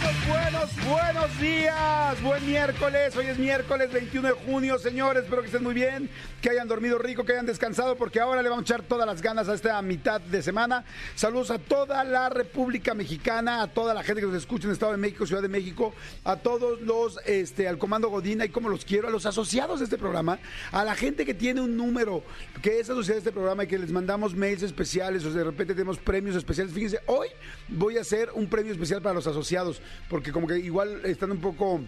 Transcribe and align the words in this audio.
Buenos, 0.00 0.70
buenos 0.88 1.40
días. 1.40 2.22
Buen 2.22 2.46
miércoles. 2.46 3.14
Hoy 3.16 3.26
es 3.26 3.38
miércoles 3.38 3.92
21 3.92 4.28
de 4.28 4.34
junio, 4.34 4.78
señores. 4.78 5.24
Espero 5.24 5.42
que 5.42 5.48
estén 5.48 5.62
muy 5.62 5.74
bien, 5.74 6.08
que 6.40 6.48
hayan 6.48 6.68
dormido 6.68 6.98
rico, 6.98 7.24
que 7.24 7.32
hayan 7.32 7.44
descansado, 7.44 7.96
porque 7.96 8.18
ahora 8.18 8.42
le 8.42 8.48
vamos 8.48 8.62
a 8.62 8.64
echar 8.64 8.82
todas 8.82 9.06
las 9.06 9.20
ganas 9.20 9.48
a 9.48 9.54
esta 9.54 9.80
mitad 9.82 10.20
de 10.20 10.42
semana. 10.42 10.84
Saludos 11.14 11.50
a 11.50 11.58
toda 11.58 12.02
la 12.04 12.30
República 12.30 12.94
Mexicana, 12.94 13.62
a 13.62 13.66
toda 13.66 13.92
la 13.92 14.02
gente 14.02 14.22
que 14.22 14.26
nos 14.26 14.36
escucha 14.36 14.66
en 14.66 14.72
Estado 14.72 14.92
de 14.92 14.98
México, 14.98 15.26
Ciudad 15.26 15.42
de 15.42 15.48
México, 15.48 15.92
a 16.24 16.36
todos 16.36 16.80
los, 16.80 17.18
este, 17.26 17.68
al 17.68 17.76
Comando 17.76 18.08
Godina 18.08 18.46
y 18.46 18.48
como 18.48 18.70
los 18.70 18.86
quiero, 18.86 19.08
a 19.08 19.10
los 19.10 19.26
asociados 19.26 19.80
de 19.80 19.84
este 19.84 19.98
programa, 19.98 20.38
a 20.72 20.82
la 20.84 20.94
gente 20.94 21.26
que 21.26 21.34
tiene 21.34 21.60
un 21.60 21.76
número 21.76 22.22
que 22.62 22.80
es 22.80 22.88
asociada 22.88 23.16
a 23.16 23.18
este 23.18 23.32
programa 23.32 23.64
y 23.64 23.66
que 23.66 23.78
les 23.78 23.92
mandamos 23.92 24.34
mails 24.34 24.62
especiales 24.62 25.24
o 25.26 25.30
de 25.30 25.44
repente 25.44 25.74
tenemos 25.74 25.98
premios 25.98 26.36
especiales. 26.36 26.72
Fíjense, 26.72 27.00
hoy 27.06 27.28
voy 27.68 27.98
a 27.98 28.00
hacer 28.00 28.30
un 28.34 28.48
premio 28.48 28.72
especial 28.72 29.02
para 29.02 29.14
los 29.14 29.26
asociados 29.26 29.82
porque 30.08 30.32
como 30.32 30.46
que 30.46 30.58
igual 30.58 31.00
están 31.04 31.30
un 31.32 31.40
poco... 31.40 31.80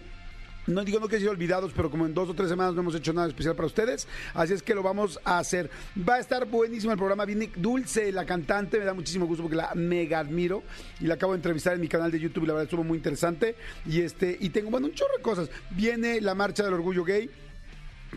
No 0.65 0.85
digo 0.85 0.97
no 1.01 1.09
que 1.09 1.19
sido 1.19 1.31
olvidados, 1.31 1.73
pero 1.75 1.91
como 1.91 2.05
en 2.05 2.13
dos 2.13 2.29
o 2.29 2.33
tres 2.33 2.47
semanas 2.47 2.73
no 2.73 2.79
hemos 2.79 2.95
hecho 2.95 3.11
nada 3.11 3.27
especial 3.27 3.53
para 3.53 3.65
ustedes, 3.65 4.07
así 4.33 4.53
es 4.53 4.63
que 4.63 4.73
lo 4.73 4.81
vamos 4.81 5.19
a 5.25 5.39
hacer. 5.39 5.69
Va 6.07 6.15
a 6.15 6.19
estar 6.19 6.45
buenísimo 6.45 6.93
el 6.93 6.97
programa. 6.97 7.25
Viene 7.25 7.51
Dulce, 7.53 8.13
la 8.13 8.25
cantante, 8.25 8.79
me 8.79 8.85
da 8.85 8.93
muchísimo 8.93 9.25
gusto 9.25 9.43
porque 9.43 9.57
la 9.57 9.73
mega 9.75 10.19
admiro 10.19 10.63
y 11.01 11.07
la 11.07 11.15
acabo 11.15 11.33
de 11.33 11.39
entrevistar 11.39 11.73
en 11.73 11.81
mi 11.81 11.89
canal 11.89 12.11
de 12.11 12.19
YouTube 12.21 12.45
la 12.45 12.53
verdad 12.53 12.63
estuvo 12.63 12.85
muy 12.85 12.97
interesante. 12.97 13.57
Y 13.85 13.99
este 13.99 14.37
y 14.39 14.51
tengo 14.51 14.69
bueno 14.69 14.87
un 14.87 14.93
chorro 14.93 15.17
de 15.17 15.21
cosas. 15.21 15.49
Viene 15.71 16.21
la 16.21 16.33
marcha 16.33 16.63
del 16.63 16.73
orgullo 16.73 17.03
gay 17.03 17.29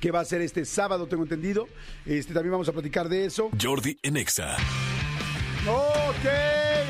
que 0.00 0.10
va 0.10 0.20
a 0.20 0.24
ser 0.24 0.40
este 0.40 0.64
sábado, 0.64 1.06
tengo 1.06 1.22
entendido. 1.24 1.68
Este 2.04 2.32
también 2.32 2.52
vamos 2.52 2.68
a 2.68 2.72
platicar 2.72 3.08
de 3.08 3.24
eso. 3.24 3.50
Jordi 3.60 3.98
Anexa. 4.04 4.56
Ok, 5.66 6.26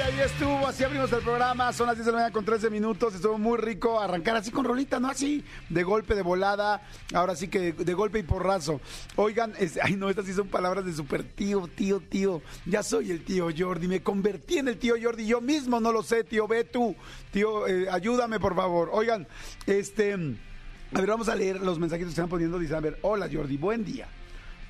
ahí 0.03 0.21
estuvo, 0.21 0.67
así 0.67 0.85
abrimos 0.85 1.13
el 1.13 1.21
programa, 1.23 1.73
son 1.73 1.87
las 1.87 1.97
10 1.97 2.07
de 2.07 2.13
la 2.13 2.17
mañana 2.19 2.33
con 2.33 2.45
13 2.45 2.71
minutos, 2.71 3.15
estuvo 3.15 3.39
muy 3.39 3.59
rico 3.59 4.01
arrancar 4.01 4.37
así 4.37 4.51
con 4.51 4.65
rolita, 4.65 5.01
no 5.01 5.09
así, 5.09 5.45
de 5.69 5.83
golpe, 5.83 6.15
de 6.15 6.23
volada, 6.23 6.83
ahora 7.15 7.35
sí 7.35 7.49
que 7.49 7.73
de 7.73 7.95
golpe 7.95 8.19
y 8.19 8.23
porrazo. 8.23 8.81
Oigan, 9.17 9.53
es- 9.59 9.79
ay 9.83 9.97
no, 9.97 10.09
estas 10.11 10.27
sí 10.27 10.33
son 10.33 10.49
palabras 10.49 10.85
de 10.85 10.93
super 10.93 11.23
tío, 11.25 11.67
tío, 11.69 12.01
tío, 12.01 12.43
ya 12.67 12.83
soy 12.83 13.11
el 13.11 13.25
tío 13.25 13.49
Jordi, 13.57 13.89
me 13.89 14.03
convertí 14.03 14.59
en 14.59 14.69
el 14.69 14.79
tío 14.79 14.95
Jordi, 15.01 15.27
yo 15.27 15.41
mismo 15.41 15.81
no 15.81 15.93
lo 15.93 16.03
sé, 16.03 16.25
tío, 16.25 16.47
ve 16.47 16.65
tú, 16.65 16.95
tío, 17.33 17.67
eh, 17.67 17.89
ayúdame 17.91 18.39
por 18.39 18.55
favor. 18.55 18.91
Oigan, 18.93 19.27
este, 19.67 20.13
a 20.15 21.01
ver, 21.01 21.09
vamos 21.09 21.29
a 21.29 21.35
leer 21.35 21.61
los 21.61 21.79
mensajitos 21.79 22.11
que 22.11 22.21
están 22.21 22.29
poniendo, 22.29 22.59
dicen, 22.59 22.77
a 22.77 22.81
ver, 22.81 22.99
hola 23.03 23.29
Jordi, 23.33 23.57
buen 23.57 23.85
día. 23.85 24.09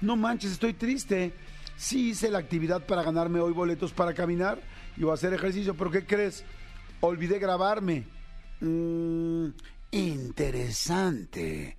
No 0.01 0.17
manches, 0.17 0.53
estoy 0.53 0.73
triste. 0.75 1.33
Sí 1.79 2.11
hice 2.11 2.31
la 2.31 2.39
actividad 2.39 2.87
para 2.87 3.03
ganarme 3.03 3.39
hoy 3.41 3.53
boletos 3.53 3.93
para 3.93 4.15
caminar 4.15 4.59
voy 5.03 5.11
a 5.11 5.15
hacer 5.15 5.33
ejercicio, 5.33 5.75
pero 5.75 5.91
¿qué 5.91 6.07
crees? 6.07 6.45
Olvidé 7.01 7.39
grabarme. 7.39 8.05
Mm, 8.61 9.49
interesante. 9.91 11.77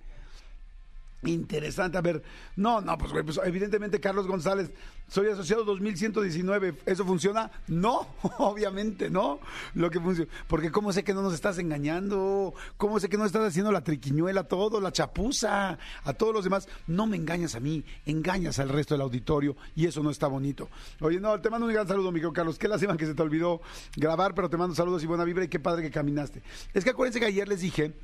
Interesante. 1.24 1.98
A 1.98 2.00
ver, 2.00 2.22
no, 2.56 2.80
no, 2.80 2.96
pues, 2.96 3.12
pues 3.24 3.40
evidentemente 3.44 4.00
Carlos 4.00 4.26
González, 4.26 4.70
soy 5.08 5.28
asociado 5.28 5.64
2119. 5.64 6.74
¿Eso 6.86 7.04
funciona? 7.04 7.50
No, 7.66 8.06
obviamente 8.38 9.10
no. 9.10 9.40
Lo 9.74 9.90
que 9.90 10.00
funciona. 10.00 10.30
Porque 10.46 10.70
¿cómo 10.70 10.92
sé 10.92 11.02
que 11.04 11.14
no 11.14 11.22
nos 11.22 11.34
estás 11.34 11.58
engañando? 11.58 12.54
¿Cómo 12.76 13.00
sé 13.00 13.08
que 13.08 13.16
no 13.16 13.24
estás 13.24 13.42
haciendo 13.42 13.72
la 13.72 13.82
triquiñuela 13.82 14.44
todo, 14.44 14.80
la 14.80 14.92
chapuza, 14.92 15.78
a 16.04 16.12
todos 16.12 16.34
los 16.34 16.44
demás? 16.44 16.68
No 16.86 17.06
me 17.06 17.16
engañas 17.16 17.54
a 17.54 17.60
mí, 17.60 17.84
engañas 18.06 18.58
al 18.58 18.68
resto 18.68 18.94
del 18.94 19.02
auditorio 19.02 19.56
y 19.74 19.86
eso 19.86 20.02
no 20.02 20.10
está 20.10 20.26
bonito. 20.26 20.68
Oye, 21.00 21.18
no, 21.20 21.40
te 21.40 21.50
mando 21.50 21.66
un 21.66 21.72
gran 21.72 21.88
saludo, 21.88 22.12
Miguel 22.12 22.32
Carlos. 22.32 22.58
Qué 22.58 22.68
lástima 22.68 22.96
que 22.96 23.06
se 23.06 23.14
te 23.14 23.22
olvidó 23.22 23.60
grabar, 23.96 24.34
pero 24.34 24.50
te 24.50 24.56
mando 24.56 24.74
saludos 24.74 25.02
y 25.02 25.06
buena 25.06 25.24
vibra 25.24 25.44
y 25.44 25.48
qué 25.48 25.58
padre 25.58 25.82
que 25.82 25.90
caminaste. 25.90 26.42
Es 26.74 26.84
que 26.84 26.90
acuérdense 26.90 27.20
que 27.20 27.26
ayer 27.26 27.48
les 27.48 27.60
dije 27.60 27.94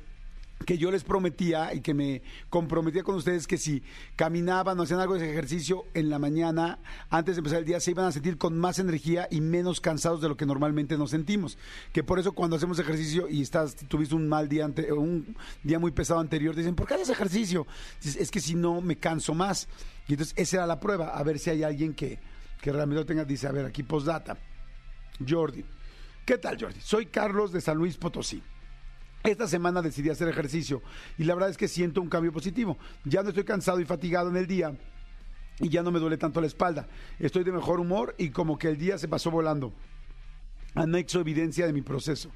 que 0.65 0.77
yo 0.77 0.91
les 0.91 1.03
prometía 1.03 1.73
y 1.73 1.81
que 1.81 1.93
me 1.93 2.21
comprometía 2.49 3.03
con 3.03 3.15
ustedes 3.15 3.47
que 3.47 3.57
si 3.57 3.83
caminaban 4.15 4.79
o 4.79 4.83
hacían 4.83 4.99
algo 4.99 5.15
de 5.15 5.29
ejercicio 5.29 5.85
en 5.93 6.09
la 6.09 6.19
mañana, 6.19 6.79
antes 7.09 7.35
de 7.35 7.39
empezar 7.39 7.59
el 7.59 7.65
día, 7.65 7.79
se 7.79 7.91
iban 7.91 8.05
a 8.05 8.11
sentir 8.11 8.37
con 8.37 8.57
más 8.57 8.79
energía 8.79 9.27
y 9.29 9.41
menos 9.41 9.79
cansados 9.79 10.21
de 10.21 10.27
lo 10.27 10.35
que 10.35 10.45
normalmente 10.45 10.97
nos 10.97 11.11
sentimos. 11.11 11.57
Que 11.93 12.03
por 12.03 12.19
eso 12.19 12.33
cuando 12.33 12.55
hacemos 12.55 12.79
ejercicio 12.79 13.29
y 13.29 13.41
estás, 13.41 13.75
tuviste 13.75 14.15
un 14.15 14.27
mal 14.27 14.49
día, 14.49 14.65
ante, 14.65 14.91
un 14.91 15.37
día 15.63 15.79
muy 15.79 15.91
pesado 15.91 16.19
anterior, 16.19 16.55
dicen, 16.55 16.75
¿por 16.75 16.87
qué 16.87 16.95
haces 16.95 17.09
ejercicio? 17.09 17.67
Dices, 18.01 18.21
es 18.21 18.31
que 18.31 18.39
si 18.39 18.55
no, 18.55 18.81
me 18.81 18.97
canso 18.97 19.33
más. 19.33 19.67
Y 20.07 20.13
entonces 20.13 20.33
esa 20.37 20.57
era 20.57 20.67
la 20.67 20.79
prueba, 20.79 21.09
a 21.09 21.23
ver 21.23 21.39
si 21.39 21.49
hay 21.51 21.63
alguien 21.63 21.93
que, 21.93 22.19
que 22.61 22.71
realmente 22.71 23.01
lo 23.01 23.05
tenga, 23.05 23.23
dice, 23.23 23.47
a 23.47 23.51
ver, 23.51 23.65
aquí 23.65 23.83
postdata. 23.83 24.37
Jordi. 25.25 25.63
¿Qué 26.25 26.37
tal, 26.37 26.59
Jordi? 26.59 26.79
Soy 26.81 27.05
Carlos 27.05 27.51
de 27.51 27.61
San 27.61 27.77
Luis 27.77 27.97
Potosí. 27.97 28.41
Esta 29.25 29.47
semana 29.47 29.81
decidí 29.81 30.09
hacer 30.09 30.27
ejercicio 30.27 30.81
y 31.17 31.23
la 31.23 31.33
verdad 31.33 31.49
es 31.49 31.57
que 31.57 31.67
siento 31.67 32.01
un 32.01 32.09
cambio 32.09 32.31
positivo. 32.31 32.77
Ya 33.03 33.23
no 33.23 33.29
estoy 33.29 33.43
cansado 33.43 33.79
y 33.79 33.85
fatigado 33.85 34.29
en 34.29 34.37
el 34.37 34.47
día 34.47 34.75
y 35.59 35.69
ya 35.69 35.83
no 35.83 35.91
me 35.91 35.99
duele 35.99 36.17
tanto 36.17 36.41
la 36.41 36.47
espalda. 36.47 36.87
Estoy 37.19 37.43
de 37.43 37.51
mejor 37.51 37.79
humor 37.79 38.15
y 38.17 38.29
como 38.29 38.57
que 38.57 38.67
el 38.67 38.77
día 38.77 38.97
se 38.97 39.07
pasó 39.07 39.31
volando. 39.31 39.73
Anexo 40.75 41.19
evidencia 41.19 41.65
de 41.65 41.73
mi 41.73 41.81
proceso. 41.81 42.29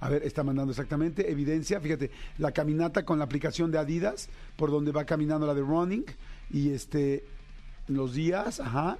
A 0.00 0.08
ver, 0.08 0.22
está 0.22 0.42
mandando 0.42 0.72
exactamente 0.72 1.30
evidencia. 1.30 1.80
Fíjate, 1.80 2.10
la 2.38 2.52
caminata 2.52 3.04
con 3.04 3.18
la 3.18 3.24
aplicación 3.24 3.70
de 3.70 3.78
Adidas, 3.78 4.28
por 4.56 4.70
donde 4.70 4.92
va 4.92 5.04
caminando 5.04 5.46
la 5.46 5.54
de 5.54 5.60
running 5.60 6.04
y 6.50 6.70
este 6.70 7.24
los 7.86 8.14
días, 8.14 8.60
ajá. 8.60 8.98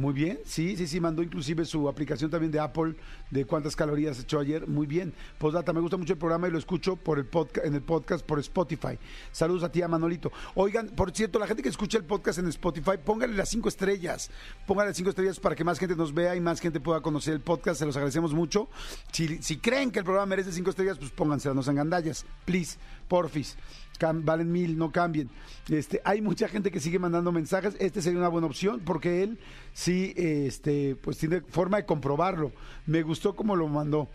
Muy 0.00 0.14
bien, 0.14 0.40
sí, 0.46 0.78
sí, 0.78 0.86
sí, 0.86 0.98
mandó 0.98 1.22
inclusive 1.22 1.66
su 1.66 1.86
aplicación 1.86 2.30
también 2.30 2.50
de 2.50 2.58
Apple 2.58 2.94
de 3.30 3.44
cuántas 3.44 3.76
calorías 3.76 4.18
echó 4.18 4.40
ayer. 4.40 4.66
Muy 4.66 4.86
bien. 4.86 5.12
Postdata, 5.36 5.74
me 5.74 5.80
gusta 5.80 5.98
mucho 5.98 6.14
el 6.14 6.18
programa 6.18 6.48
y 6.48 6.50
lo 6.50 6.56
escucho 6.56 6.96
por 6.96 7.18
el 7.18 7.26
podcast, 7.26 7.66
en 7.66 7.74
el 7.74 7.82
podcast 7.82 8.24
por 8.24 8.38
Spotify. 8.38 8.98
Saludos 9.30 9.62
a 9.62 9.70
ti, 9.70 9.82
a 9.82 9.88
Manolito. 9.88 10.32
Oigan, 10.54 10.88
por 10.88 11.12
cierto, 11.12 11.38
la 11.38 11.46
gente 11.46 11.62
que 11.62 11.68
escucha 11.68 11.98
el 11.98 12.04
podcast 12.04 12.38
en 12.38 12.48
Spotify, 12.48 12.92
pónganle 13.04 13.36
las 13.36 13.50
cinco 13.50 13.68
estrellas. 13.68 14.30
Pónganle 14.66 14.88
las 14.92 14.96
cinco 14.96 15.10
estrellas 15.10 15.38
para 15.38 15.54
que 15.54 15.64
más 15.64 15.78
gente 15.78 15.94
nos 15.94 16.14
vea 16.14 16.34
y 16.34 16.40
más 16.40 16.60
gente 16.60 16.80
pueda 16.80 17.02
conocer 17.02 17.34
el 17.34 17.40
podcast. 17.40 17.80
Se 17.80 17.84
los 17.84 17.94
agradecemos 17.94 18.32
mucho. 18.32 18.70
Si, 19.12 19.42
si 19.42 19.58
creen 19.58 19.90
que 19.90 19.98
el 19.98 20.06
programa 20.06 20.24
merece 20.24 20.50
cinco 20.50 20.70
estrellas, 20.70 20.96
pues 20.96 21.10
pónganse, 21.10 21.52
no 21.52 21.62
sean 21.62 21.76
gandallas. 21.76 22.24
Please, 22.46 22.78
porfis. 23.10 23.58
Valen 24.00 24.50
mil, 24.50 24.78
no 24.78 24.90
cambien. 24.90 25.28
Este, 25.68 26.00
hay 26.06 26.22
mucha 26.22 26.48
gente 26.48 26.70
que 26.70 26.80
sigue 26.80 26.98
mandando 26.98 27.32
mensajes. 27.32 27.76
Este 27.78 28.00
sería 28.00 28.18
una 28.18 28.28
buena 28.28 28.46
opción 28.46 28.80
porque 28.82 29.22
él 29.22 29.38
sí, 29.74 30.14
este, 30.16 30.96
pues 30.96 31.18
tiene 31.18 31.42
forma 31.42 31.76
de 31.76 31.84
comprobarlo. 31.84 32.52
Me 32.86 33.02
gustó 33.02 33.36
como 33.36 33.56
lo 33.56 33.68
mandó. 33.68 34.08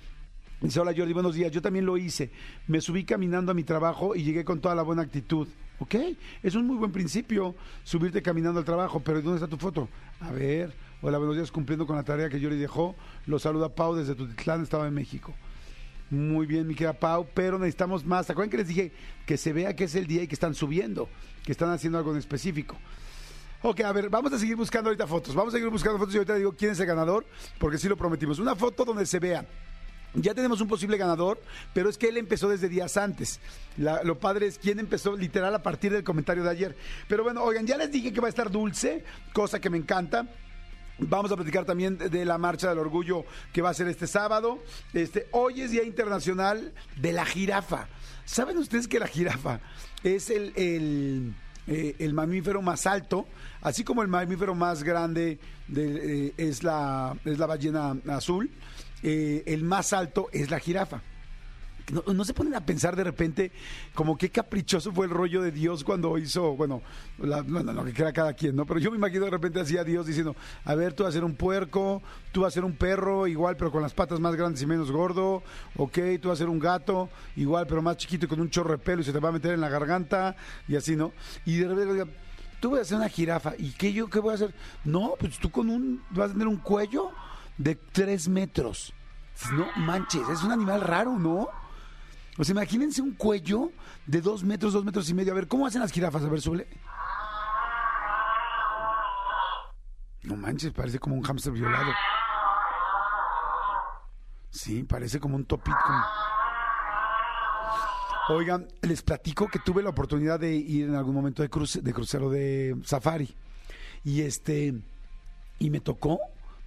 Dice, 0.62 0.80
hola 0.80 0.94
Jordi, 0.98 1.14
buenos 1.14 1.36
días. 1.36 1.52
Yo 1.52 1.62
también 1.62 1.86
lo 1.86 1.98
hice. 1.98 2.32
Me 2.66 2.82
subí 2.82 3.04
caminando 3.06 3.52
a 3.52 3.56
mi 3.56 3.64
trabajo 3.64 4.16
y 4.16 4.24
llegué 4.24 4.44
con 4.44 4.60
toda 4.60 4.74
la 4.74 4.82
buena 4.82 5.04
actitud. 5.04 5.48
Ok, 5.78 5.96
es 6.42 6.56
un 6.56 6.66
muy 6.66 6.78
buen 6.78 6.94
principio 6.94 7.54
subirte 7.84 8.22
caminando 8.22 8.60
al 8.60 8.66
trabajo, 8.66 9.02
pero 9.02 9.22
¿dónde 9.22 9.44
está 9.44 9.50
tu 9.50 9.58
foto? 9.58 9.90
A 10.22 10.32
ver, 10.32 10.74
hola, 11.02 11.18
buenos 11.18 11.36
días, 11.36 11.52
cumpliendo 11.52 11.86
con 11.86 11.98
la 11.98 12.04
tarea 12.04 12.30
que 12.30 12.42
Jordi 12.42 12.58
dejó. 12.58 12.96
Lo 13.26 13.40
saluda 13.40 13.76
Pau 13.76 13.94
desde 13.94 14.16
Tutitlán, 14.16 14.64
Estado 14.64 14.86
de 14.86 14.92
México. 14.92 15.34
Muy 16.10 16.46
bien, 16.46 16.68
mi 16.68 16.76
querida 16.76 16.94
Pau, 16.94 17.28
pero 17.34 17.58
necesitamos 17.58 18.06
más. 18.06 18.28
¿Se 18.28 18.32
acuerdan 18.32 18.52
que 18.52 18.58
les 18.58 18.68
dije 18.68 18.92
que 19.26 19.38
se 19.38 19.52
vea 19.54 19.76
que 19.76 19.86
es 19.86 19.96
el 19.96 20.06
día 20.06 20.22
y 20.24 20.28
que 20.28 20.36
están 20.36 20.54
subiendo, 20.54 21.10
que 21.44 21.52
están 21.52 21.70
haciendo 21.72 21.98
algo 21.98 22.12
en 22.12 22.18
específico? 22.18 22.78
Ok, 23.64 23.82
a 23.82 23.92
ver, 23.92 24.10
vamos 24.10 24.32
a 24.32 24.38
seguir 24.38 24.56
buscando 24.56 24.90
ahorita 24.90 25.08
fotos. 25.08 25.34
Vamos 25.34 25.54
a 25.54 25.58
seguir 25.58 25.72
buscando 25.72 25.98
fotos 25.98 26.14
y 26.14 26.18
ahorita 26.18 26.36
digo 26.36 26.54
quién 26.54 26.72
es 26.72 26.80
el 26.80 26.86
ganador, 26.86 27.26
porque 27.58 27.80
sí 27.80 27.90
lo 27.90 27.98
prometimos. 27.98 28.38
Una 28.38 28.56
foto 28.56 28.86
donde 28.86 29.06
se 29.08 29.18
vea. 29.18 29.46
Ya 30.14 30.34
tenemos 30.34 30.62
un 30.62 30.68
posible 30.68 30.96
ganador, 30.96 31.42
pero 31.74 31.90
es 31.90 31.98
que 31.98 32.08
él 32.08 32.16
empezó 32.18 32.48
desde 32.48 32.70
días 32.70 32.96
antes. 32.96 33.40
La- 33.76 34.02
lo 34.04 34.18
padre 34.20 34.46
es 34.48 34.60
quién 34.60 34.80
empezó 34.80 35.18
literal 35.18 35.54
a 35.56 35.64
partir 35.64 35.92
del 35.92 36.04
comentario 36.04 36.44
de 36.44 36.50
ayer. 36.52 36.76
Pero 37.10 37.24
bueno, 37.24 37.44
oigan, 37.44 37.66
ya 37.66 37.76
les 37.78 37.92
dije 37.92 38.14
que 38.14 38.22
va 38.22 38.28
a 38.28 38.30
estar 38.30 38.50
dulce, 38.52 39.04
cosa 39.34 39.60
que 39.60 39.70
me 39.72 39.78
encanta. 39.78 40.28
Vamos 40.98 41.32
a 41.32 41.36
platicar 41.36 41.66
también 41.66 41.98
de 41.98 42.24
la 42.26 42.38
marcha 42.38 42.70
del 42.70 42.80
orgullo 42.80 43.26
que 43.52 43.62
va 43.62 43.70
a 43.70 43.74
ser 43.74 43.88
este 43.88 44.08
sábado. 44.08 44.60
Este, 44.94 45.28
hoy 45.32 45.62
es 45.62 45.72
Día 45.72 45.84
Internacional 45.84 46.74
de 46.96 47.12
la 47.12 47.26
Jirafa. 47.26 47.88
¿Saben 48.24 48.58
ustedes 48.58 48.88
que 48.88 49.00
la 49.00 49.08
jirafa 49.08 49.60
es 50.04 50.30
el, 50.30 50.54
el, 50.56 51.36
eh, 51.68 51.96
el 52.00 52.14
mamífero 52.14 52.62
más 52.62 52.88
alto? 52.88 53.28
Así 53.62 53.84
como 53.84 54.02
el 54.04 54.08
mamífero 54.08 54.56
más 54.56 54.84
grande 54.84 55.38
de- 55.68 56.28
eh, 56.28 56.34
es, 56.38 56.64
la, 56.64 57.16
es 57.26 57.38
la 57.38 57.46
ballena 57.46 57.96
azul, 58.10 58.50
eh, 59.04 59.44
el 59.46 59.64
más 59.64 59.92
alto 59.94 60.30
es 60.32 60.50
la 60.50 60.60
jirafa. 60.60 61.02
No, 61.92 62.02
no 62.14 62.26
se 62.26 62.34
ponen 62.34 62.56
a 62.56 62.66
pensar 62.66 62.96
de 62.96 63.04
repente 63.04 63.52
como 63.94 64.18
qué 64.18 64.32
caprichoso 64.32 64.92
fue 64.92 65.06
el 65.06 65.12
rollo 65.12 65.44
de 65.44 65.52
Dios 65.52 65.84
cuando 65.84 66.18
hizo, 66.18 66.56
bueno, 66.56 66.82
la- 67.20 67.44
no, 67.44 67.62
no, 67.62 67.86
que 67.86 67.94
crea 67.94 68.12
cada 68.12 68.34
quien, 68.34 68.56
¿no? 68.56 68.66
Pero 68.66 68.80
yo 68.80 68.90
me 68.90 68.98
imagino 68.98 69.26
de 69.26 69.32
repente 69.32 69.60
así 69.60 69.78
a 69.78 69.84
Dios 69.84 70.08
diciendo, 70.08 70.36
a 70.64 70.74
ver, 70.74 70.94
tú 70.94 71.04
vas 71.04 71.12
a 71.12 71.14
ser 71.14 71.24
un 71.24 71.36
puerco, 71.36 72.02
tú 72.32 72.42
vas 72.42 72.54
a 72.54 72.56
ser 72.56 72.66
un 72.66 72.76
perro, 72.76 73.28
igual, 73.28 73.56
pero 73.56 73.72
con 73.72 73.84
las 73.84 73.94
patas 73.94 74.20
más 74.20 74.36
grandes 74.36 74.64
y 74.64 74.66
menos 74.66 74.92
gordo, 74.92 75.44
ok, 75.78 76.00
tú 76.20 76.30
vas 76.30 76.40
a 76.40 76.44
ser 76.44 76.50
un 76.50 76.58
gato, 76.58 77.08
igual, 77.36 77.68
pero 77.68 77.84
más 77.84 77.98
chiquito 77.98 78.26
y 78.26 78.30
con 78.30 78.42
un 78.42 78.50
chorro 78.50 78.78
pelo 78.80 79.02
y 79.02 79.06
se 79.06 79.14
te 79.14 79.20
va 79.20 79.30
a 79.30 79.34
meter 79.34 79.52
en 79.54 79.62
la 79.62 79.70
garganta 79.70 80.36
y 80.68 80.76
así, 80.76 80.96
¿no? 80.96 81.12
Y 81.46 81.58
de 81.58 81.68
repente, 81.68 82.12
tú 82.60 82.72
vas 82.72 82.80
a 82.80 82.82
hacer 82.82 82.98
una 82.98 83.10
jirafa. 83.10 83.54
¿Y 83.60 83.74
qué 83.74 83.94
yo 83.94 84.10
qué 84.10 84.20
voy 84.20 84.32
a 84.32 84.36
hacer? 84.36 84.56
No, 84.86 85.14
pues 85.20 85.38
tú 85.38 85.52
con 85.52 85.70
un, 85.70 86.02
vas 86.10 86.32
a 86.32 86.34
tener 86.34 86.48
un 86.48 86.58
cuello 86.58 87.12
de 87.60 87.76
tres 87.76 88.28
metros. 88.28 88.92
No 89.54 89.68
manches, 89.76 90.28
es 90.30 90.42
un 90.44 90.52
animal 90.52 90.82
raro, 90.82 91.20
¿no? 91.20 91.48
O 92.38 92.44
sea, 92.44 92.54
imagínense 92.54 93.02
un 93.02 93.14
cuello 93.14 93.72
de 94.06 94.22
dos 94.22 94.44
metros, 94.44 94.74
dos 94.74 94.84
metros 94.84 95.10
y 95.10 95.14
medio. 95.14 95.32
A 95.32 95.36
ver, 95.36 95.48
¿cómo 95.48 95.66
hacen 95.66 95.82
las 95.82 95.92
jirafas? 95.92 96.24
A 96.24 96.30
ver, 96.30 96.42
suele. 96.42 96.68
No 100.24 100.36
manches, 100.36 100.74
parece 100.74 101.00
como 101.00 101.16
un 101.16 101.22
hámster 101.22 101.54
violado. 101.54 101.92
Sí, 104.50 104.84
parece 104.84 105.20
como 105.20 105.36
un 105.36 105.46
topito. 105.46 105.78
Oigan, 108.30 108.68
les 108.82 109.04
platico 109.04 109.48
que 109.48 109.60
tuve 109.60 109.84
la 109.84 109.90
oportunidad 109.90 110.40
de 110.40 110.56
ir 110.56 110.88
en 110.88 110.96
algún 110.96 111.14
momento 111.14 111.44
de, 111.44 111.50
cruce, 111.50 111.82
de 111.82 111.94
crucero 111.94 112.30
de 112.30 112.76
safari. 112.84 113.36
Y 114.04 114.22
este 114.22 114.74
y 115.60 115.70
me 115.70 115.80
tocó 115.80 116.20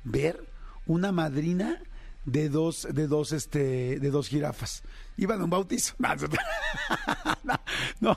ver 0.05 0.49
una 0.87 1.13
madrina 1.13 1.83
de 2.25 2.49
dos, 2.49 2.87
de 2.91 3.07
dos, 3.07 3.33
este, 3.33 3.99
de 3.99 4.11
dos 4.11 4.29
jirafas. 4.29 4.83
Iban 5.17 5.41
a 5.41 5.45
un 5.45 5.51
bautizo. 5.51 5.95
No. 8.01 8.17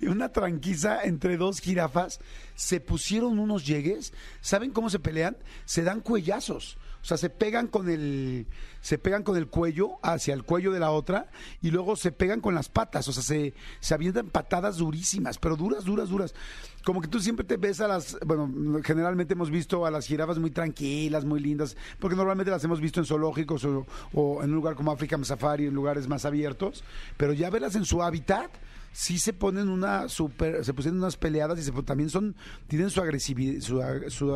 y 0.00 0.06
una 0.08 0.30
tranquiza 0.30 1.02
entre 1.04 1.36
dos 1.36 1.60
jirafas. 1.60 2.20
Se 2.54 2.80
pusieron 2.80 3.38
unos 3.38 3.66
llegues. 3.66 4.12
¿Saben 4.40 4.70
cómo 4.70 4.90
se 4.90 4.98
pelean? 4.98 5.36
Se 5.64 5.82
dan 5.82 6.00
cuellazos. 6.00 6.76
O 7.04 7.06
sea, 7.06 7.18
se 7.18 7.28
pegan 7.28 7.66
con 7.66 7.90
el 7.90 8.46
se 8.80 8.96
pegan 8.96 9.22
con 9.22 9.36
el 9.36 9.48
cuello 9.48 9.98
hacia 10.02 10.32
el 10.32 10.42
cuello 10.42 10.72
de 10.72 10.80
la 10.80 10.90
otra 10.90 11.26
y 11.60 11.70
luego 11.70 11.96
se 11.96 12.12
pegan 12.12 12.40
con 12.40 12.54
las 12.54 12.70
patas, 12.70 13.06
o 13.08 13.12
sea, 13.12 13.22
se, 13.22 13.52
se 13.80 13.92
avientan 13.92 14.30
patadas 14.30 14.78
durísimas, 14.78 15.36
pero 15.36 15.54
duras, 15.56 15.84
duras, 15.84 16.08
duras. 16.08 16.34
Como 16.82 17.02
que 17.02 17.08
tú 17.08 17.20
siempre 17.20 17.44
te 17.44 17.58
ves 17.58 17.82
a 17.82 17.88
las, 17.88 18.16
bueno, 18.24 18.50
generalmente 18.82 19.34
hemos 19.34 19.50
visto 19.50 19.84
a 19.84 19.90
las 19.90 20.06
jirafas 20.06 20.38
muy 20.38 20.50
tranquilas, 20.50 21.26
muy 21.26 21.40
lindas, 21.40 21.76
porque 21.98 22.16
normalmente 22.16 22.50
las 22.50 22.64
hemos 22.64 22.80
visto 22.80 23.00
en 23.00 23.06
zoológicos 23.06 23.66
o, 23.66 23.86
o 24.14 24.42
en 24.42 24.48
un 24.48 24.56
lugar 24.56 24.74
como 24.74 24.90
African 24.90 25.26
Safari, 25.26 25.66
en 25.66 25.74
lugares 25.74 26.08
más 26.08 26.24
abiertos, 26.24 26.84
pero 27.18 27.34
ya 27.34 27.50
verlas 27.50 27.74
en 27.76 27.84
su 27.84 28.02
hábitat, 28.02 28.50
sí 28.94 29.18
se 29.18 29.32
ponen 29.32 29.68
una 29.68 30.08
super, 30.08 30.64
se 30.64 30.72
pusieron 30.72 30.98
unas 30.98 31.16
peleadas 31.16 31.58
y 31.58 31.62
se, 31.64 31.72
también 31.82 32.08
son, 32.10 32.36
tienen 32.68 32.90
su, 32.90 33.00
agresivi, 33.00 33.60
su, 33.60 33.82
su 34.08 34.32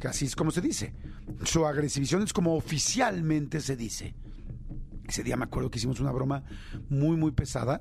que 0.00 0.08
así 0.08 0.26
es 0.26 0.36
como 0.36 0.52
se 0.52 0.60
dice. 0.60 0.94
Su 1.42 1.66
agresivición 1.66 2.22
es 2.22 2.32
como 2.32 2.54
oficialmente 2.54 3.60
se 3.60 3.76
dice. 3.76 4.14
Ese 5.06 5.24
día 5.24 5.36
me 5.36 5.44
acuerdo 5.44 5.70
que 5.70 5.78
hicimos 5.78 5.98
una 6.00 6.12
broma 6.12 6.44
muy, 6.90 7.16
muy 7.16 7.32
pesada, 7.32 7.80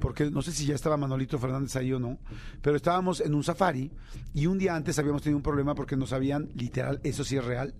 porque 0.00 0.30
no 0.30 0.42
sé 0.42 0.50
si 0.52 0.66
ya 0.66 0.74
estaba 0.74 0.96
Manolito 0.96 1.38
Fernández 1.38 1.76
ahí 1.76 1.92
o 1.92 2.00
no, 2.00 2.18
pero 2.60 2.76
estábamos 2.76 3.20
en 3.20 3.34
un 3.34 3.44
safari 3.44 3.90
y 4.34 4.46
un 4.46 4.58
día 4.58 4.74
antes 4.74 4.98
habíamos 4.98 5.22
tenido 5.22 5.36
un 5.36 5.42
problema 5.42 5.74
porque 5.74 5.96
nos 5.96 6.12
habían, 6.12 6.48
literal, 6.56 6.98
eso 7.04 7.24
sí 7.24 7.36
es 7.36 7.44
real, 7.44 7.74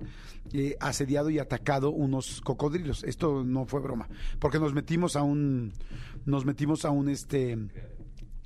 eh, 0.53 0.77
asediado 0.79 1.31
y 1.31 1.39
atacado 1.39 1.91
unos 1.91 2.43
cocodrilos. 2.43 3.03
Esto 3.03 3.43
no 3.45 3.65
fue 3.65 3.81
broma, 3.81 4.09
porque 4.39 4.61
nos 4.61 4.75
metimos 4.75 5.17
a 5.17 5.23
un, 5.23 5.73
nos 6.25 6.45
metimos 6.45 6.85
a 6.85 6.91
un, 6.91 7.09
este, 7.09 7.57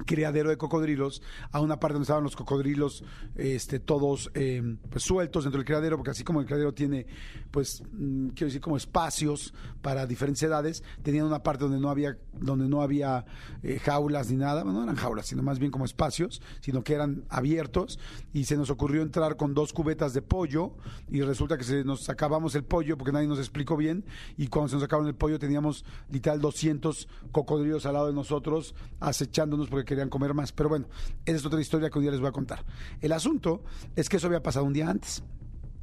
criadero 0.04 0.50
de 0.50 0.56
cocodrilos 0.56 1.22
a 1.52 1.60
una 1.60 1.80
parte 1.80 1.94
donde 1.94 2.04
estaban 2.04 2.22
los 2.22 2.36
cocodrilos 2.36 3.02
este 3.34 3.80
todos 3.80 4.30
eh, 4.34 4.76
pues, 4.90 5.02
sueltos 5.02 5.44
dentro 5.44 5.58
del 5.58 5.66
criadero 5.66 5.96
porque 5.96 6.10
así 6.10 6.22
como 6.22 6.40
el 6.40 6.46
criadero 6.46 6.74
tiene 6.74 7.06
pues 7.50 7.82
mm, 7.92 8.28
quiero 8.28 8.46
decir 8.46 8.60
como 8.60 8.76
espacios 8.76 9.54
para 9.80 10.06
diferentes 10.06 10.42
edades 10.42 10.82
tenían 11.02 11.26
una 11.26 11.42
parte 11.42 11.64
donde 11.64 11.80
no 11.80 11.88
había 11.88 12.16
donde 12.32 12.68
no 12.68 12.82
había 12.82 13.24
eh, 13.62 13.78
jaulas 13.78 14.30
ni 14.30 14.36
nada. 14.36 14.62
Bueno, 14.62 14.78
no 14.80 14.84
eran 14.84 14.96
jaulas 14.96 15.26
sino 15.26 15.42
más 15.42 15.58
bien 15.58 15.70
como 15.70 15.84
espacios 15.84 16.42
sino 16.60 16.82
que 16.82 16.94
eran 16.94 17.24
abiertos. 17.28 17.98
Y 18.32 18.44
se 18.44 18.56
nos 18.56 18.70
ocurrió 18.70 19.02
entrar 19.02 19.36
con 19.36 19.54
dos 19.54 19.72
cubetas 19.72 20.12
de 20.12 20.22
pollo 20.22 20.72
y 21.08 21.22
resulta 21.22 21.56
que 21.56 21.64
se 21.64 21.84
nos 21.84 22.08
acabamos 22.08 22.54
el 22.54 22.64
pollo 22.64 22.98
porque 22.98 23.12
nadie 23.12 23.28
nos 23.28 23.38
explicó 23.38 23.76
bien 23.76 24.04
y 24.36 24.48
cuando 24.48 24.68
se 24.68 24.74
nos 24.76 24.84
acabaron 24.84 25.08
el 25.08 25.14
pollo 25.14 25.38
teníamos 25.38 25.84
literal 26.10 26.40
200 26.40 27.08
cocodrilos 27.32 27.86
al 27.86 27.94
lado 27.94 28.08
de 28.08 28.12
nosotros 28.12 28.74
acechándonos 29.00 29.68
porque 29.68 29.85
querían 29.86 30.10
comer 30.10 30.34
más. 30.34 30.52
Pero 30.52 30.68
bueno, 30.68 30.86
esa 31.24 31.36
es 31.36 31.46
otra 31.46 31.60
historia 31.60 31.88
que 31.88 31.98
un 31.98 32.04
día 32.04 32.10
les 32.12 32.20
voy 32.20 32.28
a 32.28 32.32
contar. 32.32 32.62
El 33.00 33.12
asunto 33.12 33.62
es 33.94 34.10
que 34.10 34.18
eso 34.18 34.26
había 34.26 34.42
pasado 34.42 34.66
un 34.66 34.74
día 34.74 34.90
antes. 34.90 35.24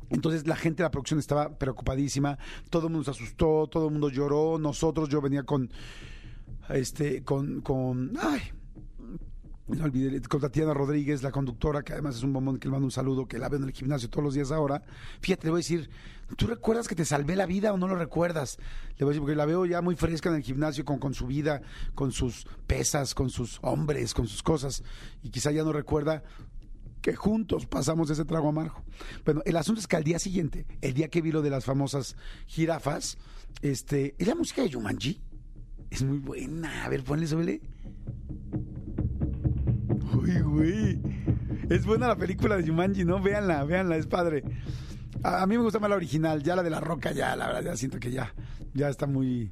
Entonces 0.09 0.45
la 0.45 0.55
gente 0.55 0.83
de 0.83 0.83
la 0.83 0.91
producción 0.91 1.19
estaba 1.19 1.57
preocupadísima, 1.57 2.37
todo 2.69 2.87
el 2.87 2.93
mundo 2.93 3.05
se 3.05 3.11
asustó, 3.11 3.67
todo 3.67 3.87
el 3.87 3.93
mundo 3.93 4.09
lloró, 4.09 4.59
nosotros, 4.59 5.09
yo 5.09 5.21
venía 5.21 5.41
con, 5.41 5.71
este, 6.69 7.23
con, 7.23 7.61
con, 7.61 8.13
ay, 8.21 8.41
no 9.75 9.85
olvidé, 9.85 10.21
con 10.21 10.41
Tatiana 10.41 10.73
Rodríguez, 10.73 11.23
la 11.23 11.31
conductora, 11.31 11.83
que 11.83 11.93
además 11.93 12.15
es 12.15 12.23
un 12.23 12.33
bombón 12.33 12.57
que 12.59 12.67
le 12.67 12.71
mando 12.71 12.85
un 12.85 12.91
saludo, 12.91 13.27
que 13.27 13.37
la 13.37 13.49
veo 13.49 13.59
en 13.59 13.65
el 13.65 13.71
gimnasio 13.71 14.09
todos 14.09 14.23
los 14.23 14.33
días 14.33 14.51
ahora. 14.51 14.83
Fíjate, 15.21 15.47
le 15.47 15.51
voy 15.51 15.59
a 15.59 15.61
decir, 15.61 15.89
¿tú 16.37 16.47
recuerdas 16.47 16.87
que 16.87 16.95
te 16.95 17.05
salvé 17.05 17.35
la 17.35 17.45
vida 17.45 17.73
o 17.73 17.77
no 17.77 17.87
lo 17.87 17.95
recuerdas? 17.95 18.57
Le 18.97 19.05
voy 19.05 19.07
a 19.07 19.09
decir, 19.11 19.21
porque 19.21 19.35
la 19.35 19.45
veo 19.45 19.65
ya 19.65 19.81
muy 19.81 19.95
fresca 19.95 20.29
en 20.29 20.35
el 20.35 20.43
gimnasio, 20.43 20.85
con, 20.85 20.99
con 20.99 21.13
su 21.13 21.27
vida, 21.27 21.61
con 21.95 22.11
sus 22.11 22.45
pesas, 22.67 23.13
con 23.13 23.29
sus 23.29 23.59
hombres, 23.61 24.13
con 24.13 24.27
sus 24.27 24.43
cosas, 24.43 24.83
y 25.21 25.29
quizá 25.29 25.51
ya 25.51 25.63
no 25.63 25.73
recuerda 25.73 26.23
que 27.01 27.15
juntos 27.15 27.65
pasamos 27.65 28.09
ese 28.09 28.23
trago 28.23 28.49
amargo. 28.49 28.81
Bueno, 29.25 29.41
el 29.45 29.57
asunto 29.57 29.81
es 29.81 29.87
que 29.87 29.97
al 29.97 30.05
día 30.05 30.19
siguiente, 30.19 30.65
el 30.81 30.93
día 30.93 31.09
que 31.09 31.21
vi 31.21 31.31
lo 31.31 31.41
de 31.41 31.49
las 31.49 31.65
famosas 31.65 32.15
jirafas, 32.47 33.17
este, 33.61 34.15
¿es 34.17 34.27
la 34.27 34.35
música 34.35 34.61
de 34.61 34.69
Yumanji? 34.69 35.21
Es 35.89 36.01
muy 36.01 36.17
buena. 36.17 36.85
A 36.85 36.89
ver, 36.89 37.03
ponle, 37.03 37.27
suele. 37.27 37.61
Uy, 40.23 40.39
güey. 40.39 40.99
Es 41.69 41.85
buena 41.85 42.07
la 42.07 42.15
película 42.15 42.55
de 42.55 42.65
Jumanji, 42.65 43.03
¿no? 43.03 43.21
Véanla, 43.21 43.63
véanla, 43.65 43.97
es 43.97 44.07
padre. 44.07 44.43
A, 45.21 45.45
mí 45.45 45.57
me 45.57 45.63
gusta 45.63 45.79
más 45.79 45.89
la 45.89 45.97
original, 45.97 46.41
ya 46.41 46.55
la 46.55 46.63
de 46.63 46.69
la 46.69 46.79
roca, 46.79 47.11
ya, 47.11 47.35
la 47.35 47.47
verdad, 47.47 47.63
ya 47.63 47.77
siento 47.77 47.99
que 47.99 48.09
ya, 48.09 48.33
ya 48.73 48.89
está 48.89 49.05
muy. 49.05 49.51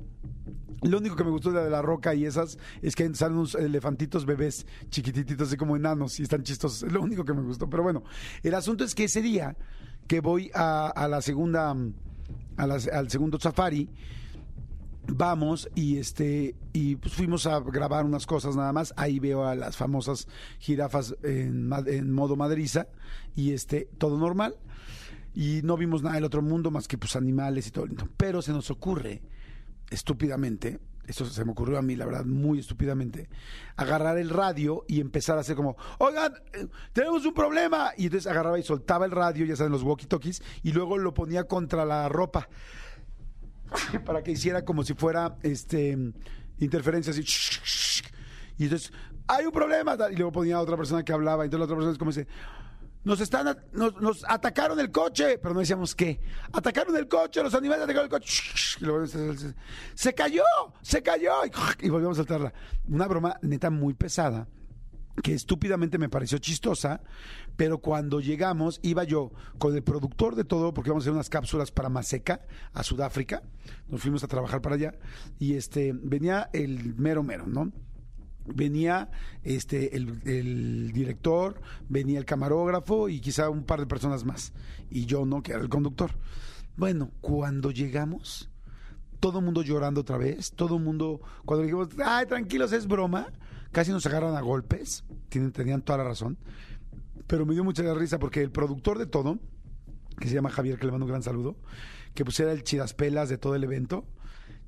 Lo 0.81 0.97
único 0.97 1.15
que 1.15 1.25
me 1.25 1.29
gustó 1.29 1.49
de 1.49 1.57
la 1.57 1.63
de 1.65 1.69
la 1.69 1.81
roca 1.81 2.15
y 2.15 2.25
esas 2.25 2.57
es 2.81 2.95
que 2.95 3.13
salen 3.15 3.37
unos 3.37 3.55
elefantitos 3.55 4.25
bebés 4.25 4.65
chiquititos, 4.89 5.49
así 5.49 5.57
como 5.57 5.75
enanos, 5.75 6.19
y 6.19 6.23
están 6.23 6.43
chistosos. 6.43 6.83
Es 6.83 6.91
lo 6.91 7.01
único 7.01 7.25
que 7.25 7.33
me 7.33 7.41
gustó. 7.41 7.69
Pero 7.69 7.83
bueno, 7.83 8.03
el 8.41 8.53
asunto 8.53 8.85
es 8.85 8.95
que 8.95 9.03
ese 9.03 9.21
día 9.21 9.57
que 10.07 10.21
voy 10.21 10.51
a, 10.53 11.07
la 11.09 11.21
segunda, 11.21 11.75
al 12.57 13.09
segundo 13.09 13.39
safari, 13.39 13.89
vamos 15.07 15.69
y 15.75 15.97
este 15.97 16.55
y 16.73 16.95
pues 16.95 17.13
fuimos 17.13 17.47
a 17.47 17.59
grabar 17.59 18.05
unas 18.05 18.25
cosas 18.25 18.55
nada 18.55 18.71
más 18.71 18.93
ahí 18.97 19.19
veo 19.19 19.45
a 19.45 19.55
las 19.55 19.75
famosas 19.75 20.27
jirafas 20.59 21.15
en, 21.23 22.11
modo 22.11 22.35
madriza 22.35 22.87
y 23.35 23.53
este 23.53 23.89
todo 23.97 24.17
normal 24.17 24.55
y 25.33 25.61
no 25.63 25.77
vimos 25.77 26.03
nada 26.03 26.15
del 26.15 26.25
otro 26.25 26.41
mundo 26.41 26.71
más 26.71 26.87
que 26.87 26.97
pues 26.97 27.15
animales 27.15 27.67
y 27.67 27.71
todo 27.71 27.87
pero 28.17 28.41
se 28.41 28.51
nos 28.51 28.69
ocurre 28.69 29.21
estúpidamente 29.89 30.79
esto 31.07 31.25
se 31.25 31.43
me 31.43 31.51
ocurrió 31.51 31.77
a 31.77 31.81
mí, 31.81 31.95
la 31.95 32.05
verdad, 32.05 32.25
muy 32.25 32.59
estúpidamente, 32.59 33.27
agarrar 33.75 34.17
el 34.17 34.29
radio 34.29 34.85
y 34.87 35.01
empezar 35.01 35.37
a 35.37 35.41
hacer 35.41 35.55
como, 35.55 35.75
oigan, 35.97 36.33
tenemos 36.93 37.25
un 37.25 37.33
problema. 37.33 37.91
Y 37.97 38.05
entonces 38.05 38.31
agarraba 38.31 38.59
y 38.59 38.63
soltaba 38.63 39.05
el 39.05 39.11
radio, 39.11 39.45
ya 39.45 39.55
saben, 39.55 39.71
los 39.71 39.83
walkie-talkies, 39.83 40.41
y 40.63 40.71
luego 40.71 40.97
lo 40.97 41.13
ponía 41.13 41.45
contra 41.45 41.85
la 41.85 42.07
ropa. 42.07 42.47
para 44.05 44.23
que 44.23 44.31
hiciera 44.31 44.63
como 44.63 44.83
si 44.83 44.93
fuera 44.93 45.37
este 45.43 45.97
interferencia 46.59 47.11
así. 47.11 47.23
Y 48.57 48.65
entonces, 48.65 48.91
hay 49.27 49.45
un 49.45 49.51
problema. 49.51 49.97
Y 50.11 50.15
luego 50.15 50.31
ponía 50.31 50.59
otra 50.59 50.77
persona 50.77 51.03
que 51.03 51.13
hablaba. 51.13 51.43
Y 51.43 51.47
entonces 51.47 51.59
la 51.59 51.65
otra 51.65 51.75
persona 51.75 51.93
es 51.93 51.97
como 51.97 52.11
dice, 52.11 52.27
nos 53.03 53.19
están 53.19 53.57
nos, 53.71 53.99
nos, 53.99 54.23
atacaron 54.27 54.79
el 54.79 54.91
coche, 54.91 55.39
pero 55.39 55.53
no 55.53 55.61
decíamos 55.61 55.95
qué. 55.95 56.19
Atacaron 56.53 56.95
el 56.95 57.07
coche, 57.07 57.41
los 57.41 57.53
animales 57.55 57.83
atacaron 57.83 58.05
el 58.05 58.11
coche. 58.11 58.43
Y 58.79 58.85
luego, 58.85 59.05
se 59.95 60.13
cayó, 60.13 60.43
se 60.81 61.01
cayó. 61.01 61.33
Y, 61.45 61.85
y 61.87 61.89
volvemos 61.89 62.17
a 62.17 62.21
saltarla. 62.21 62.53
Una 62.87 63.07
broma 63.07 63.37
neta 63.41 63.69
muy 63.69 63.93
pesada 63.93 64.47
que 65.23 65.33
estúpidamente 65.33 65.97
me 65.97 66.09
pareció 66.09 66.37
chistosa, 66.37 67.01
pero 67.55 67.79
cuando 67.79 68.19
llegamos 68.19 68.79
iba 68.83 69.03
yo 69.03 69.31
con 69.57 69.75
el 69.75 69.83
productor 69.83 70.35
de 70.35 70.43
todo, 70.43 70.73
porque 70.73 70.89
íbamos 70.89 71.03
a 71.03 71.05
hacer 71.05 71.13
unas 71.13 71.29
cápsulas 71.29 71.71
para 71.71 71.89
Maseca, 71.89 72.41
a 72.73 72.83
Sudáfrica, 72.83 73.43
nos 73.87 74.01
fuimos 74.01 74.23
a 74.23 74.27
trabajar 74.27 74.61
para 74.61 74.75
allá, 74.75 74.93
y 75.39 75.55
este 75.55 75.93
venía 75.93 76.49
el 76.53 76.95
mero 76.95 77.23
mero, 77.23 77.45
¿no? 77.47 77.71
venía 78.45 79.09
este 79.43 79.95
el, 79.95 80.21
el, 80.25 80.91
director, 80.91 81.61
venía 81.89 82.19
el 82.19 82.25
camarógrafo 82.25 83.09
y 83.09 83.19
quizá 83.19 83.49
un 83.49 83.63
par 83.63 83.79
de 83.79 83.85
personas 83.85 84.25
más. 84.25 84.53
Y 84.89 85.05
yo 85.05 85.25
no, 85.25 85.41
que 85.43 85.53
era 85.53 85.61
el 85.61 85.69
conductor. 85.69 86.11
Bueno, 86.77 87.11
cuando 87.21 87.71
llegamos, 87.71 88.49
todo 89.19 89.39
el 89.39 89.45
mundo 89.45 89.61
llorando 89.61 90.01
otra 90.01 90.17
vez, 90.17 90.51
todo 90.51 90.77
el 90.77 90.83
mundo, 90.83 91.21
cuando 91.45 91.63
dijimos, 91.63 91.89
ay, 92.03 92.25
tranquilos, 92.25 92.71
es 92.71 92.87
broma, 92.87 93.27
casi 93.71 93.91
nos 93.91 94.05
agarran 94.05 94.35
a 94.35 94.41
golpes, 94.41 95.03
tienen, 95.29 95.51
tenían 95.51 95.81
toda 95.81 95.99
la 95.99 96.03
razón, 96.05 96.37
pero 97.27 97.45
me 97.45 97.53
dio 97.53 97.63
mucha 97.63 97.93
risa 97.93 98.19
porque 98.19 98.41
el 98.41 98.51
productor 98.51 98.97
de 98.97 99.05
todo, 99.05 99.39
que 100.19 100.27
se 100.27 100.35
llama 100.35 100.49
Javier, 100.49 100.77
que 100.77 100.85
le 100.85 100.91
mando 100.91 101.05
un 101.05 101.11
gran 101.11 101.23
saludo, 101.23 101.55
que 102.13 102.25
pues 102.25 102.39
era 102.39 102.51
el 102.51 102.63
chidaspelas 102.63 103.29
de 103.29 103.37
todo 103.37 103.55
el 103.55 103.63
evento, 103.63 104.05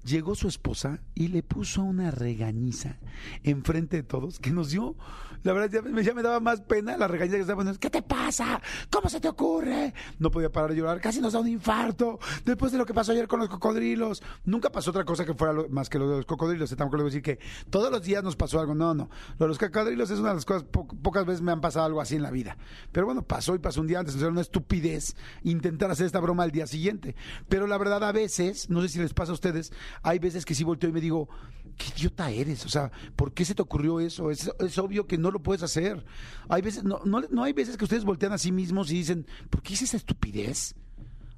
llegó 0.04 0.36
su 0.36 0.48
esposa 0.48 1.00
y 1.16 1.28
le 1.30 1.44
puso 1.44 1.84
una 1.84 2.12
regañiza 2.12 2.98
enfrente 3.44 3.98
de 3.98 4.04
todos 4.04 4.40
que 4.40 4.52
nos 4.52 4.70
dio, 4.72 4.96
la 5.44 5.52
verdad 5.54 5.84
ya 6.02 6.14
me, 6.14 6.22
daba 6.24 6.40
más 6.40 6.62
pena 6.62 6.96
la 6.98 7.08
regañiza 7.08 7.36
que 7.36 7.42
estaba 7.42 7.58
poniendo. 7.58 7.80
¿Qué 7.80 7.90
te 7.90 8.02
pasa? 8.02 8.62
¿Cómo 8.90 9.10
se 9.10 9.20
te 9.20 9.28
ocurre? 9.28 9.94
No 10.20 10.32
podía 10.32 10.50
parar 10.50 10.72
de 10.72 10.78
llorar, 10.78 11.02
casi 11.02 11.20
nos 11.20 11.34
da 11.34 11.40
un 11.40 11.48
infarto 11.50 12.18
después 12.46 12.72
de 12.72 12.78
lo 12.78 12.86
que 12.86 12.94
pasó 12.94 13.12
ayer 13.12 13.28
con 13.28 13.40
los 13.42 13.50
cocodrilos. 13.50 14.24
Nunca 14.46 14.72
pasó 14.72 14.92
otra 14.92 15.04
cosa 15.04 15.26
que 15.26 15.34
fuera 15.34 15.54
más 15.70 15.90
que 15.90 16.00
lo 16.00 16.10
de 16.10 16.18
los 16.18 16.26
cocodrilos. 16.26 16.70
Tampoco 16.70 16.98
le 16.98 17.04
voy 17.04 17.12
a 17.12 17.14
decir 17.14 17.24
que 17.24 17.40
todos 17.70 17.92
los 17.92 18.04
días 18.04 18.24
nos 18.24 18.36
pasó 18.38 18.60
algo. 18.60 18.74
No, 18.74 18.94
no. 18.94 19.10
Lo 19.38 19.46
de 19.46 19.48
los 19.50 19.58
cocodrilos 19.60 20.10
es 20.12 20.20
una 20.20 20.30
de 20.30 20.36
las 20.36 20.46
cosas, 20.46 20.64
po- 20.64 20.88
pocas 20.88 21.26
veces 21.26 21.42
me 21.42 21.52
han 21.52 21.60
pasado 21.62 21.86
algo 21.86 22.00
así 22.00 22.16
en 22.16 22.22
la 22.24 22.32
vida. 22.32 22.58
Pero 22.94 23.06
bueno, 23.06 23.22
pasó 23.24 23.54
y 23.56 23.60
pasó 23.60 23.82
un 23.82 23.88
día 23.88 24.00
antes. 24.00 24.16
Era 24.16 24.30
una 24.30 24.42
estupidez 24.42 25.16
intentar 25.44 25.92
hacer 25.92 26.06
esta 26.06 26.20
broma 26.22 26.44
al 26.44 26.52
día 26.52 26.68
siguiente. 26.68 27.16
Pero 27.50 27.68
la 27.68 27.78
verdad, 27.78 28.02
a 28.06 28.12
veces, 28.14 28.70
no 28.70 28.82
sé 28.82 28.88
si 28.88 29.00
les 29.00 29.14
pasa 29.14 29.32
a 29.32 29.36
ustedes, 29.36 29.74
hay 30.02 30.20
veces 30.20 30.46
que 30.46 30.56
sí 30.56 30.64
volteo 30.64 30.90
y 30.90 30.94
me 30.94 31.02
digo, 31.02 31.30
qué 31.78 31.86
idiota 31.98 32.30
eres. 32.32 32.66
O 32.66 32.70
sea, 32.70 32.92
¿por 33.16 33.34
qué 33.34 33.46
se 33.46 33.56
te 33.56 33.62
ocurrió 33.62 34.00
eso? 34.00 34.32
Es, 34.32 34.50
es 34.60 34.78
obvio 34.78 35.08
que 35.08 35.18
no 35.18 35.32
lo 35.32 35.42
puedes 35.42 35.64
hacer. 35.64 36.06
Hay 36.50 36.62
veces, 36.62 36.84
no, 36.84 37.02
no, 37.06 37.22
no 37.30 37.44
hay 37.44 37.54
veces 37.54 37.78
que 37.78 37.84
ustedes 37.84 38.06
voltean 38.06 38.34
a 38.34 38.38
sí 38.38 38.52
mismos 38.52 38.92
y 38.92 38.96
dicen, 38.96 39.28
¿por 39.50 39.62
qué 39.62 39.74
hice 39.74 39.86
esa 39.86 39.98
estupidez? 39.98 40.76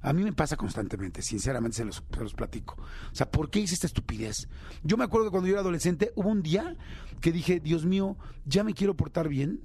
A 0.02 0.12
mí 0.12 0.22
me 0.22 0.32
pasa 0.32 0.56
constantemente, 0.56 1.20
sinceramente 1.20 1.78
se 1.78 1.84
los, 1.84 2.04
se 2.12 2.20
los 2.20 2.34
platico. 2.34 2.76
O 3.10 3.14
sea, 3.14 3.28
¿por 3.30 3.50
qué 3.50 3.60
hice 3.60 3.74
esta 3.74 3.88
estupidez? 3.88 4.48
Yo 4.84 4.96
me 4.96 5.04
acuerdo 5.04 5.26
que 5.26 5.30
cuando 5.32 5.48
yo 5.48 5.54
era 5.54 5.62
adolescente, 5.62 6.12
hubo 6.14 6.28
un 6.28 6.42
día 6.42 6.76
que 7.20 7.32
dije, 7.32 7.58
Dios 7.58 7.84
mío, 7.84 8.16
ya 8.44 8.62
me 8.62 8.72
quiero 8.72 8.94
portar 8.94 9.28
bien, 9.28 9.62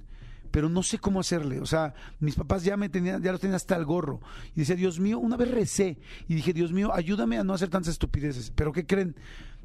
pero 0.52 0.68
no 0.68 0.84
sé 0.84 0.98
cómo 0.98 1.18
hacerle. 1.18 1.58
O 1.60 1.66
sea, 1.66 1.94
mis 2.20 2.36
papás 2.36 2.62
ya 2.62 2.76
me 2.76 2.88
tenían, 2.88 3.20
ya 3.20 3.32
los 3.32 3.40
tenían 3.40 3.56
hasta 3.56 3.74
el 3.74 3.84
gorro. 3.84 4.20
Y 4.54 4.60
decía, 4.60 4.76
Dios 4.76 5.00
mío, 5.00 5.18
una 5.18 5.36
vez 5.36 5.50
recé 5.50 5.98
y 6.28 6.36
dije, 6.36 6.52
Dios 6.52 6.72
mío, 6.72 6.92
ayúdame 6.94 7.38
a 7.38 7.42
no 7.44 7.54
hacer 7.54 7.68
tantas 7.70 7.90
estupideces. 7.94 8.52
Pero 8.54 8.70
¿qué 8.72 8.86
creen? 8.86 9.16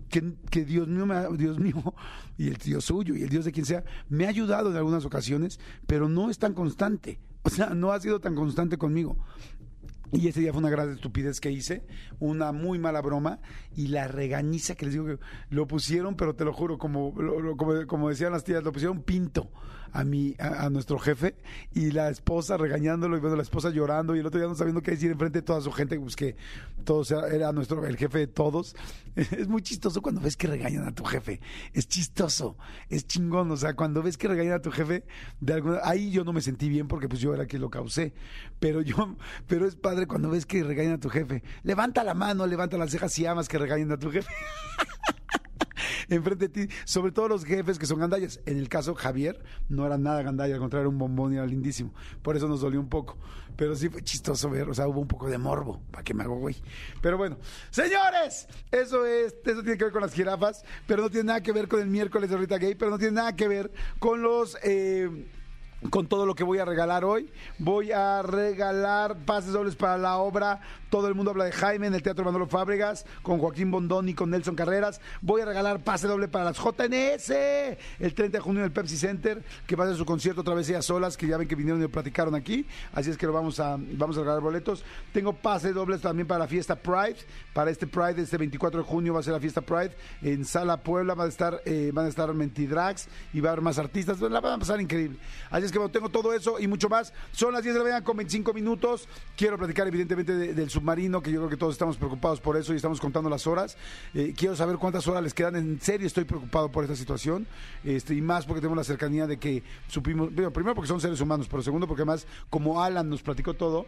Que, 0.09 0.33
que 0.49 0.63
Dios 0.65 0.87
mío, 0.87 1.05
me 1.05 1.15
Dios 1.37 1.59
mío, 1.59 1.93
y 2.37 2.47
el 2.47 2.55
Dios 2.55 2.85
suyo, 2.85 3.13
y 3.15 3.21
el 3.23 3.29
Dios 3.29 3.45
de 3.45 3.51
quien 3.51 3.65
sea, 3.65 3.83
me 4.09 4.25
ha 4.25 4.29
ayudado 4.29 4.71
en 4.71 4.77
algunas 4.77 5.03
ocasiones, 5.05 5.59
pero 5.85 6.09
no 6.09 6.29
es 6.31 6.39
tan 6.39 6.53
constante. 6.53 7.19
O 7.43 7.49
sea, 7.49 7.67
no 7.75 7.91
ha 7.91 7.99
sido 7.99 8.19
tan 8.19 8.33
constante 8.33 8.77
conmigo. 8.77 9.17
Y 10.13 10.29
ese 10.29 10.39
día 10.39 10.53
fue 10.53 10.59
una 10.61 10.69
gran 10.69 10.89
estupidez 10.93 11.41
que 11.41 11.51
hice, 11.51 11.85
una 12.19 12.53
muy 12.53 12.79
mala 12.79 13.01
broma 13.01 13.39
y 13.75 13.87
la 13.87 14.07
regañiza 14.07 14.75
que 14.75 14.85
les 14.85 14.93
digo 14.93 15.05
que 15.05 15.19
lo 15.49 15.67
pusieron, 15.67 16.15
pero 16.15 16.33
te 16.33 16.45
lo 16.45 16.53
juro, 16.53 16.77
como, 16.77 17.13
lo- 17.17 17.41
lo- 17.41 17.57
como, 17.57 17.85
como 17.87 18.07
decían 18.07 18.31
las 18.31 18.45
tías, 18.45 18.63
lo 18.63 18.71
pusieron 18.71 19.03
pinto 19.03 19.51
a 19.91 20.03
mi, 20.03 20.35
a, 20.39 20.69
nuestro 20.69 20.99
jefe 20.99 21.35
y 21.73 21.91
la 21.91 22.09
esposa 22.09 22.57
regañándolo 22.57 23.17
y 23.17 23.19
bueno, 23.19 23.35
la 23.35 23.43
esposa 23.43 23.69
llorando 23.69 24.15
y 24.15 24.19
el 24.19 24.25
otro 24.25 24.39
día 24.39 24.47
no 24.47 24.55
sabiendo 24.55 24.81
qué 24.81 24.91
decir 24.91 25.11
enfrente 25.11 25.39
de 25.39 25.43
toda 25.43 25.61
su 25.61 25.71
gente, 25.71 25.99
pues 25.99 26.15
que 26.15 26.35
todos 26.83 27.11
era, 27.11 27.27
era 27.27 27.51
nuestro, 27.51 27.85
el 27.85 27.97
jefe 27.97 28.19
de 28.19 28.27
todos. 28.27 28.75
Es 29.15 29.47
muy 29.47 29.63
chistoso 29.63 30.01
cuando 30.01 30.21
ves 30.21 30.37
que 30.37 30.47
regañan 30.47 30.87
a 30.87 30.93
tu 30.93 31.03
jefe, 31.03 31.41
es 31.73 31.87
chistoso, 31.87 32.55
es 32.87 33.07
chingón, 33.07 33.49
o 33.49 33.57
sea, 33.57 33.75
cuando 33.75 34.03
ves 34.03 34.15
que 34.15 34.27
regañan 34.27 34.53
a 34.53 34.61
tu 34.61 34.69
jefe, 34.69 35.05
de 35.39 35.53
alguna, 35.53 35.79
ahí 35.83 36.11
yo 36.11 36.23
no 36.23 36.33
me 36.33 36.41
sentí 36.41 36.69
bien 36.69 36.87
porque 36.87 37.09
pues 37.09 37.19
yo 37.19 37.33
era 37.33 37.47
quien 37.47 37.63
lo 37.63 37.71
causé, 37.71 38.13
pero 38.59 38.81
yo, 38.81 39.15
pero 39.47 39.65
es 39.65 39.75
padre 39.75 40.05
cuando 40.05 40.29
ves 40.29 40.45
que 40.45 40.63
regañan 40.63 40.93
a 40.93 40.99
tu 40.99 41.09
jefe. 41.09 41.41
Levanta 41.63 42.03
la 42.03 42.13
mano, 42.13 42.45
levanta 42.45 42.77
las 42.77 42.91
cejas 42.91 43.11
si 43.11 43.25
amas 43.25 43.47
que 43.49 43.57
regañen 43.57 43.91
a 43.91 43.97
tu 43.97 44.11
jefe. 44.11 44.29
Enfrente 46.09 46.47
de 46.47 46.67
ti, 46.67 46.73
sobre 46.85 47.11
todo 47.11 47.27
los 47.27 47.45
jefes 47.45 47.79
que 47.79 47.85
son 47.85 47.99
gandallas. 47.99 48.39
En 48.45 48.57
el 48.57 48.69
caso 48.69 48.95
Javier 48.95 49.41
no 49.69 49.85
era 49.85 49.97
nada 49.97 50.21
gandalla, 50.21 50.55
al 50.55 50.59
contrario, 50.59 50.83
era 50.83 50.89
un 50.89 50.97
bombón 50.97 51.33
y 51.33 51.37
era 51.37 51.45
lindísimo. 51.45 51.93
Por 52.21 52.35
eso 52.35 52.47
nos 52.47 52.61
dolió 52.61 52.79
un 52.79 52.89
poco. 52.89 53.17
Pero 53.55 53.75
sí 53.75 53.89
fue 53.89 54.03
chistoso 54.03 54.49
ver, 54.51 54.69
o 54.69 54.73
sea, 54.73 54.87
hubo 54.87 55.01
un 55.01 55.07
poco 55.07 55.27
de 55.27 55.37
morbo, 55.39 55.81
para 55.89 56.03
que 56.03 56.13
me 56.13 56.23
hago 56.23 56.35
güey. 56.35 56.55
Pero 57.01 57.17
bueno, 57.17 57.37
señores, 57.71 58.47
eso 58.71 59.03
es, 59.05 59.35
eso 59.43 59.61
tiene 59.63 59.77
que 59.77 59.85
ver 59.85 59.93
con 59.93 60.03
las 60.03 60.13
jirafas, 60.13 60.63
pero 60.85 61.01
no 61.01 61.09
tiene 61.09 61.25
nada 61.25 61.41
que 61.41 61.51
ver 61.51 61.67
con 61.67 61.79
el 61.79 61.87
miércoles 61.87 62.29
de 62.29 62.37
Rita 62.37 62.57
Gay, 62.59 62.75
pero 62.75 62.91
no 62.91 62.99
tiene 62.99 63.13
nada 63.13 63.35
que 63.35 63.47
ver 63.47 63.71
con 63.97 64.21
los 64.21 64.57
eh, 64.61 65.09
con 65.89 66.07
todo 66.07 66.25
lo 66.25 66.35
que 66.35 66.43
voy 66.43 66.59
a 66.59 66.65
regalar 66.65 67.05
hoy. 67.05 67.29
Voy 67.59 67.91
a 67.91 68.21
regalar 68.21 69.17
pases 69.25 69.53
dobles 69.53 69.75
para 69.75 69.97
la 69.97 70.17
obra. 70.17 70.59
Todo 70.89 71.07
el 71.07 71.15
mundo 71.15 71.31
habla 71.31 71.45
de 71.45 71.51
Jaime 71.51 71.87
en 71.87 71.93
el 71.93 72.01
Teatro 72.01 72.23
Manolo 72.23 72.47
Fábregas, 72.47 73.05
con 73.21 73.39
Joaquín 73.39 73.71
Bondón 73.71 74.07
y 74.07 74.13
con 74.13 74.29
Nelson 74.29 74.55
Carreras. 74.55 75.01
Voy 75.21 75.41
a 75.41 75.45
regalar 75.45 75.83
pase 75.83 76.07
doble 76.07 76.27
para 76.27 76.45
las 76.45 76.57
JNS 76.57 77.29
el 77.99 78.13
30 78.13 78.37
de 78.37 78.39
junio 78.39 78.61
en 78.61 78.65
el 78.65 78.71
Pepsi 78.71 78.97
Center, 78.97 79.43
que 79.65 79.75
va 79.75 79.83
a 79.83 79.87
ser 79.87 79.97
su 79.97 80.05
concierto 80.05 80.41
otra 80.41 80.55
vez 80.55 80.69
ellas 80.69 80.85
solas, 80.85 81.17
que 81.17 81.27
ya 81.27 81.37
ven 81.37 81.47
que 81.47 81.55
vinieron 81.55 81.83
y 81.83 81.87
platicaron 81.87 82.35
aquí. 82.35 82.65
Así 82.93 83.09
es 83.09 83.17
que 83.17 83.25
lo 83.25 83.33
vamos 83.33 83.59
a, 83.59 83.77
vamos 83.77 84.17
a 84.17 84.21
regalar 84.21 84.41
boletos. 84.41 84.83
Tengo 85.13 85.33
pase 85.33 85.73
dobles 85.73 86.01
también 86.01 86.27
para 86.27 86.39
la 86.39 86.47
fiesta 86.47 86.75
Pride. 86.75 87.17
Para 87.53 87.69
este 87.69 87.85
Pride, 87.85 88.21
este 88.21 88.37
24 88.37 88.81
de 88.81 88.87
junio 88.87 89.13
va 89.13 89.19
a 89.19 89.23
ser 89.23 89.33
la 89.33 89.39
fiesta 89.39 89.61
Pride. 89.61 89.91
En 90.21 90.45
Sala 90.45 90.77
Puebla 90.77 91.13
va 91.13 91.25
a 91.25 91.27
estar, 91.27 91.61
eh, 91.65 91.91
van 91.93 92.05
a 92.05 92.09
estar 92.09 92.33
Mentidrags 92.33 93.09
y 93.33 93.41
va 93.41 93.49
a 93.49 93.51
haber 93.51 93.63
más 93.63 93.77
artistas. 93.77 94.19
La 94.21 94.39
van 94.39 94.53
a 94.53 94.57
pasar 94.57 94.79
increíble. 94.81 95.17
Así 95.51 95.66
es 95.67 95.71
que 95.71 95.77
bueno, 95.77 95.91
tengo 95.91 96.09
todo 96.09 96.33
eso 96.33 96.59
y 96.59 96.67
mucho 96.67 96.89
más. 96.89 97.13
Son 97.31 97.53
las 97.53 97.63
10 97.63 97.75
de 97.75 97.79
la 97.79 97.83
mañana 97.85 98.03
con 98.03 98.17
25 98.17 98.53
minutos. 98.53 99.07
Quiero 99.35 99.57
platicar 99.57 99.87
evidentemente 99.87 100.35
de- 100.35 100.53
del 100.53 100.69
submarino, 100.69 101.21
que 101.21 101.31
yo 101.31 101.39
creo 101.39 101.49
que 101.49 101.57
todos 101.57 101.73
estamos 101.73 101.97
preocupados 101.97 102.39
por 102.41 102.57
eso 102.57 102.73
y 102.73 102.77
estamos 102.77 102.99
contando 102.99 103.29
las 103.29 103.45
horas. 103.47 103.77
Eh, 104.13 104.33
quiero 104.35 104.55
saber 104.55 104.77
cuántas 104.77 105.07
horas 105.07 105.21
les 105.23 105.33
quedan. 105.33 105.55
En 105.55 105.79
serio 105.79 106.07
estoy 106.07 106.23
preocupado 106.25 106.71
por 106.71 106.83
esta 106.83 106.95
situación. 106.95 107.45
Este, 107.83 108.15
y 108.15 108.21
más 108.21 108.45
porque 108.45 108.61
tenemos 108.61 108.77
la 108.77 108.83
cercanía 108.83 109.27
de 109.27 109.37
que 109.37 109.63
supimos, 109.87 110.33
bueno, 110.33 110.51
primero 110.51 110.73
porque 110.75 110.87
son 110.87 110.99
seres 111.01 111.21
humanos, 111.21 111.47
pero 111.49 111.61
segundo 111.61 111.87
porque 111.87 112.01
además 112.01 112.25
como 112.49 112.81
Alan 112.81 113.09
nos 113.09 113.21
platicó 113.21 113.53
todo, 113.53 113.85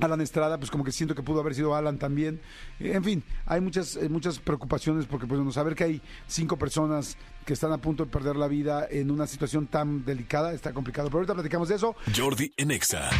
Alan 0.00 0.20
Estrada, 0.20 0.58
pues 0.58 0.70
como 0.70 0.84
que 0.84 0.92
siento 0.92 1.14
que 1.14 1.22
pudo 1.22 1.40
haber 1.40 1.54
sido 1.54 1.74
Alan 1.74 1.98
también. 1.98 2.40
En 2.78 3.04
fin, 3.04 3.22
hay 3.46 3.60
muchas 3.60 3.96
eh, 3.96 4.08
muchas 4.08 4.38
preocupaciones 4.38 5.06
porque 5.06 5.26
pues 5.26 5.38
bueno, 5.38 5.52
saber 5.52 5.74
que 5.74 5.84
hay 5.84 6.02
cinco 6.26 6.56
personas 6.56 7.16
que 7.44 7.52
están 7.52 7.72
a 7.72 7.78
punto 7.78 8.04
de 8.04 8.10
perder 8.10 8.36
la 8.36 8.48
vida 8.48 8.86
en 8.90 9.10
una 9.10 9.26
situación 9.26 9.66
tan 9.66 10.04
delicada 10.04 10.52
está 10.52 10.72
complicado. 10.72 11.08
Pero 11.08 11.18
ahorita 11.18 11.34
platicamos 11.34 11.68
de 11.68 11.76
eso. 11.76 11.94
Jordi 12.16 12.52
en 12.56 12.70
Exa. 12.70 13.10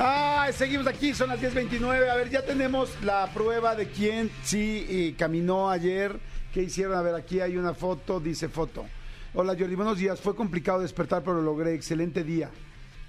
Ay, 0.00 0.52
seguimos 0.52 0.86
aquí, 0.86 1.12
son 1.12 1.28
las 1.28 1.40
10.29. 1.40 2.08
A 2.08 2.14
ver, 2.14 2.30
ya 2.30 2.44
tenemos 2.44 2.90
la 3.02 3.26
prueba 3.34 3.74
de 3.74 3.88
quién 3.88 4.30
sí 4.44 4.86
eh, 4.88 5.14
caminó 5.18 5.70
ayer. 5.70 6.20
¿Qué 6.52 6.62
hicieron? 6.62 6.96
A 6.96 7.02
ver, 7.02 7.14
aquí 7.14 7.40
hay 7.40 7.56
una 7.56 7.74
foto, 7.74 8.20
dice 8.20 8.48
foto. 8.48 8.86
Hola 9.34 9.56
Jordi, 9.58 9.74
buenos 9.74 9.98
días. 9.98 10.20
Fue 10.20 10.34
complicado 10.34 10.80
despertar, 10.80 11.22
pero 11.22 11.36
lo 11.36 11.42
logré. 11.42 11.74
Excelente 11.74 12.22
día. 12.22 12.50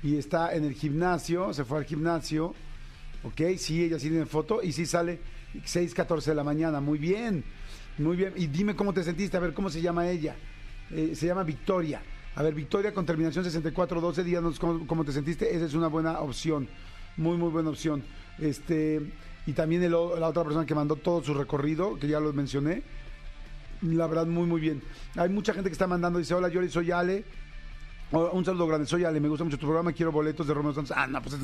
Y 0.02 0.18
está 0.18 0.54
en 0.54 0.64
el 0.64 0.74
gimnasio, 0.74 1.54
se 1.54 1.66
fue 1.66 1.80
al 1.80 1.86
gimnasio. 1.86 2.54
Ok, 3.24 3.42
sí, 3.58 3.84
ella 3.84 4.00
sí 4.00 4.10
tiene 4.10 4.26
foto 4.26 4.64
y 4.64 4.72
sí 4.72 4.86
sale 4.86 5.20
6.14 5.56 6.26
de 6.26 6.36
la 6.36 6.44
mañana. 6.44 6.80
Muy 6.80 6.98
bien, 6.98 7.44
muy 7.98 8.16
bien. 8.16 8.34
Y 8.38 8.48
dime 8.48 8.76
cómo 8.76 8.94
te 8.94 9.04
sentiste, 9.04 9.36
a 9.36 9.42
ver 9.42 9.54
cómo 9.54 9.70
se 9.70 9.82
llama 9.82 10.10
ella. 10.10 10.36
Eh, 10.92 11.12
se 11.16 11.28
llama 11.28 11.44
Victoria. 11.44 12.02
A 12.36 12.44
ver, 12.44 12.54
Victoria 12.54 12.94
con 12.94 13.06
terminación 13.06 13.44
6412, 13.44 14.24
díganos 14.24 14.60
cómo, 14.60 14.88
cómo 14.88 15.04
te 15.04 15.12
sentiste. 15.12 15.54
Esa 15.54 15.66
es 15.66 15.74
una 15.74 15.88
buena 15.88 16.20
opción. 16.22 16.70
Muy, 17.18 17.36
muy 17.36 17.50
buena 17.50 17.70
opción. 17.70 18.04
Este, 18.38 19.02
y 19.46 19.54
también 19.54 19.84
el 19.84 19.92
la 19.92 20.28
otra 20.28 20.44
persona 20.44 20.66
que 20.66 20.76
mandó 20.76 20.96
todo 20.96 21.22
su 21.24 21.34
recorrido, 21.34 22.00
que 22.00 22.08
ya 22.08 22.20
lo 22.20 22.32
mencioné. 22.32 22.84
La 23.82 24.08
verdad, 24.08 24.26
muy, 24.28 24.46
muy 24.46 24.62
bien. 24.62 24.82
Hay 25.16 25.30
mucha 25.30 25.54
gente 25.54 25.70
que 25.70 25.74
está 25.74 25.88
mandando, 25.88 26.20
dice, 26.20 26.34
hola, 26.34 26.50
Yori, 26.50 26.70
soy 26.70 26.92
Ale. 26.92 27.26
Oh, 28.12 28.30
Un 28.34 28.44
saludo 28.44 28.66
grande, 28.66 28.88
soy 28.88 29.04
Ale, 29.06 29.20
me 29.20 29.28
gusta 29.30 29.44
mucho 29.44 29.58
tu 29.60 29.68
programa, 29.68 29.94
quiero 29.94 30.12
boletos 30.12 30.48
de 30.48 30.54
Romeo 30.54 30.74
Santos. 30.74 30.96
Ah, 30.98 31.06
no, 31.06 31.22
pues 31.22 31.36
es- 31.36 31.42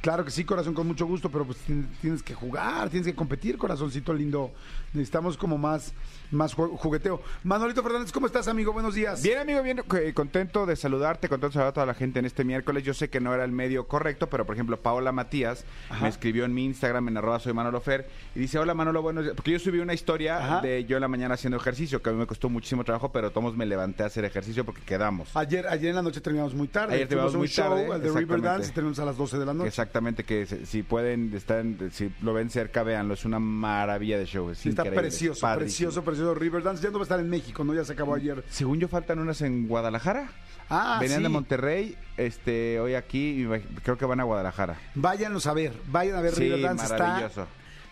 claro 0.00 0.24
que 0.24 0.30
sí, 0.30 0.44
corazón, 0.44 0.72
con 0.72 0.86
mucho 0.86 1.04
gusto, 1.06 1.28
pero 1.30 1.44
pues 1.44 1.58
tien- 1.68 1.86
tienes 2.00 2.22
que 2.22 2.32
jugar, 2.34 2.88
tienes 2.88 3.06
que 3.06 3.14
competir, 3.14 3.58
corazoncito 3.58 4.14
lindo. 4.14 4.50
Necesitamos 4.94 5.36
como 5.36 5.58
más, 5.58 5.92
más 6.30 6.56
ju- 6.56 6.74
jugueteo. 6.78 7.20
Manolito 7.44 7.82
Fernández, 7.82 8.12
¿cómo 8.12 8.26
estás, 8.26 8.48
amigo? 8.48 8.72
Buenos 8.72 8.94
días. 8.94 9.22
Bien, 9.22 9.38
amigo, 9.40 9.62
bien, 9.62 9.82
eh, 10.00 10.12
contento 10.14 10.64
de 10.64 10.74
saludarte, 10.76 11.28
contento 11.28 11.48
de 11.48 11.52
saludar 11.52 11.68
a 11.70 11.74
toda 11.74 11.86
la 11.86 11.92
gente 11.94 12.18
en 12.18 12.24
este 12.24 12.44
miércoles. 12.44 12.82
Yo 12.82 12.94
sé 12.94 13.10
que 13.10 13.20
no 13.20 13.34
era 13.34 13.44
el 13.44 13.52
medio 13.52 13.86
correcto, 13.86 14.30
pero 14.30 14.46
por 14.46 14.54
ejemplo, 14.56 14.78
Paola 14.80 15.12
Matías 15.12 15.66
Ajá. 15.90 16.02
me 16.02 16.08
escribió 16.08 16.46
en 16.46 16.54
mi 16.54 16.64
Instagram, 16.64 17.08
en 17.08 17.18
arroba 17.18 17.40
soy 17.40 17.52
Manolo 17.52 17.80
Fer, 17.82 18.08
y 18.34 18.40
dice, 18.40 18.58
hola 18.58 18.72
Manolo, 18.72 19.02
buenos 19.02 19.22
días. 19.24 19.36
Porque 19.36 19.50
yo 19.50 19.58
subí 19.58 19.80
una 19.80 19.92
historia 19.92 20.38
Ajá. 20.38 20.60
de 20.62 20.86
yo 20.86 20.96
en 20.96 21.02
la 21.02 21.08
mañana 21.08 21.34
haciendo 21.34 21.58
ejercicio, 21.58 22.00
que 22.00 22.08
a 22.08 22.12
mí 22.14 22.18
me 22.18 22.26
costó 22.26 22.48
muchísimo 22.48 22.84
trabajo, 22.84 23.12
pero 23.12 23.30
todos 23.32 23.54
me 23.54 23.66
levanté 23.66 24.02
a 24.02 24.06
hacer 24.06 24.24
ejercicio 24.24 24.64
porque 24.64 24.80
quedamos. 24.80 25.36
Ayer, 25.36 25.66
ayer 25.68 25.90
en 25.90 25.96
la 25.96 26.02
noche 26.06 26.20
terminamos 26.20 26.54
muy 26.54 26.68
tarde. 26.68 26.94
Ayer 26.94 27.08
terminamos 27.08 27.34
un 27.34 27.40
muy 27.40 27.48
tarde, 27.48 27.82
el 27.82 27.86
de 27.88 27.94
exactamente. 27.96 28.20
Riverdance, 28.20 28.72
terminamos 28.72 28.98
a 28.98 29.04
las 29.04 29.16
12 29.16 29.38
de 29.38 29.46
la 29.46 29.54
noche. 29.54 29.68
Exactamente, 29.68 30.24
que 30.24 30.46
si 30.46 30.82
pueden, 30.82 31.32
estar 31.34 31.58
en- 31.60 31.90
si 31.92 32.10
lo 32.22 32.32
ven 32.32 32.48
cerca, 32.50 32.82
véanlo, 32.82 33.14
es 33.14 33.24
una 33.24 33.38
maravilla 33.38 34.18
de 34.18 34.26
show. 34.26 34.50
Es 34.50 34.58
Sí, 34.58 34.70
está 34.70 34.84
precioso, 34.84 35.40
padrísimo. 35.40 35.88
precioso, 35.90 36.04
precioso 36.04 36.34
Riverdance. 36.34 36.82
Ya 36.82 36.90
no 36.90 36.98
va 36.98 37.02
a 37.02 37.04
estar 37.04 37.20
en 37.20 37.28
México, 37.28 37.64
¿no? 37.64 37.74
Ya 37.74 37.84
se 37.84 37.92
acabó 37.92 38.14
ayer. 38.14 38.44
Según 38.48 38.78
yo, 38.80 38.88
faltan 38.88 39.18
unas 39.18 39.40
en 39.42 39.68
Guadalajara. 39.68 40.30
Ah, 40.68 40.98
Venían 41.00 41.18
sí. 41.18 41.22
de 41.22 41.28
Monterrey, 41.28 41.96
este, 42.16 42.80
hoy 42.80 42.94
aquí, 42.94 43.42
y 43.44 43.46
creo 43.82 43.96
que 43.96 44.04
van 44.04 44.18
a 44.20 44.24
Guadalajara. 44.24 44.76
Váyanlos 44.96 45.46
a 45.46 45.54
ver, 45.54 45.72
vayan 45.88 46.16
a 46.16 46.20
ver 46.20 46.34
Sí, 46.34 46.40
Riverdance. 46.42 46.84
Está, 46.84 46.98
maravilloso. 46.98 47.46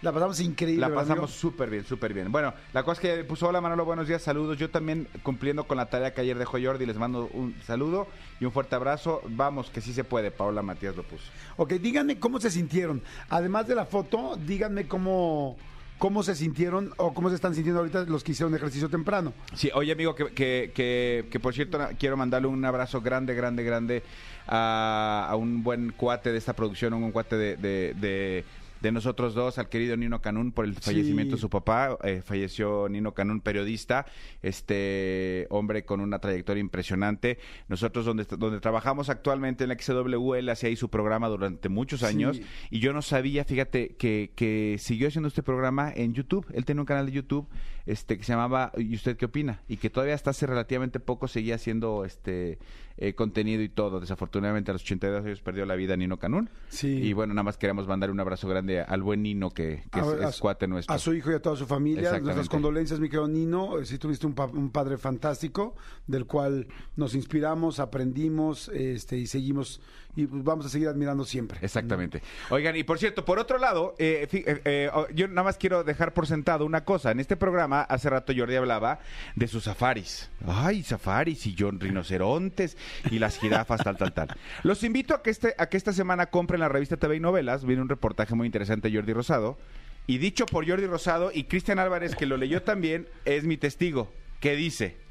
La 0.05 0.13
pasamos 0.13 0.39
increíble. 0.41 0.81
La 0.81 0.89
¿verdad, 0.89 1.03
pasamos 1.03 1.31
súper 1.33 1.71
bien, 1.71 1.85
súper 1.85 2.13
bien. 2.15 2.31
Bueno, 2.31 2.53
la 2.73 2.83
cosa 2.83 3.01
es 3.01 3.17
que 3.17 3.25
puso, 3.25 3.49
hola 3.49 3.61
Manolo, 3.61 3.85
buenos 3.85 4.07
días, 4.07 4.23
saludos. 4.23 4.59
Yo 4.59 4.71
también 4.71 5.09
cumpliendo 5.23 5.65
con 5.65 5.77
la 5.79 5.87
tarea 5.87 6.13
que 6.15 6.21
ayer 6.21 6.39
dejó 6.39 6.59
Jordi, 6.63 6.87
les 6.87 6.97
mando 6.97 7.29
un 7.33 7.55
saludo 7.67 8.07
y 8.41 8.45
un 8.45 8.53
fuerte 8.53 8.75
abrazo. 8.77 9.23
Vamos, 9.29 9.71
que 9.71 9.81
sí 9.81 9.93
se 9.93 10.05
puede, 10.05 10.31
Paola 10.31 10.63
Matías 10.63 10.95
lo 10.95 11.03
puso. 11.03 11.25
Ok, 11.57 11.73
díganme 11.75 12.19
cómo 12.19 12.41
se 12.41 12.51
sintieron. 12.51 13.03
Además 13.31 13.67
de 13.67 13.75
la 13.75 13.87
foto, 13.87 14.37
díganme 14.47 14.87
cómo, 14.87 15.57
cómo 15.99 16.23
se 16.23 16.35
sintieron 16.35 16.93
o 16.99 17.15
cómo 17.15 17.31
se 17.31 17.37
están 17.37 17.55
sintiendo 17.55 17.81
ahorita 17.81 18.05
los 18.05 18.23
que 18.23 18.33
hicieron 18.33 18.55
ejercicio 18.55 18.89
temprano. 18.91 19.33
Sí, 19.55 19.71
oye 19.75 19.93
amigo, 19.93 20.15
que, 20.15 20.27
que, 20.35 20.73
que, 20.75 21.27
que 21.31 21.41
por 21.41 21.55
cierto 21.55 21.79
quiero 21.99 22.17
mandarle 22.17 22.49
un 22.49 22.65
abrazo 22.65 23.01
grande, 23.01 23.35
grande, 23.35 23.65
grande 23.65 24.03
a, 24.47 25.27
a 25.31 25.37
un 25.37 25.63
buen 25.63 25.93
cuate 25.93 26.31
de 26.31 26.39
esta 26.39 26.53
producción, 26.53 26.93
un 26.93 27.01
buen 27.01 27.13
cuate 27.13 27.37
de, 27.37 27.57
de, 27.57 27.95
de- 27.95 28.45
de 28.81 28.93
nosotros 28.93 29.35
dos, 29.35 29.59
al 29.59 29.69
querido 29.69 29.97
Nino 29.97 30.21
Canún, 30.21 30.53
por 30.53 30.65
el 30.67 30.75
fallecimiento 30.75 31.37
de 31.37 31.41
su 31.41 31.49
papá. 31.49 31.97
Eh, 32.05 32.21
falleció 32.25 32.89
Nino 32.89 33.15
Canún, 33.15 33.41
periodista, 33.41 34.05
este 34.43 35.47
hombre 35.51 35.85
con 35.85 36.01
una 36.01 36.19
trayectoria 36.19 36.61
impresionante. 36.61 37.39
Nosotros 37.69 38.05
donde, 38.05 38.25
donde 38.25 38.61
trabajamos 38.61 39.09
actualmente 39.09 39.65
en 39.65 39.71
la 39.71 39.77
XW, 39.79 40.35
él 40.35 40.49
hacía 40.49 40.69
ahí 40.69 40.77
su 40.77 40.91
programa 40.91 41.29
durante 41.29 41.69
muchos 41.69 42.01
Sí. 42.01 42.07
años 42.07 42.41
y 42.71 42.81
yo 42.81 42.93
no 42.93 43.03
sabía, 43.03 43.45
fíjate, 43.45 43.95
que, 43.97 44.33
que 44.35 44.77
siguió 44.79 45.09
haciendo 45.09 45.29
este 45.29 45.43
programa 45.43 45.93
en 45.95 46.13
YouTube. 46.13 46.47
Él 46.53 46.65
tenía 46.65 46.83
un 46.83 46.87
canal 46.87 47.07
de 47.07 47.13
YouTube 47.13 47.49
este 47.87 48.17
que 48.17 48.25
se 48.25 48.33
llamaba 48.33 48.73
¿Y 48.77 48.95
usted 48.95 49.17
qué 49.17 49.27
opina? 49.27 49.61
Y 49.69 49.77
que 49.77 49.91
todavía 49.91 50.15
hasta 50.15 50.31
hace 50.31 50.47
relativamente 50.47 51.01
poco 51.01 51.29
seguía 51.29 51.57
haciendo 51.57 52.05
este 52.05 52.59
eh, 52.97 53.15
contenido 53.15 53.61
y 53.63 53.69
todo. 53.69 54.01
Desafortunadamente 54.01 54.71
a 54.71 54.75
los 54.75 54.83
82 54.83 55.25
años 55.25 55.41
perdió 55.43 55.67
la 55.67 55.75
vida 55.75 55.97
Nino 55.97 56.17
Canún. 56.19 56.49
Sí. 56.69 56.89
Y 56.89 57.13
bueno, 57.13 57.35
nada 57.35 57.43
más 57.43 57.57
queremos 57.59 57.87
mandar 57.89 58.11
un 58.11 58.21
abrazo 58.21 58.49
grande 58.49 58.81
al 58.81 59.03
buen 59.03 59.23
Nino 59.23 59.51
que, 59.51 59.83
que 59.93 60.01
es, 60.29 60.39
cuate 60.39 60.67
nuestro. 60.69 60.95
A 60.95 60.99
su 60.99 61.13
hijo 61.13 61.31
y 61.31 61.35
a 61.35 61.43
toda 61.43 61.57
su 61.57 61.67
familia. 61.67 62.19
Nuestras 62.21 62.49
condolencias, 62.49 63.01
mi 63.01 63.09
querido 63.09 63.29
Nino. 63.29 63.79
Eh, 63.79 63.85
Sí 63.87 63.99
tuviste 63.99 64.27
un, 64.27 64.35
pa- 64.35 64.47
un 64.47 64.71
padre 64.71 64.97
fantástico, 64.97 65.75
del 66.07 66.25
cual 66.27 66.69
nos 66.97 67.15
inspiramos, 67.15 67.81
aprendimos 67.81 68.69
este, 68.69 69.19
y 69.19 69.27
seguimos, 69.27 69.81
y 70.17 70.27
vamos 70.27 70.67
a 70.67 70.69
seguir 70.69 70.89
admirando 70.89 71.25
siempre. 71.25 71.59
Exactamente. 71.63 72.23
Oigan, 72.51 72.77
y 72.77 72.85
por 72.85 72.99
cierto, 72.99 73.25
por 73.25 73.39
otro 73.39 73.59
lado, 73.59 73.95
eh, 73.99 74.29
eh, 74.31 74.61
eh, 74.65 74.91
oh, 74.93 75.07
yo 75.15 75.27
nada 75.29 75.43
más 75.43 75.59
quiero 75.59 75.83
dejar 75.83 76.15
por 76.15 76.27
sentado 76.27 76.65
una 76.65 76.85
cosa. 76.85 77.11
En 77.11 77.21
este 77.21 77.37
programa, 77.37 77.83
hace 77.83 78.11
rato 78.11 78.33
Jordi 78.37 78.57
hablaba 78.57 79.01
de 79.35 79.49
sus 79.49 79.65
safaris. 79.65 80.31
Ay, 80.47 80.83
safaris 80.83 81.47
y 81.47 81.57
John 81.59 81.81
rinocerontes 81.81 82.77
y 83.11 83.19
las 83.19 83.39
jirafas, 83.39 83.83
tal, 83.83 83.97
tal, 83.97 84.13
tal. 84.13 84.29
Los 84.63 84.85
invito 84.85 85.15
a 85.15 85.23
que, 85.23 85.31
este, 85.31 85.55
a 85.59 85.69
que 85.69 85.77
esta 85.77 85.93
semana 85.93 86.27
compren 86.27 86.61
la 86.61 86.69
revista 86.69 86.97
TV 86.97 87.17
y 87.17 87.21
Novelas. 87.21 87.65
Viene 87.65 87.83
un 87.83 87.89
reportaje 87.89 88.35
muy 88.35 88.47
interesante 88.47 88.89
de 88.89 88.97
Jordi 88.97 89.13
Rosado. 89.13 89.59
Y 90.07 90.19
dicho 90.19 90.47
por 90.47 90.69
Jordi 90.69 90.87
Rosado 90.87 91.31
y 91.33 91.45
Cristian 91.45 91.79
Álvarez, 91.79 92.15
que 92.15 92.27
lo 92.27 92.37
leyó 92.37 92.63
también, 92.63 93.09
es 93.25 93.45
mi 93.45 93.57
testigo, 93.57 94.13
que 94.41 94.55
dice... 94.55 95.04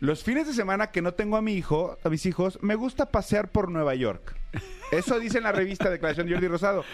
Los 0.00 0.22
fines 0.22 0.46
de 0.46 0.52
semana 0.52 0.88
que 0.88 1.00
no 1.00 1.14
tengo 1.14 1.36
a 1.36 1.42
mi 1.42 1.54
hijo, 1.54 1.96
a 2.04 2.08
mis 2.08 2.26
hijos, 2.26 2.58
me 2.62 2.74
gusta 2.74 3.06
pasear 3.06 3.50
por 3.50 3.70
Nueva 3.70 3.94
York. 3.94 4.36
Eso 4.92 5.18
dice 5.18 5.38
en 5.38 5.44
la 5.44 5.52
revista 5.52 5.90
Declaración 5.90 6.26
de 6.26 6.34
Jordi 6.34 6.48
Rosado. 6.48 6.84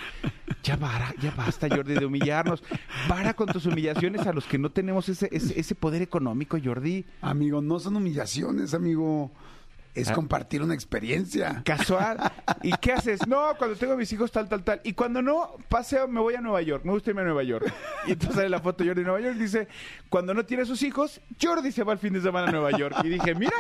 Ya, 0.63 0.77
para, 0.77 1.13
ya 1.21 1.33
basta, 1.33 1.69
Jordi, 1.69 1.95
de 1.95 2.07
humillarnos. 2.07 2.63
Para 3.09 3.35
con 3.35 3.49
tus 3.49 3.67
humillaciones 3.67 4.27
a 4.27 4.33
los 4.33 4.45
que 4.45 4.59
no 4.59 4.71
tenemos 4.71 5.09
ese, 5.09 5.29
ese, 5.33 5.59
ese 5.59 5.75
poder 5.75 6.03
económico, 6.03 6.57
Jordi. 6.63 7.05
Amigo, 7.21 7.61
no 7.61 7.81
son 7.81 7.97
humillaciones, 7.97 8.73
amigo. 8.73 9.33
Es 9.95 10.09
Ah. 10.09 10.15
compartir 10.15 10.63
una 10.63 10.73
experiencia. 10.75 11.63
Casual. 11.67 12.17
¿Y 12.63 12.73
qué 12.79 12.93
haces? 12.95 13.27
No, 13.27 13.55
cuando 13.59 13.77
tengo 13.77 13.93
a 13.93 13.97
mis 13.97 14.11
hijos, 14.13 14.33
tal, 14.33 14.49
tal, 14.49 14.65
tal. 14.65 14.81
Y 14.85 14.95
cuando 14.95 15.21
no, 15.21 15.57
paseo, 15.69 16.09
me 16.09 16.19
voy 16.21 16.35
a 16.35 16.41
Nueva 16.41 16.63
York. 16.63 16.83
Me 16.85 16.93
gusta 16.93 17.11
irme 17.11 17.21
a 17.21 17.25
Nueva 17.25 17.43
York. 17.43 17.71
Y 18.07 18.13
entonces 18.13 18.37
sale 18.37 18.49
la 18.49 18.61
foto 18.61 18.83
de 18.85 18.89
Jordi 18.91 19.03
en 19.03 19.07
Nueva 19.09 19.21
York. 19.21 19.37
Dice, 19.37 19.69
cuando 20.09 20.33
no 20.33 20.47
tiene 20.47 20.65
sus 20.65 20.83
hijos, 20.83 21.21
Jordi 21.41 21.73
se 21.73 21.85
va 21.85 21.93
el 21.93 21.99
fin 21.99 22.15
de 22.15 22.23
semana 22.23 22.49
a 22.49 22.53
Nueva 22.53 22.71
York. 22.71 22.97
Y 23.05 23.11
dije, 23.11 23.35
mira, 23.35 23.53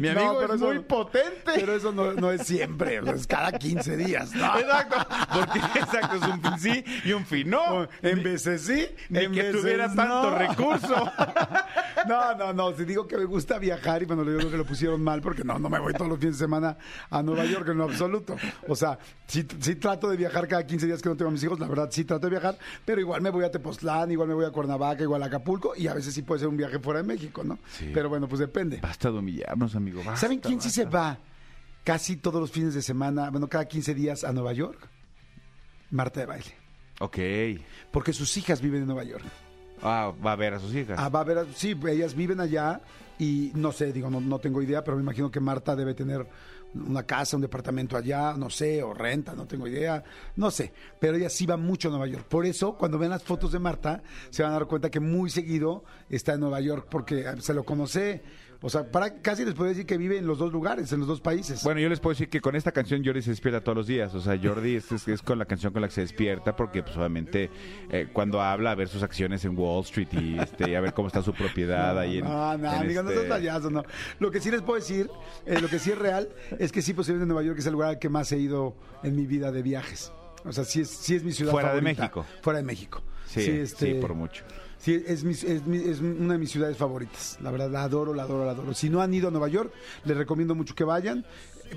No, 0.08 0.10
amigo 0.10 0.38
pero 0.40 0.54
es 0.54 0.60
eso- 0.60 0.66
muy 0.72 0.78
potente. 0.80 1.52
Pero 1.54 1.72
eso 1.76 1.92
no, 1.92 2.12
no 2.14 2.32
es 2.32 2.42
siempre, 2.46 3.00
es 3.14 3.26
cada 3.28 3.52
15 3.52 3.96
días. 3.96 4.34
¿no? 4.34 4.58
Exacto, 4.58 4.96
porque 5.32 5.58
exacto, 5.78 6.16
es 6.16 6.22
un 6.22 6.42
fin 6.42 6.58
sí 6.58 6.84
y 7.04 7.12
un 7.12 7.24
fin 7.24 7.48
no. 7.48 7.86
En 8.02 8.22
veces 8.24 8.62
sí, 8.62 8.88
Ni 9.08 9.20
en 9.20 9.32
que 9.32 9.42
veces 9.42 9.60
tuviera 9.60 9.86
tanto 9.86 10.30
no. 10.30 10.36
recurso. 10.38 11.12
No, 12.06 12.34
no, 12.36 12.52
no. 12.52 12.72
Si 12.76 12.84
digo 12.84 13.08
que 13.08 13.16
me 13.16 13.24
gusta 13.24 13.58
viajar 13.58 14.02
y 14.02 14.04
bueno, 14.04 14.22
yo 14.24 14.36
creo 14.38 14.50
que 14.50 14.56
lo 14.58 14.64
pusieron 14.64 15.02
mal 15.02 15.20
porque 15.22 15.42
no, 15.42 15.58
no 15.58 15.68
me 15.68 15.75
voy 15.78 15.92
todos 15.92 16.08
los 16.08 16.18
fines 16.18 16.38
de 16.38 16.44
semana 16.44 16.76
a 17.10 17.22
Nueva 17.22 17.44
York 17.44 17.68
en 17.68 17.78
lo 17.78 17.84
absoluto. 17.84 18.36
O 18.68 18.74
sea, 18.76 18.98
sí, 19.26 19.46
sí 19.60 19.76
trato 19.76 20.08
de 20.08 20.16
viajar 20.16 20.46
cada 20.48 20.66
15 20.66 20.86
días 20.86 21.02
que 21.02 21.08
no 21.08 21.16
tengo 21.16 21.28
a 21.28 21.32
mis 21.32 21.42
hijos, 21.42 21.58
la 21.58 21.68
verdad 21.68 21.88
sí 21.90 22.04
trato 22.04 22.26
de 22.26 22.30
viajar, 22.30 22.58
pero 22.84 23.00
igual 23.00 23.20
me 23.22 23.30
voy 23.30 23.44
a 23.44 23.50
Tepoztlán, 23.50 24.10
igual 24.10 24.28
me 24.28 24.34
voy 24.34 24.44
a 24.44 24.50
Cuernavaca, 24.50 25.02
igual 25.02 25.22
a 25.22 25.26
Acapulco 25.26 25.74
y 25.76 25.86
a 25.88 25.94
veces 25.94 26.14
sí 26.14 26.22
puede 26.22 26.40
ser 26.40 26.48
un 26.48 26.56
viaje 26.56 26.78
fuera 26.78 27.00
de 27.02 27.06
México, 27.08 27.42
¿no? 27.44 27.58
Sí. 27.70 27.90
Pero 27.92 28.08
bueno, 28.08 28.28
pues 28.28 28.40
depende. 28.40 28.80
Basta 28.80 29.10
de 29.10 29.18
humillarnos, 29.18 29.74
amigo. 29.76 29.98
basta, 30.04 30.16
¿Saben 30.16 30.40
quién 30.40 30.60
sí 30.60 30.70
se 30.70 30.84
basta. 30.84 30.98
va 30.98 31.18
casi 31.84 32.16
todos 32.16 32.40
los 32.40 32.50
fines 32.50 32.74
de 32.74 32.82
semana, 32.82 33.30
bueno, 33.30 33.48
cada 33.48 33.64
15 33.66 33.94
días 33.94 34.24
a 34.24 34.32
Nueva 34.32 34.52
York? 34.52 34.88
Marta 35.90 36.20
de 36.20 36.26
baile. 36.26 36.54
Ok. 36.98 37.18
Porque 37.92 38.12
sus 38.12 38.36
hijas 38.36 38.60
viven 38.60 38.80
en 38.82 38.86
Nueva 38.86 39.04
York. 39.04 39.24
Ah, 39.82 40.12
va 40.24 40.32
a 40.32 40.36
ver 40.36 40.54
a 40.54 40.58
sus 40.58 40.74
hijas. 40.74 40.98
Ah, 40.98 41.08
va 41.08 41.20
a 41.20 41.24
ver, 41.24 41.46
sí, 41.54 41.78
ellas 41.88 42.14
viven 42.14 42.40
allá 42.40 42.80
y 43.18 43.52
no 43.54 43.72
sé, 43.72 43.92
digo, 43.92 44.10
no, 44.10 44.20
no 44.20 44.38
tengo 44.38 44.62
idea, 44.62 44.84
pero 44.84 44.96
me 44.96 45.02
imagino 45.02 45.30
que 45.30 45.40
Marta 45.40 45.74
debe 45.74 45.94
tener 45.94 46.26
una 46.74 47.04
casa, 47.04 47.36
un 47.36 47.42
departamento 47.42 47.96
allá, 47.96 48.34
no 48.36 48.50
sé, 48.50 48.82
o 48.82 48.92
renta, 48.92 49.34
no 49.34 49.46
tengo 49.46 49.66
idea, 49.66 50.02
no 50.36 50.50
sé, 50.50 50.72
pero 51.00 51.16
ella 51.16 51.30
sí 51.30 51.46
va 51.46 51.56
mucho 51.56 51.88
a 51.88 51.90
Nueva 51.90 52.06
York. 52.06 52.26
Por 52.28 52.44
eso, 52.46 52.76
cuando 52.76 52.98
ven 52.98 53.10
las 53.10 53.22
fotos 53.22 53.52
de 53.52 53.58
Marta, 53.58 54.02
se 54.30 54.42
van 54.42 54.52
a 54.52 54.56
dar 54.56 54.66
cuenta 54.66 54.90
que 54.90 55.00
muy 55.00 55.30
seguido 55.30 55.84
está 56.10 56.34
en 56.34 56.40
Nueva 56.40 56.60
York 56.60 56.86
porque 56.90 57.20
eh, 57.20 57.40
se 57.40 57.54
lo 57.54 57.64
conoce, 57.64 58.22
o 58.66 58.68
sea, 58.68 58.90
para, 58.90 59.22
casi 59.22 59.44
les 59.44 59.54
puedo 59.54 59.68
decir 59.68 59.86
que 59.86 59.96
vive 59.96 60.18
en 60.18 60.26
los 60.26 60.38
dos 60.38 60.52
lugares, 60.52 60.92
en 60.92 60.98
los 60.98 61.06
dos 61.08 61.20
países. 61.20 61.62
Bueno, 61.62 61.78
yo 61.80 61.88
les 61.88 62.00
puedo 62.00 62.14
decir 62.14 62.28
que 62.28 62.40
con 62.40 62.56
esta 62.56 62.72
canción 62.72 63.04
Jordi 63.04 63.22
se 63.22 63.30
despierta 63.30 63.62
todos 63.62 63.76
los 63.76 63.86
días. 63.86 64.12
O 64.14 64.20
sea, 64.20 64.36
Jordi 64.42 64.74
es, 64.74 64.90
es- 64.90 65.06
es 65.06 65.22
con 65.22 65.38
la 65.38 65.44
canción 65.44 65.72
con 65.72 65.82
la 65.82 65.88
que 65.88 65.94
se 65.94 66.00
despierta 66.00 66.56
porque, 66.56 66.82
pues, 66.82 66.96
obviamente, 66.96 67.48
eh, 67.90 68.08
cuando 68.12 68.40
habla, 68.42 68.72
a 68.72 68.74
ver 68.74 68.88
sus 68.88 69.04
acciones 69.04 69.44
en 69.44 69.56
Wall 69.56 69.84
Street 69.84 70.08
y, 70.12 70.38
este, 70.38 70.68
y 70.70 70.74
a 70.74 70.80
ver 70.80 70.92
cómo 70.94 71.06
está 71.06 71.22
su 71.22 71.32
propiedad 71.32 71.96
ahí 71.98 72.18
en. 72.18 72.24
No, 72.24 72.58
no, 72.58 72.72
en 72.72 72.80
amigo, 72.80 73.02
no 73.04 73.10
este- 73.10 73.22
seas 73.22 73.38
payaso, 73.38 73.70
no. 73.70 73.84
Lo 74.18 74.30
que 74.32 74.40
sí 74.40 74.50
les 74.50 74.62
puedo 74.62 74.80
decir, 74.80 75.08
eh, 75.46 75.60
lo 75.60 75.68
que 75.68 75.78
sí 75.78 75.92
es 75.92 75.98
real, 75.98 76.28
es 76.58 76.72
que 76.72 76.82
sí, 76.82 76.92
posiblemente 76.92 77.32
Nueva 77.32 77.46
York 77.46 77.60
es 77.60 77.66
el 77.66 77.72
lugar 77.74 77.90
al 77.90 77.98
que 78.00 78.08
más 78.08 78.32
he 78.32 78.38
ido 78.38 78.74
en 79.04 79.14
mi 79.14 79.26
vida 79.26 79.52
de 79.52 79.62
viajes. 79.62 80.12
O 80.44 80.52
sea, 80.52 80.64
sí 80.64 80.80
es, 80.80 80.90
sí 80.90 81.14
es 81.14 81.22
mi 81.22 81.30
ciudad 81.32 81.52
Fuera 81.52 81.72
de. 81.74 81.82
México. 81.82 82.26
Fuera 82.42 82.58
de 82.58 82.64
México. 82.64 83.02
Sí, 83.26 83.40
este, 83.42 83.94
sí, 83.94 84.00
por 84.00 84.14
mucho. 84.14 84.44
Es, 84.94 85.24
mi- 85.24 85.32
es 85.32 85.66
mi- 85.66 85.78
es 85.78 86.00
una 86.00 86.34
de 86.34 86.38
mis 86.38 86.50
ciudades 86.50 86.76
favoritas. 86.76 87.38
La 87.42 87.50
verdad, 87.50 87.70
la 87.70 87.82
adoro, 87.82 88.14
la 88.14 88.22
adoro, 88.24 88.44
la 88.44 88.52
adoro. 88.52 88.72
Si 88.74 88.88
no 88.88 89.00
han 89.00 89.12
ido 89.12 89.28
a 89.28 89.30
Nueva 89.30 89.48
York, 89.48 89.72
les 90.04 90.16
recomiendo 90.16 90.54
mucho 90.54 90.74
que 90.74 90.84
vayan. 90.84 91.24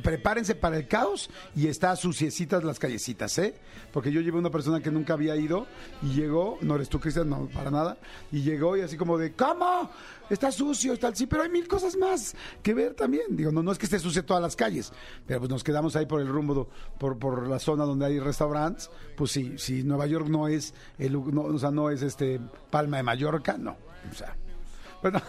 Prepárense 0.04 0.56
para 0.56 0.78
el 0.78 0.88
caos 0.88 1.30
y 1.56 1.68
está 1.68 1.96
suciecitas 1.96 2.64
las 2.64 2.80
callecitas, 2.80 3.38
¿eh? 3.40 3.56
Porque 3.92 4.12
yo 4.12 4.22
llevé 4.22 4.38
una 4.38 4.50
persona 4.50 4.82
que 4.82 4.92
nunca 4.92 5.14
había 5.14 5.36
ido 5.36 5.68
y 6.02 6.14
llegó, 6.14 6.58
no 6.62 6.76
eres 6.76 6.90
tú, 6.90 7.00
Cristian, 7.00 7.30
no, 7.30 7.48
para 7.48 7.72
nada, 7.72 7.98
y 8.32 8.42
llegó 8.42 8.78
y 8.78 8.82
así 8.82 8.98
como 8.98 9.18
de, 9.18 9.34
¿cómo? 9.34 9.90
Está 10.30 10.52
sucio, 10.52 10.94
está 10.94 11.14
sí, 11.14 11.26
pero 11.26 11.44
hay 11.44 11.50
mil 11.50 11.68
cosas 11.68 11.96
más 11.98 12.36
que 12.62 12.74
ver 12.74 12.94
también. 12.94 13.36
Digo, 13.36 13.52
no, 13.52 13.64
no 13.64 13.72
es 13.72 13.78
que 13.78 13.86
esté 13.86 14.00
sucio 14.00 14.24
todas 14.24 14.44
las 14.44 14.56
calles, 14.56 14.94
pero 15.26 15.40
pues 15.40 15.50
nos 15.50 15.64
quedamos 15.64 15.96
ahí 15.96 16.06
por 16.06 16.22
el 16.22 16.28
rumbo, 16.28 16.70
por, 16.98 17.18
por 17.18 17.48
la 17.48 17.60
zona 17.60 17.86
donde 17.86 18.06
hay 18.06 18.20
restaurantes. 18.20 18.90
Pues 19.18 19.32
sí, 19.32 19.54
si 19.58 19.84
Nueva 19.84 20.06
York 20.06 20.28
no 20.28 20.48
es, 20.48 20.74
el, 20.98 21.14
no, 21.14 21.42
o 21.42 21.58
sea, 21.58 21.72
no 21.72 21.90
es 21.90 22.02
este 22.02 22.40
Palma 22.70 22.98
de 22.98 23.04
Mallorca, 23.04 23.58
no. 23.58 23.76
O 24.12 24.14
sea, 24.14 24.36
bueno, 25.02 25.22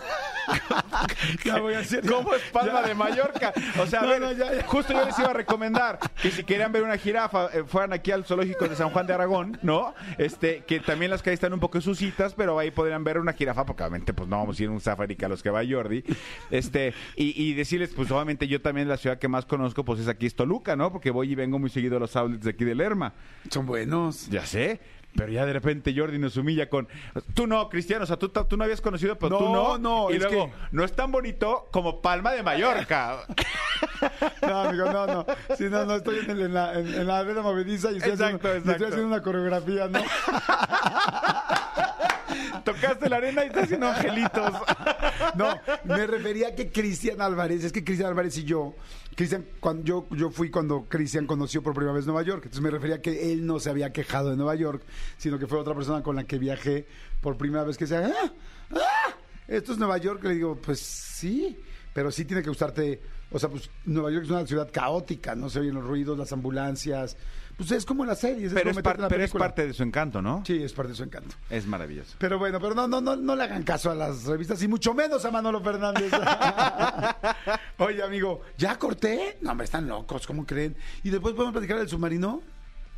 ya 1.44 1.58
voy 1.60 1.74
a 1.74 1.80
hacer. 1.80 2.04
¿Cómo 2.06 2.34
es 2.34 2.42
Palma 2.52 2.82
ya. 2.82 2.88
de 2.88 2.94
Mallorca? 2.94 3.52
O 3.80 3.86
sea, 3.86 4.00
a 4.00 4.02
No, 4.02 4.08
ver, 4.08 4.20
no, 4.20 4.32
ya, 4.32 4.52
ya. 4.54 4.66
justo 4.66 4.92
yo 4.92 5.04
les 5.04 5.18
iba 5.18 5.30
a 5.30 5.32
recomendar 5.34 5.98
que 6.20 6.30
si 6.30 6.44
querían 6.44 6.72
ver 6.72 6.82
una 6.82 6.96
jirafa, 6.96 7.46
eh, 7.52 7.64
fueran 7.66 7.92
aquí 7.92 8.10
al 8.10 8.24
zoológico 8.24 8.68
de 8.68 8.76
San 8.76 8.90
Juan 8.90 9.06
de 9.06 9.14
Aragón, 9.14 9.58
¿no? 9.62 9.94
Este, 10.18 10.64
que 10.66 10.80
también 10.80 11.10
las 11.10 11.22
calles 11.22 11.34
están 11.38 11.52
un 11.52 11.60
poco 11.60 11.80
sucitas, 11.80 12.34
pero 12.34 12.58
ahí 12.58 12.70
podrían 12.70 13.04
ver 13.04 13.18
una 13.18 13.32
jirafa, 13.32 13.64
porque 13.64 13.82
obviamente 13.82 14.12
pues 14.12 14.28
no 14.28 14.38
vamos 14.38 14.58
a 14.58 14.62
ir 14.62 14.68
a 14.68 14.72
un 14.72 14.80
safari 14.80 15.16
que 15.16 15.24
a 15.24 15.28
los 15.28 15.42
que 15.42 15.50
va 15.50 15.62
Jordi. 15.68 16.02
Este, 16.50 16.94
y, 17.16 17.40
y 17.42 17.54
decirles, 17.54 17.90
pues 17.94 18.10
obviamente 18.10 18.48
yo 18.48 18.60
también 18.60 18.88
la 18.88 18.96
ciudad 18.96 19.18
que 19.18 19.28
más 19.28 19.46
conozco, 19.46 19.84
pues 19.84 20.00
es 20.00 20.08
aquí 20.08 20.26
es 20.26 20.34
Toluca, 20.34 20.76
¿no? 20.76 20.90
Porque 20.92 21.10
voy 21.10 21.32
y 21.32 21.34
vengo 21.34 21.58
muy 21.58 21.70
seguido 21.70 21.96
a 21.96 22.00
los 22.00 22.16
outlets 22.16 22.44
de 22.44 22.50
aquí 22.50 22.64
de 22.64 22.74
Lerma. 22.74 23.12
Son 23.50 23.66
buenos. 23.66 24.28
Ya 24.28 24.44
sé. 24.46 24.80
Pero 25.16 25.32
ya 25.32 25.44
de 25.44 25.52
repente 25.52 25.92
Jordi 25.94 26.18
nos 26.18 26.36
humilla 26.36 26.68
con 26.70 26.86
tú 27.34 27.46
no, 27.46 27.68
Cristiano, 27.68 28.04
o 28.04 28.06
sea, 28.06 28.16
tú, 28.16 28.28
tú 28.28 28.56
no 28.56 28.62
habías 28.64 28.80
conocido, 28.80 29.18
pero 29.18 29.38
tú 29.38 29.44
No, 29.52 29.76
no. 29.76 30.06
no, 30.06 30.10
y 30.10 30.16
es 30.16 30.22
luego, 30.22 30.46
que- 30.46 30.52
no 30.70 30.84
es 30.84 30.92
tan 30.92 31.10
bonito 31.10 31.66
como 31.72 32.00
Palma 32.00 32.32
de 32.32 32.42
Mallorca. 32.42 33.18
No, 34.42 34.60
amigo, 34.62 34.90
no, 34.90 35.06
no. 35.06 35.26
Sí, 35.58 35.64
no, 35.68 35.84
no, 35.84 35.96
estoy 35.96 36.20
en, 36.20 36.30
el- 36.30 36.40
en 36.40 36.54
la, 36.54 36.72
en, 36.78 36.86
en 36.88 37.06
la 37.06 37.18
arena 37.18 37.42
movediza 37.42 37.92
y 37.92 37.96
estoy, 37.98 38.12
Exacto, 38.12 38.48
haciendo, 38.48 38.54
y 38.54 38.58
estoy 38.58 38.72
exacto. 38.72 38.86
haciendo 38.86 39.06
una 39.14 39.22
coreografía, 39.22 39.88
¿no? 39.88 40.00
Tocaste 42.64 43.08
la 43.08 43.16
arena 43.16 43.44
y 43.44 43.48
estás 43.48 43.64
haciendo 43.64 43.88
angelitos. 43.88 44.52
No, 45.34 45.54
me 45.84 46.06
refería 46.06 46.48
a 46.48 46.54
que 46.54 46.70
Cristian 46.70 47.20
Álvarez, 47.20 47.62
es 47.62 47.72
que 47.72 47.84
Cristian 47.84 48.08
Álvarez 48.08 48.36
y 48.38 48.44
yo, 48.44 48.74
Cristian, 49.14 49.44
cuando 49.60 49.84
yo, 49.84 50.08
yo 50.10 50.30
fui 50.30 50.50
cuando 50.50 50.86
Cristian 50.88 51.26
conoció 51.26 51.62
por 51.62 51.74
primera 51.74 51.94
vez 51.94 52.06
Nueva 52.06 52.22
York, 52.22 52.42
entonces 52.44 52.62
me 52.62 52.70
refería 52.70 52.96
a 52.96 53.00
que 53.00 53.32
él 53.32 53.46
no 53.46 53.60
se 53.60 53.70
había 53.70 53.92
quejado 53.92 54.30
de 54.30 54.36
Nueva 54.36 54.54
York, 54.54 54.82
sino 55.18 55.38
que 55.38 55.46
fue 55.46 55.58
otra 55.58 55.74
persona 55.74 56.02
con 56.02 56.16
la 56.16 56.24
que 56.24 56.38
viajé 56.38 56.86
por 57.20 57.36
primera 57.36 57.64
vez 57.64 57.76
que 57.76 57.84
decía, 57.84 58.12
¡ah! 58.12 58.32
¡ah! 58.72 59.14
Esto 59.46 59.72
es 59.72 59.78
Nueva 59.78 59.98
York, 59.98 60.24
le 60.24 60.34
digo, 60.34 60.56
pues 60.56 60.80
sí, 60.80 61.58
pero 61.92 62.10
sí 62.10 62.24
tiene 62.24 62.42
que 62.42 62.48
gustarte, 62.48 63.00
o 63.30 63.38
sea, 63.38 63.48
pues 63.48 63.70
Nueva 63.84 64.10
York 64.10 64.24
es 64.24 64.30
una 64.30 64.46
ciudad 64.46 64.70
caótica, 64.72 65.34
no 65.34 65.50
se 65.50 65.60
oyen 65.60 65.74
los 65.74 65.84
ruidos, 65.84 66.16
las 66.18 66.32
ambulancias, 66.32 67.16
pues 67.60 67.72
es 67.72 67.84
como 67.84 68.04
en 68.04 68.08
las 68.08 68.18
series. 68.20 68.52
Pero, 68.54 68.62
como 68.64 68.70
es, 68.70 68.76
meterte 68.76 68.82
par- 68.82 68.96
en 68.96 69.02
la 69.02 69.08
pero 69.08 69.22
es 69.24 69.30
parte 69.32 69.66
de 69.66 69.74
su 69.74 69.82
encanto, 69.82 70.22
¿no? 70.22 70.42
Sí, 70.46 70.62
es 70.62 70.72
parte 70.72 70.92
de 70.92 70.96
su 70.96 71.02
encanto. 71.02 71.36
Es 71.50 71.66
maravilloso. 71.66 72.14
Pero 72.18 72.38
bueno, 72.38 72.58
pero 72.58 72.74
no, 72.74 72.88
no, 72.88 73.00
no, 73.02 73.16
no 73.16 73.36
le 73.36 73.42
hagan 73.42 73.62
caso 73.64 73.90
a 73.90 73.94
las 73.94 74.24
revistas 74.24 74.62
y 74.62 74.68
mucho 74.68 74.94
menos 74.94 75.24
a 75.26 75.30
Manolo 75.30 75.60
Fernández. 75.60 76.10
Oye, 77.78 78.02
amigo, 78.02 78.40
¿ya 78.58 78.78
corté? 78.78 79.38
No, 79.40 79.50
hombre, 79.50 79.64
están 79.64 79.86
locos, 79.88 80.26
¿cómo 80.26 80.46
creen? 80.46 80.76
Y 81.02 81.10
después 81.10 81.34
podemos 81.34 81.52
platicar 81.52 81.78
del 81.78 81.88
submarino. 81.88 82.42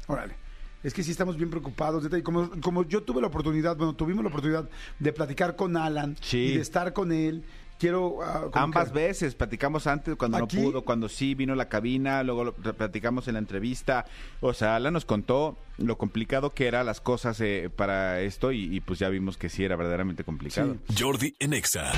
Órale. 0.07 0.35
Es 0.83 0.92
que 0.92 1.03
sí 1.05 1.12
estamos 1.12 1.37
bien 1.37 1.48
preocupados. 1.48 2.05
Y 2.12 2.22
como, 2.22 2.51
como 2.61 2.83
yo 2.85 3.03
tuve 3.05 3.20
la 3.20 3.29
oportunidad, 3.29 3.77
bueno, 3.77 3.94
tuvimos 3.94 4.25
la 4.25 4.31
oportunidad 4.31 4.68
de 4.98 5.12
platicar 5.12 5.55
con 5.55 5.77
Alan 5.77 6.16
Sí. 6.20 6.38
y 6.38 6.55
de 6.57 6.61
estar 6.61 6.92
con 6.92 7.12
él, 7.12 7.44
quiero... 7.82 8.22
ah, 8.22 8.48
Ambas 8.52 8.90
que- 8.92 8.94
veces, 8.98 9.34
platicamos 9.34 9.86
antes 9.88 10.14
cuando 10.16 10.38
¿Aquí? 10.38 10.56
no 10.56 10.62
pudo, 10.62 10.82
cuando 10.84 11.08
sí 11.08 11.34
vino 11.34 11.52
a 11.52 11.56
la 11.56 11.68
cabina, 11.68 12.22
luego 12.22 12.44
lo 12.44 12.54
platicamos 12.54 13.26
en 13.26 13.34
la 13.34 13.40
entrevista. 13.40 14.06
O 14.40 14.54
sea, 14.54 14.76
Alan 14.76 14.92
nos 14.92 15.04
contó 15.04 15.58
lo 15.78 15.98
complicado 15.98 16.50
que 16.50 16.68
eran 16.68 16.86
las 16.86 17.00
cosas 17.00 17.40
eh, 17.40 17.70
para 17.74 18.20
esto 18.20 18.52
y, 18.52 18.74
y 18.74 18.80
pues 18.80 19.00
ya 19.00 19.08
vimos 19.08 19.36
que 19.36 19.48
sí 19.48 19.64
era 19.64 19.74
verdaderamente 19.74 20.22
complicado. 20.22 20.76
Sí. 20.88 20.94
Jordi 21.02 21.34
en 21.40 21.54
Exa. 21.54 21.90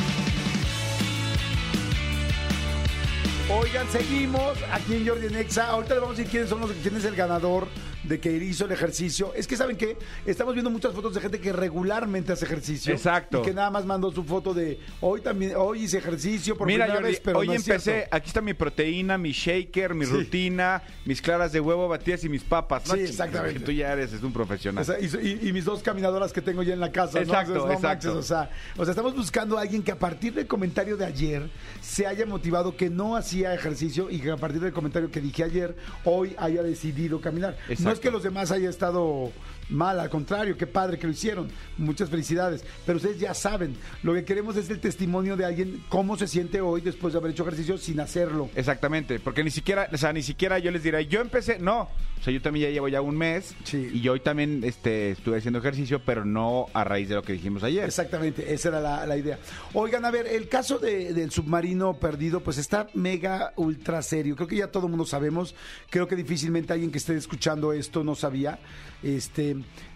Oigan, 3.51 3.87
seguimos 3.91 4.57
aquí 4.73 4.95
en 4.95 5.07
Jordi 5.07 5.29
Nexa. 5.29 5.69
Ahorita 5.69 5.95
le 5.95 6.01
vamos 6.01 6.15
a 6.15 6.19
decir 6.19 6.31
quiénes 6.31 6.49
son 6.49 6.61
los, 6.63 6.73
quién 6.83 6.97
es 6.97 7.05
el 7.05 7.15
ganador 7.15 7.69
de 8.03 8.19
que 8.21 8.31
hizo 8.33 8.65
el 8.67 8.73
ejercicio. 8.73 9.33
Es 9.35 9.47
que 9.47 9.57
saben 9.57 9.77
qué, 9.77 9.97
estamos 10.27 10.55
viendo 10.55 10.71
muchas 10.71 10.93
fotos 10.93 11.15
de 11.15 11.21
gente 11.23 11.41
que 11.41 11.53
regularmente 11.53 12.33
hace 12.33 12.45
ejercicio. 12.47 12.93
Exacto. 12.93 13.41
Y 13.41 13.43
que 13.43 13.53
nada 13.55 13.71
más 13.71 13.85
mandó 13.87 14.11
su 14.13 14.25
foto 14.25 14.53
de 14.55 14.79
hoy 15.01 15.21
también, 15.23 15.55
hoy 15.57 15.85
hice 15.85 15.99
ejercicio 15.99 16.57
por 16.57 16.67
Mira, 16.67 16.85
primera 16.85 17.01
Jordi, 17.01 17.13
vez, 17.13 17.21
pero 17.25 17.39
hoy 17.39 17.47
no 17.49 17.53
es 17.55 17.67
empecé, 17.67 17.93
cierto. 17.93 18.17
aquí 18.17 18.29
está 18.29 18.41
mi 18.43 18.53
proteína, 18.55 19.17
mi 19.19 19.33
shaker, 19.33 19.95
mi 19.95 20.05
Sí. 20.07 20.13
rutina, 20.13 20.83
mis 21.07 21.21
claras 21.23 21.53
de 21.53 21.61
huevo 21.61 21.87
batidas 21.89 22.25
y 22.25 22.29
mis 22.31 22.43
papas. 22.45 22.83
Sí, 22.85 22.99
exactamente. 23.01 23.61
Tú 23.61 23.73
ya 23.73 23.93
eres 23.93 24.13
es 24.13 24.23
un 24.23 24.33
profesional. 24.35 24.83
O 24.83 24.85
sea, 24.85 24.99
y, 25.01 25.05
y- 25.07 25.49
y 25.49 25.53
mis 25.53 25.65
dos 25.65 25.83
caminadoras 25.83 26.33
que 26.33 26.41
tengo 26.43 26.63
ya 26.63 26.75
en 26.75 26.81
la 26.81 26.93
casa. 26.93 27.19
¿no? 27.19 27.25
Exacto, 27.25 27.53
Entonces, 27.53 27.69
no 27.83 27.89
exacto. 27.89 28.09
manches, 28.09 28.11
o, 28.11 28.23
sea, 28.23 28.51
o 28.77 28.85
sea, 28.85 28.93
estamos 28.93 29.15
buscando 29.17 29.57
a 29.59 29.63
alguien 29.63 29.83
que 29.83 29.93
a 29.93 29.99
partir 29.99 30.35
del 30.35 30.47
comentario 30.47 30.97
de 30.99 31.07
ayer 31.07 31.49
se 31.81 32.07
haya 32.07 32.27
motivado 32.27 32.77
que 32.77 32.91
no 32.91 33.17
hacía 33.35 33.53
ejercicio 33.55 34.11
y 34.11 34.21
que 34.21 34.31
a 34.31 34.37
partir 34.37 34.61
del 34.61 34.73
comentario 34.73 35.11
que 35.11 35.21
dije 35.21 35.43
ayer, 35.43 35.77
hoy 36.05 36.37
haya 36.39 36.63
decidido 36.63 37.21
caminar. 37.21 37.57
No 37.81 37.91
es 37.91 37.99
que 37.99 38.11
los 38.11 38.23
demás 38.23 38.53
haya 38.53 38.71
estado 38.71 39.33
mal, 39.71 39.99
al 40.01 40.11
contrario, 40.11 40.57
qué 40.57 40.67
padre 40.67 40.99
que 40.99 41.07
lo 41.07 41.13
hicieron. 41.13 41.49
Muchas 41.79 42.11
felicidades. 42.11 42.65
Pero 42.87 42.97
ustedes 42.97 43.19
ya 43.19 43.35
saben, 43.35 43.77
lo 44.03 44.15
que 44.15 44.25
queremos 44.25 44.57
es 44.57 44.69
el 44.71 44.81
testimonio 44.81 45.37
de 45.37 45.45
alguien, 45.45 45.83
cómo 45.89 46.17
se 46.17 46.27
siente 46.29 46.61
hoy 46.61 46.81
después 46.81 47.13
de 47.13 47.19
haber 47.19 47.33
hecho 47.33 47.43
ejercicio 47.45 47.79
sin 47.79 48.01
hacerlo. 48.01 48.51
Exactamente, 48.55 49.19
porque 49.21 49.43
ni 49.45 49.51
siquiera, 49.51 49.89
o 49.93 49.97
sea, 49.97 50.13
ni 50.13 50.23
siquiera 50.23 50.59
yo 50.59 50.71
les 50.71 50.83
diré, 50.83 51.07
yo 51.07 51.21
empecé, 51.21 51.59
no, 51.59 51.83
o 51.83 52.23
sea, 52.25 52.33
yo 52.33 52.41
también 52.41 52.69
ya 52.69 52.73
llevo 52.73 52.89
ya 52.89 53.01
un 53.01 53.17
mes 53.17 53.55
Sí. 53.65 53.91
y 53.95 54.01
yo 54.01 54.13
hoy 54.13 54.21
también 54.21 54.63
este, 54.65 55.11
estuve 55.11 55.39
haciendo 55.39 55.59
ejercicio, 55.59 56.01
pero 56.05 56.25
no 56.25 56.67
a 56.73 56.85
raíz 56.85 57.09
de 57.09 57.17
lo 57.17 57.23
que 57.23 57.33
dijimos 57.35 57.63
ayer. 57.63 57.85
Exactamente, 57.85 58.53
esa 58.55 58.69
era 58.69 58.81
la, 58.81 59.07
la 59.07 59.17
idea. 59.17 59.39
Oigan, 59.73 60.05
a 60.05 60.11
ver, 60.11 60.27
el 60.27 60.49
caso 60.49 60.79
de- 60.79 61.13
del 61.13 61.31
submarino 61.31 61.95
perdido, 61.95 62.41
pues 62.41 62.59
está 62.59 62.87
mega 62.95 63.53
ultra 63.57 64.01
serio. 64.03 64.37
Creo 64.37 64.49
que 64.49 64.57
ya 64.57 64.69
todo 64.69 64.85
el 64.87 64.91
mundo 64.91 65.05
sabemos. 65.07 65.55
Creo 65.91 66.07
que 66.09 66.17
difícilmente 66.17 66.73
alguien 66.73 66.91
que 66.91 66.99
esté 66.99 67.15
escuchando 67.17 67.73
esto 67.73 68.03
no 68.05 68.15
sabía. 68.15 68.59
Este. 69.03 69.54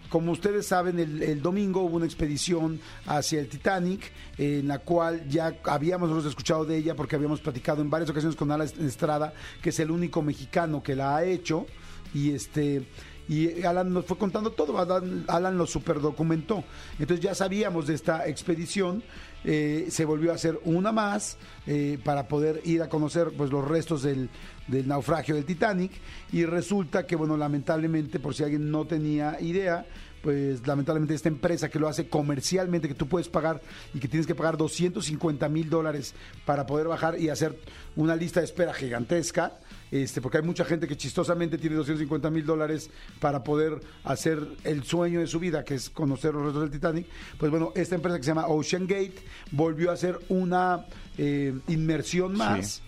Como 0.09 0.31
ustedes 0.31 0.65
saben, 0.65 0.97
el, 0.97 1.41
domingo 1.41 1.81
hubo 1.81 1.97
una 1.97 2.05
expedición 2.05 2.79
hacia 3.05 3.39
el 3.39 3.47
Titanic, 3.47 4.11
en 4.39 4.67
la 4.67 4.79
cual 4.79 5.27
ya 5.29 5.55
habíamos 5.65 6.09
nosotros 6.09 6.31
escuchado 6.31 6.65
de 6.65 6.77
ella 6.77 6.95
porque 6.95 7.15
habíamos 7.15 7.41
platicado 7.41 7.83
en 7.83 7.91
varias 7.91 8.09
ocasiones 8.09 8.35
con 8.35 8.51
Alan 8.51 8.67
Estrada, 8.79 9.33
que 9.61 9.69
es 9.69 9.79
el 9.79 9.91
único 9.91 10.23
mexicano 10.23 10.81
que 10.81 10.95
la 10.95 11.15
ha 11.15 11.23
hecho. 11.23 11.67
Y 12.11 12.31
este 12.31 12.87
y 13.29 13.61
Alan 13.61 13.93
nos 13.93 14.05
fue 14.05 14.17
contando 14.17 14.51
todo, 14.51 14.79
Alan, 14.79 15.25
Alan 15.27 15.55
lo 15.55 15.67
superdocumentó. 15.67 16.63
Entonces 16.97 17.23
ya 17.23 17.35
sabíamos 17.35 17.85
de 17.85 17.93
esta 17.93 18.27
expedición, 18.27 19.03
eh, 19.43 19.85
se 19.91 20.03
volvió 20.03 20.31
a 20.31 20.35
hacer 20.35 20.59
una 20.65 20.91
más 20.91 21.37
eh, 21.67 21.99
para 22.03 22.27
poder 22.27 22.59
ir 22.65 22.81
a 22.81 22.89
conocer 22.89 23.31
pues 23.37 23.51
los 23.51 23.65
restos 23.65 24.01
del, 24.01 24.31
del 24.69 24.87
naufragio 24.87 25.35
del 25.35 25.45
Titanic 25.45 25.91
y 26.31 26.45
resulta 26.45 27.05
que 27.05 27.15
bueno, 27.15 27.35
lamentablemente, 27.37 28.19
por 28.19 28.33
si 28.33 28.43
alguien 28.43 28.69
no 28.71 28.85
tenía 28.85 29.39
idea, 29.41 29.85
pues 30.21 30.65
lamentablemente 30.67 31.13
esta 31.13 31.29
empresa 31.29 31.69
que 31.69 31.79
lo 31.79 31.87
hace 31.87 32.07
comercialmente, 32.07 32.87
que 32.87 32.93
tú 32.93 33.07
puedes 33.07 33.29
pagar 33.29 33.61
y 33.93 33.99
que 33.99 34.07
tienes 34.07 34.27
que 34.27 34.35
pagar 34.35 34.57
250 34.57 35.47
mil 35.49 35.69
dólares 35.69 36.13
para 36.45 36.65
poder 36.65 36.87
bajar 36.87 37.19
y 37.19 37.29
hacer 37.29 37.57
una 37.95 38.15
lista 38.15 38.41
de 38.41 38.45
espera 38.45 38.73
gigantesca, 38.73 39.59
este, 39.91 40.21
porque 40.21 40.37
hay 40.37 40.43
mucha 40.43 40.65
gente 40.65 40.87
que 40.87 40.97
chistosamente 40.97 41.57
tiene 41.57 41.75
250 41.75 42.29
mil 42.29 42.45
dólares 42.45 42.89
para 43.19 43.43
poder 43.43 43.79
hacer 44.03 44.45
el 44.63 44.83
sueño 44.83 45.19
de 45.19 45.27
su 45.27 45.39
vida, 45.39 45.63
que 45.63 45.75
es 45.75 45.89
conocer 45.89 46.33
los 46.33 46.43
restos 46.43 46.61
del 46.61 46.71
Titanic. 46.71 47.07
Pues 47.37 47.49
bueno, 47.49 47.71
esta 47.75 47.95
empresa 47.95 48.17
que 48.17 48.23
se 48.23 48.29
llama 48.29 48.47
Ocean 48.47 48.87
Gate 48.87 49.15
volvió 49.51 49.89
a 49.89 49.93
hacer 49.93 50.19
una 50.29 50.85
eh, 51.17 51.57
inmersión 51.67 52.35
más. 52.35 52.83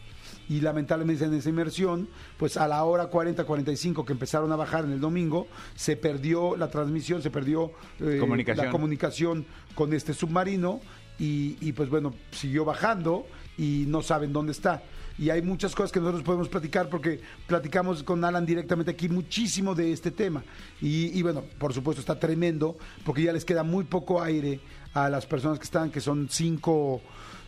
Y 0.51 0.59
lamentablemente 0.59 1.23
en 1.23 1.33
esa 1.33 1.47
inmersión, 1.47 2.09
pues 2.35 2.57
a 2.57 2.67
la 2.67 2.83
hora 2.83 3.09
40-45 3.09 4.03
que 4.03 4.11
empezaron 4.11 4.51
a 4.51 4.57
bajar 4.57 4.83
en 4.83 4.91
el 4.91 4.99
domingo, 4.99 5.47
se 5.75 5.95
perdió 5.95 6.57
la 6.57 6.69
transmisión, 6.69 7.21
se 7.21 7.31
perdió 7.31 7.71
eh, 8.01 8.17
Comunicación. 8.19 8.65
la 8.65 8.69
comunicación 8.69 9.45
con 9.75 9.93
este 9.93 10.13
submarino 10.13 10.81
y, 11.17 11.55
y, 11.61 11.71
pues 11.71 11.89
bueno, 11.89 12.13
siguió 12.31 12.65
bajando 12.65 13.25
y 13.57 13.85
no 13.87 14.01
saben 14.01 14.33
dónde 14.33 14.51
está. 14.51 14.83
Y 15.17 15.29
hay 15.29 15.41
muchas 15.41 15.73
cosas 15.73 15.89
que 15.89 16.01
nosotros 16.01 16.23
podemos 16.23 16.49
platicar 16.49 16.89
porque 16.89 17.21
platicamos 17.47 18.03
con 18.03 18.21
Alan 18.25 18.45
directamente 18.45 18.91
aquí 18.91 19.07
muchísimo 19.07 19.73
de 19.73 19.93
este 19.93 20.11
tema. 20.11 20.43
Y, 20.81 21.17
y 21.17 21.21
bueno, 21.21 21.43
por 21.59 21.73
supuesto 21.73 22.01
está 22.01 22.19
tremendo 22.19 22.75
porque 23.05 23.23
ya 23.23 23.31
les 23.31 23.45
queda 23.45 23.63
muy 23.63 23.85
poco 23.85 24.21
aire 24.21 24.59
a 24.93 25.10
las 25.10 25.25
personas 25.25 25.58
que 25.60 25.65
están, 25.65 25.89
que 25.91 26.01
son 26.01 26.27
cinco 26.30 27.01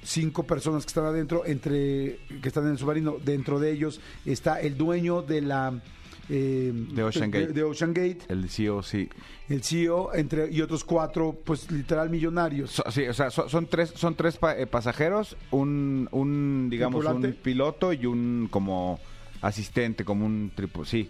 cinco 0.06 0.44
personas 0.44 0.84
que 0.86 0.90
están 0.90 1.06
adentro, 1.06 1.46
entre 1.46 2.20
que 2.42 2.48
están 2.50 2.66
en 2.66 2.72
el 2.72 2.78
submarino, 2.78 3.16
dentro 3.24 3.58
de 3.60 3.72
ellos 3.72 4.02
está 4.26 4.60
el 4.60 4.76
dueño 4.78 5.22
de 5.22 5.42
la 5.42 5.82
eh, 6.30 6.72
De 6.74 7.04
Ocean 7.04 7.32
Gate. 7.32 7.48
de 7.54 7.64
Ocean 7.64 7.94
Gate, 7.94 8.20
El 8.28 8.50
CEO, 8.50 8.84
sí. 8.84 9.08
el 9.48 9.64
CEO, 9.64 10.14
entre 10.14 10.52
y 10.52 10.62
otros 10.62 10.84
cuatro, 10.84 11.38
pues 11.46 11.72
literal 11.72 12.10
millonarios. 12.10 12.72
So- 12.72 12.84
sí, 12.92 13.04
o 13.08 13.14
sea, 13.14 13.30
so- 13.32 13.48
son 13.48 13.68
tres, 13.68 13.94
son 13.96 14.16
tres 14.16 14.38
pa- 14.38 14.58
eh, 14.58 14.68
pasajeros, 14.68 15.38
un, 15.52 16.10
un 16.12 16.68
digamos, 16.70 17.00
¿Tripulante? 17.02 17.28
un 17.30 17.34
piloto 17.36 17.94
y 17.94 18.06
un 18.06 18.48
como 18.52 19.00
asistente, 19.42 20.04
como 20.06 20.26
un 20.26 20.52
tripu, 20.56 20.84
sí, 20.86 21.10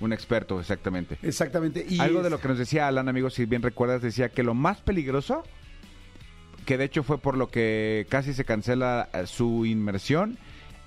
un 0.00 0.12
experto, 0.12 0.60
exactamente. 0.60 1.18
Exactamente. 1.22 1.86
Y 1.88 2.00
Algo 2.00 2.22
de 2.22 2.30
lo 2.30 2.38
que 2.40 2.48
nos 2.48 2.58
decía 2.58 2.86
Alan, 2.88 3.08
amigos, 3.08 3.34
si 3.34 3.46
bien 3.46 3.62
recuerdas, 3.62 4.02
decía 4.02 4.28
que 4.28 4.42
lo 4.42 4.54
más 4.54 4.80
peligroso, 4.80 5.42
que 6.64 6.76
de 6.78 6.84
hecho 6.84 7.02
fue 7.02 7.18
por 7.18 7.36
lo 7.36 7.48
que 7.48 8.06
casi 8.08 8.34
se 8.34 8.44
cancela 8.44 9.08
eh, 9.12 9.26
su 9.26 9.64
inmersión, 9.64 10.36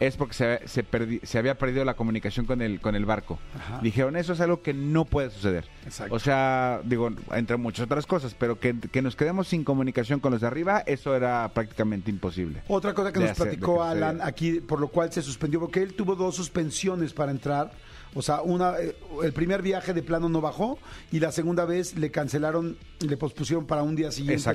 es 0.01 0.15
porque 0.15 0.33
se, 0.33 0.67
se, 0.67 0.85
perdi- 0.85 1.21
se 1.23 1.37
había 1.37 1.57
perdido 1.57 1.83
la 1.83 1.93
comunicación 1.95 2.45
con 2.45 2.61
el, 2.61 2.79
con 2.79 2.95
el 2.95 3.05
barco. 3.05 3.37
Ajá. 3.57 3.79
Dijeron, 3.81 4.15
eso 4.15 4.31
es 4.31 4.39
algo 4.39 4.61
que 4.61 4.73
no 4.73 5.03
puede 5.03 5.29
suceder. 5.29 5.65
Exacto. 5.85 6.15
O 6.15 6.19
sea, 6.19 6.79
digo, 6.85 7.09
entre 7.33 7.57
muchas 7.57 7.83
otras 7.85 8.05
cosas, 8.05 8.33
pero 8.37 8.59
que, 8.61 8.75
que 8.79 9.01
nos 9.01 9.17
quedemos 9.17 9.49
sin 9.49 9.65
comunicación 9.65 10.21
con 10.21 10.31
los 10.31 10.39
de 10.39 10.47
arriba, 10.47 10.83
eso 10.85 11.15
era 11.17 11.49
prácticamente 11.53 12.09
imposible. 12.11 12.61
Otra 12.69 12.93
cosa 12.93 13.11
que 13.11 13.19
nos 13.19 13.31
hacer- 13.31 13.47
platicó 13.47 13.75
que 13.83 13.89
Alan 13.89 14.19
aquí, 14.21 14.61
por 14.61 14.79
lo 14.79 14.87
cual 14.87 15.11
se 15.11 15.21
suspendió, 15.21 15.59
porque 15.59 15.81
él 15.81 15.93
tuvo 15.93 16.15
dos 16.15 16.33
suspensiones 16.35 17.11
para 17.11 17.31
entrar. 17.31 17.71
O 18.15 18.21
sea, 18.21 18.41
una, 18.41 18.79
eh, 18.79 18.95
el 19.23 19.33
primer 19.33 19.61
viaje 19.61 19.93
de 19.93 20.01
plano 20.01 20.29
no 20.29 20.41
bajó 20.41 20.79
y 21.11 21.19
la 21.19 21.31
segunda 21.31 21.65
vez 21.65 21.95
le 21.95 22.09
cancelaron, 22.09 22.77
le 22.99 23.17
pospusieron 23.17 23.65
para 23.65 23.83
un 23.83 23.95
día 23.95 24.11
siguiente 24.11 24.53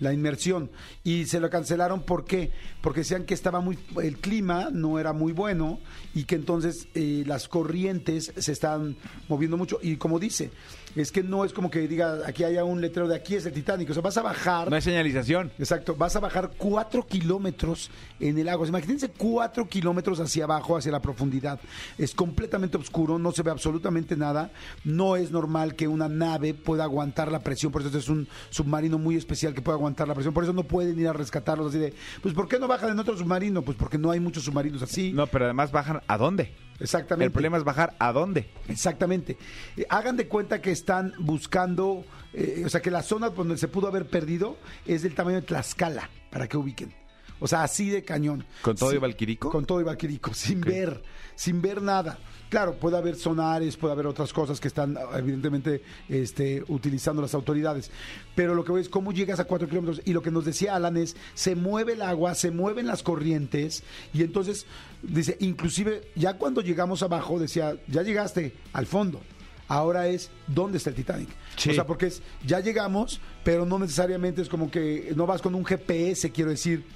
la, 0.00 0.12
inmersión. 0.12 0.70
Y 1.04 1.26
se 1.26 1.38
lo 1.38 1.50
cancelaron, 1.50 2.02
¿por 2.02 2.24
qué? 2.24 2.50
Porque 2.80 3.00
decían 3.00 3.24
que 3.24 3.34
estaba 3.34 3.60
muy, 3.60 3.78
el 4.02 4.18
clima 4.18 4.70
no 4.72 4.98
era 4.98 5.12
muy 5.12 5.32
bueno 5.32 5.80
y 6.14 6.24
que 6.24 6.36
entonces 6.36 6.88
eh, 6.94 7.24
las 7.26 7.48
corrientes 7.48 8.32
se 8.36 8.52
están 8.52 8.96
moviendo 9.28 9.58
mucho. 9.58 9.78
Y 9.82 9.96
como 9.96 10.18
dice, 10.18 10.50
es 10.96 11.12
que 11.12 11.22
no 11.22 11.44
es 11.44 11.52
como 11.52 11.70
que 11.70 11.86
diga, 11.86 12.18
aquí 12.26 12.44
haya 12.44 12.64
un 12.64 12.80
letrero 12.80 13.08
de 13.08 13.16
aquí 13.16 13.34
es 13.34 13.46
el 13.46 13.52
Titanic. 13.52 13.90
O 13.90 13.94
sea, 13.94 14.02
vas 14.02 14.16
a 14.16 14.22
bajar. 14.22 14.68
No 14.70 14.76
hay 14.76 14.82
señalización. 14.82 15.50
Exacto, 15.58 15.94
vas 15.94 16.16
a 16.16 16.20
bajar 16.20 16.50
cuatro 16.56 17.06
kilómetros 17.06 17.90
en 18.20 18.38
el 18.38 18.48
agua. 18.48 18.62
O 18.62 18.66
sea, 18.66 18.78
Imagínense 18.78 19.08
cuatro 19.08 19.68
kilómetros 19.68 20.20
hacia 20.20 20.44
abajo, 20.44 20.76
hacia 20.76 20.92
la 20.92 21.00
profundidad. 21.00 21.58
Es 21.96 22.14
completamente 22.14 22.76
oscuro, 22.76 23.18
no 23.18 23.32
se 23.32 23.42
ve 23.42 23.50
absolutamente 23.50 24.16
nada. 24.16 24.50
No 24.84 25.16
es 25.16 25.30
normal 25.30 25.74
que 25.74 25.88
una 25.88 26.08
nave 26.08 26.54
pueda 26.54 26.84
aguantar 26.84 27.30
la 27.32 27.40
presión, 27.40 27.72
por 27.72 27.82
eso 27.82 27.88
este 27.88 27.98
es 27.98 28.08
un 28.08 28.28
submarino 28.50 28.98
muy 28.98 29.16
especial 29.16 29.54
que 29.54 29.62
puede 29.62 29.76
aguantar 29.76 30.06
la 30.06 30.14
presión. 30.14 30.32
Por 30.32 30.44
eso 30.44 30.52
no 30.52 30.64
pueden 30.64 30.98
ir 30.98 31.08
a 31.08 31.12
rescatarlos 31.12 31.68
así 31.68 31.78
de, 31.78 31.94
pues 32.22 32.34
¿por 32.34 32.48
qué 32.48 32.58
no 32.58 32.68
bajan 32.68 32.90
en 32.90 32.98
otro 32.98 33.16
submarino? 33.16 33.62
Pues 33.62 33.76
porque 33.76 33.98
no 33.98 34.10
hay 34.10 34.20
muchos 34.20 34.44
submarinos 34.44 34.82
así. 34.82 35.12
No, 35.12 35.26
pero 35.26 35.46
además 35.46 35.72
bajan 35.72 36.00
a 36.06 36.16
dónde. 36.16 36.67
Exactamente. 36.80 37.26
El 37.26 37.32
problema 37.32 37.56
es 37.58 37.64
bajar 37.64 37.96
a 37.98 38.12
dónde. 38.12 38.48
Exactamente. 38.68 39.36
Eh, 39.76 39.86
hagan 39.88 40.16
de 40.16 40.28
cuenta 40.28 40.60
que 40.60 40.70
están 40.70 41.12
buscando, 41.18 42.04
eh, 42.32 42.62
o 42.64 42.68
sea, 42.68 42.80
que 42.80 42.90
la 42.90 43.02
zona 43.02 43.30
donde 43.30 43.56
se 43.58 43.68
pudo 43.68 43.88
haber 43.88 44.06
perdido 44.06 44.56
es 44.86 45.02
del 45.02 45.14
tamaño 45.14 45.36
de 45.36 45.42
Tlaxcala, 45.42 46.08
para 46.30 46.48
que 46.48 46.56
ubiquen. 46.56 46.94
O 47.40 47.46
sea, 47.46 47.62
así 47.62 47.88
de 47.90 48.02
cañón. 48.02 48.44
¿Con 48.62 48.76
todo 48.76 48.90
Sí, 48.90 48.96
y 48.96 48.98
Valquirico? 48.98 49.50
Con 49.50 49.64
todo 49.64 49.80
y 49.80 49.84
Valquirico, 49.84 50.34
sin 50.34 50.60
ver, 50.60 51.02
sin 51.34 51.62
ver 51.62 51.82
nada. 51.82 52.18
Claro, 52.48 52.76
puede 52.76 52.96
haber 52.96 53.16
sonares, 53.16 53.76
puede 53.76 53.92
haber 53.92 54.06
otras 54.06 54.32
cosas 54.32 54.58
que 54.58 54.68
están 54.68 54.96
evidentemente 55.14 55.82
este, 56.08 56.64
utilizando 56.68 57.20
las 57.20 57.34
autoridades. 57.34 57.90
Pero 58.34 58.54
lo 58.54 58.64
que 58.64 58.72
voy 58.72 58.80
es 58.80 58.88
cómo 58.88 59.12
llegas 59.12 59.38
a 59.38 59.44
cuatro 59.44 59.68
kilómetros. 59.68 60.00
Y 60.04 60.14
lo 60.14 60.22
que 60.22 60.30
nos 60.30 60.46
decía 60.46 60.74
Alan 60.74 60.96
es, 60.96 61.14
se 61.34 61.54
mueve 61.54 61.92
el 61.92 62.02
agua, 62.02 62.34
se 62.34 62.50
mueven 62.50 62.86
las 62.86 63.02
corrientes. 63.02 63.82
Y 64.14 64.22
entonces, 64.22 64.64
dice, 65.02 65.36
inclusive 65.40 66.10
ya 66.14 66.38
cuando 66.38 66.62
llegamos 66.62 67.02
abajo, 67.02 67.38
decía, 67.38 67.76
ya 67.86 68.02
llegaste 68.02 68.54
al 68.72 68.86
fondo. 68.86 69.20
Ahora 69.68 70.08
es, 70.08 70.30
¿dónde 70.46 70.78
está 70.78 70.88
el 70.88 70.96
Titanic? 70.96 71.28
Sí. 71.56 71.70
O 71.70 71.74
sea, 71.74 71.86
porque 71.86 72.06
es, 72.06 72.22
ya 72.46 72.60
llegamos, 72.60 73.20
pero 73.44 73.66
no 73.66 73.78
necesariamente 73.78 74.40
es 74.40 74.48
como 74.48 74.70
que 74.70 75.12
no 75.14 75.26
vas 75.26 75.42
con 75.42 75.54
un 75.54 75.66
GPS, 75.66 76.30
quiero 76.32 76.50
decir, 76.50 76.86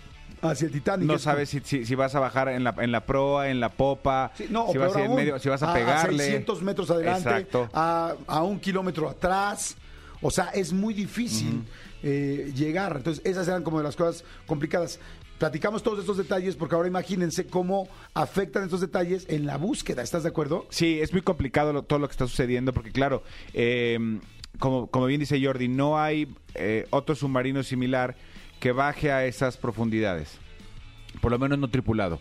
hacia 0.42 0.66
el 0.66 0.72
Titanic. 0.72 1.06
No 1.06 1.14
Es 1.14 1.22
sabes 1.22 1.48
si, 1.48 1.60
si, 1.64 1.84
si 1.86 1.94
vas 1.94 2.14
a 2.14 2.20
bajar 2.20 2.48
en 2.48 2.64
la, 2.64 2.74
en 2.78 2.92
la 2.92 3.06
proa, 3.06 3.48
en 3.48 3.60
la 3.60 3.70
popa, 3.70 4.32
Sí, 4.36 4.46
no, 4.50 4.66
si, 4.72 4.78
o 4.78 4.80
vas 4.80 4.94
a 4.96 5.04
en 5.04 5.14
medio, 5.14 5.38
si 5.38 5.48
vas 5.48 5.62
a 5.62 5.70
a 5.70 5.74
pegarle. 5.74 6.18
600 6.24 6.62
metros 6.62 6.90
adelante, 6.90 7.46
a, 7.72 8.14
a 8.26 8.42
un 8.42 8.58
kilómetro 8.60 9.08
atrás. 9.08 9.76
O 10.20 10.30
sea, 10.30 10.50
es 10.54 10.72
muy 10.72 10.94
difícil 10.94 11.64
eh, 12.02 12.52
llegar. 12.54 12.94
Entonces, 12.96 13.24
esas 13.24 13.48
eran 13.48 13.62
como 13.64 13.78
de 13.78 13.84
las 13.84 13.96
cosas 13.96 14.24
complicadas. 14.46 15.00
Platicamos 15.38 15.82
todos 15.82 15.98
estos 15.98 16.16
detalles 16.16 16.54
porque 16.54 16.76
ahora 16.76 16.86
imagínense 16.86 17.46
cómo 17.46 17.88
afectan 18.14 18.62
estos 18.62 18.80
detalles 18.80 19.26
en 19.28 19.46
la 19.46 19.56
búsqueda. 19.56 20.02
¿Estás 20.02 20.22
de 20.22 20.28
acuerdo? 20.28 20.66
Sí, 20.70 21.00
es 21.00 21.12
muy 21.12 21.22
complicado 21.22 21.72
lo- 21.72 21.82
todo 21.82 21.98
lo 21.98 22.06
que 22.06 22.12
está 22.12 22.28
sucediendo 22.28 22.72
porque, 22.72 22.92
claro, 22.92 23.24
eh, 23.52 23.98
como, 24.60 24.86
como 24.86 25.06
bien 25.06 25.18
dice 25.18 25.44
Jordi, 25.44 25.66
no 25.66 25.98
hay 25.98 26.32
eh, 26.54 26.86
otro 26.90 27.16
submarino 27.16 27.64
similar 27.64 28.14
que 28.62 28.70
baje 28.70 29.10
a 29.10 29.26
esas 29.26 29.56
profundidades. 29.56 30.38
Por 31.20 31.32
lo 31.32 31.38
menos 31.40 31.58
no 31.58 31.68
tripulado. 31.68 32.20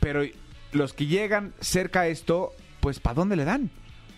Pero 0.00 0.22
los 0.72 0.94
que 0.94 1.04
llegan 1.06 1.52
cerca 1.60 2.00
a 2.00 2.06
esto, 2.08 2.54
pues 2.80 3.00
¿para 3.00 3.16
dónde 3.16 3.36
le 3.36 3.44
dan? 3.44 3.70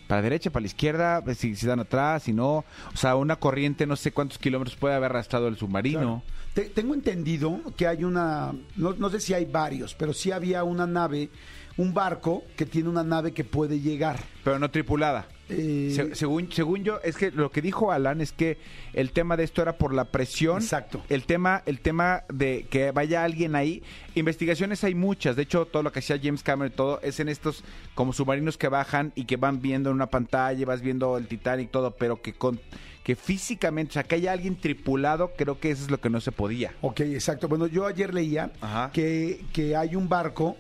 ¿Para 0.07 0.21
la 0.21 0.23
derecha, 0.23 0.51
para 0.51 0.61
la 0.63 0.69
izquierda? 0.69 1.23
Si, 1.35 1.57
si 1.57 1.67
dan 1.67 1.81
atrás, 1.81 2.23
si 2.23 2.33
no. 2.33 2.65
O 2.95 2.97
sea, 2.97 3.17
una 3.17 3.35
corriente, 3.35 3.85
no 3.85 3.97
sé 3.97 4.13
cuántos 4.13 4.39
kilómetros 4.39 4.77
puede 4.77 4.95
haber 4.95 5.11
arrastrado 5.11 5.49
el 5.49 5.57
submarino. 5.57 6.23
Te- 6.55 6.67
tengo 6.71 6.95
entendido 6.95 7.61
que 7.77 7.89
hay 7.89 8.05
una, 8.05 8.55
no, 8.77 8.93
no 8.93 9.11
sé 9.11 9.19
si 9.19 9.35
hay 9.35 9.45
varios, 9.45 9.95
pero 9.97 10.13
sí 10.15 10.31
había 10.31 10.63
una 10.63 10.87
nave, 10.87 11.31
un 11.77 11.93
barco 11.95 12.45
que 12.57 12.65
tiene 12.65 12.89
una 12.89 13.03
nave 13.03 13.33
que 13.33 13.43
puede 13.43 13.81
llegar. 13.81 14.21
Pero 14.45 14.61
no 14.61 14.71
tripulada. 14.71 15.27
Eh, 15.51 15.93
Se- 15.95 16.15
según, 16.15 16.53
según 16.53 16.85
yo, 16.85 17.01
es 17.03 17.17
que 17.17 17.31
lo 17.31 17.51
que 17.51 17.63
dijo 17.63 17.91
Alan 17.91 18.21
es 18.21 18.33
que 18.33 18.59
el 18.93 19.13
tema 19.13 19.37
de 19.37 19.45
esto 19.45 19.63
era 19.63 19.79
por 19.79 19.95
la 19.95 20.05
presión. 20.07 20.59
Exacto. 20.63 21.03
El 21.09 21.25
tema, 21.25 21.63
el 21.67 21.81
tema 21.81 22.25
de 22.33 22.67
que 22.71 22.91
vaya 22.91 23.25
alguien 23.25 23.55
ahí. 23.57 23.83
Investigaciones 24.15 24.85
hay 24.85 24.95
muchas. 24.95 25.37
De 25.37 25.43
hecho, 25.43 25.65
todo 25.67 25.83
lo 25.83 25.93
que 25.93 26.01
hacía 26.01 26.19
James 26.23 26.43
Cameron, 26.43 26.73
todo 26.75 27.01
es 27.03 27.19
en 27.21 27.29
estos 27.29 27.65
como 27.95 28.13
submarinos 28.13 28.59
que 28.59 28.69
bajan 28.69 29.13
y 29.15 29.25
que 29.25 29.37
van 29.37 29.63
viendo 29.63 29.91
en 29.91 29.97
una 29.97 30.09
pantalla, 30.11 30.67
vas 30.67 30.83
viendo 30.83 31.17
el 31.17 31.27
Titanic, 31.29 31.71
todo, 31.71 31.93
pero 31.97 32.21
que 32.21 32.33
con 32.35 32.61
que 33.03 33.17
físicamente, 33.17 33.91
o 33.91 33.95
sea, 33.95 34.03
que 34.03 34.17
haya 34.17 34.33
alguien 34.33 34.55
tripulado, 34.57 35.33
creo 35.35 35.59
que 35.59 35.71
eso 35.71 35.83
es 35.85 35.91
lo 35.91 35.99
que 35.99 36.11
no 36.11 36.21
se 36.21 36.31
podía. 36.31 36.75
Ok, 36.83 37.01
exacto. 37.01 37.49
Bueno, 37.49 37.67
yo 37.67 37.87
ayer 37.87 38.13
leía 38.13 38.53
Ajá. 38.61 38.91
que, 38.93 39.41
que 39.55 39.75
hay 39.77 39.97
un 39.97 40.11
barco 40.11 40.59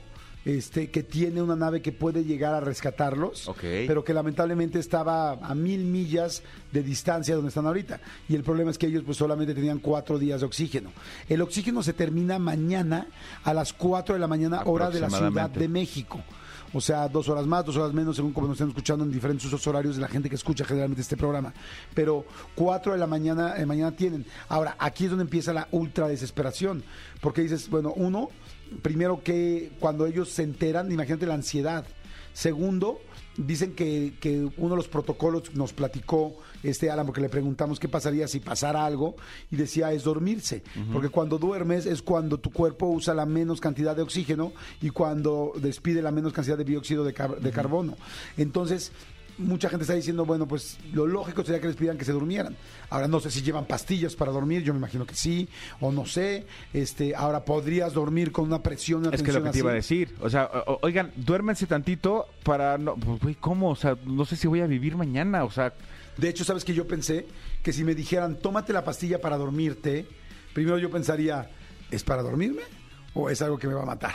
este, 0.48 0.90
que 0.90 1.02
tiene 1.02 1.42
una 1.42 1.56
nave 1.56 1.82
que 1.82 1.92
puede 1.92 2.24
llegar 2.24 2.54
a 2.54 2.60
rescatarlos, 2.60 3.50
pero 3.60 4.02
que 4.02 4.14
lamentablemente 4.14 4.78
estaba 4.78 5.32
a 5.32 5.54
mil 5.54 5.84
millas 5.84 6.42
de 6.72 6.82
distancia 6.82 7.34
donde 7.34 7.48
están 7.48 7.66
ahorita. 7.66 8.00
Y 8.30 8.34
el 8.34 8.42
problema 8.42 8.70
es 8.70 8.78
que 8.78 8.86
ellos 8.86 9.02
pues 9.04 9.18
solamente 9.18 9.54
tenían 9.54 9.78
cuatro 9.78 10.18
días 10.18 10.40
de 10.40 10.46
oxígeno. 10.46 10.90
El 11.28 11.42
oxígeno 11.42 11.82
se 11.82 11.92
termina 11.92 12.38
mañana 12.38 13.08
a 13.44 13.52
las 13.52 13.74
cuatro 13.74 14.14
de 14.14 14.20
la 14.20 14.26
mañana, 14.26 14.62
hora 14.64 14.88
de 14.88 15.00
la 15.00 15.10
Ciudad 15.10 15.50
de 15.50 15.68
México. 15.68 16.18
O 16.72 16.80
sea, 16.80 17.08
dos 17.08 17.28
horas 17.28 17.46
más, 17.46 17.64
dos 17.64 17.76
horas 17.76 17.92
menos, 17.92 18.16
según 18.16 18.32
como 18.32 18.46
nos 18.46 18.56
estén 18.56 18.68
escuchando 18.68 19.04
en 19.04 19.10
diferentes 19.10 19.44
usos 19.46 19.66
horarios 19.66 19.96
de 19.96 20.02
la 20.02 20.08
gente 20.08 20.30
que 20.30 20.34
escucha 20.34 20.64
generalmente 20.64 21.02
este 21.02 21.16
programa. 21.16 21.52
Pero 21.94 22.24
cuatro 22.54 22.92
de 22.92 22.98
la 22.98 23.06
mañana, 23.06 23.54
eh, 23.58 23.66
mañana 23.66 23.92
tienen. 23.92 24.24
Ahora, 24.48 24.76
aquí 24.78 25.04
es 25.04 25.10
donde 25.10 25.24
empieza 25.24 25.52
la 25.52 25.68
ultra 25.72 26.08
desesperación. 26.08 26.84
Porque 27.20 27.42
dices, 27.42 27.68
bueno, 27.68 27.92
uno, 27.96 28.30
primero 28.82 29.22
que 29.22 29.72
cuando 29.80 30.06
ellos 30.06 30.28
se 30.30 30.42
enteran, 30.42 30.90
imagínate 30.92 31.26
la 31.26 31.34
ansiedad. 31.34 31.84
Segundo, 32.32 33.00
dicen 33.36 33.74
que, 33.74 34.14
que 34.20 34.48
uno 34.58 34.70
de 34.70 34.76
los 34.76 34.86
protocolos 34.88 35.54
nos 35.54 35.72
platicó 35.72 36.36
este 36.62 36.88
Alan, 36.90 37.04
porque 37.06 37.20
le 37.20 37.28
preguntamos 37.28 37.80
qué 37.80 37.88
pasaría 37.88 38.28
si 38.28 38.38
pasara 38.38 38.84
algo, 38.86 39.16
y 39.50 39.56
decía 39.56 39.92
es 39.92 40.04
dormirse, 40.04 40.62
porque 40.92 41.08
cuando 41.08 41.38
duermes 41.38 41.84
es 41.86 42.00
cuando 42.00 42.38
tu 42.38 42.50
cuerpo 42.52 42.86
usa 42.86 43.12
la 43.14 43.26
menos 43.26 43.60
cantidad 43.60 43.96
de 43.96 44.02
oxígeno 44.02 44.52
y 44.80 44.90
cuando 44.90 45.52
despide 45.60 46.00
la 46.02 46.12
menos 46.12 46.32
cantidad 46.32 46.56
de 46.58 46.64
dióxido 46.64 47.02
de, 47.04 47.12
car- 47.14 47.40
de 47.40 47.50
carbono. 47.50 47.96
Entonces, 48.36 48.92
mucha 49.38 49.68
gente 49.68 49.84
está 49.84 49.94
diciendo, 49.94 50.24
bueno, 50.24 50.46
pues 50.46 50.78
lo 50.92 51.06
lógico 51.06 51.44
sería 51.44 51.60
que 51.60 51.68
les 51.68 51.76
pidan 51.76 51.96
que 51.96 52.04
se 52.04 52.12
durmieran. 52.12 52.56
Ahora 52.90 53.08
no 53.08 53.20
sé 53.20 53.30
si 53.30 53.42
llevan 53.42 53.64
pastillas 53.66 54.14
para 54.16 54.32
dormir, 54.32 54.62
yo 54.62 54.72
me 54.74 54.78
imagino 54.78 55.06
que 55.06 55.14
sí, 55.14 55.48
o 55.80 55.90
no 55.92 56.04
sé. 56.06 56.46
Este, 56.72 57.14
ahora 57.14 57.44
podrías 57.44 57.92
dormir 57.92 58.32
con 58.32 58.44
una 58.46 58.62
presión, 58.62 59.00
una 59.06 59.14
Es 59.14 59.22
que 59.22 59.32
lo 59.32 59.42
que 59.42 59.50
te 59.50 59.58
iba 59.58 59.70
a 59.70 59.74
decir. 59.74 60.14
O 60.20 60.28
sea, 60.28 60.50
o- 60.66 60.78
oigan, 60.82 61.12
duérmense 61.16 61.66
tantito 61.66 62.26
para 62.42 62.78
no. 62.78 62.94
Pues, 62.96 63.20
güey, 63.20 63.34
¿cómo? 63.36 63.70
O 63.70 63.76
sea, 63.76 63.96
no 64.04 64.24
sé 64.24 64.36
si 64.36 64.46
voy 64.48 64.60
a 64.60 64.66
vivir 64.66 64.96
mañana. 64.96 65.44
O 65.44 65.50
sea, 65.50 65.72
De 66.16 66.28
hecho, 66.28 66.44
¿sabes 66.44 66.64
que 66.64 66.74
Yo 66.74 66.86
pensé 66.88 67.26
que 67.62 67.72
si 67.72 67.84
me 67.84 67.94
dijeran, 67.94 68.36
tómate 68.40 68.72
la 68.72 68.84
pastilla 68.84 69.20
para 69.20 69.36
dormirte, 69.36 70.06
primero 70.52 70.78
yo 70.78 70.90
pensaría, 70.90 71.50
¿es 71.90 72.02
para 72.02 72.22
dormirme 72.22 72.62
o 73.14 73.30
es 73.30 73.40
algo 73.42 73.56
que 73.58 73.66
me 73.68 73.74
va 73.74 73.82
a 73.82 73.86
matar? 73.86 74.14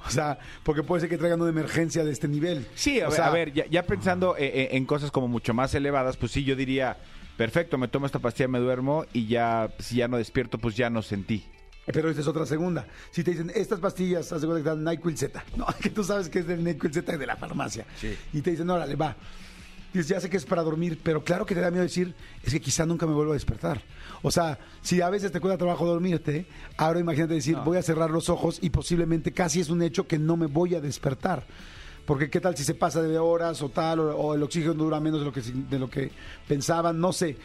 O 0.06 0.10
sea, 0.10 0.38
porque 0.62 0.82
puede 0.82 1.00
ser 1.00 1.10
que 1.10 1.18
traigan 1.18 1.40
una 1.40 1.50
emergencia 1.50 2.04
de 2.04 2.12
este 2.12 2.28
nivel. 2.28 2.66
Sí, 2.74 3.00
a, 3.00 3.08
O 3.08 3.10
ver, 3.10 3.16
sea, 3.16 3.26
a 3.26 3.30
ver, 3.30 3.52
ya, 3.52 3.66
ya 3.66 3.82
pensando 3.82 4.36
eh, 4.36 4.46
eh, 4.46 4.68
en 4.72 4.86
cosas 4.86 5.10
como 5.10 5.28
mucho 5.28 5.54
más 5.54 5.74
elevadas, 5.74 6.16
pues 6.16 6.32
sí, 6.32 6.44
yo 6.44 6.56
diría, 6.56 6.96
perfecto, 7.36 7.78
me 7.78 7.88
tomo 7.88 8.06
esta 8.06 8.18
pastilla, 8.18 8.48
me 8.48 8.58
duermo 8.58 9.04
y 9.12 9.26
ya, 9.26 9.70
si 9.78 9.96
ya 9.96 10.08
no 10.08 10.16
despierto, 10.16 10.58
pues 10.58 10.76
ya 10.76 10.88
no 10.88 11.02
sentí. 11.02 11.44
Pero 11.92 12.10
esta 12.10 12.20
es 12.20 12.28
otra 12.28 12.44
segunda. 12.44 12.86
Si 13.10 13.24
te 13.24 13.30
dicen, 13.30 13.50
estas 13.54 13.80
pastillas, 13.80 14.28
cuenta 14.28 14.56
que 14.56 14.62
dan 14.62 14.84
NyQuil 14.84 15.16
Z. 15.16 15.42
No, 15.56 15.66
que 15.80 15.90
tú 15.90 16.04
sabes 16.04 16.28
que 16.28 16.40
es 16.40 16.46
del 16.46 16.62
NyQuil 16.62 16.92
Z 16.92 17.16
de 17.16 17.26
la 17.26 17.36
farmacia. 17.36 17.86
Sí. 17.96 18.14
Y 18.32 18.42
te 18.42 18.50
dicen, 18.50 18.68
órale, 18.68 18.94
va. 18.94 19.16
Dices, 19.92 20.08
ya 20.08 20.20
sé 20.20 20.28
que 20.28 20.36
es 20.36 20.44
para 20.44 20.62
dormir, 20.62 21.00
pero 21.02 21.24
claro 21.24 21.46
que 21.46 21.54
te 21.54 21.62
da 21.62 21.70
miedo 21.70 21.82
decir, 21.82 22.14
es 22.42 22.52
que 22.52 22.60
quizá 22.60 22.84
nunca 22.84 23.06
me 23.06 23.14
vuelvo 23.14 23.32
a 23.32 23.34
despertar. 23.34 23.80
O 24.22 24.30
sea, 24.30 24.58
si 24.82 25.00
a 25.00 25.10
veces 25.10 25.32
te 25.32 25.40
cuesta 25.40 25.58
trabajo 25.58 25.86
dormirte, 25.86 26.46
ahora 26.76 27.00
imagínate 27.00 27.34
decir, 27.34 27.56
voy 27.64 27.76
a 27.76 27.82
cerrar 27.82 28.10
los 28.10 28.28
ojos 28.28 28.58
y 28.60 28.70
posiblemente 28.70 29.32
casi 29.32 29.60
es 29.60 29.70
un 29.70 29.82
hecho 29.82 30.06
que 30.06 30.18
no 30.18 30.36
me 30.36 30.46
voy 30.46 30.74
a 30.74 30.80
despertar. 30.80 31.46
Porque 32.04 32.30
qué 32.30 32.40
tal 32.40 32.56
si 32.56 32.64
se 32.64 32.74
pasa 32.74 33.02
de 33.02 33.18
horas 33.18 33.60
o 33.60 33.68
tal, 33.68 34.00
o, 34.00 34.16
o 34.16 34.34
el 34.34 34.42
oxígeno 34.42 34.72
dura 34.72 34.98
menos 34.98 35.20
de 35.20 35.26
lo 35.26 35.32
que 35.32 35.42
de 35.42 35.78
lo 35.78 35.90
que 35.90 36.10
pensaban, 36.46 36.98
no 36.98 37.12
sé. 37.12 37.36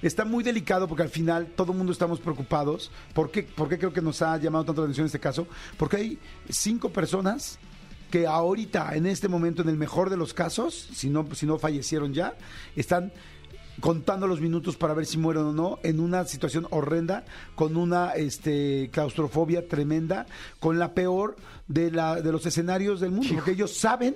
Está 0.00 0.24
muy 0.24 0.44
delicado 0.44 0.86
porque 0.86 1.02
al 1.02 1.08
final 1.08 1.48
todo 1.56 1.72
el 1.72 1.78
mundo 1.78 1.92
estamos 1.92 2.20
preocupados. 2.20 2.90
¿Por 3.14 3.30
qué, 3.30 3.42
¿Por 3.42 3.68
qué 3.68 3.78
creo 3.78 3.92
que 3.92 4.00
nos 4.00 4.22
ha 4.22 4.36
llamado 4.36 4.64
tanto 4.64 4.82
la 4.82 4.86
atención 4.86 5.06
este 5.06 5.18
caso? 5.18 5.46
Porque 5.76 5.96
hay 5.96 6.18
cinco 6.48 6.90
personas 6.90 7.58
que 8.12 8.26
ahorita, 8.26 8.94
en 8.94 9.06
este 9.06 9.26
momento, 9.26 9.62
en 9.62 9.70
el 9.70 9.76
mejor 9.76 10.10
de 10.10 10.16
los 10.16 10.34
casos, 10.34 10.88
si 10.92 11.08
no, 11.08 11.26
si 11.34 11.46
no 11.46 11.58
fallecieron 11.58 12.12
ya, 12.12 12.34
están 12.76 13.10
contando 13.80 14.26
los 14.26 14.40
minutos 14.40 14.76
para 14.76 14.94
ver 14.94 15.06
si 15.06 15.18
mueren 15.18 15.44
o 15.44 15.52
no, 15.52 15.78
en 15.82 15.98
una 16.00 16.24
situación 16.24 16.66
horrenda, 16.70 17.24
con 17.54 17.76
una 17.76 18.12
este, 18.12 18.90
claustrofobia 18.92 19.66
tremenda, 19.66 20.26
con 20.60 20.78
la 20.78 20.94
peor 20.94 21.36
de, 21.68 21.90
la, 21.90 22.20
de 22.20 22.32
los 22.32 22.44
escenarios 22.44 23.00
del 23.00 23.12
mundo, 23.12 23.30
porque 23.34 23.52
ellos 23.52 23.74
saben 23.76 24.14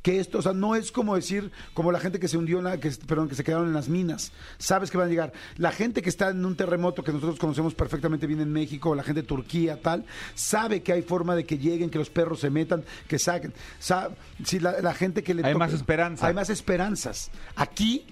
que 0.00 0.20
esto, 0.20 0.38
o 0.38 0.42
sea, 0.42 0.52
no 0.52 0.74
es 0.74 0.90
como 0.90 1.14
decir, 1.16 1.50
como 1.74 1.92
la 1.92 2.00
gente 2.00 2.18
que 2.18 2.28
se 2.28 2.38
hundió, 2.38 2.58
en 2.58 2.64
la, 2.64 2.78
que, 2.80 2.90
perdón, 3.06 3.28
que 3.28 3.34
se 3.34 3.44
quedaron 3.44 3.68
en 3.68 3.74
las 3.74 3.88
minas, 3.88 4.32
sabes 4.58 4.90
que 4.90 4.98
van 4.98 5.08
a 5.08 5.10
llegar. 5.10 5.32
La 5.56 5.70
gente 5.72 6.02
que 6.02 6.08
está 6.08 6.30
en 6.30 6.44
un 6.44 6.56
terremoto 6.56 7.02
que 7.04 7.12
nosotros 7.12 7.38
conocemos 7.38 7.74
perfectamente 7.74 8.26
bien 8.26 8.40
en 8.40 8.52
México, 8.52 8.94
la 8.94 9.02
gente 9.02 9.22
de 9.22 9.26
Turquía, 9.28 9.80
tal, 9.80 10.04
sabe 10.34 10.82
que 10.82 10.92
hay 10.92 11.02
forma 11.02 11.34
de 11.36 11.44
que 11.44 11.58
lleguen, 11.58 11.90
que 11.90 11.98
los 11.98 12.10
perros 12.10 12.40
se 12.40 12.50
metan, 12.50 12.84
que 13.06 13.18
saquen. 13.18 13.52
Sa- 13.78 14.10
si 14.44 14.60
la, 14.60 14.80
la 14.80 14.94
gente 14.94 15.22
que 15.22 15.34
le 15.34 15.44
Hay 15.46 15.54
más 15.54 15.72
esperanza. 15.72 16.26
Hay 16.26 16.34
más 16.34 16.48
esperanzas. 16.50 17.30
Aquí 17.56 18.06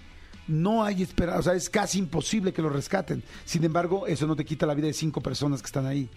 no 0.52 0.84
hay 0.84 1.02
esperanza, 1.02 1.40
o 1.40 1.42
sea, 1.42 1.54
es 1.54 1.70
casi 1.70 1.98
imposible 1.98 2.52
que 2.52 2.62
lo 2.62 2.68
rescaten. 2.68 3.22
Sin 3.44 3.64
embargo, 3.64 4.06
eso 4.06 4.26
no 4.26 4.36
te 4.36 4.44
quita 4.44 4.66
la 4.66 4.74
vida 4.74 4.86
de 4.86 4.92
cinco 4.92 5.20
personas 5.20 5.62
que 5.62 5.66
están 5.66 5.86
ahí. 5.86 6.08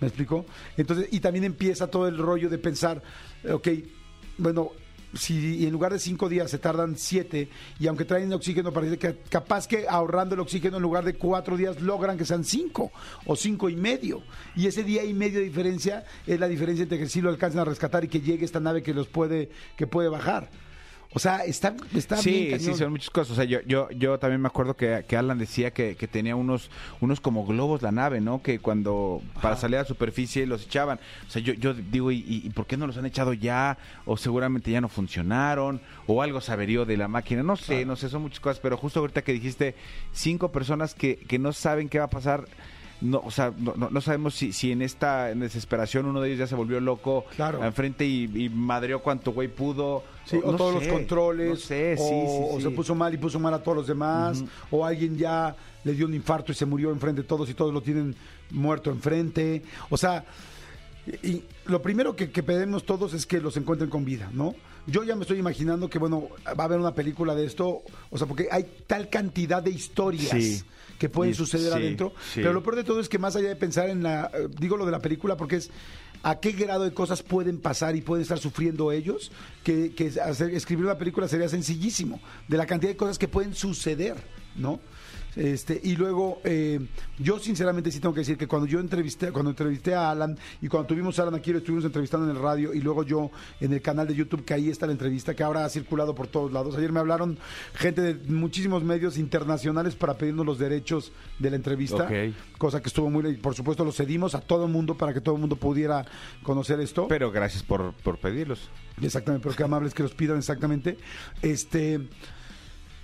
¿Me 0.00 0.06
explico? 0.06 0.46
Entonces, 0.76 1.08
y 1.10 1.20
también 1.20 1.44
empieza 1.44 1.88
todo 1.88 2.08
el 2.08 2.16
rollo 2.16 2.48
de 2.48 2.56
pensar, 2.56 3.02
ok, 3.46 3.68
bueno, 4.38 4.70
si 5.12 5.66
en 5.66 5.72
lugar 5.72 5.92
de 5.92 5.98
cinco 5.98 6.28
días 6.28 6.50
se 6.50 6.58
tardan 6.58 6.96
siete 6.96 7.48
y 7.78 7.88
aunque 7.88 8.04
traen 8.04 8.32
oxígeno, 8.32 8.72
parece 8.72 8.96
que 8.96 9.18
capaz 9.28 9.66
que 9.66 9.86
ahorrando 9.88 10.34
el 10.34 10.40
oxígeno 10.40 10.76
en 10.76 10.82
lugar 10.82 11.04
de 11.04 11.14
cuatro 11.14 11.56
días 11.56 11.80
logran 11.82 12.16
que 12.16 12.24
sean 12.24 12.44
cinco 12.44 12.92
o 13.26 13.34
cinco 13.34 13.68
y 13.68 13.76
medio. 13.76 14.22
Y 14.54 14.66
ese 14.68 14.84
día 14.84 15.04
y 15.04 15.12
medio 15.12 15.40
de 15.40 15.46
diferencia 15.46 16.04
es 16.26 16.38
la 16.38 16.48
diferencia 16.48 16.84
entre 16.84 16.98
que 16.98 17.08
sí 17.08 17.20
lo 17.20 17.28
alcancen 17.28 17.60
a 17.60 17.64
rescatar 17.64 18.04
y 18.04 18.08
que 18.08 18.20
llegue 18.20 18.44
esta 18.44 18.60
nave 18.60 18.82
que 18.82 18.94
los 18.94 19.08
puede, 19.08 19.50
que 19.76 19.86
puede 19.86 20.08
bajar. 20.08 20.48
O 21.12 21.18
sea, 21.18 21.38
está, 21.38 21.74
está 21.92 22.16
Sí, 22.18 22.30
bien 22.46 22.60
sí, 22.60 22.66
cañón. 22.66 22.78
son 22.78 22.90
muchas 22.92 23.10
cosas. 23.10 23.32
O 23.32 23.34
sea, 23.34 23.44
yo, 23.44 23.58
yo, 23.66 23.90
yo 23.90 24.18
también 24.20 24.40
me 24.40 24.46
acuerdo 24.46 24.76
que, 24.76 25.04
que 25.08 25.16
Alan 25.16 25.38
decía 25.38 25.72
que, 25.72 25.96
que 25.96 26.06
tenía 26.06 26.36
unos, 26.36 26.70
unos 27.00 27.20
como 27.20 27.44
globos 27.44 27.82
la 27.82 27.90
nave, 27.90 28.20
¿no? 28.20 28.42
Que 28.42 28.60
cuando 28.60 29.20
para 29.42 29.56
salir 29.56 29.78
a 29.78 29.82
la 29.82 29.88
superficie 29.88 30.46
los 30.46 30.64
echaban. 30.66 31.00
O 31.26 31.30
sea, 31.30 31.42
yo, 31.42 31.52
yo 31.54 31.74
digo, 31.74 32.12
¿y, 32.12 32.24
y 32.28 32.48
por 32.50 32.66
qué 32.66 32.76
no 32.76 32.86
los 32.86 32.96
han 32.96 33.06
echado 33.06 33.32
ya? 33.32 33.76
O 34.04 34.16
seguramente 34.16 34.70
ya 34.70 34.80
no 34.80 34.88
funcionaron, 34.88 35.80
o 36.06 36.22
algo 36.22 36.40
se 36.40 36.52
averió 36.52 36.84
de 36.84 36.96
la 36.96 37.08
máquina. 37.08 37.42
No 37.42 37.56
sé, 37.56 37.84
no 37.84 37.96
sé, 37.96 38.08
son 38.08 38.22
muchas 38.22 38.38
cosas. 38.38 38.60
Pero 38.60 38.76
justo 38.76 39.00
ahorita 39.00 39.22
que 39.22 39.32
dijiste, 39.32 39.74
cinco 40.12 40.52
personas 40.52 40.94
que, 40.94 41.16
que 41.16 41.40
no 41.40 41.52
saben 41.52 41.88
qué 41.88 41.98
va 41.98 42.04
a 42.04 42.10
pasar. 42.10 42.44
No, 43.00 43.22
o 43.24 43.30
sea, 43.30 43.52
no, 43.56 43.72
no, 43.76 43.88
no 43.88 44.00
sabemos 44.02 44.34
si, 44.34 44.52
si 44.52 44.72
en 44.72 44.82
esta 44.82 45.26
desesperación 45.34 46.04
uno 46.06 46.20
de 46.20 46.28
ellos 46.28 46.40
ya 46.40 46.46
se 46.46 46.54
volvió 46.54 46.80
loco 46.80 47.24
Claro. 47.34 47.64
enfrente 47.64 48.04
y, 48.06 48.24
y 48.34 48.48
madreó 48.50 49.00
cuanto 49.00 49.32
güey 49.32 49.48
pudo. 49.48 50.02
Sí, 50.26 50.36
o 50.44 50.52
no 50.52 50.58
todos 50.58 50.74
los 50.74 50.86
controles, 50.86 51.48
no 51.50 51.56
sé, 51.56 51.96
sí, 51.96 52.02
o, 52.04 52.06
sí, 52.06 52.54
o 52.54 52.56
sí. 52.58 52.62
se 52.64 52.70
puso 52.70 52.94
mal 52.94 53.12
y 53.14 53.16
puso 53.16 53.40
mal 53.40 53.54
a 53.54 53.62
todos 53.62 53.78
los 53.78 53.86
demás, 53.86 54.44
o 54.70 54.84
alguien 54.84 55.16
ya 55.16 55.56
le 55.82 55.92
dio 55.94 56.06
un 56.06 56.14
infarto 56.14 56.52
y 56.52 56.54
se 56.54 56.66
murió 56.66 56.90
enfrente 56.92 57.22
de 57.22 57.26
todos 57.26 57.48
y 57.50 57.54
todos 57.54 57.72
lo 57.72 57.80
tienen 57.80 58.14
muerto 58.50 58.90
enfrente. 58.90 59.62
O 59.88 59.96
sea, 59.96 60.24
y, 61.22 61.26
y 61.28 61.44
lo 61.66 61.80
primero 61.80 62.14
que, 62.14 62.30
que 62.30 62.42
pedimos 62.42 62.84
todos 62.84 63.14
es 63.14 63.24
que 63.26 63.40
los 63.40 63.56
encuentren 63.56 63.88
con 63.90 64.04
vida, 64.04 64.30
¿no? 64.32 64.54
Yo 64.86 65.04
ya 65.04 65.14
me 65.16 65.22
estoy 65.22 65.38
imaginando 65.38 65.88
que, 65.88 65.98
bueno, 65.98 66.28
va 66.46 66.64
a 66.64 66.66
haber 66.66 66.78
una 66.78 66.94
película 66.94 67.34
de 67.34 67.46
esto, 67.46 67.82
o 68.10 68.18
sea, 68.18 68.26
porque 68.26 68.48
hay 68.50 68.66
tal 68.86 69.08
cantidad 69.08 69.62
de 69.62 69.70
historias 69.70 70.28
Sí. 70.30 70.62
Que 71.00 71.08
pueden 71.08 71.34
suceder 71.34 71.72
sí, 71.72 71.78
adentro, 71.78 72.12
sí. 72.32 72.40
pero 72.42 72.52
lo 72.52 72.62
peor 72.62 72.76
de 72.76 72.84
todo 72.84 73.00
es 73.00 73.08
que 73.08 73.18
más 73.18 73.34
allá 73.34 73.48
de 73.48 73.56
pensar 73.56 73.88
en 73.88 74.02
la, 74.02 74.30
eh, 74.34 74.48
digo 74.60 74.76
lo 74.76 74.84
de 74.84 74.92
la 74.92 75.00
película 75.00 75.34
porque 75.36 75.56
es 75.56 75.70
a 76.22 76.38
qué 76.40 76.52
grado 76.52 76.84
de 76.84 76.92
cosas 76.92 77.22
pueden 77.22 77.58
pasar 77.58 77.96
y 77.96 78.02
pueden 78.02 78.20
estar 78.22 78.38
sufriendo 78.38 78.92
ellos, 78.92 79.32
que, 79.64 79.94
que 79.94 80.08
hacer- 80.20 80.54
escribir 80.54 80.84
una 80.84 80.98
película 80.98 81.26
sería 81.26 81.48
sencillísimo, 81.48 82.20
de 82.46 82.58
la 82.58 82.66
cantidad 82.66 82.92
de 82.92 82.96
cosas 82.98 83.18
que 83.18 83.26
pueden 83.28 83.54
suceder, 83.54 84.16
¿no? 84.56 84.78
Este, 85.36 85.80
y 85.82 85.96
luego, 85.96 86.40
eh, 86.44 86.80
yo 87.18 87.38
sinceramente 87.38 87.90
sí 87.90 88.00
tengo 88.00 88.14
que 88.14 88.20
decir 88.20 88.36
que 88.36 88.48
cuando 88.48 88.66
yo 88.66 88.80
entrevisté, 88.80 89.30
cuando 89.30 89.50
entrevisté 89.50 89.94
a 89.94 90.10
Alan 90.10 90.36
y 90.60 90.68
cuando 90.68 90.88
tuvimos 90.88 91.18
a 91.18 91.22
Alan 91.22 91.34
aquí, 91.34 91.52
lo 91.52 91.58
estuvimos 91.58 91.84
entrevistando 91.84 92.28
en 92.28 92.36
el 92.36 92.42
radio 92.42 92.74
y 92.74 92.80
luego 92.80 93.04
yo 93.04 93.30
en 93.60 93.72
el 93.72 93.82
canal 93.82 94.06
de 94.06 94.14
YouTube, 94.14 94.44
que 94.44 94.54
ahí 94.54 94.70
está 94.70 94.86
la 94.86 94.92
entrevista, 94.92 95.34
que 95.34 95.42
ahora 95.42 95.64
ha 95.64 95.68
circulado 95.68 96.14
por 96.14 96.26
todos 96.26 96.52
lados. 96.52 96.76
Ayer 96.76 96.92
me 96.92 97.00
hablaron 97.00 97.38
gente 97.74 98.00
de 98.02 98.32
muchísimos 98.32 98.82
medios 98.82 99.18
internacionales 99.18 99.94
para 99.94 100.14
pedirnos 100.14 100.44
los 100.44 100.58
derechos 100.58 101.12
de 101.38 101.50
la 101.50 101.56
entrevista, 101.56 102.08
cosa 102.58 102.80
que 102.80 102.88
estuvo 102.88 103.08
muy, 103.10 103.36
por 103.36 103.54
supuesto 103.54 103.84
lo 103.84 103.92
cedimos 103.92 104.34
a 104.34 104.40
todo 104.40 104.66
el 104.66 104.72
mundo 104.72 104.96
para 104.96 105.14
que 105.14 105.20
todo 105.20 105.34
el 105.36 105.40
mundo 105.40 105.56
pudiera 105.56 106.04
conocer 106.42 106.80
esto. 106.80 107.08
Pero 107.08 107.30
gracias 107.30 107.62
por, 107.62 107.92
por 107.94 108.18
pedirlos. 108.18 108.68
Exactamente, 109.00 109.44
pero 109.44 109.56
qué 109.56 109.62
amables 109.62 109.94
que 109.94 110.02
los 110.02 110.12
pidan 110.12 110.38
exactamente. 110.38 110.98
Este, 111.42 112.00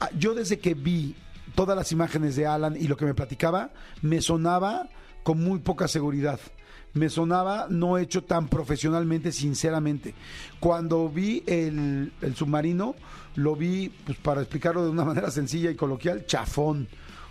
ah, 0.01 0.11
yo 0.19 0.35
desde 0.35 0.59
que 0.59 0.75
vi 0.75 1.15
todas 1.57 1.77
las 1.77 1.91
imágenes 1.91 2.37
de 2.37 2.47
Alan 2.47 2.77
y 2.79 2.87
lo 2.87 2.97
que 2.97 3.07
me 3.07 3.15
platicaba, 3.15 3.71
me 4.03 4.21
sonaba 4.21 4.89
con 5.25 5.43
muy 5.43 5.59
poca 5.59 5.89
seguridad. 5.89 6.39
Me 6.93 7.11
sonaba 7.11 7.67
no 7.69 7.99
hecho 7.99 8.23
tan 8.23 8.49
profesionalmente, 8.49 9.33
sinceramente. 9.33 10.15
Cuando 10.61 11.09
vi 11.09 11.43
el, 11.47 12.13
submarino, 12.37 12.95
lo 13.35 13.57
vi, 13.57 13.89
pues 13.89 14.17
para 14.19 14.43
explicarlo 14.43 14.85
de 14.85 14.91
una 14.91 15.05
manera 15.13 15.31
sencilla 15.33 15.71
y 15.71 15.75
coloquial, 15.75 16.27
chafón. 16.27 16.87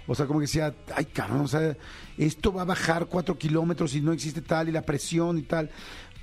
O 0.08 0.14
sea, 0.14 0.28
como 0.28 0.40
que 0.40 0.44
decía, 0.46 0.76
ay, 0.94 1.06
cabrón, 1.06 1.42
o 1.42 1.48
sea, 1.48 1.76
esto 2.18 2.54
va 2.54 2.64
a 2.64 2.66
bajar 2.66 3.08
cuatro 3.08 3.38
kilómetros 3.38 3.96
y 3.96 4.02
no 4.02 4.12
existe 4.12 4.42
tal, 4.42 4.70
y 4.70 4.72
la 4.72 4.84
presión 4.84 5.38
y 5.38 5.44
tal. 5.44 5.72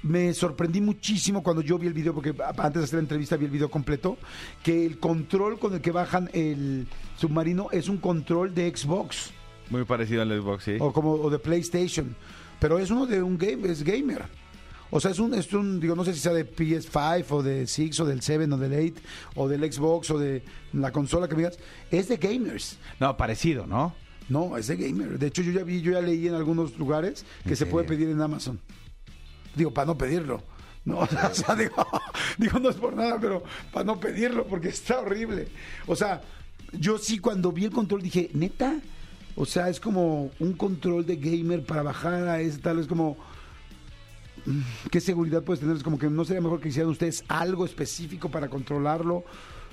Me 0.03 0.35
sorprendí 0.35 0.81
muchísimo 0.81 1.43
cuando 1.43 1.62
yo 1.62 1.79
vi 1.79 1.87
el 1.87 1.93
video, 1.93 2.12
porque 2.12 2.35
antes 2.59 2.81
de 2.81 2.85
hacer 2.85 2.95
la 2.95 3.03
entrevista 3.03 3.37
vi 3.37 3.45
el 3.45 3.51
video 3.51 3.71
completo, 3.71 4.19
que 4.62 4.85
el 4.85 4.99
control 4.99 5.59
con 5.59 5.75
el 5.75 5.81
que 5.81 5.93
bajan 5.93 6.29
el 6.33 6.88
submarino 7.17 7.69
es 7.71 7.88
un 7.88 7.99
control 7.99 8.53
de 8.55 8.75
Xbox 8.75 9.31
Muy 9.71 9.85
parecido 9.85 10.23
al 10.23 10.41
Xbox, 10.41 10.65
sí. 10.65 10.77
o 10.81 10.93
como 10.93 11.12
o 11.12 11.31
de 11.31 11.38
PlayStation, 11.38 12.17
pero 12.59 12.79
es 12.79 12.91
uno 12.91 13.07
de 13.07 13.23
un 13.23 13.38
game, 13.38 13.71
es 13.71 13.85
gamer. 13.85 14.25
O 14.95 15.01
sea, 15.01 15.11
es 15.11 15.19
un, 15.19 15.33
es 15.33 15.51
un, 15.55 15.81
digo, 15.81 15.95
no 15.95 16.05
sé 16.05 16.12
si 16.12 16.21
sea 16.21 16.35
de 16.35 16.47
PS5 16.47 17.25
o 17.31 17.43
de 17.43 17.67
6 17.67 18.01
o 18.01 18.05
del 18.05 18.21
7 18.21 18.45
o 18.53 18.59
del 18.59 18.93
8 18.93 19.03
o 19.37 19.49
del 19.49 19.73
Xbox 19.73 20.11
o 20.11 20.19
de 20.19 20.43
la 20.75 20.93
consola 20.93 21.29
que 21.29 21.35
me 21.35 21.43
digas, 21.45 21.59
es 21.91 22.09
de 22.09 22.19
gamers. 22.19 22.77
No, 23.01 23.17
parecido, 23.17 23.67
¿no? 23.67 23.95
No, 24.29 24.59
es 24.59 24.67
de 24.67 24.77
gamer. 24.77 25.19
De 25.19 25.29
hecho, 25.29 25.41
yo 25.41 25.53
ya 25.53 25.65
vi, 25.65 25.81
yo 25.81 25.93
ya 25.93 26.03
leí 26.03 26.29
en 26.29 26.35
algunos 26.35 26.77
lugares 26.79 27.25
que 27.45 27.51
¿En 27.51 27.57
se 27.57 27.67
puede 27.67 27.87
pedir 27.87 28.11
en 28.11 28.21
Amazon. 28.21 28.61
Digo, 29.55 29.73
para 29.73 29.87
no 29.87 29.99
pedirlo. 29.99 30.43
No, 30.85 30.99
o 31.01 31.07
sea, 31.07 31.55
digo, 31.55 31.87
digo, 32.38 32.59
no 32.59 32.71
es 32.71 32.77
por 32.77 32.95
nada, 32.95 33.19
pero 33.21 33.43
para 33.73 33.85
no 33.85 34.01
pedirlo, 34.01 34.47
porque 34.47 34.69
está 34.69 35.01
horrible. 35.01 35.49
O 35.87 35.95
sea, 35.95 36.23
yo 36.73 36.99
sí 36.99 37.19
cuando 37.19 37.53
vi 37.53 37.65
el 37.65 37.71
control 37.71 38.03
dije, 38.03 38.31
neta, 38.35 38.81
o 39.37 39.47
sea, 39.47 39.69
es 39.69 39.81
como 39.81 40.31
un 40.41 40.53
control 40.55 41.07
de 41.07 41.17
gamer 41.17 41.65
para 41.65 41.83
bajar 41.83 42.29
a 42.29 42.41
ese 42.41 42.59
tal, 42.59 42.79
es 42.79 42.87
como, 42.87 43.17
mm, 44.45 44.61
¿qué 44.91 45.01
seguridad 45.01 45.43
puedes 45.43 45.61
tener? 45.61 45.77
Es 45.77 45.83
como 45.83 45.99
que 45.99 46.11
no 46.11 46.25
sería 46.25 46.43
mejor 46.43 46.61
que 46.61 46.69
hicieran 46.69 46.91
ustedes 46.91 47.25
algo 47.29 47.65
específico 47.65 48.31
para 48.31 48.49
controlarlo, 48.49 49.25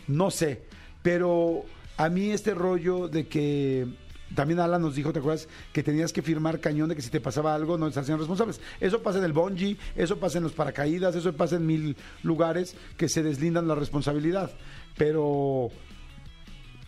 no 0.07 0.31
sé, 0.31 0.63
pero 1.01 1.65
a 1.97 2.09
mí 2.09 2.29
este 2.29 2.53
rollo 2.53 3.07
de 3.07 3.27
que 3.27 3.87
también 4.35 4.59
Alan 4.59 4.81
nos 4.81 4.95
dijo, 4.95 5.11
¿te 5.11 5.19
acuerdas? 5.19 5.47
Que 5.73 5.83
tenías 5.83 6.13
que 6.13 6.21
firmar 6.21 6.59
cañón 6.59 6.89
de 6.89 6.95
que 6.95 7.01
si 7.01 7.09
te 7.09 7.19
pasaba 7.19 7.55
algo 7.55 7.77
no 7.77 7.87
hacían 7.87 8.19
responsables. 8.19 8.61
Eso 8.79 9.01
pasa 9.01 9.19
en 9.19 9.25
el 9.25 9.33
bungee, 9.33 9.77
eso 9.95 10.19
pasa 10.19 10.37
en 10.37 10.43
los 10.43 10.53
paracaídas, 10.53 11.15
eso 11.15 11.33
pasa 11.33 11.55
en 11.55 11.65
mil 11.65 11.97
lugares 12.23 12.75
que 12.97 13.09
se 13.09 13.23
deslindan 13.23 13.67
la 13.67 13.75
responsabilidad. 13.75 14.51
Pero 14.97 15.69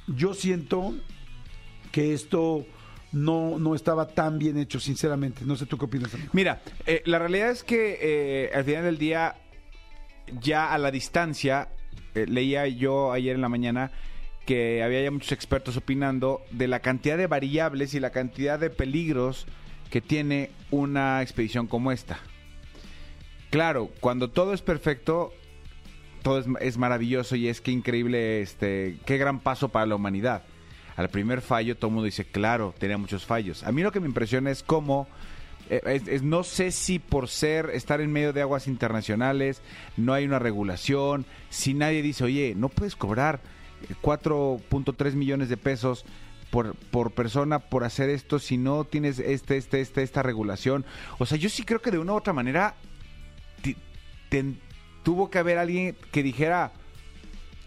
yo 0.07 0.33
siento 0.33 0.93
que 1.91 2.13
esto 2.13 2.65
no, 3.11 3.59
no 3.59 3.75
estaba 3.75 4.07
tan 4.07 4.39
bien 4.39 4.57
hecho, 4.57 4.79
sinceramente. 4.79 5.43
No 5.45 5.55
sé 5.55 5.65
tú 5.65 5.77
qué 5.77 5.85
opinas. 5.85 6.11
Mira, 6.33 6.61
eh, 6.85 7.01
la 7.05 7.19
realidad 7.19 7.49
es 7.49 7.63
que 7.63 7.97
eh, 8.01 8.51
al 8.53 8.63
final 8.63 8.83
del 8.83 8.97
día, 8.97 9.35
ya 10.39 10.71
a 10.73 10.77
la 10.77 10.91
distancia, 10.91 11.69
eh, 12.15 12.25
leía 12.27 12.67
yo 12.67 13.11
ayer 13.11 13.35
en 13.35 13.41
la 13.41 13.49
mañana 13.49 13.91
que 14.45 14.83
había 14.83 15.03
ya 15.03 15.11
muchos 15.11 15.31
expertos 15.31 15.77
opinando 15.77 16.41
de 16.51 16.67
la 16.67 16.79
cantidad 16.79 17.17
de 17.17 17.27
variables 17.27 17.93
y 17.93 17.99
la 17.99 18.09
cantidad 18.11 18.59
de 18.59 18.69
peligros 18.69 19.45
que 19.89 20.01
tiene 20.01 20.51
una 20.71 21.21
expedición 21.21 21.67
como 21.67 21.91
esta. 21.91 22.19
Claro, 23.49 23.89
cuando 23.99 24.29
todo 24.29 24.53
es 24.53 24.61
perfecto, 24.61 25.33
todo 26.23 26.43
es, 26.59 26.77
maravilloso 26.77 27.35
y 27.35 27.47
es 27.49 27.61
que 27.61 27.71
increíble, 27.71 28.41
este, 28.41 28.97
qué 29.05 29.17
gran 29.17 29.39
paso 29.39 29.69
para 29.69 29.85
la 29.85 29.95
humanidad. 29.95 30.43
Al 30.95 31.09
primer 31.09 31.41
fallo 31.41 31.75
todo 31.75 31.87
el 31.87 31.93
mundo 31.95 32.05
dice, 32.05 32.25
claro, 32.25 32.73
tenía 32.77 32.97
muchos 32.97 33.25
fallos. 33.25 33.63
A 33.63 33.71
mí 33.71 33.81
lo 33.81 33.91
que 33.91 33.99
me 33.99 34.07
impresiona 34.07 34.51
es 34.51 34.63
cómo, 34.63 35.07
eh, 35.69 36.01
es- 36.07 36.23
no 36.23 36.43
sé 36.43 36.71
si 36.71 36.99
por 36.99 37.27
ser, 37.27 37.69
estar 37.73 37.99
en 38.01 38.11
medio 38.11 38.33
de 38.33 38.41
aguas 38.41 38.67
internacionales, 38.67 39.61
no 39.97 40.13
hay 40.13 40.25
una 40.25 40.39
regulación, 40.39 41.25
si 41.49 41.73
nadie 41.73 42.01
dice, 42.01 42.23
oye, 42.23 42.53
no 42.55 42.69
puedes 42.69 42.95
cobrar 42.95 43.41
4.3 44.01 45.13
millones 45.13 45.49
de 45.49 45.57
pesos 45.57 46.05
por, 46.49 46.75
por 46.75 47.11
persona 47.11 47.59
por 47.59 47.83
hacer 47.83 48.09
esto 48.09 48.37
si 48.39 48.57
no 48.57 48.83
tienes 48.83 49.19
este, 49.19 49.57
este, 49.57 49.81
este, 49.81 50.03
esta 50.03 50.21
regulación. 50.23 50.85
O 51.19 51.25
sea, 51.25 51.37
yo 51.37 51.49
sí 51.49 51.63
creo 51.63 51.81
que 51.81 51.91
de 51.91 51.97
una 51.99 52.13
u 52.13 52.17
otra 52.17 52.33
manera 52.33 52.75
tuvo 55.03 55.29
que 55.29 55.39
haber 55.39 55.57
alguien 55.57 55.95
que 56.11 56.23
dijera, 56.23 56.71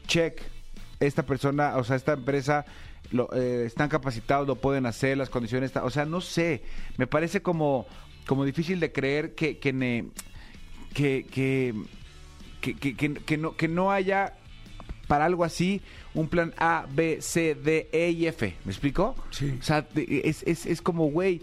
check, 0.07 0.41
esta 1.01 1.25
persona, 1.25 1.77
o 1.77 1.85
sea, 1.85 1.97
esta 1.97 2.13
empresa 2.13 2.65
lo, 3.11 3.29
eh, 3.35 3.65
están 3.67 3.89
capacitados, 3.89 4.47
lo 4.47 4.57
pueden 4.57 4.87
hacer, 4.87 5.17
las 5.19 5.31
condiciones, 5.31 5.69
están- 5.69 5.85
o 5.85 5.91
sea, 5.91 6.05
no 6.05 6.21
sé, 6.21 6.63
me 6.97 7.07
parece 7.07 7.43
como, 7.43 7.87
como 8.27 8.45
difícil 8.45 8.81
de 8.81 8.93
creer 8.93 9.35
que, 9.35 9.59
que, 9.59 10.07
que, 10.95 11.27
que- 12.61 12.75
que- 12.97 13.15
que 13.15 13.37
no, 13.37 13.57
que 13.57 13.69
no 13.69 13.91
haya 13.93 14.35
para 15.07 15.25
algo 15.25 15.45
así 15.45 15.83
un 16.15 16.29
plan 16.29 16.55
A, 16.57 16.87
B, 16.93 17.19
C, 17.21 17.55
D, 17.55 17.89
E 17.93 18.11
y 18.11 18.27
F, 18.27 18.57
¿me 18.65 18.73
explico? 18.73 19.15
Sí. 19.31 19.57
O 19.59 19.63
sea, 19.63 19.87
es, 19.97 20.43
es, 20.45 20.67
es 20.67 20.83
como, 20.83 21.11
güey, 21.11 21.43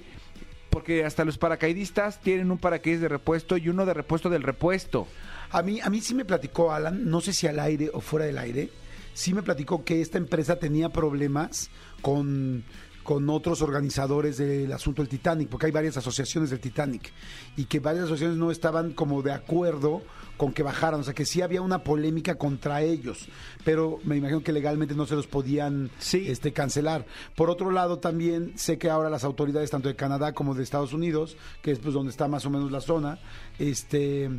porque 0.69 1.03
hasta 1.03 1.25
los 1.25 1.37
paracaidistas 1.37 2.21
tienen 2.21 2.49
un 2.51 2.57
paracaídas 2.57 3.01
de 3.01 3.09
repuesto 3.09 3.57
y 3.57 3.69
uno 3.69 3.85
de 3.85 3.93
repuesto 3.93 4.29
del 4.29 4.43
repuesto. 4.43 5.07
A 5.51 5.61
mí, 5.61 5.81
a 5.81 5.89
mí 5.89 5.99
sí 5.99 6.15
me 6.15 6.23
platicó 6.23 6.71
Alan, 6.71 7.09
no 7.09 7.19
sé 7.19 7.33
si 7.33 7.45
al 7.45 7.59
aire 7.59 7.91
o 7.93 7.99
fuera 7.99 8.25
del 8.25 8.37
aire, 8.37 8.69
sí 9.13 9.33
me 9.33 9.43
platicó 9.43 9.83
que 9.83 10.01
esta 10.01 10.17
empresa 10.17 10.55
tenía 10.57 10.89
problemas 10.89 11.69
con, 12.01 12.63
con 13.03 13.29
otros 13.29 13.61
organizadores 13.61 14.37
del 14.37 14.71
asunto 14.71 15.01
del 15.01 15.09
Titanic, 15.09 15.49
porque 15.49 15.65
hay 15.65 15.71
varias 15.73 15.97
asociaciones 15.97 16.49
del 16.49 16.61
Titanic, 16.61 17.11
y 17.57 17.65
que 17.65 17.79
varias 17.81 18.05
asociaciones 18.05 18.37
no 18.37 18.49
estaban 18.49 18.93
como 18.93 19.21
de 19.21 19.33
acuerdo 19.33 20.01
con 20.41 20.53
que 20.53 20.63
bajaran, 20.63 21.01
o 21.01 21.03
sea 21.03 21.13
que 21.13 21.23
sí 21.23 21.43
había 21.43 21.61
una 21.61 21.83
polémica 21.83 22.33
contra 22.33 22.81
ellos, 22.81 23.27
pero 23.63 23.99
me 24.05 24.17
imagino 24.17 24.41
que 24.41 24.51
legalmente 24.51 24.95
no 24.95 25.05
se 25.05 25.13
los 25.13 25.27
podían 25.27 25.91
Sí. 25.99 26.25
este, 26.27 26.51
cancelar. 26.51 27.05
Por 27.35 27.51
otro 27.51 27.69
lado, 27.69 27.99
también 27.99 28.53
sé 28.55 28.79
que 28.79 28.89
ahora 28.89 29.11
las 29.11 29.23
autoridades, 29.23 29.69
tanto 29.69 29.87
de 29.87 29.95
Canadá 29.95 30.33
como 30.33 30.55
de 30.55 30.63
Estados 30.63 30.93
Unidos, 30.93 31.37
que 31.61 31.69
es 31.69 31.77
pues 31.77 31.93
donde 31.93 32.09
está 32.09 32.27
más 32.27 32.43
o 32.47 32.49
menos 32.49 32.71
la 32.71 32.81
zona, 32.81 33.19
este 33.59 34.31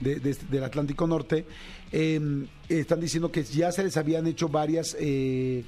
de- 0.00 0.20
de 0.20 0.34
del 0.50 0.64
Atlántico 0.64 1.06
Norte, 1.06 1.46
eh, 1.90 2.20
están 2.68 3.00
diciendo 3.00 3.32
que 3.32 3.42
ya 3.42 3.72
se 3.72 3.82
les 3.82 3.96
habían 3.96 4.26
hecho 4.26 4.50
varias... 4.50 4.94
eh, 5.00 5.64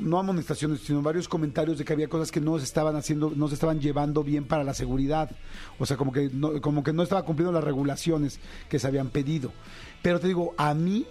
no 0.00 0.18
amonestaciones, 0.18 0.80
sino 0.80 1.02
varios 1.02 1.28
comentarios 1.28 1.78
de 1.78 1.84
que 1.84 1.92
había 1.92 2.08
cosas 2.08 2.30
que 2.30 2.40
no 2.40 2.58
se 2.58 2.64
estaban 2.64 2.96
haciendo, 2.96 3.32
no 3.34 3.48
se 3.48 3.54
estaban 3.54 3.80
llevando 3.80 4.22
bien 4.24 4.44
para 4.44 4.64
la 4.64 4.74
seguridad. 4.74 5.30
O 5.78 5.86
sea, 5.86 5.96
como 5.96 6.12
que 6.12 6.30
no, 6.32 6.60
como 6.60 6.82
que 6.82 6.92
no 6.92 7.02
estaba 7.02 7.24
cumpliendo 7.24 7.52
las 7.52 7.64
regulaciones 7.64 8.40
que 8.68 8.78
se 8.78 8.86
habían 8.86 9.08
pedido. 9.08 9.52
Pero 10.02 10.20
te 10.20 10.28
digo, 10.28 10.54
a 10.56 10.74
mí, 10.74 11.06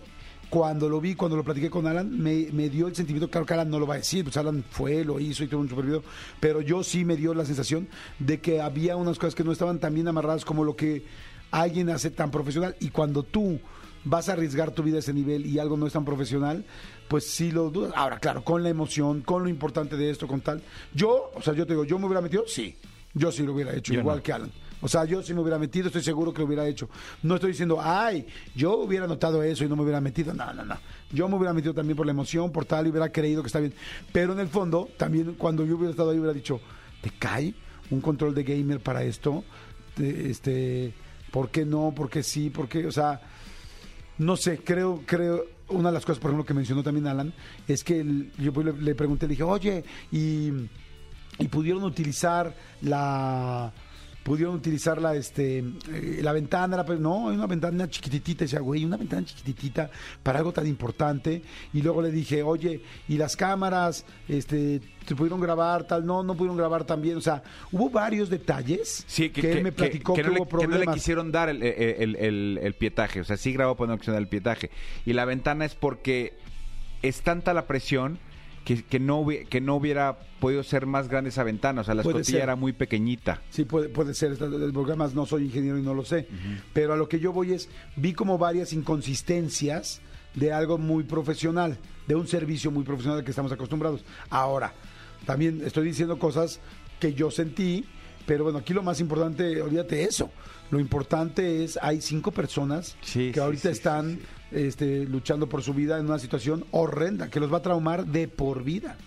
cuando 0.49 0.89
lo 0.89 0.99
vi, 0.99 1.15
cuando 1.15 1.37
lo 1.37 1.43
platiqué 1.43 1.69
con 1.69 1.87
Alan, 1.87 2.17
me, 2.21 2.47
me 2.51 2.69
dio 2.69 2.87
el 2.87 2.95
sentimiento, 2.95 3.29
claro 3.29 3.45
que 3.45 3.53
Alan 3.53 3.69
no 3.69 3.79
lo 3.79 3.87
va 3.87 3.95
a 3.95 3.97
decir, 3.97 4.23
pues 4.23 4.37
Alan 4.37 4.63
fue, 4.69 5.05
lo 5.05 5.19
hizo 5.19 5.43
y 5.43 5.47
tuvo 5.47 5.61
un 5.61 5.69
super 5.69 5.85
video, 5.85 6.03
pero 6.39 6.61
yo 6.61 6.83
sí 6.83 7.05
me 7.05 7.15
dio 7.15 7.33
la 7.33 7.45
sensación 7.45 7.87
de 8.19 8.41
que 8.41 8.61
había 8.61 8.95
unas 8.97 9.17
cosas 9.17 9.35
que 9.35 9.43
no 9.43 9.51
estaban 9.51 9.79
tan 9.79 9.93
bien 9.93 10.07
amarradas 10.07 10.43
como 10.43 10.63
lo 10.63 10.75
que 10.75 11.05
alguien 11.51 11.89
hace 11.89 12.09
tan 12.09 12.31
profesional. 12.31 12.75
Y 12.79 12.89
cuando 12.89 13.23
tú 13.23 13.59
vas 14.03 14.29
a 14.29 14.33
arriesgar 14.33 14.71
tu 14.71 14.83
vida 14.83 14.97
a 14.97 14.99
ese 14.99 15.13
nivel 15.13 15.45
y 15.45 15.59
algo 15.59 15.77
no 15.77 15.85
es 15.85 15.93
tan 15.93 16.05
profesional, 16.05 16.65
pues 17.11 17.27
sí 17.27 17.51
lo 17.51 17.69
dudas. 17.69 17.91
Ahora, 17.93 18.19
claro, 18.19 18.41
con 18.41 18.63
la 18.63 18.69
emoción, 18.69 19.19
con 19.21 19.43
lo 19.43 19.49
importante 19.49 19.97
de 19.97 20.09
esto, 20.09 20.27
con 20.27 20.39
tal. 20.39 20.63
Yo, 20.93 21.29
o 21.35 21.41
sea, 21.41 21.53
yo 21.53 21.65
te 21.67 21.73
digo, 21.73 21.83
¿yo 21.83 21.99
me 21.99 22.05
hubiera 22.05 22.21
metido? 22.21 22.45
Sí. 22.47 22.77
Yo 23.13 23.29
sí 23.33 23.43
lo 23.43 23.51
hubiera 23.53 23.75
hecho, 23.75 23.91
Yo 23.93 23.99
igual 23.99 24.17
no. 24.19 24.23
que 24.23 24.31
Alan. 24.31 24.49
O 24.79 24.87
sea, 24.87 25.03
yo 25.03 25.21
sí 25.21 25.33
me 25.33 25.41
hubiera 25.41 25.59
metido, 25.59 25.87
estoy 25.87 26.01
seguro 26.01 26.31
que 26.33 26.39
lo 26.39 26.45
hubiera 26.47 26.65
hecho. 26.65 26.89
No 27.21 27.35
estoy 27.35 27.51
diciendo, 27.51 27.79
ay, 27.81 28.25
yo 28.55 28.77
hubiera 28.77 29.05
notado 29.07 29.43
eso 29.43 29.65
y 29.65 29.67
no 29.67 29.75
me 29.75 29.83
hubiera 29.83 29.99
metido. 29.99 30.33
No, 30.33 30.53
no, 30.53 30.63
no. 30.63 30.77
Yo 31.11 31.27
me 31.27 31.35
hubiera 31.35 31.51
metido 31.53 31.73
también 31.73 31.97
por 31.97 32.05
la 32.05 32.13
emoción, 32.13 32.49
por 32.53 32.63
tal, 32.63 32.87
y 32.87 32.89
hubiera 32.91 33.11
creído 33.11 33.43
que 33.43 33.47
está 33.47 33.59
bien. 33.59 33.73
Pero 34.13 34.31
en 34.31 34.39
el 34.39 34.47
fondo, 34.47 34.87
también 34.95 35.35
cuando 35.37 35.65
yo 35.65 35.75
hubiera 35.75 35.91
estado 35.91 36.11
ahí, 36.11 36.17
hubiera 36.17 36.33
dicho, 36.33 36.61
¿te 37.01 37.11
cae 37.11 37.53
un 37.91 37.99
control 37.99 38.33
de 38.33 38.43
gamer 38.43 38.79
para 38.79 39.03
esto? 39.03 39.43
Te- 39.95 40.29
Este, 40.31 40.93
¿Por 41.29 41.49
qué 41.49 41.65
no? 41.65 41.93
¿Por 41.93 42.09
qué 42.09 42.23
sí? 42.23 42.49
¿Por 42.49 42.69
qué? 42.69 42.87
O 42.87 42.91
sea, 42.93 43.21
no 44.17 44.35
sé, 44.37 44.59
creo, 44.63 45.01
creo, 45.05 45.45
una 45.71 45.89
de 45.89 45.93
las 45.93 46.05
cosas, 46.05 46.19
por 46.19 46.31
ejemplo, 46.31 46.45
que 46.45 46.53
mencionó 46.53 46.83
también 46.83 47.07
Alan, 47.07 47.33
es 47.67 47.83
que 47.83 48.03
yo 48.37 48.51
le, 48.63 48.73
le 48.73 48.95
pregunté, 48.95 49.25
le 49.25 49.31
dije, 49.31 49.43
oye, 49.43 49.83
y, 50.11 50.51
y 51.39 51.47
pudieron 51.49 51.83
utilizar 51.83 52.53
la 52.81 53.71
pudieron 54.23 54.53
utilizar 54.55 55.01
la 55.01 55.15
este 55.15 55.59
eh, 55.59 56.19
la 56.21 56.31
ventana 56.31 56.83
no 56.99 57.29
hay 57.29 57.35
una 57.37 57.47
ventana 57.47 57.89
chiquititita 57.89 58.43
decía 58.45 58.59
güey 58.59 58.85
una 58.85 58.97
ventana 58.97 59.25
chiquititita 59.25 59.89
para 60.21 60.39
algo 60.39 60.51
tan 60.51 60.67
importante 60.67 61.41
y 61.73 61.81
luego 61.81 62.01
le 62.03 62.11
dije 62.11 62.43
oye 62.43 62.81
y 63.07 63.17
las 63.17 63.35
cámaras 63.35 64.05
este 64.27 64.79
se 65.07 65.15
pudieron 65.15 65.39
grabar 65.39 65.85
tal 65.85 66.05
no 66.05 66.21
no 66.21 66.35
pudieron 66.35 66.55
grabar 66.55 66.83
también 66.83 67.17
o 67.17 67.21
sea 67.21 67.41
hubo 67.71 67.89
varios 67.89 68.29
detalles 68.29 69.03
Sí, 69.07 69.29
que, 69.31 69.51
él 69.53 69.63
me 69.63 69.71
platicó 69.71 70.13
que, 70.13 70.21
que 70.21 70.27
no, 70.29 70.35
hubo 70.35 70.43
le, 70.45 70.49
que 70.49 70.55
no 70.55 70.61
le 70.61 70.67
problemas. 70.67 70.95
quisieron 70.95 71.31
dar 71.31 71.49
el, 71.49 71.63
el- 71.63 72.15
el- 72.15 72.59
el 72.61 72.73
pietaje. 72.75 73.21
O 73.21 73.23
sea, 73.23 73.37
sí 73.37 73.51
grabó 73.53 73.75
para 73.75 73.87
no 73.89 73.93
accionar 73.95 74.21
el 74.21 74.27
pietaje. 74.27 74.69
Y 75.05 75.13
la 75.13 75.25
ventana 75.25 75.65
es 75.65 75.75
porque 75.75 76.33
es 77.01 77.21
tanta 77.21 77.53
la 77.53 77.65
presión 77.67 78.19
que, 78.65 78.83
que, 78.83 78.99
no, 78.99 79.25
que 79.49 79.61
no 79.61 79.75
hubiera 79.75 80.19
podido 80.39 80.63
ser 80.63 80.85
más 80.85 81.07
grande 81.07 81.29
esa 81.29 81.43
ventana. 81.43 81.81
O 81.81 81.83
sea, 81.83 81.93
la 81.95 82.03
Puede 82.03 82.19
escotilla 82.19 82.37
ser. 82.39 82.43
era 82.43 82.55
muy 82.55 82.73
pequeñita. 82.73 83.41
Sí, 83.49 83.65
puede, 83.65 83.89
puede 83.89 84.13
ser. 84.13 84.31
El 84.41 84.71
programa 84.71 85.09
no 85.13 85.25
soy 85.25 85.45
ingeniero 85.45 85.77
y 85.77 85.81
no 85.81 85.93
lo 85.93 86.05
sé. 86.05 86.27
Pero 86.73 86.93
a 86.93 86.97
lo 86.97 87.07
que 87.09 87.19
yo 87.19 87.31
voy 87.33 87.53
es, 87.53 87.69
vi 87.95 88.13
como 88.13 88.37
varias 88.37 88.73
inconsistencias 88.73 90.01
de 90.35 90.53
algo 90.53 90.77
muy 90.77 91.03
profesional, 91.03 91.77
de 92.07 92.15
un 92.15 92.27
servicio 92.27 92.71
muy 92.71 92.83
profesional 92.83 93.19
al 93.19 93.25
que 93.25 93.31
estamos 93.31 93.51
acostumbrados. 93.51 94.03
Ahora, 94.29 94.73
también 95.25 95.61
estoy 95.65 95.85
diciendo 95.85 96.17
cosas 96.17 96.59
que 96.99 97.13
yo 97.13 97.31
sentí, 97.31 97.85
pero 98.25 98.43
bueno, 98.45 98.59
aquí 98.59 98.73
lo 98.73 98.83
más 98.83 98.99
importante, 98.99 99.61
olvídate 99.61 100.03
eso. 100.03 100.31
Lo 100.69 100.79
importante 100.79 101.63
es, 101.63 101.77
hay 101.81 101.99
cinco 101.99 102.31
personas 102.31 102.95
Sí, 103.01 103.31
que 103.33 103.39
ahorita 103.41 103.69
sí, 103.69 103.73
están 103.73 104.19
Este, 104.51 105.05
luchando 105.05 105.47
por 105.47 105.63
su 105.63 105.73
vida 105.73 105.97
en 105.97 106.05
una 106.05 106.19
situación 106.19 106.65
horrenda, 106.71 107.29
que 107.29 107.39
los 107.39 107.51
va 107.51 107.57
a 107.57 107.61
traumar 107.61 108.05
de 108.05 108.27
por 108.27 108.63
vida. 108.63 108.97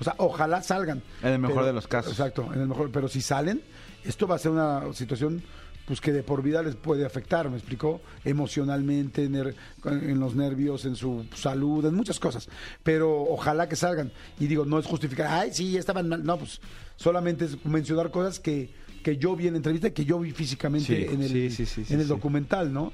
O 0.00 0.04
sea, 0.04 0.14
ojalá 0.18 0.62
salgan. 0.62 1.02
En 1.22 1.28
el 1.34 1.38
mejor 1.38 1.64
de 1.64 1.72
los 1.72 1.86
casos. 1.86 2.12
Exacto, 2.12 2.48
en 2.52 2.60
el 2.62 2.66
mejor. 2.68 2.90
Pero 2.90 3.06
si 3.08 3.20
salen, 3.20 3.60
esto 4.04 4.26
va 4.26 4.36
a 4.36 4.38
ser 4.38 4.50
una 4.52 4.92
situación 4.94 5.42
pues 5.86 6.00
que 6.00 6.12
de 6.12 6.22
por 6.22 6.42
vida 6.42 6.62
les 6.62 6.76
puede 6.76 7.04
afectar, 7.04 7.50
¿me 7.50 7.56
explicó? 7.56 8.00
Emocionalmente, 8.24 9.28
ner- 9.28 9.54
en 9.84 10.18
los 10.20 10.34
nervios, 10.34 10.84
en 10.84 10.96
su 10.96 11.26
salud, 11.34 11.84
en 11.84 11.94
muchas 11.94 12.18
cosas. 12.20 12.48
Pero 12.82 13.22
ojalá 13.22 13.68
que 13.68 13.76
salgan. 13.76 14.12
Y 14.38 14.46
digo, 14.46 14.64
no 14.64 14.78
es 14.78 14.86
justificar, 14.86 15.26
ay, 15.28 15.50
sí, 15.52 15.76
estaban 15.76 16.08
mal. 16.08 16.24
No, 16.24 16.38
pues 16.38 16.60
solamente 16.96 17.44
es 17.44 17.64
mencionar 17.64 18.10
cosas 18.10 18.40
que, 18.40 18.70
que 19.02 19.16
yo 19.16 19.36
vi 19.36 19.48
en 19.48 19.56
entrevista 19.56 19.88
y 19.88 19.92
que 19.92 20.04
yo 20.04 20.18
vi 20.18 20.30
físicamente 20.32 20.86
Sí, 21.08 21.14
en 21.14 21.22
el, 21.22 21.50
sí, 21.52 21.66
sí, 21.66 21.84
en 21.92 22.00
el 22.00 22.08
documental, 22.08 22.72
¿no? 22.72 22.92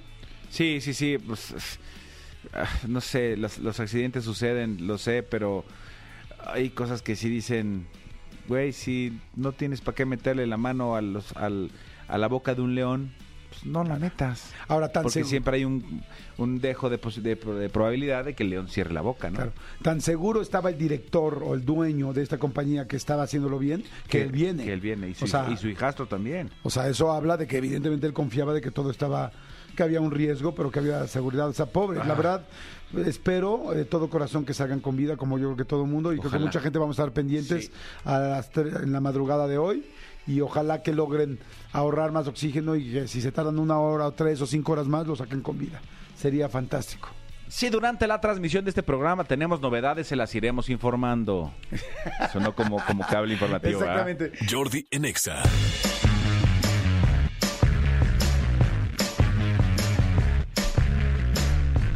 Sí, 0.50 0.80
sí, 0.80 0.94
sí. 0.94 1.18
pues, 1.18 1.54
ah, 2.52 2.68
no 2.88 3.00
sé, 3.00 3.36
los, 3.36 3.58
los 3.58 3.80
accidentes 3.80 4.24
suceden, 4.24 4.86
lo 4.86 4.98
sé, 4.98 5.22
pero 5.22 5.64
hay 6.46 6.70
cosas 6.70 7.02
que 7.02 7.16
sí 7.16 7.28
dicen, 7.28 7.86
güey, 8.48 8.72
si 8.72 9.18
no 9.34 9.52
tienes 9.52 9.80
para 9.80 9.94
qué 9.94 10.06
meterle 10.06 10.46
la 10.46 10.56
mano 10.56 10.96
a, 10.96 11.02
los, 11.02 11.36
al, 11.36 11.70
a 12.08 12.18
la 12.18 12.28
boca 12.28 12.54
de 12.54 12.62
un 12.62 12.74
león, 12.74 13.12
pues 13.60 13.72
no 13.72 13.84
la 13.84 13.96
metas. 13.96 14.52
Ahora, 14.68 14.90
tan 14.92 15.02
Porque 15.04 15.14
seguro. 15.14 15.30
siempre 15.30 15.56
hay 15.56 15.64
un, 15.64 16.02
un 16.38 16.60
dejo 16.60 16.90
de, 16.90 16.98
de, 16.98 17.34
de 17.34 17.68
probabilidad 17.68 18.24
de 18.24 18.34
que 18.34 18.42
el 18.42 18.50
león 18.50 18.68
cierre 18.68 18.92
la 18.92 19.00
boca, 19.00 19.30
¿no? 19.30 19.36
Claro. 19.36 19.52
Tan 19.82 20.00
seguro 20.00 20.40
estaba 20.42 20.70
el 20.70 20.78
director 20.78 21.42
o 21.44 21.54
el 21.54 21.64
dueño 21.64 22.12
de 22.12 22.22
esta 22.22 22.38
compañía 22.38 22.86
que 22.86 22.96
estaba 22.96 23.22
haciéndolo 23.22 23.58
bien, 23.58 23.84
que, 24.08 24.22
él 24.22 24.32
viene. 24.32 24.64
Que 24.64 24.72
él 24.72 24.80
viene. 24.80 25.08
Y 25.08 25.14
su, 25.14 25.24
o, 25.24 25.28
sea, 25.28 25.48
y 25.50 25.56
su 25.56 25.68
hijastro 25.68 26.06
también. 26.06 26.50
o 26.62 26.70
sea, 26.70 26.88
eso 26.88 27.12
habla 27.12 27.36
de 27.36 27.46
que 27.46 27.58
evidentemente 27.58 28.06
él 28.06 28.12
confiaba 28.12 28.52
de 28.52 28.60
que 28.60 28.70
todo 28.70 28.90
estaba, 28.90 29.32
que 29.76 29.82
había 29.82 30.00
un 30.00 30.10
riesgo, 30.10 30.54
pero 30.54 30.70
que 30.70 30.78
había 30.80 31.06
seguridad. 31.06 31.48
O 31.48 31.52
sea, 31.52 31.66
pobre, 31.66 31.98
la 32.04 32.14
verdad, 32.14 32.46
espero 33.04 33.72
de 33.74 33.84
todo 33.84 34.08
corazón 34.10 34.44
que 34.44 34.54
salgan 34.54 34.80
con 34.80 34.96
vida, 34.96 35.16
como 35.16 35.38
yo 35.38 35.46
creo 35.48 35.56
que 35.56 35.64
todo 35.64 35.82
el 35.84 35.90
mundo, 35.90 36.12
y 36.12 36.18
creo 36.18 36.30
que 36.30 36.38
mucha 36.38 36.60
gente 36.60 36.78
vamos 36.78 36.98
a 36.98 37.02
estar 37.02 37.12
pendientes 37.12 37.66
Sí. 37.66 37.72
a 38.04 38.18
las 38.18 38.50
en 38.56 38.92
la 38.92 39.00
madrugada 39.00 39.46
de 39.46 39.58
hoy. 39.58 39.84
Y 40.26 40.40
ojalá 40.40 40.82
que 40.82 40.92
logren 40.92 41.38
ahorrar 41.72 42.12
más 42.12 42.26
oxígeno 42.26 42.74
y 42.76 42.92
que 42.92 43.08
si 43.08 43.20
se 43.20 43.32
tardan 43.32 43.58
una 43.58 43.78
hora 43.78 44.06
o 44.06 44.12
tres 44.12 44.40
o 44.40 44.46
cinco 44.46 44.72
horas 44.72 44.88
más, 44.88 45.06
lo 45.06 45.14
saquen 45.14 45.40
con 45.40 45.58
vida. 45.58 45.80
Sería 46.16 46.48
fantástico. 46.48 47.10
Si 47.48 47.68
durante 47.70 48.08
la 48.08 48.20
transmisión 48.20 48.64
de 48.64 48.70
este 48.70 48.82
programa 48.82 49.22
tenemos 49.22 49.60
novedades, 49.60 50.08
se 50.08 50.16
las 50.16 50.34
iremos 50.34 50.68
informando. 50.68 51.52
Sonó 52.32 52.54
como, 52.56 52.84
como 52.84 53.06
cable 53.06 53.34
informativo. 53.34 53.80
¿verdad? 53.80 54.08
Exactamente. 54.08 54.46
Jordi 54.50 54.86
en 54.90 55.04
Exa. 55.04 55.42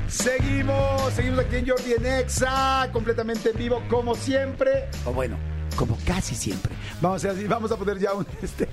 Seguimos, 0.06 1.12
seguimos 1.14 1.40
aquí 1.40 1.56
en 1.56 1.68
Jordi 1.68 1.92
en 1.94 2.06
Exa, 2.06 2.88
completamente 2.92 3.50
en 3.50 3.58
vivo 3.58 3.82
como 3.88 4.14
siempre, 4.14 4.88
o 5.06 5.12
bueno, 5.12 5.36
como 5.80 5.96
casi 6.06 6.34
siempre. 6.34 6.74
Vamos 7.00 7.24
a, 7.24 7.32
vamos 7.48 7.72
poner 7.72 7.98
ya 7.98 8.12
un, 8.12 8.26
este, 8.42 8.68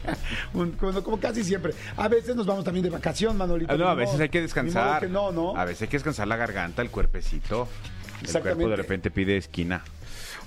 un- 0.54 0.72
como, 0.74 1.02
como 1.02 1.18
casi 1.22 1.42
siempre. 1.42 1.74
A 1.96 2.10
veces 2.10 2.36
nos 2.36 2.46
vamos 2.46 2.66
también 2.66 2.84
de 2.84 2.90
vacación, 2.90 3.38
Manolito. 3.38 3.72
Ah, 3.74 3.78
no, 3.78 3.88
a 3.88 3.94
veces 3.96 4.16
modo- 4.16 4.24
hay 4.24 4.30
que 4.30 4.42
descansar. 4.42 5.00
que 5.00 5.08
no, 5.08 5.32
¿no? 5.32 5.56
A 5.56 5.64
veces 5.64 5.84
hay 5.84 5.88
que 5.88 5.96
descansar 5.96 6.28
la 6.28 6.36
garganta, 6.36 6.82
el 6.82 6.90
cuerpecito. 6.92 7.70
El 8.28 8.42
cuerpo 8.42 8.68
de 8.68 8.76
repente 8.76 9.10
pide 9.10 9.38
esquina. 9.38 9.84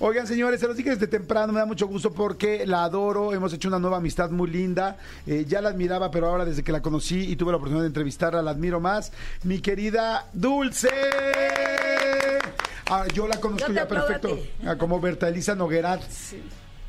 Oigan, 0.00 0.26
señores, 0.26 0.60
se 0.60 0.66
los 0.66 0.76
dije 0.76 0.90
desde 0.90 1.06
temprano, 1.06 1.52
me 1.52 1.60
da 1.60 1.66
mucho 1.66 1.86
gusto 1.86 2.12
porque 2.12 2.66
la 2.66 2.84
adoro, 2.84 3.32
hemos 3.32 3.52
hecho 3.54 3.68
una 3.68 3.78
nueva 3.78 3.96
amistad 3.98 4.30
muy 4.30 4.50
linda. 4.50 4.98
Eh, 5.26 5.46
ya 5.48 5.62
la 5.62 5.70
admiraba, 5.70 6.10
pero 6.10 6.26
ahora 6.28 6.44
desde 6.44 6.62
que 6.62 6.72
la 6.72 6.82
conocí 6.82 7.20
y 7.30 7.36
tuve 7.36 7.52
la 7.52 7.56
oportunidad 7.56 7.82
de 7.84 7.88
entrevistarla, 7.88 8.42
la 8.42 8.50
admiro 8.50 8.80
más. 8.80 9.12
Mi 9.44 9.60
querida 9.60 10.26
Dulce. 10.34 10.88
Ah, 12.90 13.06
yo 13.14 13.28
la 13.28 13.38
conozco 13.40 13.68
Yo 13.68 13.72
ya 13.74 13.82
a 13.82 13.88
perfecto. 13.88 14.38
Ah, 14.66 14.76
como 14.76 15.00
Berta 15.00 15.28
Elisa 15.28 15.54
Noguerat. 15.54 16.02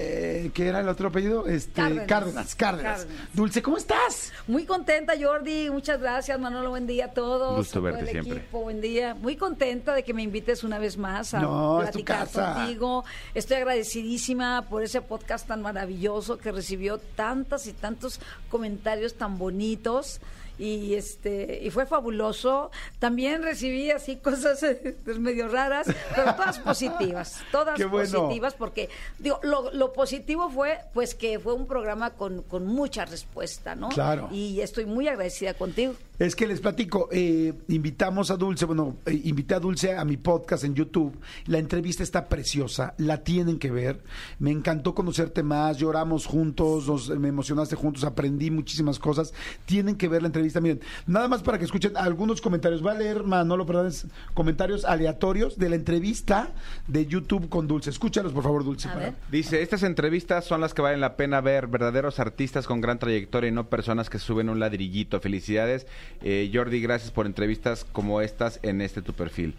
Eh, 0.03 0.49
¿Qué 0.55 0.67
era 0.67 0.79
el 0.79 0.89
otro 0.89 1.09
apellido? 1.09 1.45
Este, 1.45 1.73
Cárdenas. 1.73 2.07
Cárdenas, 2.07 2.55
Cárdenas. 2.55 2.99
Cárdenas. 3.01 3.33
Dulce, 3.33 3.61
¿cómo 3.61 3.77
estás? 3.77 4.31
Muy 4.47 4.65
contenta, 4.65 5.13
Jordi. 5.21 5.69
Muchas 5.69 6.01
gracias, 6.01 6.39
Manolo. 6.39 6.71
Buen 6.71 6.87
día 6.87 7.05
a 7.05 7.11
todos. 7.11 7.55
Gusto 7.57 7.83
verte 7.83 8.07
siempre. 8.09 8.37
Equipo, 8.37 8.61
buen 8.61 8.81
día. 8.81 9.13
Muy 9.13 9.35
contenta 9.35 9.93
de 9.93 10.01
que 10.03 10.15
me 10.15 10.23
invites 10.23 10.63
una 10.63 10.79
vez 10.79 10.97
más 10.97 11.35
a 11.35 11.41
No, 11.41 11.83
es 11.83 11.91
tu 11.91 12.03
platicar 12.03 12.19
casa. 12.25 12.53
contigo. 12.55 13.03
Estoy 13.35 13.57
agradecidísima 13.57 14.65
por 14.67 14.81
ese 14.81 15.01
podcast 15.01 15.47
tan 15.47 15.61
maravilloso 15.61 16.39
que 16.39 16.51
recibió 16.51 16.97
tantas 16.97 17.67
y 17.67 17.73
tantos 17.73 18.19
comentarios 18.49 19.13
tan 19.13 19.37
bonitos. 19.37 20.19
Y 20.61 20.93
este 20.93 21.59
y 21.63 21.71
fue 21.71 21.87
fabuloso. 21.87 22.69
También 22.99 23.41
recibí 23.41 23.89
así 23.89 24.17
cosas 24.17 24.63
pues, 25.03 25.17
medio 25.17 25.47
raras, 25.47 25.87
pero 26.15 26.35
todas 26.35 26.59
positivas, 26.59 27.41
todas 27.51 27.79
bueno. 27.89 28.21
positivas 28.21 28.53
porque 28.53 28.89
digo 29.17 29.39
lo, 29.41 29.71
lo 29.71 29.91
positivo 29.91 30.49
fue 30.51 30.77
pues 30.93 31.15
que 31.15 31.39
fue 31.39 31.53
un 31.53 31.65
programa 31.65 32.11
con, 32.11 32.43
con 32.43 32.67
mucha 32.67 33.05
respuesta, 33.05 33.73
¿no? 33.73 33.89
Claro. 33.89 34.29
Y 34.31 34.61
estoy 34.61 34.85
muy 34.85 35.07
agradecida 35.07 35.55
contigo. 35.55 35.95
Es 36.21 36.35
que 36.35 36.45
les 36.45 36.59
platico, 36.59 37.09
eh, 37.11 37.51
invitamos 37.69 38.29
a 38.29 38.37
Dulce, 38.37 38.65
bueno, 38.65 38.97
eh, 39.07 39.21
invité 39.23 39.55
a 39.55 39.59
Dulce 39.59 39.97
a 39.97 40.05
mi 40.05 40.17
podcast 40.17 40.63
en 40.63 40.75
YouTube. 40.75 41.17
La 41.47 41.57
entrevista 41.57 42.03
está 42.03 42.29
preciosa, 42.29 42.93
la 42.99 43.23
tienen 43.23 43.57
que 43.57 43.71
ver. 43.71 44.03
Me 44.37 44.51
encantó 44.51 44.93
conocerte 44.93 45.41
más, 45.41 45.79
lloramos 45.79 46.27
juntos, 46.27 46.87
nos, 46.87 47.09
me 47.09 47.29
emocionaste 47.29 47.75
juntos, 47.75 48.03
aprendí 48.03 48.51
muchísimas 48.51 48.99
cosas. 48.99 49.33
Tienen 49.65 49.95
que 49.95 50.07
ver 50.07 50.21
la 50.21 50.27
entrevista. 50.27 50.61
Miren, 50.61 50.81
nada 51.07 51.27
más 51.27 51.41
para 51.41 51.57
que 51.57 51.65
escuchen 51.65 51.97
algunos 51.97 52.39
comentarios. 52.39 52.85
Va 52.85 52.91
a 52.91 52.99
leer 52.99 53.23
Manolo 53.23 53.65
Fernández 53.65 54.05
comentarios 54.35 54.85
aleatorios 54.85 55.57
de 55.57 55.69
la 55.69 55.75
entrevista 55.75 56.51
de 56.85 57.07
YouTube 57.07 57.49
con 57.49 57.67
Dulce. 57.67 57.89
Escúchalos, 57.89 58.31
por 58.31 58.43
favor, 58.43 58.63
Dulce. 58.63 58.89
Para-. 58.89 59.15
Dice, 59.31 59.63
estas 59.63 59.81
entrevistas 59.81 60.45
son 60.45 60.61
las 60.61 60.75
que 60.75 60.83
valen 60.83 61.01
la 61.01 61.15
pena 61.15 61.41
ver, 61.41 61.65
verdaderos 61.65 62.19
artistas 62.19 62.67
con 62.67 62.79
gran 62.79 62.99
trayectoria 62.99 63.47
y 63.47 63.51
no 63.51 63.69
personas 63.69 64.11
que 64.11 64.19
suben 64.19 64.49
un 64.49 64.59
ladrillito. 64.59 65.19
Felicidades, 65.19 65.87
eh, 66.21 66.49
Jordi, 66.53 66.81
gracias 66.81 67.11
por 67.11 67.25
entrevistas 67.25 67.85
como 67.85 68.21
estas 68.21 68.59
en 68.63 68.81
este 68.81 69.01
tu 69.01 69.13
perfil. 69.13 69.55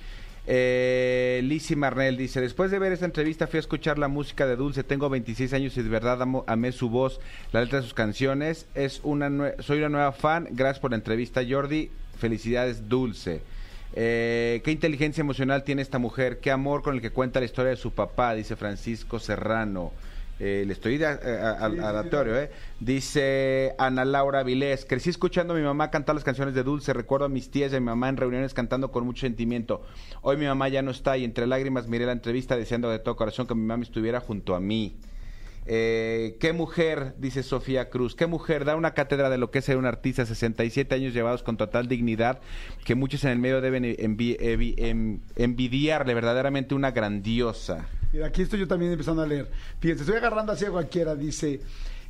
Eh, 0.46 1.40
Lizzie 1.44 1.76
Marnell 1.76 2.16
dice, 2.16 2.40
después 2.40 2.72
de 2.72 2.80
ver 2.80 2.92
esta 2.92 3.05
entrevista 3.05 3.46
fui 3.46 3.59
a 3.59 3.61
escuchar 3.61 3.98
la 3.98 4.09
música 4.09 4.46
de 4.46 4.57
Dulce, 4.57 4.82
tengo 4.82 5.09
26 5.09 5.53
años 5.53 5.76
y 5.76 5.82
de 5.82 5.88
verdad 5.88 6.18
amé 6.46 6.72
su 6.72 6.90
voz, 6.90 7.20
la 7.53 7.61
letra 7.61 7.78
de 7.78 7.84
sus 7.84 7.94
canciones, 7.94 8.66
es 8.74 9.00
una 9.05 9.30
soy 9.61 9.78
una 9.78 9.88
nueva 9.88 10.12
fan, 10.12 10.48
gracias 10.50 10.80
por 10.80 10.90
la 10.90 10.96
entrevista 10.96 11.42
Jordi, 11.48 11.90
felicidades 12.18 12.88
Dulce. 12.88 13.42
Eh, 13.94 14.62
qué 14.64 14.72
inteligencia 14.72 15.20
emocional 15.20 15.64
tiene 15.64 15.82
esta 15.82 15.98
mujer, 15.98 16.40
qué 16.40 16.50
amor 16.50 16.82
con 16.82 16.94
el 16.94 17.03
que 17.03 17.11
cuenta 17.11 17.40
la 17.40 17.46
historia 17.46 17.70
de 17.70 17.76
su 17.76 17.92
papá, 17.92 18.34
dice 18.34 18.57
Francisco 18.57 19.20
Serrano. 19.20 19.92
Eh, 20.41 20.64
le 20.66 20.72
estoy 20.72 20.99
sí, 20.99 21.05
aleatorio, 21.05 22.37
¿eh? 22.37 22.51
Dice 22.80 23.74
Ana 23.78 24.05
Laura 24.05 24.43
Vilés, 24.43 24.85
crecí 24.85 25.11
escuchando 25.11 25.55
a 25.55 25.57
mi 25.57 25.62
mamá 25.62 25.91
cantar 25.91 26.16
las 26.16 26.24
canciones 26.24 26.55
de 26.55 26.64
Dulce, 26.64 26.93
recuerdo 26.93 27.26
a 27.26 27.28
mis 27.28 27.51
tías 27.51 27.72
y 27.72 27.76
a 27.76 27.80
mi 27.80 27.87
mamá 27.87 28.09
en 28.09 28.16
reuniones 28.16 28.53
cantando 28.53 28.91
con 28.91 29.05
mucho 29.05 29.20
sentimiento. 29.20 29.83
Hoy 30.20 30.37
mi 30.37 30.47
mamá 30.47 30.68
ya 30.68 30.83
no 30.83 30.91
está 30.91 31.16
y 31.16 31.24
entre 31.24 31.47
lágrimas 31.47 31.87
miré 31.87 32.07
la 32.07 32.12
entrevista 32.12 32.57
deseando 32.57 32.91
de 32.91 32.99
todo 32.99 33.14
corazón 33.14 33.47
que 33.47 33.55
mi 33.55 33.62
mamá 33.64 33.83
estuviera 33.85 34.18
junto 34.20 34.57
a 34.57 34.61
mí. 34.61 34.97
Eh, 35.64 36.39
qué 36.41 36.53
mujer, 36.53 37.14
dice 37.18 37.45
Sofía 37.45 37.89
Cruz, 37.89 38.16
qué 38.16 38.26
mujer 38.26 38.64
da 38.64 38.74
una 38.74 38.95
cátedra 38.95 39.30
de 39.30 39.39
lo 39.39 39.53
que 39.53 39.61
es 39.61 39.64
ser 39.64 39.76
un 39.76 39.87
artista, 39.87 40.26
67 40.26 40.93
años 40.93 41.14
llevados 41.14 41.45
con 41.45 41.57
total 41.57 41.87
dignidad, 41.87 42.41
que 42.85 42.97
muchos 42.97 43.22
en 43.22 43.30
el 43.30 43.39
medio 43.39 43.61
deben 43.61 43.85
envi- 43.85 44.37
envi- 44.41 45.20
envidiarle, 45.37 46.14
verdaderamente 46.14 46.74
una 46.74 46.91
grandiosa. 46.91 47.87
Mira, 48.13 48.27
aquí 48.27 48.43
estoy 48.43 48.61
yo 48.61 48.69
también 48.69 48.93
empezando 48.93 49.23
a 49.23 49.27
leer. 49.27 49.49
Fíjense, 49.81 50.03
estoy 50.03 50.19
agarrando 50.19 50.53
así 50.53 50.65
a 50.65 50.71
cualquiera. 50.71 51.15
Dice, 51.15 51.61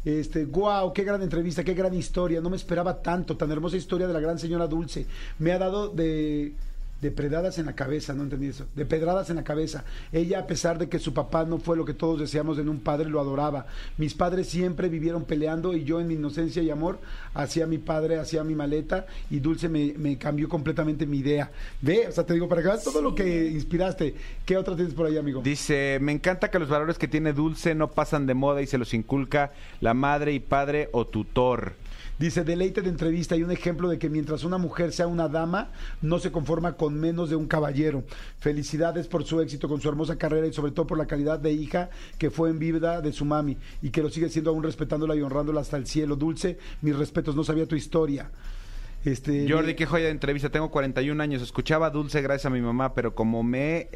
este, 0.04 0.44
wow, 0.46 0.92
qué 0.92 1.04
gran 1.04 1.22
entrevista, 1.22 1.62
qué 1.62 1.74
gran 1.74 1.94
historia. 1.94 2.40
No 2.40 2.50
me 2.50 2.56
esperaba 2.56 3.00
tanto, 3.00 3.36
tan 3.36 3.50
hermosa 3.50 3.76
historia 3.76 4.08
de 4.08 4.12
la 4.12 4.20
gran 4.20 4.38
señora 4.38 4.66
Dulce. 4.66 5.06
Me 5.38 5.52
ha 5.52 5.58
dado 5.58 5.88
de 5.88 6.54
de 7.02 7.10
predadas 7.10 7.58
en 7.58 7.66
la 7.66 7.74
cabeza, 7.74 8.14
no 8.14 8.22
entendí 8.22 8.46
eso, 8.46 8.64
de 8.76 8.86
pedradas 8.86 9.28
en 9.28 9.36
la 9.36 9.42
cabeza. 9.42 9.84
Ella, 10.12 10.38
a 10.38 10.46
pesar 10.46 10.78
de 10.78 10.88
que 10.88 11.00
su 11.00 11.12
papá 11.12 11.44
no 11.44 11.58
fue 11.58 11.76
lo 11.76 11.84
que 11.84 11.94
todos 11.94 12.20
deseamos 12.20 12.58
en 12.58 12.68
un 12.68 12.78
padre, 12.78 13.10
lo 13.10 13.20
adoraba. 13.20 13.66
Mis 13.98 14.14
padres 14.14 14.48
siempre 14.48 14.88
vivieron 14.88 15.24
peleando 15.24 15.74
y 15.74 15.82
yo 15.82 16.00
en 16.00 16.06
mi 16.06 16.14
inocencia 16.14 16.62
y 16.62 16.70
amor 16.70 17.00
hacía 17.34 17.66
mi 17.66 17.78
padre, 17.78 18.20
hacía 18.20 18.44
mi 18.44 18.54
maleta 18.54 19.06
y 19.30 19.40
Dulce 19.40 19.68
me, 19.68 19.94
me 19.98 20.16
cambió 20.16 20.48
completamente 20.48 21.04
mi 21.04 21.18
idea. 21.18 21.50
Ve, 21.80 22.06
o 22.08 22.12
sea, 22.12 22.24
te 22.24 22.34
digo, 22.34 22.48
para 22.48 22.62
que 22.62 22.68
veas 22.68 22.84
todo 22.84 23.02
lo 23.02 23.16
que 23.16 23.48
inspiraste. 23.48 24.14
¿Qué 24.46 24.56
otra 24.56 24.76
tienes 24.76 24.94
por 24.94 25.06
ahí, 25.06 25.18
amigo? 25.18 25.42
Dice, 25.42 25.98
me 26.00 26.12
encanta 26.12 26.52
que 26.52 26.60
los 26.60 26.68
valores 26.68 26.98
que 26.98 27.08
tiene 27.08 27.32
Dulce 27.32 27.74
no 27.74 27.90
pasan 27.90 28.28
de 28.28 28.34
moda 28.34 28.62
y 28.62 28.68
se 28.68 28.78
los 28.78 28.94
inculca 28.94 29.50
la 29.80 29.92
madre 29.92 30.32
y 30.34 30.38
padre 30.38 30.88
o 30.92 31.04
tutor. 31.04 31.74
Dice, 32.18 32.44
deleite 32.44 32.82
de 32.82 32.90
entrevista 32.90 33.36
y 33.36 33.42
un 33.42 33.50
ejemplo 33.50 33.88
de 33.88 33.98
que 33.98 34.10
mientras 34.10 34.44
una 34.44 34.58
mujer 34.58 34.92
sea 34.92 35.06
una 35.06 35.28
dama, 35.28 35.70
no 36.02 36.18
se 36.18 36.30
conforma 36.30 36.76
con 36.76 36.94
menos 36.94 37.30
de 37.30 37.36
un 37.36 37.46
caballero. 37.46 38.04
Felicidades 38.38 39.08
por 39.08 39.24
su 39.24 39.40
éxito 39.40 39.68
con 39.68 39.80
su 39.80 39.88
hermosa 39.88 40.16
carrera 40.16 40.46
y 40.46 40.52
sobre 40.52 40.72
todo 40.72 40.86
por 40.86 40.98
la 40.98 41.06
calidad 41.06 41.38
de 41.38 41.52
hija 41.52 41.90
que 42.18 42.30
fue 42.30 42.50
en 42.50 42.58
vida 42.58 43.00
de 43.00 43.12
su 43.12 43.24
mami 43.24 43.56
y 43.80 43.90
que 43.90 44.02
lo 44.02 44.10
sigue 44.10 44.28
siendo 44.28 44.50
aún 44.50 44.62
respetándola 44.62 45.16
y 45.16 45.22
honrándola 45.22 45.62
hasta 45.62 45.76
el 45.76 45.86
cielo. 45.86 46.16
Dulce, 46.16 46.58
mis 46.82 46.96
respetos, 46.96 47.34
no 47.34 47.44
sabía 47.44 47.66
tu 47.66 47.76
historia. 47.76 48.30
Este, 49.04 49.50
Jordi, 49.50 49.74
qué 49.74 49.84
joya 49.84 50.04
de 50.04 50.10
entrevista. 50.10 50.50
Tengo 50.50 50.70
41 50.70 51.20
años. 51.20 51.42
Escuchaba 51.42 51.90
Dulce 51.90 52.22
gracias 52.22 52.46
a 52.46 52.50
mi 52.50 52.60
mamá, 52.60 52.94
pero 52.94 53.14
como 53.14 53.42
me 53.42 53.88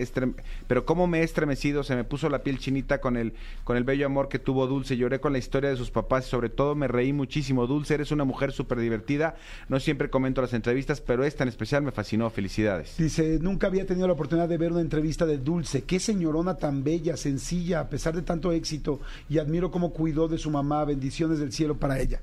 pero 0.67 0.85
como 0.85 1.07
me 1.07 1.21
he 1.21 1.23
estremecido, 1.23 1.85
se 1.85 1.95
me 1.95 2.03
puso 2.03 2.29
la 2.29 2.43
piel 2.43 2.59
chinita 2.59 3.01
con 3.01 3.17
el 3.17 3.35
con 3.63 3.77
el 3.77 3.85
bello 3.85 4.07
amor 4.07 4.29
que 4.29 4.39
tuvo 4.39 4.67
Dulce. 4.67 4.97
Lloré 4.97 5.21
con 5.21 5.33
la 5.33 5.39
historia 5.39 5.71
de 5.71 5.77
sus 5.77 5.91
papás 5.91 6.27
y 6.27 6.31
sobre 6.31 6.49
todo 6.49 6.75
me 6.75 6.89
reí 6.89 7.13
muchísimo. 7.13 7.67
Dulce, 7.67 7.95
eres 7.95 8.11
una 8.11 8.25
mujer 8.25 8.51
súper 8.51 8.81
divertida. 8.81 9.37
No 9.69 9.79
siempre 9.79 10.11
comento 10.11 10.43
las 10.43 10.55
entrevistas, 10.55 11.01
pero 11.01 11.25
esta 11.25 11.45
en 11.45 11.49
especial 11.49 11.83
me 11.83 11.93
fascinó. 11.93 12.29
Felicidades. 12.31 12.97
Dice, 12.99 13.39
nunca 13.41 13.69
había 13.69 13.87
tenido 13.87 14.07
la 14.09 14.15
oportunidad 14.15 14.49
de 14.49 14.59
ver 14.59 14.73
una 14.73 14.81
entrevista 14.81 15.25
de 15.25 15.39
Dulce. 15.39 15.83
Qué 15.83 16.01
señorona 16.01 16.57
tan 16.57 16.83
bella, 16.83 17.17
sencilla, 17.17 17.81
a 17.81 17.89
pesar 17.89 18.15
de 18.15 18.23
tanto 18.23 18.51
éxito. 18.51 19.01
Y 19.29 19.39
admiro 19.39 19.71
cómo 19.71 19.93
cuidó 19.93 20.27
de 20.27 20.39
su 20.39 20.51
mamá. 20.51 20.85
Bendiciones 20.85 21.39
del 21.39 21.53
cielo 21.53 21.77
para 21.77 22.01
ella. 22.01 22.21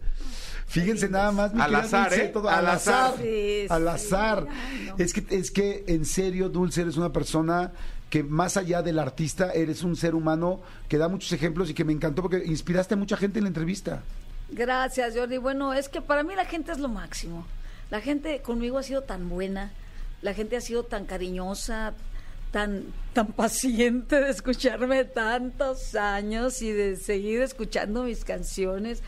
Fíjense 0.74 1.08
nada 1.10 1.32
más. 1.32 1.54
mi 1.54 1.62
Al 1.62 1.68
querida 1.70 1.84
azar, 1.86 2.10
Dulce, 2.10 2.26
¿eh? 2.26 2.28
todo- 2.30 2.50
Al 2.50 2.56
al 2.56 2.68
azar. 2.76 3.06
azar. 3.14 3.20
Sí, 3.22 3.66
al 3.70 3.88
azar. 3.88 4.48
ay, 4.50 4.86
no. 4.90 4.96
Es 4.98 5.14
que, 5.14 5.26
es 5.36 5.52
que, 5.52 5.84
en 5.88 6.06
serio, 6.06 6.50
Dulce, 6.50 6.82
eres 6.82 6.98
una 6.98 7.12
persona 7.14 7.72
que 8.10 8.24
más 8.24 8.58
allá 8.58 8.82
del 8.82 9.00
artista, 9.00 9.52
eres 9.54 9.84
un 9.84 9.96
ser 9.96 10.14
humano 10.16 10.62
que 10.88 10.98
da 10.98 11.08
muchos 11.08 11.32
ejemplos 11.32 11.70
y 11.70 11.74
que 11.74 11.84
me 11.84 11.94
encantó 11.94 12.22
porque 12.22 12.44
inspiraste 12.46 12.94
a 12.94 12.98
mucha 12.98 13.18
gente 13.18 13.40
en 13.40 13.46
la 13.46 13.50
entrevista. 13.50 14.04
Gracias, 14.50 15.16
Jordi. 15.16 15.38
Bueno, 15.38 15.74
es 15.74 15.90
que 15.90 16.02
para 16.02 16.24
mí 16.24 16.36
la 16.36 16.46
gente 16.46 16.72
es 16.72 16.80
lo 16.80 16.90
máximo. 16.90 17.46
La 17.90 18.02
gente 18.02 18.42
conmigo 18.42 18.78
ha 18.78 18.84
sido 18.84 19.02
tan 19.02 19.30
buena, 19.30 19.72
la 20.22 20.34
gente 20.34 20.58
ha 20.58 20.62
sido 20.62 20.84
tan 20.84 21.06
cariñosa, 21.06 21.94
tan, 22.52 22.84
tan 23.14 23.28
paciente 23.28 24.20
de 24.22 24.30
escucharme 24.30 25.06
tantos 25.06 25.96
años 25.96 26.62
y 26.62 26.72
de 26.72 26.96
seguir 26.98 27.42
escuchando 27.42 28.04
mis 28.04 28.24
canciones, 28.26 29.02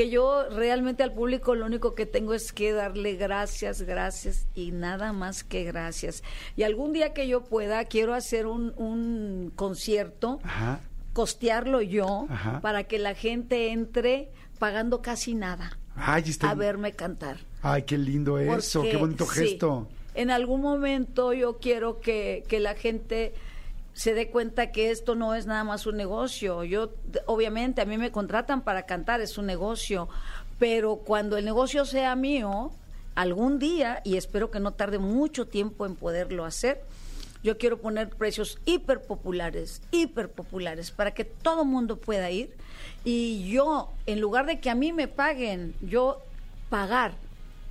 que 0.00 0.08
yo 0.08 0.48
realmente 0.48 1.02
al 1.02 1.12
público 1.12 1.54
lo 1.54 1.66
único 1.66 1.94
que 1.94 2.06
tengo 2.06 2.32
es 2.32 2.52
que 2.54 2.72
darle 2.72 3.16
gracias, 3.16 3.82
gracias 3.82 4.46
y 4.54 4.70
nada 4.72 5.12
más 5.12 5.44
que 5.44 5.62
gracias. 5.64 6.22
Y 6.56 6.62
algún 6.62 6.94
día 6.94 7.12
que 7.12 7.28
yo 7.28 7.44
pueda, 7.44 7.84
quiero 7.84 8.14
hacer 8.14 8.46
un, 8.46 8.72
un 8.78 9.52
concierto 9.54 10.40
Ajá. 10.42 10.80
costearlo 11.12 11.82
yo 11.82 12.26
Ajá. 12.30 12.60
para 12.62 12.84
que 12.84 12.98
la 12.98 13.14
gente 13.14 13.72
entre 13.72 14.30
pagando 14.58 15.02
casi 15.02 15.34
nada 15.34 15.76
Ay, 15.94 16.22
está- 16.28 16.48
a 16.50 16.54
verme 16.54 16.92
cantar. 16.92 17.36
Ay, 17.60 17.82
qué 17.82 17.98
lindo 17.98 18.38
eso, 18.38 18.78
Porque, 18.80 18.92
qué 18.92 18.96
bonito 18.96 19.26
sí, 19.26 19.40
gesto. 19.50 19.86
en 20.14 20.30
algún 20.30 20.62
momento 20.62 21.34
yo 21.34 21.58
quiero 21.58 22.00
que, 22.00 22.42
que 22.48 22.58
la 22.58 22.74
gente 22.74 23.34
se 24.00 24.14
dé 24.14 24.30
cuenta 24.30 24.72
que 24.72 24.90
esto 24.90 25.14
no 25.14 25.34
es 25.34 25.44
nada 25.44 25.62
más 25.62 25.84
un 25.84 25.98
negocio. 25.98 26.64
Yo, 26.64 26.88
obviamente, 27.26 27.82
a 27.82 27.84
mí 27.84 27.98
me 27.98 28.10
contratan 28.10 28.62
para 28.62 28.86
cantar, 28.86 29.20
es 29.20 29.36
un 29.36 29.44
negocio, 29.44 30.08
pero 30.58 30.96
cuando 30.96 31.36
el 31.36 31.44
negocio 31.44 31.84
sea 31.84 32.16
mío, 32.16 32.72
algún 33.14 33.58
día, 33.58 34.00
y 34.02 34.16
espero 34.16 34.50
que 34.50 34.58
no 34.58 34.72
tarde 34.72 34.98
mucho 34.98 35.48
tiempo 35.48 35.84
en 35.84 35.96
poderlo 35.96 36.46
hacer, 36.46 36.80
yo 37.44 37.58
quiero 37.58 37.76
poner 37.76 38.08
precios 38.08 38.58
hiper 38.64 39.02
populares, 39.02 39.82
hiper 39.90 40.30
populares, 40.30 40.90
para 40.92 41.12
que 41.12 41.26
todo 41.26 41.66
mundo 41.66 41.96
pueda 41.96 42.30
ir. 42.30 42.56
Y 43.04 43.50
yo, 43.50 43.90
en 44.06 44.18
lugar 44.18 44.46
de 44.46 44.60
que 44.60 44.70
a 44.70 44.74
mí 44.74 44.94
me 44.94 45.08
paguen, 45.08 45.74
yo 45.82 46.22
pagar 46.70 47.12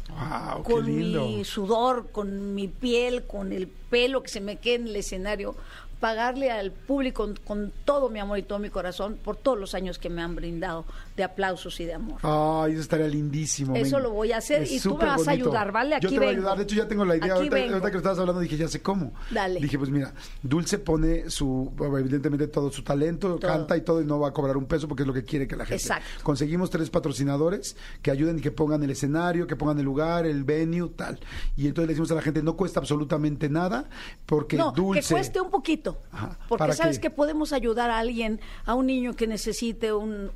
Wow, 0.09 0.63
qué 0.63 0.73
con 0.73 0.86
lindo. 0.86 1.27
mi 1.27 1.45
sudor, 1.45 2.09
con 2.11 2.55
mi 2.55 2.67
piel, 2.67 3.25
con 3.25 3.51
el 3.51 3.67
pelo 3.67 4.23
que 4.23 4.30
se 4.30 4.41
me 4.41 4.57
quede 4.57 4.75
en 4.75 4.88
el 4.88 4.95
escenario, 4.95 5.55
pagarle 5.99 6.51
al 6.51 6.71
público 6.71 7.29
con, 7.45 7.71
todo 7.85 8.09
mi 8.09 8.19
amor 8.19 8.39
y 8.39 8.43
todo 8.43 8.59
mi 8.59 8.69
corazón 8.69 9.17
por 9.17 9.35
todos 9.35 9.57
los 9.57 9.75
años 9.75 9.99
que 9.99 10.09
me 10.09 10.21
han 10.21 10.35
brindado 10.35 10.85
de 11.20 11.26
aplausos 11.26 11.78
y 11.82 11.86
de 11.86 11.95
amor. 11.95 12.17
Ay, 12.24 12.72
eso 12.72 12.82
estaría 12.82 13.07
lindísimo. 13.09 13.76
Eso 13.76 13.99
lo 13.99 14.11
voy 14.11 14.32
a 14.32 14.38
hacer 14.38 14.63
Es 14.63 14.72
y 14.72 14.80
tú 14.80 14.95
me 14.95 15.03
vas 15.03 15.28
a 15.28 15.32
ayudar, 15.32 15.74
¿vale? 15.74 15.97
Yo 16.01 16.07
Aquí 16.07 16.15
te 16.15 16.17
voy 16.17 16.28
a 16.28 16.30
ayudar. 16.30 16.57
De 16.57 16.63
hecho, 16.63 16.76
ya 16.76 16.88
tengo 16.88 17.03
la 17.03 17.17
idea. 17.17 17.34
Ahorita, 17.34 17.57
ahorita 17.57 17.88
que 17.88 17.91
lo 17.91 17.97
estabas 17.97 18.20
hablando 18.20 18.39
dije, 18.39 18.55
ya 18.55 18.70
sé 18.70 18.82
cómo. 18.82 19.11
Dale. 19.30 19.59
Dije, 19.59 19.78
pues 19.78 19.89
mira, 19.89 20.13
Dulce 20.41 20.80
pone 20.80 21.30
su, 21.30 21.74
evidentemente 21.78 22.47
todo 22.47 22.72
su 22.72 22.84
talento, 22.84 23.36
Todo. 23.36 23.39
canta 23.51 23.76
y 23.76 23.82
todo 23.82 24.01
y 24.01 24.05
no 24.05 24.17
va 24.17 24.30
a 24.30 24.32
cobrar 24.32 24.55
un 24.55 24.65
peso 24.65 24.88
porque 24.88 25.03
es 25.03 25.07
lo 25.07 25.13
que 25.13 25.26
quiere 25.26 25.45
que 25.45 25.57
la 25.57 25.65
gente. 25.65 25.84
Exacto. 25.84 26.07
Conseguimos 26.24 26.70
tres 26.70 26.89
patrocinadores 26.89 27.76
que 28.01 28.11
ayuden 28.11 28.39
y 28.39 28.41
que 28.41 28.51
pongan 28.51 28.82
el 28.82 28.91
escenario, 28.91 29.45
que 29.45 29.57
pongan 29.57 29.78
el 29.80 29.86
lugar, 29.86 30.26
el 30.26 30.45
venue, 30.45 30.88
tal. 30.95 31.20
Y 31.57 31.67
entonces 31.67 31.88
le 31.88 31.93
decimos 31.95 32.11
a 32.11 32.15
la 32.15 32.22
gente, 32.22 32.41
no 32.41 32.55
cuesta 32.55 32.80
absolutamente 32.80 33.49
nada 33.49 33.89
porque 34.26 34.55
no, 34.55 34.72
Dulce... 34.72 35.01
que 35.01 35.13
cueste 35.15 35.41
un 35.41 35.49
poquito. 35.49 35.97
Ajá. 36.13 36.39
Porque 36.47 36.59
¿Para 36.59 36.74
sabes 36.76 36.97
qué? 36.97 37.03
que 37.03 37.09
podemos 37.09 37.51
ayudar 37.51 37.89
a 37.89 37.99
alguien, 37.99 38.39
a 38.65 38.74
un 38.74 38.86
niño 38.86 39.17
que 39.17 39.28
necesite 39.28 39.91
un 39.91 40.32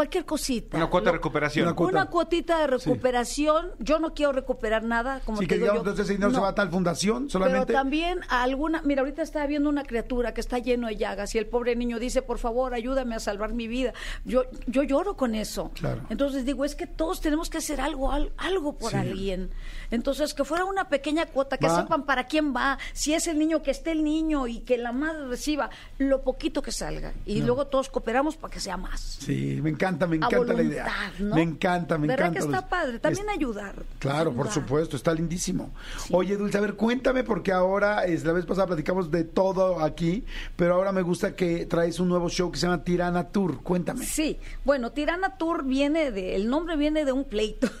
cualquier 0.00 0.24
cosita. 0.24 0.78
Una 0.78 0.86
cuota 0.88 1.10
de 1.10 1.16
recuperación. 1.18 1.66
Una 1.66 1.76
cuota. 1.76 1.92
Una 1.92 2.06
cuotita 2.06 2.58
de 2.60 2.66
recuperación. 2.68 3.72
Yo 3.78 3.98
no 3.98 4.14
quiero 4.14 4.32
recuperar 4.32 4.82
nada, 4.82 5.20
como 5.26 5.38
Sí, 5.38 5.44
te 5.44 5.48
que 5.48 5.54
digo 5.56 5.64
digamos, 5.66 5.84
yo. 5.84 5.90
entonces 5.90 6.04
ese 6.06 6.12
dinero 6.14 6.30
se 6.30 6.36
No. 6.36 6.42
va 6.42 6.48
a 6.48 6.54
tal 6.54 6.70
fundación 6.70 7.24
Pero 7.24 7.30
solamente. 7.30 7.72
también 7.74 8.20
a 8.30 8.42
alguna, 8.42 8.80
mira, 8.82 9.02
ahorita 9.02 9.20
estaba 9.22 9.46
viendo 9.46 9.68
una 9.68 9.84
criatura 9.84 10.32
que 10.32 10.40
está 10.40 10.58
lleno 10.58 10.86
de 10.88 10.96
llagas 10.96 11.34
y 11.34 11.38
el 11.38 11.46
pobre 11.46 11.76
niño 11.76 11.98
dice, 11.98 12.22
por 12.22 12.38
favor, 12.38 12.72
ayúdame 12.72 13.14
a 13.14 13.20
salvar 13.20 13.52
mi 13.52 13.68
vida. 13.68 13.92
Yo, 14.24 14.44
yo 14.66 14.82
lloro 14.84 15.16
con 15.18 15.34
eso. 15.34 15.70
Claro. 15.74 16.02
Entonces 16.08 16.46
digo, 16.46 16.64
es 16.64 16.74
que 16.74 16.86
todos 16.86 17.20
tenemos 17.20 17.50
que 17.50 17.58
hacer 17.58 17.80
algo, 17.80 18.10
al- 18.10 18.32
algo 18.38 18.78
por 18.78 18.92
Sí. 18.92 18.96
alguien. 18.96 19.50
Entonces, 19.90 20.32
que 20.34 20.44
fuera 20.44 20.64
una 20.64 20.88
pequeña 20.88 21.26
cuota, 21.26 21.58
que 21.58 21.66
Va. 21.66 21.82
sepan 21.82 22.04
para 22.06 22.24
quién 22.24 22.54
va, 22.54 22.78
si 22.92 23.12
es 23.12 23.26
el 23.26 23.38
niño, 23.38 23.62
que 23.62 23.70
esté 23.72 23.90
el 23.92 24.04
niño 24.04 24.46
y 24.46 24.60
que 24.60 24.78
la 24.78 24.92
madre 24.92 25.26
reciba 25.26 25.68
lo 25.98 26.22
poquito 26.22 26.62
que 26.62 26.72
salga. 26.72 27.12
Y 27.26 27.42
luego 27.42 27.66
todos 27.66 27.88
cooperamos 27.90 28.36
para 28.36 28.52
que 28.54 28.60
sea 28.60 28.76
más. 28.76 29.00
Sí, 29.20 29.58
me 29.62 29.70
encanta. 29.70 29.89
Encanta, 29.90 30.06
me 30.06 30.16
encanta 30.16 30.52
la 30.52 30.62
idea. 30.62 30.86
Me 31.18 31.42
encanta, 31.42 31.98
me 31.98 32.06
¿Verdad 32.06 32.28
encanta. 32.28 32.48
que 32.48 32.54
está 32.56 32.68
padre? 32.68 32.98
También 32.98 33.26
Es- 33.28 33.36
ayudar. 33.36 33.74
Claro, 33.98 34.32
por 34.32 34.50
supuesto, 34.50 34.96
está 34.96 35.12
lindísimo. 35.12 35.70
Oye, 36.10 36.36
Dulce, 36.36 36.58
a 36.58 36.60
ver, 36.62 36.74
cuéntame, 36.74 37.24
porque 37.24 37.52
ahora, 37.52 38.04
es, 38.06 38.24
la 38.24 38.32
vez 38.32 38.46
pasada 38.46 38.66
platicamos 38.68 39.10
de 39.10 39.24
todo 39.24 39.80
aquí, 39.80 40.24
pero 40.56 40.74
ahora 40.74 40.92
me 40.92 41.02
gusta 41.02 41.34
que 41.36 41.66
traes 41.66 42.00
un 42.00 42.08
nuevo 42.08 42.28
show 42.28 42.50
que 42.50 42.58
se 42.58 42.66
llama 42.66 42.82
Tirana 42.84 43.28
Tour. 43.28 43.62
Cuéntame. 43.62 44.04
Sí, 44.06 44.38
bueno, 44.64 44.92
Tirana 44.92 45.36
Tour 45.36 45.64
viene 45.64 46.10
de, 46.10 46.36
el 46.36 46.48
nombre 46.48 46.76
viene 46.76 47.04
de 47.04 47.12
un 47.12 47.24
pleito. 47.24 47.68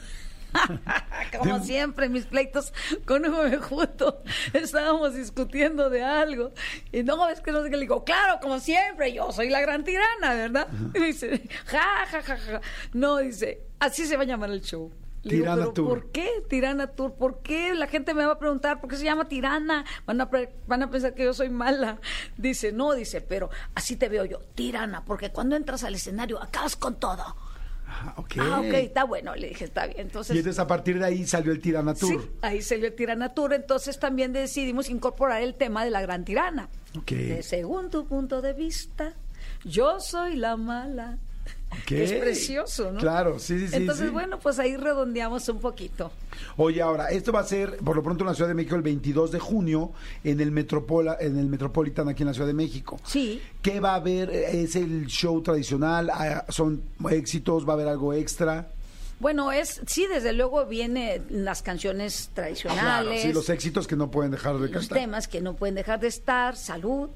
Como 1.38 1.62
siempre, 1.62 2.08
mis 2.08 2.26
pleitos 2.26 2.72
con 3.06 3.22
me 3.22 3.56
junto, 3.58 4.22
estábamos 4.52 5.14
discutiendo 5.14 5.90
de 5.90 6.02
algo. 6.02 6.52
Y 6.92 7.02
no, 7.02 7.28
es 7.28 7.40
que 7.40 7.52
no 7.52 7.62
sé 7.62 7.70
qué 7.70 7.76
le 7.76 7.82
digo, 7.82 8.04
claro, 8.04 8.38
como 8.40 8.58
siempre, 8.58 9.12
yo 9.12 9.30
soy 9.32 9.48
la 9.48 9.60
gran 9.60 9.84
tirana, 9.84 10.34
¿verdad? 10.34 10.68
Y 10.94 10.98
dice, 11.00 11.48
ja, 11.66 12.06
ja, 12.10 12.22
ja, 12.22 12.36
ja. 12.36 12.60
No, 12.92 13.18
dice, 13.18 13.62
así 13.78 14.06
se 14.06 14.16
va 14.16 14.22
a 14.22 14.26
llamar 14.26 14.50
el 14.50 14.62
show. 14.62 14.90
Le 15.22 15.34
digo, 15.34 15.44
Tirana 15.44 15.56
"¿Pero 15.62 15.72
Tour". 15.74 15.88
¿Por 15.88 16.10
qué 16.12 16.28
Tirana 16.48 16.86
Tour? 16.88 17.14
¿Por 17.14 17.42
qué? 17.42 17.74
La 17.74 17.86
gente 17.86 18.14
me 18.14 18.24
va 18.24 18.32
a 18.32 18.38
preguntar, 18.38 18.80
¿por 18.80 18.88
qué 18.88 18.96
se 18.96 19.04
llama 19.04 19.28
Tirana? 19.28 19.84
Van 20.06 20.18
a, 20.20 20.30
pre- 20.30 20.54
van 20.66 20.82
a 20.82 20.90
pensar 20.90 21.14
que 21.14 21.24
yo 21.24 21.34
soy 21.34 21.50
mala. 21.50 21.98
Dice, 22.38 22.72
no, 22.72 22.94
dice, 22.94 23.20
pero 23.20 23.50
así 23.74 23.96
te 23.96 24.08
veo 24.08 24.24
yo, 24.24 24.38
Tirana, 24.54 25.04
porque 25.04 25.30
cuando 25.30 25.56
entras 25.56 25.84
al 25.84 25.94
escenario 25.94 26.42
acabas 26.42 26.74
con 26.74 26.98
todo. 26.98 27.36
Ah, 27.92 28.14
ok. 28.16 28.36
Ah, 28.38 28.60
ok, 28.60 28.72
está 28.74 29.04
bueno, 29.04 29.34
le 29.34 29.48
dije, 29.48 29.64
está 29.64 29.86
bien. 29.86 30.00
Entonces, 30.00 30.36
Y 30.36 30.38
entonces 30.38 30.60
a 30.60 30.66
partir 30.66 30.98
de 31.00 31.06
ahí 31.06 31.26
salió 31.26 31.50
el 31.50 31.60
Tirana 31.60 31.94
sí, 31.96 32.16
ahí 32.40 32.62
salió 32.62 32.86
el 32.86 32.94
Tirana 32.94 33.34
Tour, 33.34 33.52
entonces 33.52 33.98
también 33.98 34.32
decidimos 34.32 34.88
incorporar 34.88 35.42
el 35.42 35.54
tema 35.56 35.84
de 35.84 35.90
la 35.90 36.00
gran 36.00 36.24
tirana. 36.24 36.68
Ok. 36.96 37.10
De 37.10 37.42
según 37.42 37.90
tu 37.90 38.06
punto 38.06 38.42
de 38.42 38.52
vista, 38.52 39.14
yo 39.64 39.98
soy 39.98 40.36
la 40.36 40.56
mala. 40.56 41.18
Que 41.86 42.04
es 42.04 42.12
precioso, 42.12 42.92
¿no? 42.92 42.98
Claro, 42.98 43.38
sí, 43.38 43.58
sí, 43.58 43.68
sí, 43.68 43.76
Entonces, 43.76 44.06
sí. 44.06 44.12
bueno, 44.12 44.38
pues 44.38 44.58
ahí 44.58 44.76
redondeamos 44.76 45.48
un 45.48 45.60
poquito. 45.60 46.10
Oye, 46.56 46.82
ahora, 46.82 47.08
esto 47.10 47.32
va 47.32 47.40
a 47.40 47.44
ser 47.44 47.76
por 47.78 47.96
lo 47.96 48.02
pronto 48.02 48.24
en 48.24 48.28
la 48.28 48.34
Ciudad 48.34 48.48
de 48.48 48.54
México 48.54 48.76
el 48.76 48.82
22 48.82 49.32
de 49.32 49.38
junio 49.38 49.92
en 50.24 50.40
el, 50.40 50.50
Metropola, 50.50 51.16
en 51.20 51.38
el 51.38 51.46
Metropolitan 51.46 52.08
aquí 52.08 52.22
en 52.22 52.28
la 52.28 52.34
Ciudad 52.34 52.48
de 52.48 52.54
México. 52.54 53.00
Sí. 53.04 53.40
¿Qué 53.62 53.80
va 53.80 53.92
a 53.92 53.96
haber? 53.96 54.30
¿Es 54.30 54.76
el 54.76 55.06
show 55.06 55.40
tradicional? 55.42 56.10
Ah, 56.12 56.44
¿Son 56.48 56.82
éxitos? 57.10 57.66
¿Va 57.66 57.72
a 57.72 57.74
haber 57.74 57.88
algo 57.88 58.12
extra? 58.14 58.68
Bueno, 59.20 59.52
es 59.52 59.82
sí, 59.86 60.06
desde 60.06 60.32
luego 60.32 60.64
vienen 60.64 61.26
las 61.28 61.60
canciones 61.60 62.30
tradicionales, 62.32 63.20
sí, 63.20 63.32
los 63.34 63.50
éxitos 63.50 63.86
que 63.86 63.94
no 63.94 64.10
pueden 64.10 64.30
dejar 64.30 64.54
de 64.54 64.68
los 64.68 64.70
cantar. 64.70 64.98
temas 64.98 65.28
que 65.28 65.42
no 65.42 65.54
pueden 65.56 65.74
dejar 65.74 66.00
de 66.00 66.08
estar, 66.08 66.56
salud. 66.56 67.10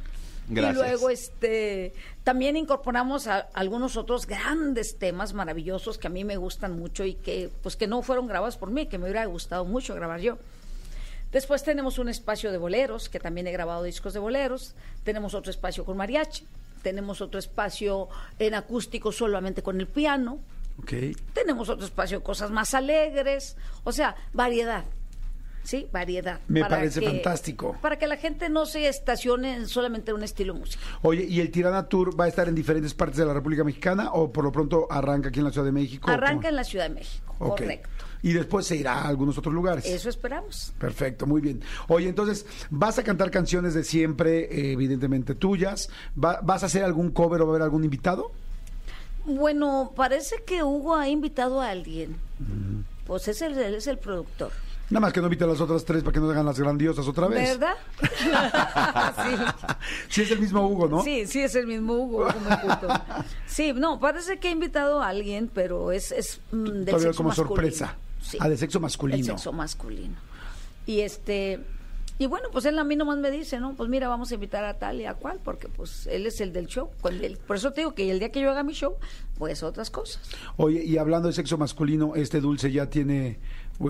Gracias. 0.48 0.76
Y 0.76 0.78
luego 0.90 1.10
este 1.10 1.92
también 2.22 2.56
incorporamos 2.56 3.26
a- 3.26 3.48
algunos 3.54 3.96
otros 3.96 4.26
grandes 4.26 4.98
temas 4.98 5.32
maravillosos 5.32 5.96
que 5.98 6.06
a 6.06 6.10
mí 6.10 6.24
me 6.24 6.36
gustan 6.36 6.78
mucho 6.78 7.04
y 7.04 7.14
que 7.14 7.50
pues 7.62 7.76
que 7.76 7.86
no 7.86 8.02
fueron 8.02 8.26
grabados 8.26 8.56
por 8.56 8.70
mí, 8.70 8.86
que 8.86 8.98
me 8.98 9.04
hubiera 9.04 9.24
gustado 9.26 9.64
mucho 9.64 9.94
grabar 9.94 10.20
yo. 10.20 10.38
Después 11.32 11.64
tenemos 11.64 11.98
un 11.98 12.08
espacio 12.08 12.52
de 12.52 12.58
boleros, 12.58 13.08
que 13.08 13.18
también 13.18 13.46
he 13.46 13.52
grabado 13.52 13.82
discos 13.82 14.12
de 14.14 14.20
boleros. 14.20 14.74
Tenemos 15.02 15.34
otro 15.34 15.50
espacio 15.50 15.84
con 15.84 15.96
mariachi. 15.96 16.46
Tenemos 16.82 17.20
otro 17.22 17.38
espacio 17.40 18.08
en 18.38 18.54
acústico 18.54 19.10
solamente 19.10 19.62
con 19.62 19.80
el 19.80 19.86
piano. 19.88 20.38
Tenemos 21.32 21.68
otro 21.70 21.86
espacio 21.86 22.18
de 22.18 22.24
cosas 22.24 22.50
más 22.50 22.74
alegres, 22.74 23.56
o 23.84 23.90
sea, 23.92 24.14
variedad. 24.32 24.84
Sí, 25.64 25.88
variedad. 25.92 26.40
Me 26.46 26.60
Para 26.60 26.76
parece 26.76 27.00
que- 27.00 27.06
fantástico. 27.06 27.76
Para 27.80 27.98
que 27.98 28.06
la 28.06 28.16
gente 28.18 28.48
no 28.50 28.66
se 28.66 28.86
estacione 28.88 29.54
en 29.56 29.66
solamente 29.66 30.12
un 30.12 30.22
estilo 30.22 30.54
musical. 30.54 30.86
Oye, 31.02 31.24
¿y 31.24 31.40
el 31.40 31.50
Tirana 31.50 31.88
Tour 31.88 32.18
va 32.18 32.24
a 32.26 32.28
estar 32.28 32.46
en 32.48 32.54
diferentes 32.54 32.94
partes 32.94 33.16
de 33.16 33.24
la 33.26 33.32
República 33.32 33.64
Mexicana 33.64 34.10
o 34.12 34.30
por 34.30 34.44
lo 34.44 34.52
pronto 34.52 34.86
arranca 34.90 35.30
aquí 35.30 35.38
en 35.40 35.46
la 35.46 35.50
Ciudad 35.52 35.64
de 35.64 35.72
México? 35.72 36.10
Arranca 36.10 36.48
en 36.50 36.56
la 36.56 36.64
Ciudad 36.64 36.88
de 36.88 36.94
México, 36.94 37.34
Ok. 37.38 37.58
correcto. 37.58 37.88
Y 38.22 38.32
después 38.32 38.66
se 38.66 38.76
irá 38.76 38.94
a 39.00 39.08
algunos 39.08 39.36
otros 39.38 39.52
lugares. 39.52 39.84
Eso 39.86 40.08
esperamos. 40.08 40.72
Perfecto, 40.78 41.26
muy 41.26 41.40
bien. 41.42 41.60
Oye, 41.88 42.08
entonces, 42.08 42.46
¿vas 42.70 42.98
a 42.98 43.02
cantar 43.02 43.30
canciones 43.30 43.74
de 43.74 43.84
siempre, 43.84 44.44
eh, 44.44 44.72
evidentemente 44.72 45.34
tuyas? 45.34 45.88
Va- 46.22 46.40
¿Vas 46.42 46.62
a 46.62 46.66
hacer 46.66 46.84
algún 46.84 47.10
cover 47.10 47.40
o 47.42 47.46
va 47.46 47.52
a 47.52 47.54
haber 47.56 47.62
algún 47.62 47.84
invitado? 47.84 48.32
Bueno, 49.26 49.92
parece 49.96 50.36
que 50.46 50.62
Hugo 50.62 50.94
ha 50.94 51.08
invitado 51.08 51.60
a 51.60 51.70
alguien. 51.70 52.16
Pues 53.06 53.28
es 53.28 53.40
el, 53.42 53.56
él 53.58 53.74
es 53.74 53.86
el 53.86 53.98
productor. 53.98 54.52
Nada 54.90 55.00
más 55.00 55.12
que 55.12 55.20
no 55.20 55.26
invite 55.26 55.44
a 55.44 55.46
las 55.46 55.60
otras 55.60 55.84
tres 55.84 56.02
para 56.02 56.12
que 56.12 56.20
no 56.20 56.30
hagan 56.30 56.44
las 56.44 56.58
grandiosas 56.58 57.06
otra 57.08 57.26
vez. 57.26 57.58
¿Verdad? 57.58 57.74
Sí, 60.08 60.22
es 60.22 60.30
el 60.30 60.40
mismo 60.40 60.66
Hugo, 60.66 60.88
¿no? 60.88 61.02
sí. 61.02 61.26
Sí, 61.26 61.26
sí, 61.26 61.40
es 61.40 61.54
el 61.54 61.66
mismo 61.66 61.94
Hugo. 61.94 62.28
Sí, 63.46 63.72
no, 63.72 63.98
parece 64.00 64.38
que 64.38 64.48
ha 64.48 64.50
invitado 64.50 65.02
a 65.02 65.08
alguien, 65.08 65.50
pero 65.52 65.92
es, 65.92 66.12
es 66.12 66.40
mm, 66.52 66.64
del 66.64 66.84
Todavía 66.86 67.06
sexo 67.08 67.16
como 67.18 67.28
masculino. 67.30 67.54
sorpresa. 67.54 67.96
Sí. 68.22 68.38
Ah, 68.40 68.48
de 68.48 68.56
sexo 68.56 68.80
masculino. 68.80 69.18
El 69.18 69.24
sexo 69.24 69.52
masculino. 69.52 70.16
Y 70.86 71.00
este 71.00 71.60
y 72.16 72.26
bueno, 72.26 72.48
pues 72.52 72.64
él 72.64 72.78
a 72.78 72.84
mí 72.84 72.94
nomás 72.94 73.18
me 73.18 73.30
dice, 73.32 73.58
¿no? 73.58 73.74
Pues 73.74 73.88
mira, 73.90 74.06
vamos 74.06 74.30
a 74.30 74.34
invitar 74.34 74.64
a 74.64 74.74
tal 74.74 75.00
y 75.00 75.04
a 75.04 75.14
cual, 75.14 75.40
porque 75.42 75.68
pues 75.68 76.06
él 76.06 76.26
es 76.26 76.40
el 76.40 76.52
del 76.52 76.66
show. 76.68 76.90
Por 77.00 77.56
eso 77.56 77.72
te 77.72 77.80
digo 77.80 77.94
que 77.94 78.08
el 78.08 78.20
día 78.20 78.30
que 78.30 78.40
yo 78.40 78.50
haga 78.50 78.62
mi 78.62 78.72
show, 78.72 78.94
pues 79.36 79.64
otras 79.64 79.90
cosas. 79.90 80.22
Oye, 80.56 80.84
y 80.84 80.96
hablando 80.96 81.26
de 81.26 81.34
sexo 81.34 81.58
masculino, 81.58 82.14
este 82.14 82.40
dulce 82.40 82.70
ya 82.70 82.88
tiene, 82.88 83.40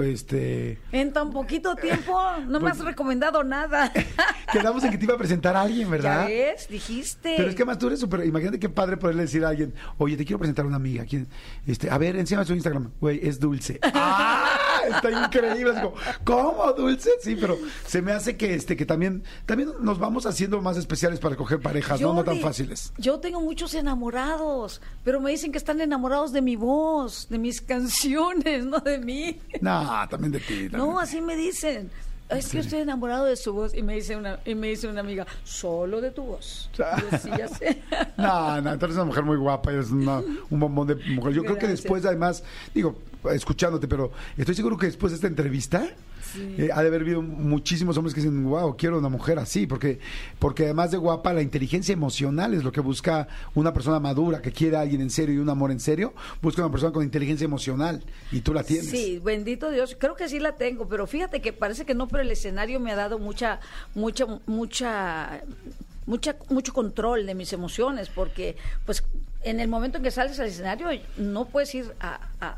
este... 0.02 0.78
En 0.92 1.12
tan 1.12 1.30
poquito 1.30 1.76
tiempo 1.76 2.18
no 2.46 2.58
me 2.58 2.60
Pues- 2.60 2.72
has 2.80 2.84
recomendado 2.84 3.44
nada. 3.44 3.92
Quedamos 4.52 4.82
en 4.84 4.90
que 4.90 4.98
te 4.98 5.04
iba 5.04 5.14
a 5.14 5.18
presentar 5.18 5.56
a 5.56 5.62
alguien, 5.62 5.90
¿verdad? 5.90 6.22
¿Ya 6.22 6.28
ves? 6.28 6.68
Dijiste. 6.68 7.34
Pero 7.36 7.48
es 7.48 7.54
que 7.54 7.64
más 7.64 7.78
tú 7.78 7.88
eres 7.88 8.00
súper. 8.00 8.24
Imagínate 8.26 8.58
qué 8.58 8.68
padre 8.68 8.96
poderle 8.96 9.22
decir 9.22 9.44
a 9.44 9.48
alguien, 9.50 9.74
oye, 9.98 10.16
te 10.16 10.24
quiero 10.24 10.38
presentar 10.38 10.64
a 10.64 10.68
una 10.68 10.76
amiga. 10.76 11.04
¿quién? 11.04 11.26
Este, 11.66 11.90
a 11.90 11.98
ver, 11.98 12.16
encima 12.16 12.44
su 12.44 12.54
Instagram. 12.54 12.90
Güey, 13.00 13.20
es 13.26 13.38
dulce. 13.40 13.78
¡Ah! 13.82 14.48
Está 14.88 15.24
increíble. 15.24 15.72
Es 15.72 15.80
como, 15.80 15.94
¿cómo 16.24 16.72
dulce? 16.72 17.10
Sí, 17.22 17.36
pero 17.40 17.58
se 17.86 18.02
me 18.02 18.12
hace 18.12 18.36
que 18.36 18.54
este, 18.54 18.76
que 18.76 18.86
también, 18.86 19.24
también 19.46 19.70
nos 19.80 19.98
vamos 19.98 20.26
haciendo 20.26 20.60
más 20.60 20.76
especiales 20.76 21.18
para 21.20 21.34
escoger 21.34 21.60
parejas, 21.60 22.00
¿no? 22.00 22.14
No 22.14 22.24
tan 22.24 22.40
fáciles. 22.40 22.92
Yo 22.98 23.20
tengo 23.20 23.40
muchos 23.40 23.74
enamorados, 23.74 24.80
pero 25.02 25.20
me 25.20 25.30
dicen 25.30 25.52
que 25.52 25.58
están 25.58 25.80
enamorados 25.80 26.32
de 26.32 26.42
mi 26.42 26.56
voz, 26.56 27.28
de 27.28 27.38
mis 27.38 27.60
canciones, 27.60 28.64
no 28.66 28.78
de 28.80 28.98
mí. 28.98 29.40
No, 29.60 30.06
también 30.08 30.32
de 30.32 30.40
ti. 30.40 30.68
también 30.68 30.78
No, 30.78 30.98
así 30.98 31.20
me 31.20 31.36
dicen. 31.36 31.90
Es 32.28 32.48
que 32.48 32.58
estoy 32.60 32.80
enamorado 32.80 33.26
de 33.26 33.36
su 33.36 33.52
voz. 33.52 33.74
Y 33.74 33.82
me 33.82 33.94
dice 33.94 34.16
una, 34.16 34.40
y 34.44 34.54
me 34.54 34.68
dice 34.68 34.88
una 34.88 35.00
amiga, 35.00 35.26
solo 35.44 36.00
de 36.00 36.10
tu 36.10 36.22
voz. 36.22 36.70
Yo, 36.76 36.84
sí, 37.18 37.30
ya 37.36 37.48
sé. 37.48 37.82
No, 38.16 38.60
no, 38.60 38.78
tú 38.78 38.84
eres 38.86 38.96
una 38.96 39.04
mujer 39.04 39.24
muy 39.24 39.36
guapa, 39.36 39.72
eres 39.72 39.90
una- 39.90 40.22
un 40.50 40.60
bombón 40.60 40.86
de 40.88 40.94
mujer. 40.96 41.32
Yo 41.32 41.42
creo 41.42 41.58
que 41.58 41.66
después, 41.68 42.04
además, 42.06 42.42
digo, 42.74 42.96
escuchándote, 43.32 43.86
pero 43.88 44.10
estoy 44.36 44.54
seguro 44.54 44.76
que 44.76 44.86
después 44.86 45.12
de 45.12 45.16
esta 45.16 45.26
entrevista, 45.26 45.86
eh, 46.36 46.70
ha 46.72 46.82
de 46.82 46.88
haber 46.88 47.02
habido 47.02 47.22
muchísimos 47.22 47.96
hombres 47.96 48.14
que 48.14 48.20
dicen, 48.20 48.44
wow, 48.44 48.76
quiero 48.76 48.98
una 48.98 49.08
mujer 49.08 49.38
así, 49.38 49.66
porque, 49.66 49.98
porque 50.38 50.64
además 50.64 50.90
de 50.90 50.96
guapa, 50.98 51.32
la 51.32 51.42
inteligencia 51.42 51.92
emocional 51.92 52.54
es 52.54 52.64
lo 52.64 52.72
que 52.72 52.80
busca 52.80 53.28
una 53.54 53.72
persona 53.72 54.00
madura 54.00 54.40
que 54.42 54.52
quiere 54.52 54.76
a 54.76 54.80
alguien 54.80 55.00
en 55.00 55.10
serio 55.10 55.34
y 55.34 55.38
un 55.38 55.48
amor 55.50 55.70
en 55.70 55.80
serio, 55.80 56.14
busca 56.42 56.62
una 56.62 56.70
persona 56.70 56.92
con 56.92 57.02
inteligencia 57.04 57.44
emocional 57.44 58.02
y 58.32 58.40
tú 58.40 58.52
la 58.54 58.62
tienes. 58.64 58.88
Sí, 58.90 59.20
bendito 59.24 59.70
Dios. 59.70 59.96
Creo 59.98 60.14
que 60.16 60.28
sí 60.28 60.38
la 60.38 60.56
tengo, 60.56 60.86
pero 60.88 61.06
fíjate 61.06 61.40
que 61.40 61.52
parece 61.52 61.84
que 61.84 61.94
no, 61.94 62.08
pero 62.08 62.22
el 62.22 62.30
escenario 62.30 62.80
me 62.80 62.92
ha 62.92 62.96
dado 62.96 63.18
mucha, 63.18 63.60
mucha, 63.94 64.26
mucha, 64.46 65.42
mucha, 66.06 66.36
mucho 66.50 66.72
control 66.72 67.26
de 67.26 67.34
mis 67.34 67.52
emociones, 67.52 68.08
porque 68.08 68.56
pues 68.86 69.02
en 69.42 69.60
el 69.60 69.68
momento 69.68 69.98
en 69.98 70.04
que 70.04 70.10
sales 70.10 70.38
al 70.40 70.46
escenario 70.46 70.88
no 71.18 71.46
puedes 71.46 71.74
ir 71.74 71.92
a, 72.00 72.18
a- 72.40 72.56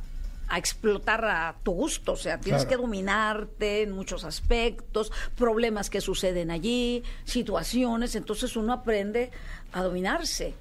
a 0.49 0.59
explotar 0.59 1.25
a 1.25 1.57
tu 1.63 1.73
gusto, 1.73 2.13
o 2.13 2.17
sea, 2.17 2.39
tienes 2.41 2.63
Claro. 2.65 2.77
que 2.79 2.83
dominarte 2.83 3.83
en 3.83 3.93
muchos 3.93 4.25
aspectos, 4.25 5.11
problemas 5.37 5.91
que 5.91 6.01
suceden 6.01 6.51
allí, 6.51 7.03
situaciones, 7.25 8.15
entonces 8.15 8.57
uno 8.57 8.73
aprende 8.73 9.31
a 9.73 9.83
dominarse. 9.83 10.55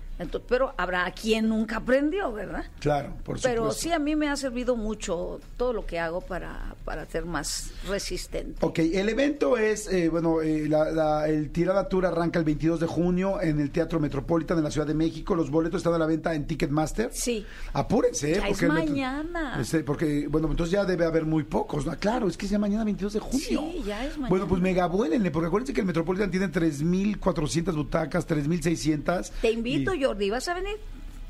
Pero 0.48 0.74
habrá 0.78 1.10
quien 1.12 1.50
nunca 1.50 1.78
aprendió, 1.78 2.32
¿verdad? 2.32 2.66
Claro, 2.80 3.10
por 3.24 3.38
supuesto. 3.38 3.50
Pero 3.50 3.72
sí 3.72 3.92
a 3.92 4.00
mí 4.00 4.16
me 4.16 4.30
ha 4.30 4.36
servido 4.38 4.76
mucho 4.76 5.40
todo 5.58 5.74
lo 5.74 5.86
que 5.86 6.00
hago 6.00 6.22
para, 6.22 6.76
para 6.86 7.06
ser 7.06 7.26
más 7.26 7.72
resistente. 7.88 8.66
Ok, 8.66 8.80
el 8.80 9.10
evento 9.10 9.58
es, 9.58 9.88
eh, 9.92 10.10
bueno, 10.10 10.42
eh, 10.42 10.68
la- 10.70 10.92
la- 10.92 11.28
el 11.28 11.50
Tirada 11.52 11.90
Tour 11.90 12.06
arranca 12.06 12.40
el 12.40 12.46
22 12.46 12.80
de 12.80 12.88
junio 12.88 13.42
en 13.42 13.60
el 13.60 13.72
Teatro 13.72 14.00
Metropolitan 14.00 14.58
de 14.58 14.64
la 14.64 14.72
Ciudad 14.72 14.88
de 14.88 14.94
México. 14.94 15.36
Los 15.36 15.50
boletos 15.52 15.80
están 15.80 15.94
a 15.94 15.98
la 15.98 16.06
venta 16.06 16.34
en 16.34 16.48
Ticketmaster. 16.48 17.10
Sí. 17.14 17.46
Apúrense, 17.74 18.32
¿eh? 18.32 18.36
Ya 18.42 18.48
es 18.48 18.62
el 18.62 18.72
metro- 18.72 18.86
mañana. 18.88 19.58
Este, 19.60 19.84
porque, 19.84 20.28
bueno, 20.30 20.48
entonces 20.50 20.72
ya 20.72 20.86
debe 20.86 21.06
haber 21.06 21.26
muy 21.26 21.44
pocos, 21.44 21.86
¿no? 21.86 21.98
Claro, 22.00 22.28
es 22.28 22.38
que 22.38 22.46
es 22.46 22.52
ya 22.52 22.60
mañana 22.60 22.84
22 22.84 23.14
de 23.14 23.20
junio. 23.20 23.40
Sí, 23.40 23.84
ya 23.86 24.04
es 24.06 24.12
mañana. 24.14 24.30
Bueno, 24.30 24.48
pues 24.48 24.62
megabuélenle, 24.62 25.32
porque 25.32 25.48
acuérdense 25.48 25.74
que 25.74 25.82
el 25.82 25.88
Metropolitan 25.88 26.32
tiene 26.32 26.48
3.400 26.48 27.76
butacas, 27.76 28.26
3.600. 28.28 29.32
Te 29.42 29.52
invito, 29.52 29.94
y, 29.94 30.05
Jordi, 30.06 30.30
¿vas 30.30 30.48
a 30.48 30.54
venir? 30.54 30.78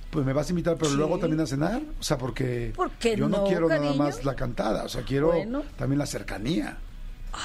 Pues 0.10 0.26
me 0.26 0.34
vas 0.34 0.48
a 0.48 0.52
invitar, 0.52 0.76
pero 0.78 0.92
Sí. 0.92 0.98
luego 0.98 1.20
también 1.20 1.42
a 1.42 1.46
cenar. 1.46 1.82
O 2.00 2.04
sea, 2.04 2.18
porque 2.18 2.72
¿Por 2.76 2.92
qué 2.92 3.16
yo 3.18 3.28
no, 3.28 3.40
no, 3.40 3.44
quiero 3.46 3.68
nada 3.68 3.94
más 3.94 4.24
la 4.24 4.36
cantada, 4.36 4.84
o 4.84 4.90
sea, 4.90 5.02
quiero 5.04 5.28
Bueno. 5.28 5.64
también 5.78 6.00
la 6.00 6.06
cercanía. 6.06 6.78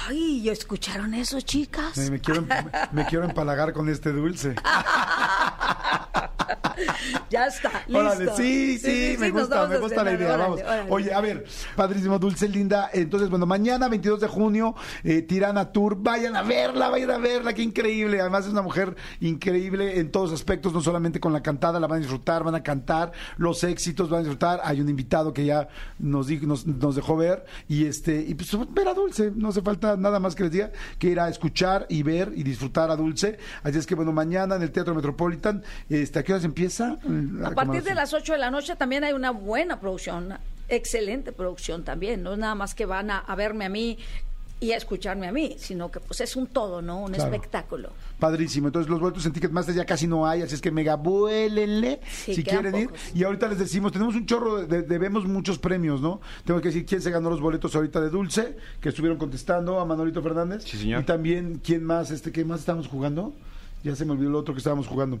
Ay, 0.07 0.41
¿ya 0.43 0.51
escucharon 0.53 1.13
eso, 1.13 1.39
chicas? 1.41 1.97
Me, 1.97 2.11
me 2.11 2.19
quiero, 2.21 2.41
em- 2.41 2.47
me 2.91 3.05
quiero 3.05 3.25
empalagar 3.25 3.73
con 3.73 3.89
este 3.89 4.11
dulce. 4.11 4.55
ya 7.29 7.47
está, 7.47 7.71
listo. 7.87 7.99
Órale, 7.99 8.31
sí, 8.35 8.77
sí, 8.79 9.15
me 9.19 9.31
gusta, 9.31 9.67
me 9.67 9.77
gusta 9.77 10.03
la 10.03 10.13
idea. 10.13 10.27
órale, 10.35 10.43
vamos. 10.43 10.61
órale. 10.61 10.91
Oye, 10.91 11.13
a 11.13 11.21
ver, 11.21 11.45
padrísimo, 11.75 12.19
Dulce 12.19 12.47
Linda. 12.47 12.89
Entonces, 12.93 13.29
bueno, 13.29 13.45
mañana, 13.45 13.87
22 13.87 14.21
de 14.21 14.27
junio, 14.27 14.75
eh, 15.03 15.21
Tirana 15.21 15.71
Tour. 15.71 15.97
Vayan 15.99 16.35
a 16.35 16.43
verla, 16.43 16.89
vayan 16.89 17.11
a 17.11 17.17
verla, 17.17 17.53
qué 17.53 17.61
increíble. 17.63 18.19
Además, 18.21 18.45
es 18.45 18.51
una 18.51 18.61
mujer 18.61 18.95
increíble 19.19 19.99
en 19.99 20.11
todos 20.11 20.31
aspectos, 20.31 20.73
no 20.73 20.81
solamente 20.81 21.19
con 21.19 21.33
la 21.33 21.41
cantada, 21.43 21.79
la 21.79 21.87
van 21.87 21.97
a 21.97 22.01
disfrutar, 22.01 22.43
van 22.43 22.55
a 22.55 22.63
cantar 22.63 23.11
los 23.37 23.63
éxitos, 23.63 24.09
van 24.09 24.19
a 24.19 24.23
disfrutar. 24.23 24.61
Hay 24.63 24.81
un 24.81 24.89
invitado 24.89 25.33
que 25.33 25.45
ya 25.45 25.67
nos, 25.99 26.27
dijo, 26.27 26.45
nos, 26.45 26.65
nos 26.65 26.95
dejó 26.95 27.15
ver. 27.17 27.45
Y 27.67 27.85
este, 27.85 28.21
y 28.21 28.33
pues 28.35 28.49
ver 28.73 28.87
a 28.87 28.93
Dulce. 28.93 29.31
No 29.35 29.49
hace 29.49 29.61
falta 29.61 29.80
nada 29.81 30.19
más 30.19 30.35
que 30.35 30.43
les 30.43 30.51
diga 30.51 30.71
que 30.99 31.07
ir 31.07 31.19
a 31.19 31.29
escuchar 31.29 31.85
y 31.89 32.03
ver 32.03 32.31
y 32.35 32.43
disfrutar 32.43 32.91
a 32.91 32.95
Dulce. 32.95 33.37
Así 33.63 33.77
es 33.77 33.85
que, 33.85 33.95
bueno, 33.95 34.11
mañana 34.11 34.55
en 34.55 34.61
el 34.61 34.71
Teatro 34.71 34.95
Metropolitan, 34.95 35.63
este, 35.89 36.19
¿a 36.19 36.23
qué 36.23 36.33
horas 36.33 36.45
empieza? 36.45 36.97
A 37.43 37.51
partir 37.51 37.83
de 37.83 37.93
las 37.93 38.13
8 38.13 38.33
de 38.33 38.39
la 38.39 38.51
noche 38.51 38.75
también 38.75 39.03
hay 39.03 39.13
una 39.13 39.31
buena 39.31 39.79
producción, 39.79 40.37
excelente 40.67 41.31
producción 41.31 41.83
también. 41.83 42.23
No 42.23 42.33
es 42.33 42.39
nada 42.39 42.55
más 42.55 42.75
que 42.75 42.85
van 42.85 43.11
a, 43.11 43.19
a 43.19 43.35
verme 43.35 43.65
a 43.65 43.69
mí 43.69 43.97
y 44.61 44.71
a 44.71 44.77
escucharme 44.77 45.27
a 45.27 45.31
mí, 45.33 45.55
sino 45.57 45.89
que 45.91 45.99
pues 45.99 46.21
es 46.21 46.35
un 46.37 46.45
todo, 46.47 46.81
¿no? 46.81 46.99
Un 47.01 47.11
Claro. 47.11 47.33
espectáculo. 47.33 47.89
Padrísimo. 48.19 48.67
Entonces, 48.67 48.89
los 48.89 48.99
vueltos 48.99 49.25
en 49.25 49.33
Ticketmaster 49.33 49.73
ya 49.75 49.85
casi 49.85 50.05
no 50.07 50.25
hay, 50.27 50.43
así 50.43 50.53
es 50.55 50.61
que 50.61 50.69
mega 50.71 50.95
vuélenle 50.95 51.99
Sí, 52.09 52.35
si 52.35 52.43
quieren 52.43 52.75
ir. 52.75 52.89
Y 53.15 53.23
ahorita 53.23 53.47
les 53.49 53.57
decimos, 53.57 53.91
tenemos 53.91 54.13
un 54.15 54.25
chorro, 54.27 54.57
de, 54.57 54.67
de- 54.67 54.81
debemos 54.83 55.25
muchos 55.25 55.57
premios, 55.57 55.99
¿no? 55.99 56.21
Tengo 56.45 56.61
que 56.61 56.67
decir 56.69 56.85
quién 56.85 57.01
se 57.01 57.09
ganó 57.09 57.29
los 57.31 57.41
boletos 57.41 57.75
ahorita 57.75 57.99
de 57.99 58.09
Dulce, 58.11 58.55
que 58.79 58.89
estuvieron 58.89 59.17
contestando 59.17 59.79
a 59.79 59.85
Manolito 59.85 60.21
Fernández. 60.21 60.63
Sí, 60.63 60.77
señor. 60.77 61.01
Y 61.01 61.05
también, 61.05 61.59
¿quién 61.63 61.83
más? 61.83 62.11
Este, 62.11 62.31
¿Qué 62.31 62.45
más 62.45 62.59
estábamos 62.59 62.87
jugando? 62.87 63.33
Ya 63.83 63.95
se 63.95 64.05
me 64.05 64.11
olvidó 64.11 64.29
el 64.29 64.35
otro 64.35 64.53
que 64.53 64.59
estábamos 64.59 64.85
jugando. 64.85 65.19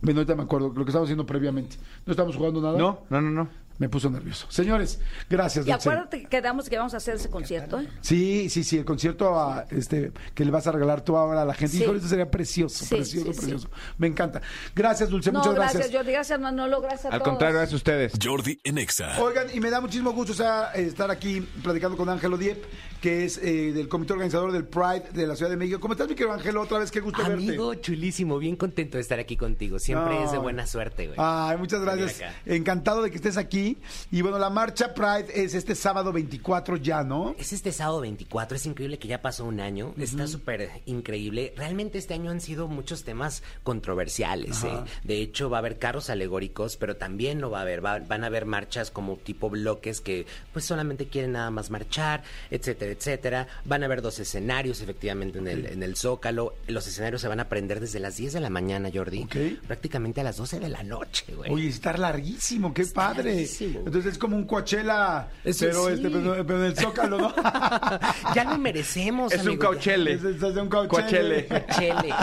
Bueno, 0.00 0.20
ahorita 0.20 0.34
me 0.36 0.42
acuerdo, 0.42 0.68
lo 0.68 0.74
que 0.74 0.90
estábamos 0.90 1.08
haciendo 1.08 1.26
previamente. 1.26 1.76
¿No 2.06 2.12
estábamos 2.12 2.36
jugando 2.36 2.60
nada? 2.62 2.78
No, 2.78 3.00
no, 3.10 3.20
no, 3.20 3.30
no. 3.30 3.48
Me 3.78 3.88
puso 3.88 4.08
nervioso. 4.08 4.46
Señores, 4.50 5.00
gracias, 5.28 5.66
Y 5.66 5.70
Dulce. 5.72 5.88
acuérdate 5.88 6.20
que 6.22 6.28
quedamos 6.28 6.68
que 6.68 6.76
vamos 6.78 6.94
a 6.94 6.98
hacer 6.98 7.16
ese 7.16 7.28
concierto, 7.28 7.80
¿eh? 7.80 7.88
Sí, 8.02 8.48
sí, 8.48 8.62
sí, 8.62 8.78
el 8.78 8.84
concierto 8.84 9.36
a, 9.38 9.66
este, 9.70 10.12
que 10.32 10.44
le 10.44 10.52
vas 10.52 10.66
a 10.68 10.72
regalar 10.72 11.00
tú 11.02 11.16
ahora 11.16 11.42
a 11.42 11.44
la 11.44 11.54
gente. 11.54 11.76
Sí. 11.76 11.82
Híjole, 11.82 11.98
eso 11.98 12.06
sería 12.08 12.30
precioso, 12.30 12.84
Sí, 12.84 12.94
precioso, 12.94 13.26
sí, 13.26 13.32
sí. 13.32 13.38
precioso. 13.40 13.68
Me 13.98 14.06
encanta. 14.06 14.40
Gracias, 14.76 15.10
Dulce, 15.10 15.32
No, 15.32 15.40
muchas 15.40 15.54
gracias, 15.56 15.74
gracias. 15.74 15.96
Jordi. 15.96 16.12
Gracias, 16.12 16.38
Manolo. 16.40 16.80
Gracias 16.80 17.06
a 17.06 17.08
Al 17.08 17.18
todos. 17.18 17.28
contrario, 17.30 17.56
gracias 17.56 17.72
a 17.72 17.76
ustedes. 17.76 18.12
Jordi 18.22 18.60
en 18.62 18.78
Exa. 18.78 19.20
Oigan, 19.20 19.48
y 19.52 19.58
me 19.58 19.70
da 19.70 19.80
muchísimo 19.80 20.12
gusto 20.12 20.32
o 20.32 20.36
sea, 20.36 20.70
estar 20.74 21.10
aquí 21.10 21.40
platicando 21.62 21.96
con 21.96 22.08
Ángelo 22.08 22.38
Diep, 22.38 22.64
que 23.00 23.24
es 23.24 23.38
eh, 23.38 23.72
del 23.72 23.88
comité 23.88 24.12
organizador 24.12 24.52
del 24.52 24.66
Pride 24.66 25.10
de 25.12 25.26
la 25.26 25.34
Ciudad 25.34 25.50
de 25.50 25.56
México. 25.56 25.80
¿Cómo 25.80 25.94
estás, 25.94 26.08
mi 26.08 26.14
querido 26.14 26.32
Ángelo? 26.32 26.62
Otra 26.62 26.78
vez, 26.78 26.92
qué 26.92 27.00
gusto 27.00 27.22
Amigo 27.24 27.70
verte. 27.70 27.82
chulísimo, 27.82 28.38
bien 28.38 28.54
contento 28.54 28.98
de 28.98 29.02
estar 29.02 29.18
aquí 29.18 29.36
contigo. 29.36 29.80
Siempre 29.80 30.14
No. 30.14 30.24
es 30.26 30.30
de 30.32 30.38
buena 30.38 30.64
suerte, 30.68 31.06
güey. 31.08 31.18
Ay, 31.20 31.56
muchas 31.58 31.80
gracias. 31.80 32.22
Encantado 32.46 33.02
de 33.02 33.10
que 33.10 33.16
estés 33.16 33.36
aquí. 33.36 33.63
Y 34.10 34.22
bueno, 34.22 34.38
la 34.38 34.50
marcha 34.50 34.94
Pride 34.94 35.26
es 35.44 35.54
este 35.54 35.74
sábado 35.74 36.12
24 36.12 36.76
ya, 36.76 37.02
¿no? 37.02 37.34
Es 37.38 37.52
este 37.52 37.72
sábado 37.72 38.00
24, 38.00 38.56
es 38.56 38.66
increíble 38.66 38.98
que 38.98 39.08
ya 39.08 39.20
pasó 39.22 39.44
un 39.44 39.60
año, 39.60 39.94
está 39.98 40.26
súper 40.26 40.70
increíble. 40.86 41.52
Realmente 41.56 41.98
este 41.98 42.14
año 42.14 42.30
han 42.30 42.40
sido 42.40 42.68
muchos 42.68 43.04
temas 43.04 43.42
controversiales. 43.62 44.62
¿eh? 44.64 44.70
De 45.04 45.20
hecho, 45.20 45.50
va 45.50 45.58
a 45.58 45.60
haber 45.60 45.78
carros 45.78 46.10
alegóricos, 46.10 46.76
pero 46.76 46.96
también 46.96 47.38
no 47.38 47.50
va 47.50 47.58
a 47.58 47.62
haber, 47.62 47.84
va- 47.84 47.98
van 48.00 48.24
a 48.24 48.28
haber 48.28 48.46
marchas 48.46 48.90
como 48.90 49.16
tipo 49.16 49.50
bloques 49.50 50.00
que 50.00 50.26
pues 50.52 50.64
solamente 50.64 51.06
quieren 51.06 51.32
nada 51.32 51.50
más 51.50 51.70
marchar, 51.70 52.22
etcétera, 52.50 52.92
etcétera. 52.92 53.46
Van 53.64 53.82
a 53.82 53.86
haber 53.86 54.00
dos 54.02 54.18
escenarios 54.18 54.80
efectivamente 54.80 55.38
en 55.38 55.48
el, 55.48 55.66
en 55.66 55.82
el 55.82 55.96
Zócalo. 55.96 56.54
Los 56.66 56.86
escenarios 56.86 57.20
se 57.20 57.28
van 57.28 57.40
a 57.40 57.48
prender 57.48 57.80
desde 57.80 58.00
las 58.00 58.16
10 58.16 58.32
de 58.32 58.40
la 58.40 58.50
mañana, 58.50 58.90
Jordi. 58.92 59.22
Ok. 59.24 59.36
Prácticamente 59.66 60.20
a 60.20 60.24
las 60.24 60.36
12 60.36 60.60
de 60.60 60.68
la 60.68 60.82
noche, 60.82 61.26
güey. 61.34 61.52
Oye, 61.52 61.68
estar 61.68 61.98
larguísimo, 61.98 62.72
qué 62.72 62.82
Está 62.82 63.08
padre. 63.12 63.46
Entonces 63.62 64.12
es 64.12 64.18
como 64.18 64.36
un 64.36 64.44
Coachella, 64.44 65.28
Eso 65.44 65.66
pero, 65.66 65.86
sí. 65.86 65.92
este, 65.94 66.10
pero, 66.10 66.46
pero 66.46 66.58
en 66.60 66.64
el 66.64 66.76
Zócalo, 66.76 67.18
¿no? 67.18 67.34
ya 68.34 68.44
lo 68.44 68.58
merecemos, 68.58 69.32
Es 69.32 69.42
un 69.42 69.48
amigo, 69.48 69.62
cauchele. 69.62 70.14
Es, 70.14 70.22
un 70.22 70.68
Coachella. 70.68 70.88
Coachele. 70.88 71.48
Chele. 71.76 72.14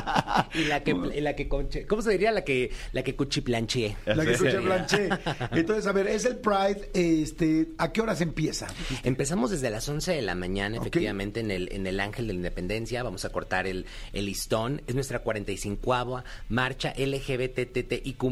Y 0.53 0.65
la 0.65 0.83
que, 0.83 0.91
y 0.91 1.21
la 1.21 1.35
que 1.35 1.47
conche- 1.49 1.85
¿cómo 1.87 2.01
se 2.01 2.11
diría? 2.11 2.31
La 2.31 2.43
que, 2.43 2.71
la 2.91 3.03
que 3.03 3.15
cuchiplanché. 3.15 3.95
La 4.05 4.25
que 4.25 4.35
Blanché. 4.59 5.09
Entonces, 5.51 5.87
a 5.87 5.91
ver, 5.91 6.07
es 6.07 6.25
el 6.25 6.37
Pride, 6.37 6.89
este, 6.93 7.69
¿a 7.77 7.91
qué 7.91 8.01
horas 8.01 8.21
empieza? 8.21 8.67
Empezamos 9.03 9.51
desde 9.51 9.69
las 9.69 9.87
11 9.87 10.13
de 10.13 10.21
la 10.21 10.35
mañana, 10.35 10.77
efectivamente, 10.77 11.39
en 11.39 11.51
el, 11.51 11.71
en 11.71 11.87
el 11.87 11.99
Ángel 11.99 12.27
de 12.27 12.33
la 12.33 12.37
Independencia. 12.37 13.03
Vamos 13.03 13.25
a 13.25 13.29
cortar 13.29 13.67
el, 13.67 13.85
el 14.13 14.25
listón. 14.25 14.81
Es 14.87 14.95
nuestra 14.95 15.19
45 15.19 16.23
marcha 16.49 16.93
LGBTTIQ+. 16.97 18.23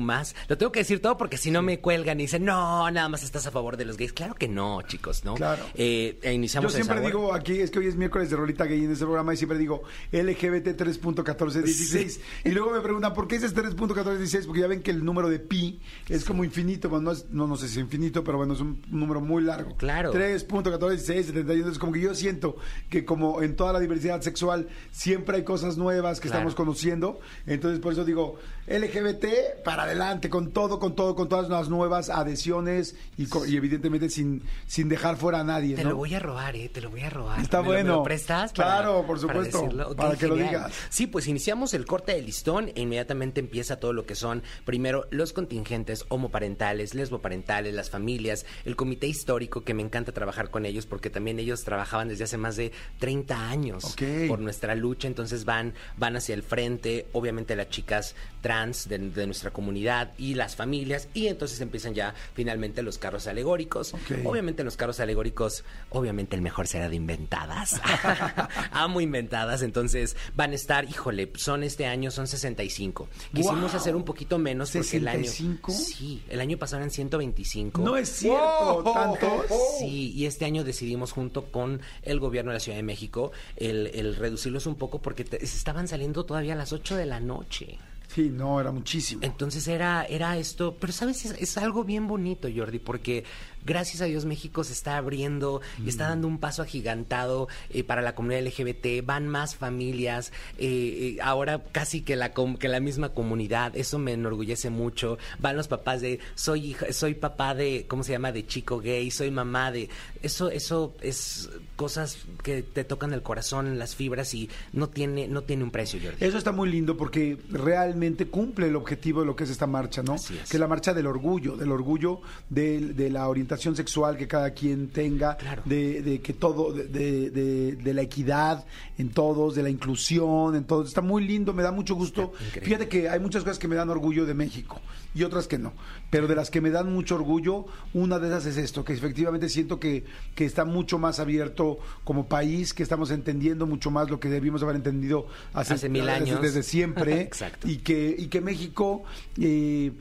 Lo 0.48 0.58
tengo 0.58 0.72
que 0.72 0.80
decir 0.80 1.02
todo 1.02 1.18
porque 1.18 1.38
si 1.38 1.52
no 1.52 1.62
me 1.62 1.80
cuelgan 1.80 2.20
y 2.20 2.24
dicen, 2.24 2.46
no, 2.46 2.89
nada 2.92 3.10
más 3.10 3.24
estás 3.24 3.46
a 3.48 3.52
favor 3.52 3.78
de 3.78 3.86
los 3.86 3.98
gays. 3.98 4.14
Claro 4.14 4.36
que 4.36 4.48
no, 4.48 4.82
chicos, 4.84 5.24
¿no? 5.26 5.36
Claro. 5.36 5.64
Eh, 5.76 6.20
e 6.22 6.28
Yo 6.28 6.32
iniciamos 6.34 6.76
el 6.76 6.84
siempre 6.84 7.06
digo 7.06 7.34
aquí, 7.34 7.60
es 7.60 7.72
que 7.72 7.80
hoy 7.80 7.88
es 7.88 7.96
miércoles 7.96 8.30
de 8.30 8.36
Rolita 8.36 8.66
Gay 8.66 8.84
en 8.84 8.92
este 8.92 9.06
programa 9.06 9.34
y 9.34 9.38
siempre 9.38 9.58
digo 9.58 9.84
LGBT 10.12 10.68
3.1416. 10.80 12.20
Y 12.46 12.52
luego 12.52 12.72
me 12.72 12.82
preguntan, 12.82 13.14
¿por 13.14 13.28
qué 13.28 13.36
ese 13.38 13.48
es 13.48 13.56
3.1416? 13.56 14.46
Porque 14.46 14.62
ya 14.62 14.68
ven 14.68 14.82
que 14.82 14.92
el 14.92 15.04
número 15.04 15.30
de 15.30 15.40
pi 15.40 15.80
es 16.08 16.24
como 16.26 16.44
infinito, 16.44 16.90
bueno, 16.90 17.06
no, 17.06 17.12
es, 17.12 17.26
no, 17.30 17.48
no 17.48 17.58
sé 17.58 17.68
si 17.68 17.74
es 17.74 17.80
infinito, 17.80 18.24
pero 18.24 18.38
bueno, 18.38 18.54
es 18.54 18.60
un 18.62 18.82
número 18.90 19.22
muy 19.22 19.44
largo. 19.44 19.76
Claro. 19.78 20.14
3.1416, 20.14 20.98
71. 21.24 21.54
Entonces, 21.54 21.80
como 21.80 21.92
que 21.94 22.02
yo 22.02 22.16
siento 22.16 22.56
que 22.90 23.06
como 23.06 23.42
en 23.42 23.56
toda 23.56 23.74
la 23.74 23.80
diversidad 23.80 24.22
sexual 24.22 24.68
siempre 24.92 25.38
hay 25.38 25.44
cosas 25.44 25.78
nuevas 25.78 26.20
que 26.20 26.30
Claro. 26.30 26.40
estamos 26.50 26.56
conociendo. 26.56 27.20
Entonces, 27.46 27.80
por 27.80 27.94
eso 27.94 28.06
digo, 28.06 28.38
LGBT 28.70 29.64
para 29.64 29.84
adelante, 29.84 30.30
con 30.30 30.52
todo, 30.52 30.80
con 30.80 30.96
todo, 30.96 31.16
con 31.16 31.28
todas 31.28 31.50
las 31.50 31.70
nuevas 31.70 32.10
adhesiones 32.10 32.96
y, 33.18 33.28
evidentemente 33.56 34.10
sin, 34.10 34.44
sin 34.68 34.88
dejar 34.90 35.18
fuera 35.18 35.40
a 35.40 35.44
nadie. 35.44 35.76
Te 35.76 35.84
¿no? 35.84 35.90
lo 35.92 35.96
voy 35.98 36.14
a 36.14 36.20
robar, 36.20 36.56
¿eh? 36.56 36.70
Te 36.70 36.80
lo 36.82 36.90
voy 36.92 37.02
a 37.02 37.10
robar. 37.10 37.40
Está 37.42 37.62
¿Me 37.62 37.64
lo- 37.68 37.70
me 37.74 37.78
bueno. 37.80 37.96
lo 37.98 38.04
prestas? 38.04 38.54
Claro, 38.54 39.04
por 39.08 39.20
supuesto, 39.20 39.62
decirlo? 39.64 39.90
Ok, 39.90 39.96
para 39.98 40.16
que 40.16 40.28
lo 40.28 40.36
digas. 40.36 40.72
Sí, 40.90 41.08
pues 41.08 41.28
iniciamos 41.28 41.74
el 41.74 41.86
corte 41.86 42.14
de 42.14 42.22
listón 42.22 42.70
e 42.76 42.82
inmediatamente 42.82 43.40
empieza 43.40 43.80
todo 43.80 43.92
lo 43.94 44.06
que 44.06 44.14
son, 44.16 44.44
primero, 44.66 45.08
los 45.10 45.34
contingentes 45.34 46.06
homoparentales, 46.10 46.94
lesboparentales, 46.94 47.74
las 47.74 47.90
familias, 47.90 48.46
el 48.66 48.76
comité 48.76 49.08
histórico, 49.08 49.64
que 49.64 49.74
me 49.74 49.82
encanta 49.82 50.12
trabajar 50.12 50.52
con 50.52 50.66
ellos 50.68 50.86
porque 50.86 51.10
también 51.10 51.40
ellos 51.40 51.64
trabajaban 51.64 52.08
desde 52.10 52.26
hace 52.26 52.38
más 52.38 52.56
de 52.56 52.72
30 53.00 53.50
años 53.50 53.84
Ok. 53.86 54.28
por 54.28 54.40
nuestra 54.40 54.76
lucha, 54.76 55.08
entonces 55.08 55.44
van, 55.46 55.74
van 55.98 56.16
hacia 56.16 56.36
el 56.36 56.44
frente, 56.44 57.08
obviamente 57.14 57.56
las 57.56 57.70
chicas 57.70 58.16
trans 58.42 58.59
de, 58.88 58.98
de 58.98 59.26
nuestra 59.26 59.52
comunidad 59.52 60.12
y 60.18 60.36
las 60.36 60.56
familias, 60.56 61.08
y 61.14 61.28
entonces 61.28 61.60
empiezan 61.62 61.94
ya 61.94 62.14
finalmente 62.34 62.82
los 62.84 62.98
carros 62.98 63.28
alegóricos. 63.28 63.94
Obviamente 64.26 64.64
los 64.64 64.76
carros 64.78 65.00
alegóricos, 65.00 65.64
obviamente 65.90 66.36
el 66.36 66.42
mejor 66.42 66.68
será 66.68 66.90
de 66.90 66.96
inventadas. 66.96 67.82
Amo 68.72 69.02
inventadas, 69.02 69.62
entonces 69.62 70.16
van 70.36 70.52
a 70.52 70.56
estar, 70.56 70.86
híjole, 70.86 71.32
son 71.36 71.64
este 71.64 71.86
año, 71.86 72.12
son 72.12 72.28
65. 72.28 73.08
Quisimos 73.34 73.74
hacer 73.74 73.96
un 73.96 74.04
poquito 74.04 74.38
menos 74.38 74.72
porque 74.72 74.98
el 74.98 75.08
año... 75.08 75.24
¿65? 75.30 75.72
Sí, 75.72 76.24
el 76.30 76.40
año 76.42 76.58
pasado 76.58 76.78
eran 76.82 76.92
125. 76.92 77.82
No 77.82 77.98
es 77.98 78.10
cierto, 78.10 78.82
Wow. 78.84 78.94
tantos. 78.94 79.46
Sí, 79.80 80.12
y 80.16 80.26
este 80.26 80.46
año 80.46 80.64
decidimos 80.64 81.12
junto 81.12 81.46
con 81.52 81.82
el 82.04 82.20
gobierno 82.20 82.52
de 82.52 82.56
la 82.56 82.60
Ciudad 82.60 82.78
de 82.78 82.84
México 82.84 83.32
el, 83.56 83.88
el 83.88 84.16
reducirlos 84.16 84.66
un 84.66 84.76
poco 84.76 85.02
porque 85.02 85.24
te- 85.24 85.44
estaban 85.44 85.88
saliendo 85.88 86.26
todavía 86.26 86.54
a 86.54 86.58
las 86.58 86.74
8 86.74 86.96
de 86.96 87.06
la 87.06 87.20
noche. 87.20 87.78
Sí, 88.14 88.30
no, 88.30 88.60
era 88.60 88.72
muchísimo. 88.72 89.22
Entonces 89.24 89.68
era, 89.68 90.04
era 90.04 90.36
esto, 90.38 90.76
pero 90.80 90.92
sabes, 90.92 91.26
es, 91.26 91.32
es 91.40 91.58
algo 91.60 91.84
bien 91.84 92.08
bonito, 92.08 92.48
Jordi, 92.54 92.80
porque 92.80 93.24
gracias 93.66 94.02
a 94.02 94.06
Dios 94.06 94.26
México 94.26 94.64
se 94.64 94.74
está 94.74 94.98
abriendo 94.98 95.62
y 95.84 95.90
está 95.90 96.10
dando 96.10 96.28
un 96.28 96.40
paso 96.40 96.62
agigantado 96.62 97.48
eh, 97.70 97.84
para 97.84 98.02
la 98.02 98.16
comunidad 98.16 98.46
LGBT, 98.46 99.06
van 99.06 99.28
más 99.28 99.56
familias, 99.56 100.32
eh, 100.58 101.16
eh, 101.16 101.18
ahora 101.22 101.64
casi 101.72 102.02
que 102.02 102.16
la, 102.16 102.34
que 102.34 102.68
la 102.68 102.80
misma 102.80 103.10
comunidad, 103.10 103.76
eso 103.76 104.00
me 104.00 104.14
enorgullece 104.14 104.70
mucho, 104.70 105.18
van 105.40 105.58
los 105.58 105.68
papás 105.68 106.02
de, 106.02 106.20
soy 106.36 106.72
hija, 106.72 106.92
soy 106.94 107.14
papá 107.14 107.54
de, 107.54 107.86
¿cómo 107.88 108.04
se 108.04 108.14
llama?, 108.14 108.32
de 108.32 108.46
chico 108.48 108.80
gay, 108.80 109.12
soy 109.12 109.32
mamá 109.32 109.72
de, 109.72 109.90
eso, 110.22 110.50
eso 110.50 110.96
es 111.02 111.50
cosas 111.76 112.18
que 112.44 112.62
te 112.62 112.84
tocan 112.84 113.14
el 113.14 113.22
corazón, 113.22 113.80
las 113.80 113.96
fibras 113.96 114.34
y 114.34 114.50
no 114.74 114.90
tiene, 114.90 115.28
no 115.28 115.44
tiene 115.44 115.64
un 115.64 115.72
precio, 115.72 116.00
Jordi. 116.02 116.18
Eso 116.20 116.38
está 116.38 116.52
muy 116.52 116.70
lindo 116.70 116.98
porque 116.98 117.38
realmente 117.50 118.28
cumple 118.28 118.68
el 118.68 118.76
objetivo 118.76 119.22
de 119.22 119.26
lo 119.26 119.36
que 119.36 119.46
es 119.46 119.50
esta 119.50 119.68
marcha, 119.68 120.04
¿no? 120.04 120.14
Así 120.14 120.38
es. 120.38 120.50
Que 120.50 120.58
es 120.58 120.60
la 120.60 120.68
marcha 120.68 120.94
del 120.94 121.08
orgullo, 121.08 121.56
del 121.56 121.72
orgullo 121.72 122.22
de, 122.50 122.80
de 122.80 123.10
la 123.10 123.28
orientación 123.28 123.49
orientación 123.50 123.76
sexual 123.76 124.16
que 124.16 124.28
cada 124.28 124.52
quien 124.52 124.90
tenga, 124.90 125.36
Claro. 125.36 125.64
de, 125.66 126.02
de 126.04 126.22
que 126.22 126.34
todo, 126.34 126.72
de, 126.72 126.84
de- 126.88 127.30
de- 127.32 127.76
de 127.78 127.94
la 127.96 128.02
equidad 128.04 128.64
en 129.00 129.10
todos, 129.10 129.56
de 129.56 129.64
la 129.64 129.70
inclusión 129.72 130.56
en 130.56 130.66
todos. 130.66 130.88
Está 130.88 131.02
muy 131.02 131.26
lindo, 131.26 131.52
me 131.54 131.64
da 131.64 131.72
mucho 131.72 131.96
gusto. 131.96 132.34
Increíble. 132.34 132.62
Fíjate 132.62 132.88
que 132.88 133.10
hay 133.10 133.20
muchas 133.20 133.44
cosas 133.44 133.58
que 133.58 133.68
me 133.68 133.76
dan 133.76 133.90
orgullo 133.90 134.26
de 134.28 134.36
México 134.36 134.80
y 135.16 135.24
otras 135.24 135.48
que 135.48 135.58
no. 135.58 135.74
Pero 136.12 136.28
de 136.28 136.36
las 136.36 136.52
que 136.52 136.62
me 136.62 136.70
dan 136.70 136.94
mucho 136.94 137.16
orgullo, 137.16 137.66
una 137.96 138.20
de 138.20 138.28
esas 138.28 138.46
es 138.46 138.58
esto, 138.58 138.84
que 138.86 138.94
efectivamente 138.94 139.50
siento 139.50 139.80
que, 139.80 140.06
que 140.36 140.46
está 140.46 140.64
mucho 140.64 141.00
más 141.00 141.20
abierto 141.20 141.80
como 142.04 142.28
país, 142.28 142.74
que 142.76 142.84
estamos 142.84 143.10
entendiendo 143.10 143.66
mucho 143.66 143.90
más 143.90 144.12
lo 144.12 144.20
que 144.20 144.30
debimos 144.30 144.62
haber 144.62 144.76
entendido 144.76 145.26
hace, 145.54 145.74
Hace 145.74 145.90
mil 145.90 146.06
desde- 146.06 146.16
años. 146.16 146.42
desde 146.42 146.62
siempre. 146.62 147.22
Exacto. 147.22 147.68
Y 147.68 147.78
que, 147.78 148.16
y 148.18 148.28
que 148.28 148.42
México... 148.42 149.04
eh, 149.42 149.92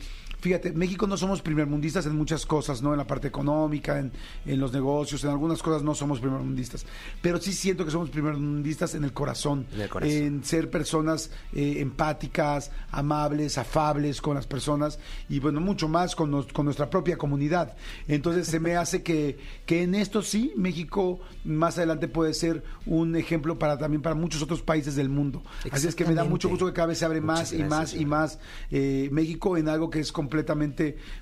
Fíjate, 0.40 0.72
México 0.72 1.06
no 1.06 1.16
somos 1.16 1.42
primermundistas 1.42 2.06
en 2.06 2.16
muchas 2.16 2.46
cosas, 2.46 2.80
¿no? 2.82 2.92
En 2.92 2.98
la 2.98 3.06
parte 3.06 3.26
económica, 3.28 3.98
en, 3.98 4.12
en 4.46 4.60
los 4.60 4.72
negocios, 4.72 5.24
en 5.24 5.30
algunas 5.30 5.62
cosas 5.62 5.82
no 5.82 5.94
somos 5.94 6.20
primermundistas. 6.20 6.86
Pero 7.20 7.38
sí 7.40 7.52
siento 7.52 7.84
que 7.84 7.90
somos 7.90 8.10
primermundistas 8.10 8.94
en 8.94 9.04
el 9.04 9.12
corazón. 9.12 9.66
En 9.74 9.80
el 9.80 9.88
corazón. 9.88 10.16
En 10.16 10.44
ser 10.44 10.70
personas 10.70 11.30
eh, 11.52 11.76
empáticas, 11.80 12.70
amables, 12.90 13.58
afables 13.58 14.20
con 14.20 14.34
las 14.36 14.46
personas 14.46 14.98
y 15.28 15.40
bueno, 15.40 15.60
mucho 15.60 15.88
más 15.88 16.14
con, 16.14 16.30
nos- 16.30 16.46
con 16.52 16.64
nuestra 16.64 16.88
propia 16.88 17.16
comunidad. 17.18 17.76
Entonces 18.06 18.46
se 18.46 18.60
me 18.60 18.76
hace 18.76 19.02
que, 19.02 19.38
que 19.66 19.82
en 19.82 19.94
esto 19.94 20.22
sí, 20.22 20.52
México 20.56 21.20
más 21.44 21.78
adelante 21.78 22.08
puede 22.08 22.32
ser 22.34 22.62
un 22.86 23.16
ejemplo 23.16 23.58
para 23.58 23.76
también 23.78 24.02
para 24.02 24.14
muchos 24.14 24.40
otros 24.42 24.62
países 24.62 24.94
del 24.96 25.08
mundo. 25.08 25.42
Así 25.70 25.88
es 25.88 25.94
que 25.94 26.04
me 26.04 26.14
da 26.14 26.22
mucho 26.24 26.48
gusto 26.48 26.66
que 26.66 26.72
cada 26.72 26.86
vez 26.88 26.98
se 26.98 27.04
abre 27.04 27.20
Muchas 27.20 27.52
más 27.52 27.52
y 27.52 27.62
más 27.64 27.94
y 27.94 28.04
más 28.06 28.38
eh, 28.70 29.08
México 29.12 29.56
en 29.56 29.68
algo 29.68 29.90
que 29.90 29.98
es 30.00 30.12
completamente, 30.12 30.27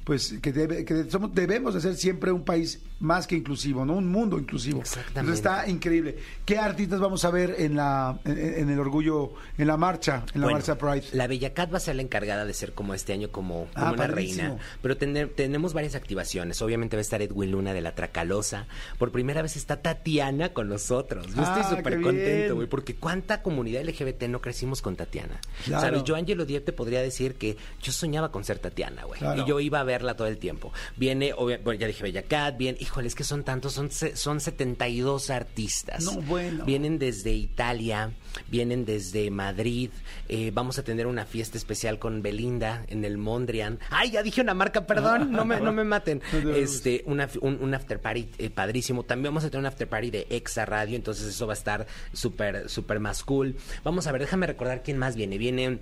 pues, 0.04 0.34
que, 0.42 0.52
debe, 0.52 0.84
que 0.84 1.04
somos, 1.10 1.34
debemos 1.34 1.74
de 1.74 1.80
ser 1.80 1.96
siempre 1.96 2.30
un 2.32 2.44
país 2.44 2.80
más 3.00 3.26
que 3.26 3.34
inclusivo, 3.36 3.84
¿no? 3.84 3.94
Un 3.94 4.06
mundo 4.08 4.38
inclusivo. 4.38 4.80
Exactamente. 4.80 5.20
Entonces 5.20 5.36
está 5.36 5.68
increíble. 5.68 6.16
¿Qué 6.44 6.58
artistas 6.58 6.98
vamos 7.00 7.24
a 7.24 7.30
ver 7.30 7.54
en 7.58 7.76
la 7.76 8.18
en, 8.24 8.38
en 8.38 8.70
el 8.70 8.78
orgullo, 8.78 9.32
en 9.58 9.66
la 9.66 9.76
marcha, 9.76 10.24
en 10.34 10.40
la 10.40 10.46
Bueno, 10.46 10.58
marcha 10.58 10.78
Pride? 10.78 11.04
La 11.12 11.26
Bella 11.26 11.52
Cat 11.52 11.72
va 11.72 11.76
a 11.76 11.80
ser 11.80 11.96
la 11.96 12.02
encargada 12.02 12.44
de 12.44 12.54
ser 12.54 12.72
como 12.72 12.94
este 12.94 13.12
año 13.12 13.30
como, 13.30 13.66
como 13.66 13.68
Ah, 13.74 13.88
una 13.92 13.96
padrísimo. 14.06 14.42
reina. 14.48 14.62
Pero 14.82 14.96
tener- 14.96 15.28
tenemos 15.34 15.74
varias 15.74 15.94
activaciones. 15.94 16.62
Obviamente 16.62 16.96
va 16.96 17.00
a 17.00 17.02
estar 17.02 17.20
Edwin 17.20 17.50
Luna 17.52 17.74
de 17.74 17.80
la 17.82 17.94
Tracalosa. 17.94 18.66
Por 18.98 19.12
primera 19.12 19.42
vez 19.42 19.56
está 19.56 19.82
Tatiana 19.82 20.50
con 20.54 20.68
nosotros. 20.68 21.26
Yo 21.34 21.42
Ah, 21.44 21.58
estoy 21.58 21.62
qué 21.70 21.76
súper 21.82 22.00
contento, 22.00 22.54
güey, 22.54 22.66
porque 22.68 22.94
cuánta 22.94 23.42
comunidad 23.42 23.82
LGBT 23.82 24.28
no 24.28 24.40
crecimos 24.40 24.80
con 24.80 24.96
Tatiana. 24.96 25.38
Claro. 25.64 25.82
¿Sabes? 25.86 26.04
Yo, 26.04 26.16
Angelo 26.16 26.46
Diep, 26.46 26.64
te 26.64 26.72
podría 26.72 27.02
decir 27.02 27.34
que 27.34 27.56
yo 27.82 27.92
soñaba 27.92 28.32
con 28.32 28.42
ser 28.44 28.58
Tatiana, 28.58 28.95
güey. 29.04 29.18
Claro. 29.20 29.42
Y 29.42 29.46
yo 29.48 29.60
iba 29.60 29.80
a 29.80 29.84
verla 29.84 30.14
todo 30.16 30.28
el 30.28 30.38
tiempo. 30.38 30.72
Viene, 30.96 31.32
obvia- 31.34 31.60
bueno, 31.62 31.80
ya 31.80 31.86
dije 31.86 32.02
Bella 32.02 32.22
Cat, 32.22 32.56
bien, 32.56 32.76
híjole, 32.80 33.08
es 33.08 33.14
que 33.14 33.24
son 33.24 33.44
tantos, 33.44 33.72
son, 33.74 33.90
son 33.90 34.40
72 34.40 35.30
artistas. 35.30 36.04
No, 36.04 36.12
bueno. 36.22 36.64
Vienen 36.64 36.98
desde 36.98 37.32
Italia, 37.32 38.12
vienen 38.48 38.84
desde 38.84 39.30
Madrid. 39.30 39.90
eh, 40.28 40.50
vamos 40.52 40.78
a 40.78 40.82
tener 40.82 41.06
una 41.06 41.24
fiesta 41.24 41.56
especial 41.58 41.98
con 41.98 42.22
Belinda 42.22 42.84
en 42.88 43.04
el 43.04 43.16
Mondrian. 43.18 43.78
Ay, 43.90 44.10
ya 44.10 44.22
dije 44.22 44.40
una 44.40 44.54
marca, 44.54 44.86
perdón, 44.86 45.30
no 45.32 45.44
me, 45.44 45.60
no 45.60 45.72
me 45.72 45.84
maten. 45.84 46.22
Este, 46.56 47.02
una, 47.06 47.28
un, 47.40 47.58
un 47.60 47.74
after 47.74 48.00
party 48.00 48.28
eh, 48.38 48.50
padrísimo. 48.50 49.02
También 49.04 49.32
vamos 49.32 49.44
a 49.44 49.50
tener 49.50 49.60
un 49.60 49.66
after 49.66 49.88
party 49.88 50.10
de 50.10 50.26
Exa 50.30 50.64
Radio, 50.64 50.96
entonces 50.96 51.26
eso 51.26 51.46
va 51.46 51.52
a 51.52 51.56
estar 51.56 51.86
súper, 52.12 52.68
súper 52.68 53.00
más 53.00 53.22
cool. 53.22 53.56
Vamos 53.84 54.06
a 54.06 54.12
ver, 54.12 54.20
déjame 54.22 54.46
recordar 54.46 54.82
quién 54.82 54.98
más 54.98 55.16
viene. 55.16 55.38
Viene. 55.38 55.78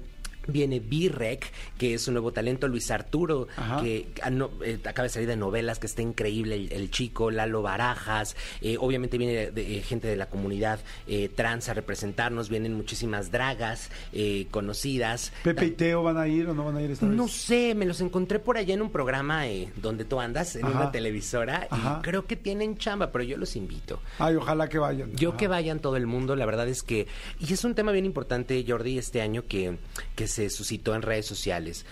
Viene 0.46 0.80
B-Rec, 0.80 1.50
que 1.78 1.94
es 1.94 2.06
un 2.08 2.14
nuevo 2.14 2.32
talento, 2.32 2.68
Luis 2.68 2.90
Arturo, 2.90 3.48
Ajá. 3.56 3.82
que 3.82 4.08
ah, 4.22 4.30
no, 4.30 4.50
eh, 4.64 4.78
acaba 4.84 5.04
de 5.04 5.08
salir 5.08 5.28
de 5.28 5.36
novelas, 5.36 5.78
que 5.78 5.86
está 5.86 6.02
increíble 6.02 6.54
el, 6.54 6.72
el 6.72 6.90
chico, 6.90 7.30
Lalo 7.30 7.62
Barajas, 7.62 8.36
eh, 8.60 8.76
obviamente 8.78 9.18
viene 9.18 9.32
de, 9.34 9.50
de, 9.50 9.82
gente 9.82 10.08
de 10.08 10.16
la 10.16 10.26
comunidad 10.26 10.80
eh, 11.06 11.28
trans 11.28 11.68
a 11.68 11.74
representarnos, 11.74 12.48
vienen 12.48 12.74
muchísimas 12.74 13.30
dragas 13.30 13.90
eh, 14.12 14.46
conocidas. 14.50 15.32
Pepe 15.42 15.66
y 15.66 15.70
Teo 15.72 16.02
van 16.02 16.16
a 16.18 16.28
ir 16.28 16.48
o 16.48 16.54
no 16.54 16.64
van 16.64 16.76
a 16.76 16.82
ir 16.82 16.90
esta 16.90 17.06
vez? 17.06 17.14
No 17.14 17.28
sé, 17.28 17.74
me 17.74 17.86
los 17.86 18.00
encontré 18.00 18.38
por 18.38 18.56
allá 18.56 18.74
en 18.74 18.82
un 18.82 18.90
programa 18.90 19.44
donde 19.76 20.04
tú 20.04 20.20
andas, 20.20 20.56
en 20.56 20.64
Ajá. 20.64 20.80
una 20.80 20.92
televisora, 20.92 21.66
Ajá. 21.70 21.98
y 21.98 22.02
creo 22.02 22.26
que 22.26 22.36
tienen 22.36 22.76
chamba, 22.76 23.10
pero 23.12 23.24
yo 23.24 23.36
los 23.36 23.56
invito. 23.56 24.00
Ay, 24.18 24.36
ojalá 24.36 24.68
que 24.68 24.78
vayan. 24.78 25.14
Yo 25.16 25.36
que 25.36 25.48
vayan 25.48 25.80
todo 25.80 25.96
el 25.96 26.06
mundo, 26.06 26.36
la 26.36 26.46
verdad 26.46 26.68
es 26.68 26.82
que, 26.82 27.06
y 27.40 27.52
es 27.52 27.64
un 27.64 27.74
tema 27.74 27.92
bien 27.92 28.06
importante, 28.06 28.64
Jordi, 28.66 28.98
este 28.98 29.20
año 29.20 29.44
que, 29.46 29.76
que 30.14 30.26
se 30.34 30.50
suscitó 30.50 30.94
en 30.94 31.02
redes 31.02 31.26
sociales. 31.26 31.86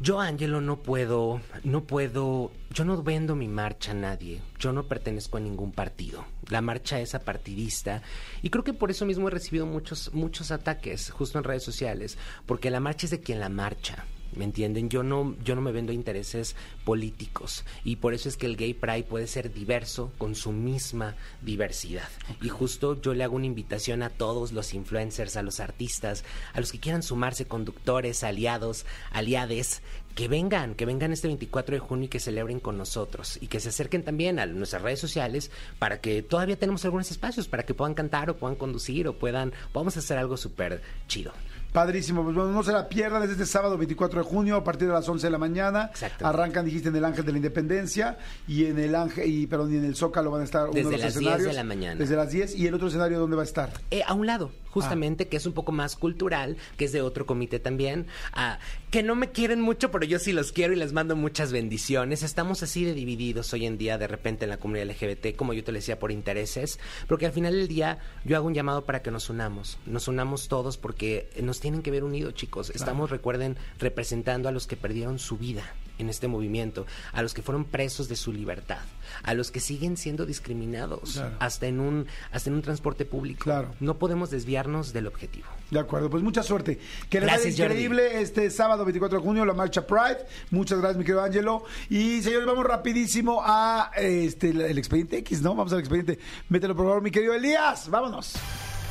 Yo, 0.00 0.20
Angelo, 0.20 0.60
no 0.60 0.82
puedo, 0.82 1.40
no 1.62 1.84
puedo, 1.84 2.50
yo 2.70 2.84
no 2.84 3.00
vendo 3.04 3.36
mi 3.36 3.46
marcha 3.46 3.92
a 3.92 3.94
nadie, 3.94 4.42
yo 4.58 4.72
no 4.72 4.88
pertenezco 4.88 5.36
a 5.36 5.40
ningún 5.40 5.70
partido. 5.70 6.24
La 6.48 6.60
marcha 6.60 7.00
es 7.00 7.14
apartidista 7.14 8.02
y 8.42 8.50
creo 8.50 8.64
que 8.64 8.72
por 8.72 8.90
eso 8.90 9.06
mismo 9.06 9.28
he 9.28 9.30
recibido 9.30 9.66
muchos, 9.66 10.12
muchos 10.12 10.50
ataques 10.50 11.10
justo 11.10 11.38
en 11.38 11.44
redes 11.44 11.62
sociales, 11.62 12.18
porque 12.44 12.70
la 12.70 12.80
marcha 12.80 13.06
es 13.06 13.12
de 13.12 13.20
quien 13.20 13.38
la 13.38 13.48
marcha. 13.48 14.04
¿Me 14.36 14.44
entienden? 14.44 14.88
Yo 14.88 15.02
no, 15.02 15.36
yo 15.44 15.54
no 15.54 15.60
me 15.60 15.72
vendo 15.72 15.92
a 15.92 15.94
intereses 15.94 16.56
políticos 16.84 17.64
y 17.84 17.96
por 17.96 18.14
eso 18.14 18.28
es 18.28 18.36
que 18.36 18.46
el 18.46 18.56
Gay 18.56 18.74
Pride 18.74 19.04
puede 19.04 19.26
ser 19.26 19.52
diverso 19.52 20.12
con 20.18 20.34
su 20.34 20.52
misma 20.52 21.14
diversidad. 21.42 22.08
Y 22.42 22.48
justo 22.48 23.00
yo 23.00 23.14
le 23.14 23.24
hago 23.24 23.36
una 23.36 23.46
invitación 23.46 24.02
a 24.02 24.10
todos 24.10 24.52
los 24.52 24.74
influencers, 24.74 25.36
a 25.36 25.42
los 25.42 25.60
artistas, 25.60 26.24
a 26.52 26.60
los 26.60 26.72
que 26.72 26.80
quieran 26.80 27.02
sumarse, 27.02 27.46
conductores, 27.46 28.24
aliados, 28.24 28.86
aliades, 29.10 29.82
que 30.14 30.28
vengan, 30.28 30.74
que 30.74 30.86
vengan 30.86 31.12
este 31.12 31.26
24 31.26 31.74
de 31.74 31.80
junio 31.80 32.04
y 32.06 32.08
que 32.08 32.20
celebren 32.20 32.60
con 32.60 32.78
nosotros 32.78 33.38
y 33.40 33.48
que 33.48 33.60
se 33.60 33.70
acerquen 33.70 34.04
también 34.04 34.38
a 34.38 34.46
nuestras 34.46 34.82
redes 34.82 35.00
sociales 35.00 35.50
para 35.78 36.00
que 36.00 36.22
todavía 36.22 36.56
tenemos 36.56 36.84
algunos 36.84 37.10
espacios 37.10 37.48
para 37.48 37.64
que 37.64 37.74
puedan 37.74 37.94
cantar 37.94 38.30
o 38.30 38.36
puedan 38.36 38.56
conducir 38.56 39.08
o 39.08 39.18
puedan, 39.18 39.52
podamos 39.72 39.96
hacer 39.96 40.18
algo 40.18 40.36
súper 40.36 40.82
chido. 41.08 41.32
Padrísimo, 41.78 42.22
pues 42.22 42.36
bueno, 42.36 42.52
no 42.52 42.62
se 42.62 42.70
la 42.70 42.88
pierdan, 42.88 43.24
es 43.24 43.30
este 43.30 43.46
sábado 43.46 43.76
24 43.76 44.22
de 44.22 44.24
junio 44.24 44.54
a 44.54 44.62
partir 44.62 44.86
de 44.86 44.94
las 44.94 45.08
11 45.08 45.26
de 45.26 45.30
la 45.32 45.38
mañana. 45.38 45.86
Exacto. 45.90 46.24
Arrancan, 46.24 46.64
dijiste, 46.64 46.88
en 46.88 46.94
el 46.94 47.04
Ángel 47.04 47.24
de 47.24 47.32
la 47.32 47.38
Independencia 47.38 48.16
y 48.46 48.66
en 48.66 48.78
el 48.78 48.94
Ángel, 48.94 49.28
y, 49.28 49.48
perdón, 49.48 49.74
y 49.74 49.78
en 49.78 49.84
el 49.84 49.96
Zócalo 49.96 50.30
van 50.30 50.42
a 50.42 50.44
estar 50.44 50.66
uno 50.66 50.72
Desde 50.72 50.90
de 50.90 50.96
los 50.98 51.00
las 51.06 51.14
10 51.14 51.24
de 51.24 51.30
escenarios. 51.32 51.56
la 51.56 51.64
mañana. 51.64 51.98
Desde 51.98 52.14
las 52.14 52.30
10 52.30 52.54
y 52.54 52.68
el 52.68 52.74
otro 52.74 52.86
escenario, 52.86 53.18
¿dónde 53.18 53.34
va 53.34 53.42
a 53.42 53.44
estar? 53.44 53.70
Eh, 53.90 54.02
a 54.06 54.14
un 54.14 54.24
lado, 54.24 54.52
justamente, 54.74 55.28
que 55.28 55.36
es 55.36 55.46
un 55.46 55.52
poco 55.52 55.70
más 55.70 55.94
cultural, 55.94 56.56
que 56.76 56.86
es 56.86 56.92
de 56.92 57.00
otro 57.00 57.26
comité 57.26 57.60
también, 57.60 58.08
ah, 58.32 58.58
que 58.90 59.04
no 59.04 59.14
me 59.14 59.30
quieren 59.30 59.60
mucho, 59.60 59.92
pero 59.92 60.04
yo 60.04 60.18
sí 60.18 60.32
los 60.32 60.50
quiero 60.50 60.72
y 60.72 60.76
les 60.76 60.92
mando 60.92 61.14
muchas 61.14 61.52
bendiciones. 61.52 62.24
Estamos 62.24 62.64
así 62.64 62.84
de 62.84 62.92
divididos 62.92 63.52
hoy 63.52 63.66
en 63.66 63.78
día, 63.78 63.98
de 63.98 64.08
repente, 64.08 64.46
en 64.46 64.50
la 64.50 64.56
comunidad 64.56 64.90
LGBT, 64.90 65.36
como 65.36 65.52
yo 65.52 65.62
te 65.62 65.70
decía, 65.70 66.00
por 66.00 66.10
intereses, 66.10 66.80
porque 67.06 67.26
al 67.26 67.32
final 67.32 67.54
del 67.54 67.68
día 67.68 67.98
yo 68.24 68.36
hago 68.36 68.48
un 68.48 68.54
llamado 68.54 68.84
para 68.84 69.00
que 69.00 69.12
nos 69.12 69.30
unamos, 69.30 69.78
nos 69.86 70.08
unamos 70.08 70.48
todos 70.48 70.76
porque 70.76 71.30
nos 71.40 71.60
tienen 71.60 71.82
que 71.82 71.92
ver 71.92 72.02
unidos, 72.02 72.34
chicos. 72.34 72.70
Estamos, 72.70 73.10
recuerden, 73.10 73.56
representando 73.78 74.48
a 74.48 74.52
los 74.52 74.66
que 74.66 74.76
perdieron 74.76 75.20
su 75.20 75.38
vida 75.38 75.62
en 75.98 76.08
este 76.08 76.26
movimiento, 76.26 76.84
a 77.12 77.22
los 77.22 77.32
que 77.32 77.42
fueron 77.42 77.64
presos 77.64 78.08
de 78.08 78.16
su 78.16 78.32
libertad, 78.32 78.80
a 79.22 79.34
los 79.34 79.50
que 79.50 79.60
siguen 79.60 79.96
siendo 79.96 80.26
discriminados, 80.26 81.12
Claro. 81.14 81.36
hasta 81.40 81.66
en 81.66 81.80
un 81.80 82.06
hasta 82.32 82.50
en 82.50 82.56
un 82.56 82.62
transporte 82.62 83.04
público. 83.04 83.44
Claro. 83.44 83.74
No 83.80 83.98
podemos 83.98 84.30
desviarnos 84.30 84.92
del 84.92 85.06
objetivo. 85.06 85.46
De 85.70 85.80
acuerdo, 85.80 86.08
pues 86.10 86.22
mucha 86.22 86.42
suerte. 86.42 86.78
Que 87.10 87.20
les 87.20 87.26
vaya 87.28 87.38
Gracias, 87.42 87.56
Jordi. 87.58 87.72
increíble 87.74 88.20
este 88.20 88.50
sábado 88.50 88.84
24 88.84 89.18
de 89.18 89.24
junio, 89.24 89.44
la 89.44 89.54
marcha 89.54 89.86
Pride. 89.86 90.18
Muchas 90.50 90.78
gracias, 90.78 90.98
mi 90.98 91.04
querido 91.04 91.22
Ángelo. 91.22 91.64
Y 91.90 92.22
señores, 92.22 92.46
vamos 92.46 92.64
rapidísimo 92.64 93.42
a 93.44 93.90
este 93.96 94.50
el 94.50 94.78
expediente 94.78 95.18
X, 95.18 95.42
¿no? 95.42 95.54
Vamos 95.54 95.72
al 95.72 95.80
expediente. 95.80 96.18
Mételo 96.48 96.76
por 96.76 96.86
favor, 96.86 97.02
mi 97.02 97.10
querido 97.10 97.34
Elías. 97.34 97.88
Vámonos. 97.88 98.34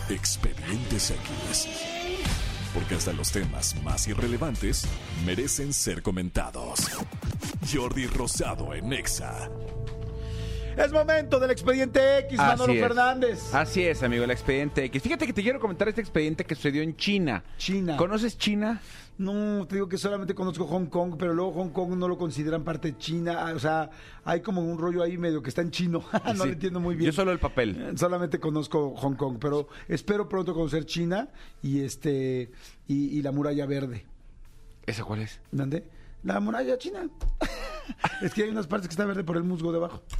Expedientes 0.09 1.11
X. 1.11 1.67
Porque 2.73 2.95
hasta 2.95 3.13
los 3.13 3.31
temas 3.31 3.75
más 3.83 4.07
irrelevantes 4.07 4.85
merecen 5.25 5.73
ser 5.73 6.01
comentados. 6.01 6.79
Jordi 7.71 8.07
Rosado 8.07 8.73
en 8.73 8.91
Exa. 8.93 9.49
Es 10.77 10.91
momento 10.91 11.39
del 11.39 11.51
expediente 11.51 12.19
X, 12.19 12.37
Manolo 12.37 12.63
Así 12.63 12.77
es. 12.77 12.81
Fernández. 12.81 13.53
Así 13.53 13.83
es, 13.85 14.03
amigo, 14.03 14.23
el 14.23 14.31
expediente 14.31 14.83
X. 14.85 15.01
Fíjate 15.03 15.25
que 15.27 15.33
te 15.33 15.41
quiero 15.43 15.59
comentar 15.59 15.87
este 15.87 16.01
expediente 16.01 16.43
que 16.45 16.55
sucedió 16.55 16.81
en 16.81 16.95
China. 16.95 17.43
China. 17.57 17.95
¿Conoces 17.97 18.37
China? 18.37 18.81
No, 19.17 19.67
te 19.67 19.75
digo 19.75 19.87
que 19.87 19.99
solamente 19.99 20.33
conozco 20.33 20.65
Hong 20.65 20.87
Kong, 20.87 21.15
pero 21.19 21.33
luego 21.35 21.51
Hong 21.53 21.69
Kong 21.69 21.95
no 21.95 22.07
lo 22.07 22.17
consideran 22.17 22.63
parte 22.63 22.91
de 22.93 22.97
China. 22.97 23.35
Ah, 23.47 23.53
O 23.55 23.59
sea, 23.59 23.91
hay 24.25 24.41
como 24.41 24.61
un 24.61 24.79
rollo 24.79 25.03
ahí 25.03 25.17
medio 25.19 25.43
que 25.43 25.49
está 25.49 25.61
en 25.61 25.69
chino. 25.69 26.03
no 26.25 26.31
Sí. 26.31 26.37
lo 26.39 26.43
entiendo 26.45 26.79
muy 26.79 26.95
bien. 26.95 27.11
Yo 27.11 27.13
solo 27.15 27.31
el 27.31 27.39
papel. 27.39 27.75
Eh, 27.79 27.91
Solamente 27.97 28.39
conozco 28.39 28.95
Hong 28.95 29.13
Kong, 29.15 29.37
pero 29.39 29.67
espero 29.87 30.27
pronto 30.27 30.55
conocer 30.55 30.85
China 30.85 31.29
y 31.61 31.81
este 31.81 32.51
y, 32.87 33.17
y 33.17 33.21
la 33.21 33.31
muralla 33.31 33.67
verde. 33.67 34.05
¿Esa 34.87 35.03
cuál 35.03 35.21
es? 35.21 35.39
¿Dónde? 35.51 35.83
La 36.23 36.39
muralla 36.39 36.77
china. 36.77 37.07
es 38.21 38.33
que 38.33 38.43
hay 38.43 38.49
unas 38.49 38.67
partes 38.67 38.87
que 38.87 38.93
está 38.93 39.05
verde 39.05 39.23
por 39.23 39.37
el 39.37 39.43
musgo 39.43 39.71
debajo. 39.71 40.03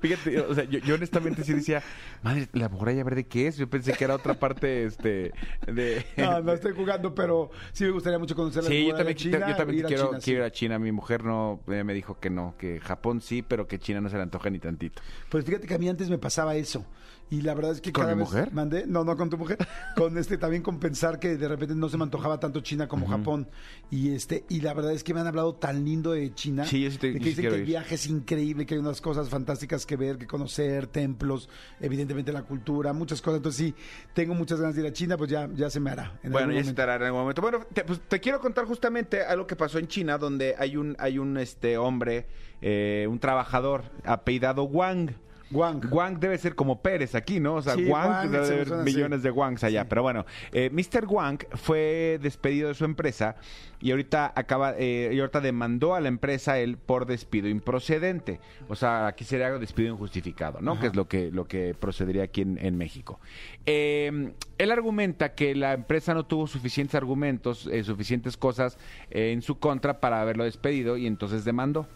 Fíjate, 0.00 0.40
o 0.40 0.54
sea, 0.54 0.64
yo, 0.64 0.78
yo 0.80 0.94
honestamente 0.94 1.42
sí 1.42 1.54
decía, 1.54 1.82
madre, 2.22 2.48
la 2.52 2.68
muralla 2.68 3.02
verde, 3.02 3.26
¿qué 3.26 3.46
es? 3.46 3.56
Yo 3.56 3.70
pensé 3.70 3.94
que 3.94 4.04
era 4.04 4.14
otra 4.14 4.34
parte, 4.34 4.84
este, 4.84 5.32
de... 5.66 6.04
No, 6.16 6.40
no 6.42 6.52
estoy 6.52 6.72
jugando, 6.72 7.14
pero 7.14 7.50
sí 7.72 7.84
me 7.84 7.90
gustaría 7.90 8.18
mucho 8.18 8.34
conocer 8.34 8.64
la 8.64 8.68
Sí, 8.68 8.80
yo 8.80 8.84
muralla 8.86 8.98
también, 8.98 9.16
china 9.16 9.48
yo 9.48 9.56
también 9.56 9.78
ir 9.80 9.86
quiero, 9.86 10.06
China, 10.08 10.20
sí. 10.20 10.24
quiero 10.24 10.40
ir 10.40 10.46
a 10.46 10.52
China. 10.52 10.78
Mi 10.78 10.92
mujer 10.92 11.24
no 11.24 11.60
eh, 11.68 11.84
me 11.84 11.94
dijo 11.94 12.18
que 12.18 12.28
no, 12.28 12.54
que 12.58 12.80
Japón 12.80 13.22
sí, 13.22 13.42
pero 13.42 13.66
que 13.66 13.78
China 13.78 14.00
no 14.00 14.10
se 14.10 14.16
le 14.16 14.22
antoja 14.22 14.50
ni 14.50 14.58
tantito. 14.58 15.00
Pues 15.30 15.44
fíjate 15.44 15.66
que 15.66 15.74
a 15.74 15.78
mí 15.78 15.88
antes 15.88 16.10
me 16.10 16.18
pasaba 16.18 16.56
eso. 16.56 16.84
Y 17.32 17.42
la 17.42 17.54
verdad 17.54 17.70
es 17.70 17.80
que 17.80 17.92
¿Con 17.92 18.02
cada 18.02 18.16
mi 18.16 18.22
vez 18.22 18.28
mujer? 18.28 18.52
mandé, 18.52 18.86
no, 18.88 19.04
no 19.04 19.16
con 19.16 19.30
tu 19.30 19.38
mujer, 19.38 19.56
con 19.96 20.18
este 20.18 20.36
también 20.36 20.64
con 20.64 20.80
pensar 20.80 21.20
que 21.20 21.36
de 21.36 21.46
repente 21.46 21.76
no 21.76 21.88
se 21.88 21.96
me 21.96 22.02
antojaba 22.02 22.40
tanto 22.40 22.60
China 22.60 22.88
como 22.88 23.06
Japón. 23.06 23.48
Y 23.88 24.12
este, 24.12 24.44
y 24.48 24.60
la 24.62 24.74
verdad 24.74 24.92
es 24.92 25.04
que 25.04 25.14
me 25.14 25.20
han 25.20 25.28
hablado 25.28 25.54
tan 25.54 25.84
lindo 25.84 26.10
de 26.10 26.34
China. 26.34 26.64
Sí, 26.64 26.82
yo 26.82 26.90
sí 26.90 26.98
te- 26.98 27.12
de 27.12 27.12
yo 27.14 27.18
que 27.20 27.24
dicen 27.28 27.42
que 27.48 27.54
el 27.54 27.60
ir. 27.60 27.66
viaje 27.66 27.94
es 27.94 28.06
increíble, 28.08 28.66
que 28.66 28.74
hay 28.74 28.80
unas 28.80 29.00
cosas 29.00 29.28
fantásticas 29.28 29.86
que 29.86 29.94
ver, 29.96 30.18
que 30.18 30.26
conocer, 30.26 30.88
templos, 30.88 31.48
evidentemente 31.80 32.32
la 32.32 32.42
cultura, 32.42 32.92
muchas 32.92 33.22
cosas. 33.22 33.36
Entonces 33.36 33.64
sí, 33.64 33.74
tengo 34.12 34.34
muchas 34.34 34.60
ganas 34.60 34.74
de 34.74 34.80
ir 34.82 34.86
a 34.88 34.92
China, 34.92 35.16
pues 35.16 35.30
ya, 35.30 35.48
ya 35.54 35.70
se 35.70 35.78
me 35.78 35.90
hará. 35.90 36.18
en 36.24 36.32
Bueno, 36.32 36.48
ya 36.48 36.54
se 36.54 36.62
momento. 36.64 36.70
estará 36.70 36.96
en 36.96 37.02
algún 37.04 37.20
momento. 37.20 37.42
Bueno, 37.42 37.60
te, 37.72 37.84
pues, 37.84 38.00
te 38.08 38.18
quiero 38.18 38.40
contar 38.40 38.64
justamente 38.64 39.22
algo 39.22 39.46
que 39.46 39.54
pasó 39.54 39.78
en 39.78 39.86
China, 39.86 40.18
donde 40.18 40.56
hay 40.58 40.76
un, 40.76 40.96
hay 40.98 41.18
un 41.18 41.36
este 41.36 41.78
hombre, 41.78 42.26
eh, 42.60 43.06
un 43.08 43.20
trabajador 43.20 43.84
apellidado 44.04 44.64
Wang. 44.64 45.12
Wang. 45.52 45.82
Wang 45.90 46.18
debe 46.20 46.38
ser 46.38 46.54
como 46.54 46.80
Pérez 46.82 47.14
aquí, 47.14 47.40
¿no? 47.40 47.56
O 47.56 47.62
sea, 47.62 47.74
Sí, 47.74 47.84
Wang, 47.86 48.08
Wang, 48.08 48.30
debe 48.30 48.46
haber 48.46 48.72
así. 48.72 48.84
millones 48.84 49.22
de 49.22 49.30
Wangs 49.30 49.64
allá. 49.64 49.82
Sí. 49.82 49.86
Pero 49.88 50.02
bueno, 50.02 50.24
eh, 50.52 50.70
Mr. 50.72 51.06
Wang 51.06 51.38
fue 51.54 52.18
despedido 52.22 52.68
de 52.68 52.74
su 52.74 52.84
empresa 52.84 53.36
y 53.80 53.90
ahorita 53.90 54.32
acaba, 54.36 54.74
eh, 54.76 55.10
y 55.12 55.18
ahorita 55.18 55.40
demandó 55.40 55.94
a 55.94 56.00
la 56.00 56.08
empresa 56.08 56.58
él 56.58 56.76
por 56.76 57.06
despido 57.06 57.48
improcedente. 57.48 58.38
O 58.68 58.76
sea, 58.76 59.06
aquí 59.06 59.24
sería 59.24 59.50
despido 59.58 59.92
injustificado, 59.92 60.60
¿no? 60.60 60.78
Que 60.78 60.88
es 60.88 60.96
lo 60.96 61.08
que, 61.08 61.30
lo 61.30 61.46
que 61.46 61.74
procedería 61.78 62.24
aquí 62.24 62.42
en, 62.42 62.58
en 62.60 62.76
México. 62.76 63.18
Eh, 63.66 64.32
él 64.58 64.70
argumenta 64.70 65.34
que 65.34 65.54
la 65.54 65.72
empresa 65.72 66.12
no 66.14 66.26
tuvo 66.26 66.46
suficientes 66.46 66.94
argumentos, 66.94 67.66
eh, 67.72 67.82
suficientes 67.82 68.36
cosas 68.36 68.78
eh, 69.10 69.32
en 69.32 69.42
su 69.42 69.58
contra 69.58 70.00
para 70.00 70.20
haberlo 70.20 70.44
despedido 70.44 70.96
y 70.96 71.06
entonces 71.06 71.44
demandó. 71.44 71.86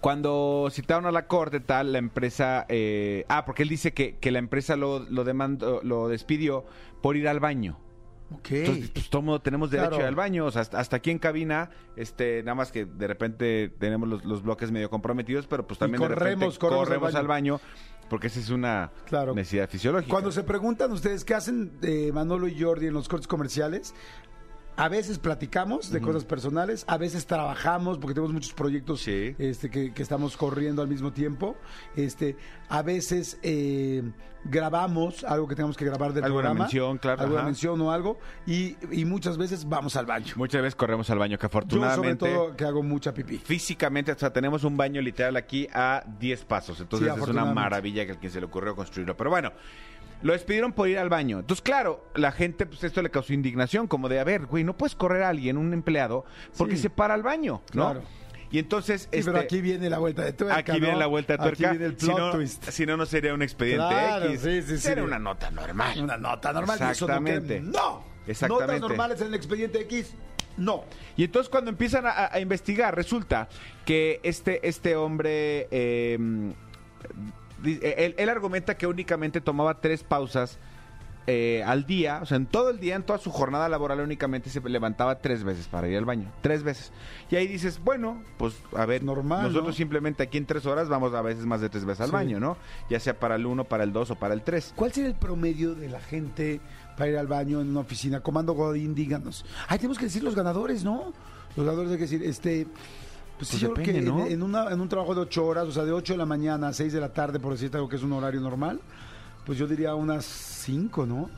Cuando 0.00 0.68
citaron 0.70 1.06
a 1.06 1.10
la 1.12 1.26
corte 1.26 1.60
tal, 1.60 1.92
la 1.92 1.98
empresa... 1.98 2.66
eh, 2.68 3.24
ah, 3.28 3.44
porque 3.44 3.64
él 3.64 3.68
dice 3.68 3.92
que, 3.92 4.16
que 4.18 4.30
la 4.30 4.38
empresa 4.38 4.76
lo, 4.76 5.00
lo, 5.00 5.24
demandó, 5.24 5.80
lo 5.82 6.08
despidió 6.08 6.64
por 7.02 7.16
ir 7.16 7.26
al 7.28 7.40
baño. 7.40 7.78
Ok. 8.30 8.50
Entonces, 8.50 8.90
pues 8.90 9.08
todo 9.10 9.22
mundo 9.22 9.40
tenemos 9.40 9.70
derecho 9.70 9.88
Claro. 9.88 10.02
a 10.02 10.06
ir 10.06 10.08
al 10.08 10.14
baño. 10.14 10.44
O 10.46 10.50
sea, 10.50 10.60
hasta, 10.62 10.78
hasta 10.78 10.96
aquí 10.96 11.10
en 11.10 11.18
cabina, 11.18 11.70
este, 11.96 12.42
nada 12.42 12.54
más 12.54 12.70
que 12.70 12.84
de 12.84 13.06
repente 13.08 13.72
tenemos 13.78 14.08
los, 14.08 14.24
los 14.24 14.42
bloques 14.42 14.70
medio 14.70 14.88
comprometidos, 14.90 15.46
pero 15.46 15.66
pues 15.66 15.78
también 15.78 16.00
de 16.02 16.08
repente 16.08 16.34
corremos, 16.34 16.58
corremos 16.58 16.80
al 16.80 16.86
corremos 16.86 17.12
baño. 17.12 17.18
al 17.20 17.26
baño, 17.26 17.60
porque 18.10 18.26
esa 18.28 18.38
es 18.40 18.50
una 18.50 18.92
Claro. 19.06 19.34
necesidad 19.34 19.68
fisiológica. 19.68 20.10
Cuando 20.10 20.30
se 20.30 20.42
preguntan 20.44 20.92
ustedes 20.92 21.24
qué 21.24 21.34
hacen 21.34 21.72
eh, 21.82 22.10
Manolo 22.12 22.46
y 22.48 22.60
Jordi 22.62 22.86
en 22.88 22.94
los 22.94 23.08
cortes 23.08 23.26
comerciales, 23.26 23.94
a 24.78 24.88
veces 24.88 25.18
platicamos 25.18 25.90
de 25.90 26.00
cosas 26.00 26.24
personales, 26.24 26.84
a 26.86 26.96
veces 26.96 27.26
trabajamos 27.26 27.98
porque 27.98 28.14
tenemos 28.14 28.32
muchos 28.32 28.52
proyectos 28.52 29.00
Sí. 29.02 29.34
este, 29.38 29.68
que, 29.70 29.92
que 29.92 30.02
estamos 30.02 30.36
corriendo 30.36 30.80
al 30.82 30.88
mismo 30.88 31.12
tiempo. 31.12 31.56
Este, 31.96 32.36
a 32.68 32.82
veces 32.82 33.38
eh, 33.42 34.02
grabamos 34.44 35.24
algo 35.24 35.48
que 35.48 35.56
tenemos 35.56 35.76
que 35.76 35.84
grabar 35.84 36.12
del 36.12 36.24
Alguna 36.24 36.42
programa. 36.44 36.64
mención, 36.66 36.98
claro, 36.98 37.22
Alguna 37.22 37.40
ajá. 37.40 37.46
mención 37.46 37.80
o 37.80 37.90
algo. 37.90 38.18
Y, 38.46 38.76
y 38.92 39.04
muchas 39.04 39.36
veces 39.36 39.68
vamos 39.68 39.96
al 39.96 40.06
baño. 40.06 40.32
Muchas 40.36 40.62
veces 40.62 40.74
corremos 40.76 41.10
al 41.10 41.18
baño, 41.18 41.36
que 41.38 41.46
Yo 41.46 41.48
sobre 41.50 41.58
afortunadamente... 41.58 42.32
todo 42.32 42.56
que 42.56 42.64
hago 42.64 42.82
mucha 42.82 43.12
pipí. 43.12 43.38
Físicamente, 43.38 44.12
o 44.12 44.18
sea, 44.18 44.32
tenemos 44.32 44.62
un 44.64 44.76
baño 44.76 45.00
literal 45.02 45.36
aquí 45.36 45.66
a 45.72 46.04
10 46.20 46.44
pasos. 46.44 46.80
Entonces 46.80 47.12
Sí, 47.12 47.20
es 47.20 47.28
una 47.28 47.44
maravilla 47.44 48.06
que 48.06 48.12
a 48.12 48.14
quien 48.16 48.30
se 48.32 48.38
le 48.40 48.46
ocurrió 48.46 48.76
construirlo. 48.76 49.16
Pero 49.16 49.30
bueno, 49.30 49.52
lo 50.22 50.32
despidieron 50.32 50.72
por 50.72 50.88
ir 50.88 50.98
al 50.98 51.08
baño. 51.08 51.38
Entonces, 51.40 51.62
claro, 51.62 52.04
la 52.14 52.32
gente, 52.32 52.66
pues 52.66 52.82
esto 52.84 53.02
le 53.02 53.10
causó 53.10 53.32
indignación, 53.32 53.86
como 53.86 54.08
de, 54.08 54.18
a 54.20 54.24
ver, 54.24 54.46
güey, 54.46 54.64
no 54.64 54.76
puedes 54.76 54.94
correr 54.94 55.22
a 55.22 55.28
alguien, 55.28 55.56
un 55.56 55.72
empleado, 55.72 56.24
porque 56.56 56.76
Sí. 56.76 56.82
se 56.82 56.90
para 56.90 57.14
al 57.14 57.22
baño, 57.22 57.62
¿no? 57.72 57.84
Claro. 57.90 58.02
Y 58.50 58.58
entonces, 58.58 59.02
Sí, 59.02 59.08
este, 59.18 59.30
pero 59.30 59.42
aquí 59.44 59.60
viene 59.60 59.90
la 59.90 59.98
vuelta 59.98 60.24
de 60.24 60.32
tuerca. 60.32 60.56
aquí 60.56 60.72
¿no? 60.72 60.78
viene 60.80 60.96
la 60.96 61.06
vuelta 61.06 61.34
de 61.34 61.38
tuerca. 61.38 61.68
Aquí 61.68 61.78
viene 61.78 61.92
el 61.94 62.00
si, 62.00 62.06
plot 62.06 62.18
no, 62.18 62.30
twist. 62.32 62.64
si 62.70 62.86
no, 62.86 62.96
no 62.96 63.04
sería 63.04 63.34
un 63.34 63.42
expediente 63.42 63.86
Claro, 63.88 64.24
X. 64.26 64.40
sí, 64.40 64.62
sí, 64.62 64.68
sí. 64.70 64.78
Sería 64.78 65.04
una 65.04 65.18
nota 65.18 65.50
normal. 65.50 66.02
Una 66.02 66.16
nota 66.16 66.52
normal. 66.54 66.78
y 66.80 66.82
eso 66.82 67.06
no 67.06 67.12
Exactamente. 67.14 67.60
No. 67.60 68.02
Exactamente. 68.26 68.66
Notas 68.74 68.80
normales 68.88 69.20
en 69.20 69.26
el 69.28 69.34
expediente 69.34 69.80
X. 69.82 70.14
No. 70.56 70.84
Y 71.16 71.24
entonces 71.24 71.50
cuando 71.50 71.70
empiezan 71.70 72.06
a, 72.06 72.30
a 72.32 72.40
investigar, 72.40 72.96
resulta 72.96 73.48
que 73.84 74.18
este, 74.22 74.66
este 74.66 74.96
hombre, 74.96 75.68
eh, 75.70 76.18
él, 77.64 78.14
él 78.18 78.28
argumenta 78.28 78.76
que 78.76 78.86
únicamente 78.86 79.40
tomaba 79.40 79.80
tres 79.80 80.02
pausas 80.02 80.58
eh, 81.30 81.62
al 81.66 81.84
día, 81.86 82.20
o 82.22 82.26
sea, 82.26 82.38
en 82.38 82.46
todo 82.46 82.70
el 82.70 82.80
día, 82.80 82.96
en 82.96 83.02
toda 83.02 83.18
su 83.18 83.30
jornada 83.30 83.68
laboral, 83.68 84.00
únicamente 84.00 84.48
se 84.48 84.62
levantaba 84.62 85.18
tres 85.18 85.44
veces 85.44 85.68
para 85.68 85.86
ir 85.86 85.98
al 85.98 86.06
baño, 86.06 86.32
tres 86.40 86.62
veces. 86.62 86.90
Y 87.30 87.36
ahí 87.36 87.46
dices, 87.46 87.80
bueno, 87.84 88.22
pues 88.38 88.54
a 88.74 88.86
ver, 88.86 89.02
Normal, 89.04 89.42
nosotros 89.42 89.66
¿no? 89.66 89.72
simplemente 89.74 90.22
aquí 90.22 90.38
en 90.38 90.46
tres 90.46 90.64
horas 90.64 90.88
vamos 90.88 91.12
a 91.12 91.20
veces 91.20 91.44
más 91.44 91.60
de 91.60 91.68
tres 91.68 91.84
veces 91.84 92.00
al 92.00 92.06
Sí. 92.08 92.12
baño, 92.14 92.40
¿no? 92.40 92.56
Ya 92.88 92.98
sea 92.98 93.20
para 93.20 93.34
el 93.34 93.44
uno, 93.44 93.64
para 93.64 93.84
el 93.84 93.92
dos 93.92 94.10
o 94.10 94.14
para 94.14 94.32
el 94.32 94.40
tres. 94.40 94.72
¿Cuál 94.74 94.90
sería 94.92 95.10
el 95.10 95.16
promedio 95.16 95.74
de 95.74 95.90
la 95.90 96.00
gente 96.00 96.62
para 96.96 97.10
ir 97.10 97.18
al 97.18 97.26
baño 97.26 97.60
en 97.60 97.68
una 97.68 97.80
oficina? 97.80 98.20
Comando 98.20 98.54
Godín, 98.54 98.94
díganos. 98.94 99.44
Ay, 99.68 99.76
tenemos 99.76 99.98
que 99.98 100.06
decir 100.06 100.22
los 100.24 100.34
ganadores, 100.34 100.82
¿no? 100.82 101.12
Los 101.56 101.66
ganadores 101.66 101.90
hay 101.90 101.96
que 101.98 102.04
decir, 102.04 102.22
este... 102.22 102.66
Pues, 103.38 103.48
sí, 103.48 103.56
Pues 103.56 103.60
yo 103.62 103.72
creo 103.74 103.86
que 103.86 104.00
¿no? 104.02 104.26
en, 104.26 104.42
una- 104.42 104.70
en 104.72 104.80
un 104.80 104.88
trabajo 104.88 105.14
de 105.14 105.20
ocho 105.22 105.46
horas, 105.46 105.64
o 105.66 105.72
sea, 105.72 105.84
de 105.84 105.92
8 105.92 106.12
de 106.14 106.18
la 106.18 106.26
mañana 106.26 106.68
a 106.68 106.72
6 106.72 106.92
de 106.92 107.00
la 107.00 107.12
tarde, 107.12 107.38
por 107.38 107.52
decirte 107.52 107.76
algo 107.76 107.88
que 107.88 107.96
es 107.96 108.02
un 108.02 108.12
horario 108.12 108.40
normal, 108.40 108.80
pues 109.46 109.56
yo 109.58 109.66
diría 109.66 109.94
unas 109.94 110.24
cinco, 110.24 111.06
¿no? 111.06 111.30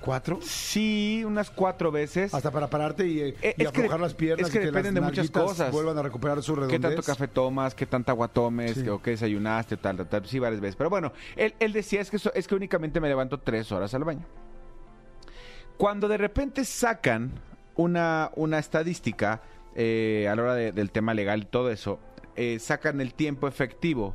¿Cuatro? 0.00 0.40
Sí, 0.42 1.22
unas 1.24 1.48
cuatro 1.48 1.92
veces. 1.92 2.34
Hasta 2.34 2.50
para 2.50 2.68
pararte 2.68 3.06
y, 3.06 3.20
eh, 3.20 3.36
Eh, 3.40 3.54
y 3.56 3.62
es 3.62 3.70
que- 3.70 3.78
aflojar 3.82 4.00
las 4.00 4.14
piernas 4.14 4.48
es 4.48 4.52
que 4.52 4.58
y 4.58 4.60
que 4.62 4.66
dependen 4.66 4.94
las 4.94 5.12
de 5.14 5.22
muchas 5.22 5.30
cosas. 5.30 5.70
vuelvan 5.72 5.96
a 5.96 6.02
recuperar 6.02 6.42
su 6.42 6.54
¿Qué 6.56 6.60
redondez. 6.62 6.80
tanto 6.80 7.02
café 7.04 7.28
tomas? 7.28 7.72
¿Qué 7.76 7.86
tanta 7.86 8.10
agua 8.10 8.26
tomes? 8.26 8.74
Sí. 8.74 8.88
¿O 8.88 9.00
qué 9.00 9.12
desayunaste? 9.12 9.76
Tal, 9.76 9.98
tal, 9.98 10.08
tal. 10.08 10.26
Sí, 10.26 10.40
varias 10.40 10.60
veces. 10.60 10.74
Pero 10.74 10.90
bueno, 10.90 11.12
él, 11.36 11.54
él 11.60 11.72
decía 11.72 12.00
es 12.00 12.10
que, 12.10 12.18
es 12.34 12.48
que 12.48 12.54
únicamente 12.56 13.00
me 13.00 13.06
levanto 13.08 13.38
tres 13.38 13.70
horas 13.70 13.94
al 13.94 14.02
baño. 14.02 14.26
Cuando 15.76 16.08
de 16.08 16.16
repente 16.18 16.64
sacan 16.64 17.30
una, 17.76 18.30
una 18.34 18.58
estadística 18.58 19.40
eh, 19.74 20.28
a 20.30 20.34
la 20.36 20.42
hora 20.42 20.54
de- 20.54 20.72
del 20.72 20.90
tema 20.90 21.14
legal 21.14 21.42
y 21.42 21.46
todo 21.46 21.70
eso, 21.70 21.98
eh, 22.36 22.58
sacan 22.58 23.00
el 23.00 23.14
tiempo 23.14 23.48
efectivo 23.48 24.14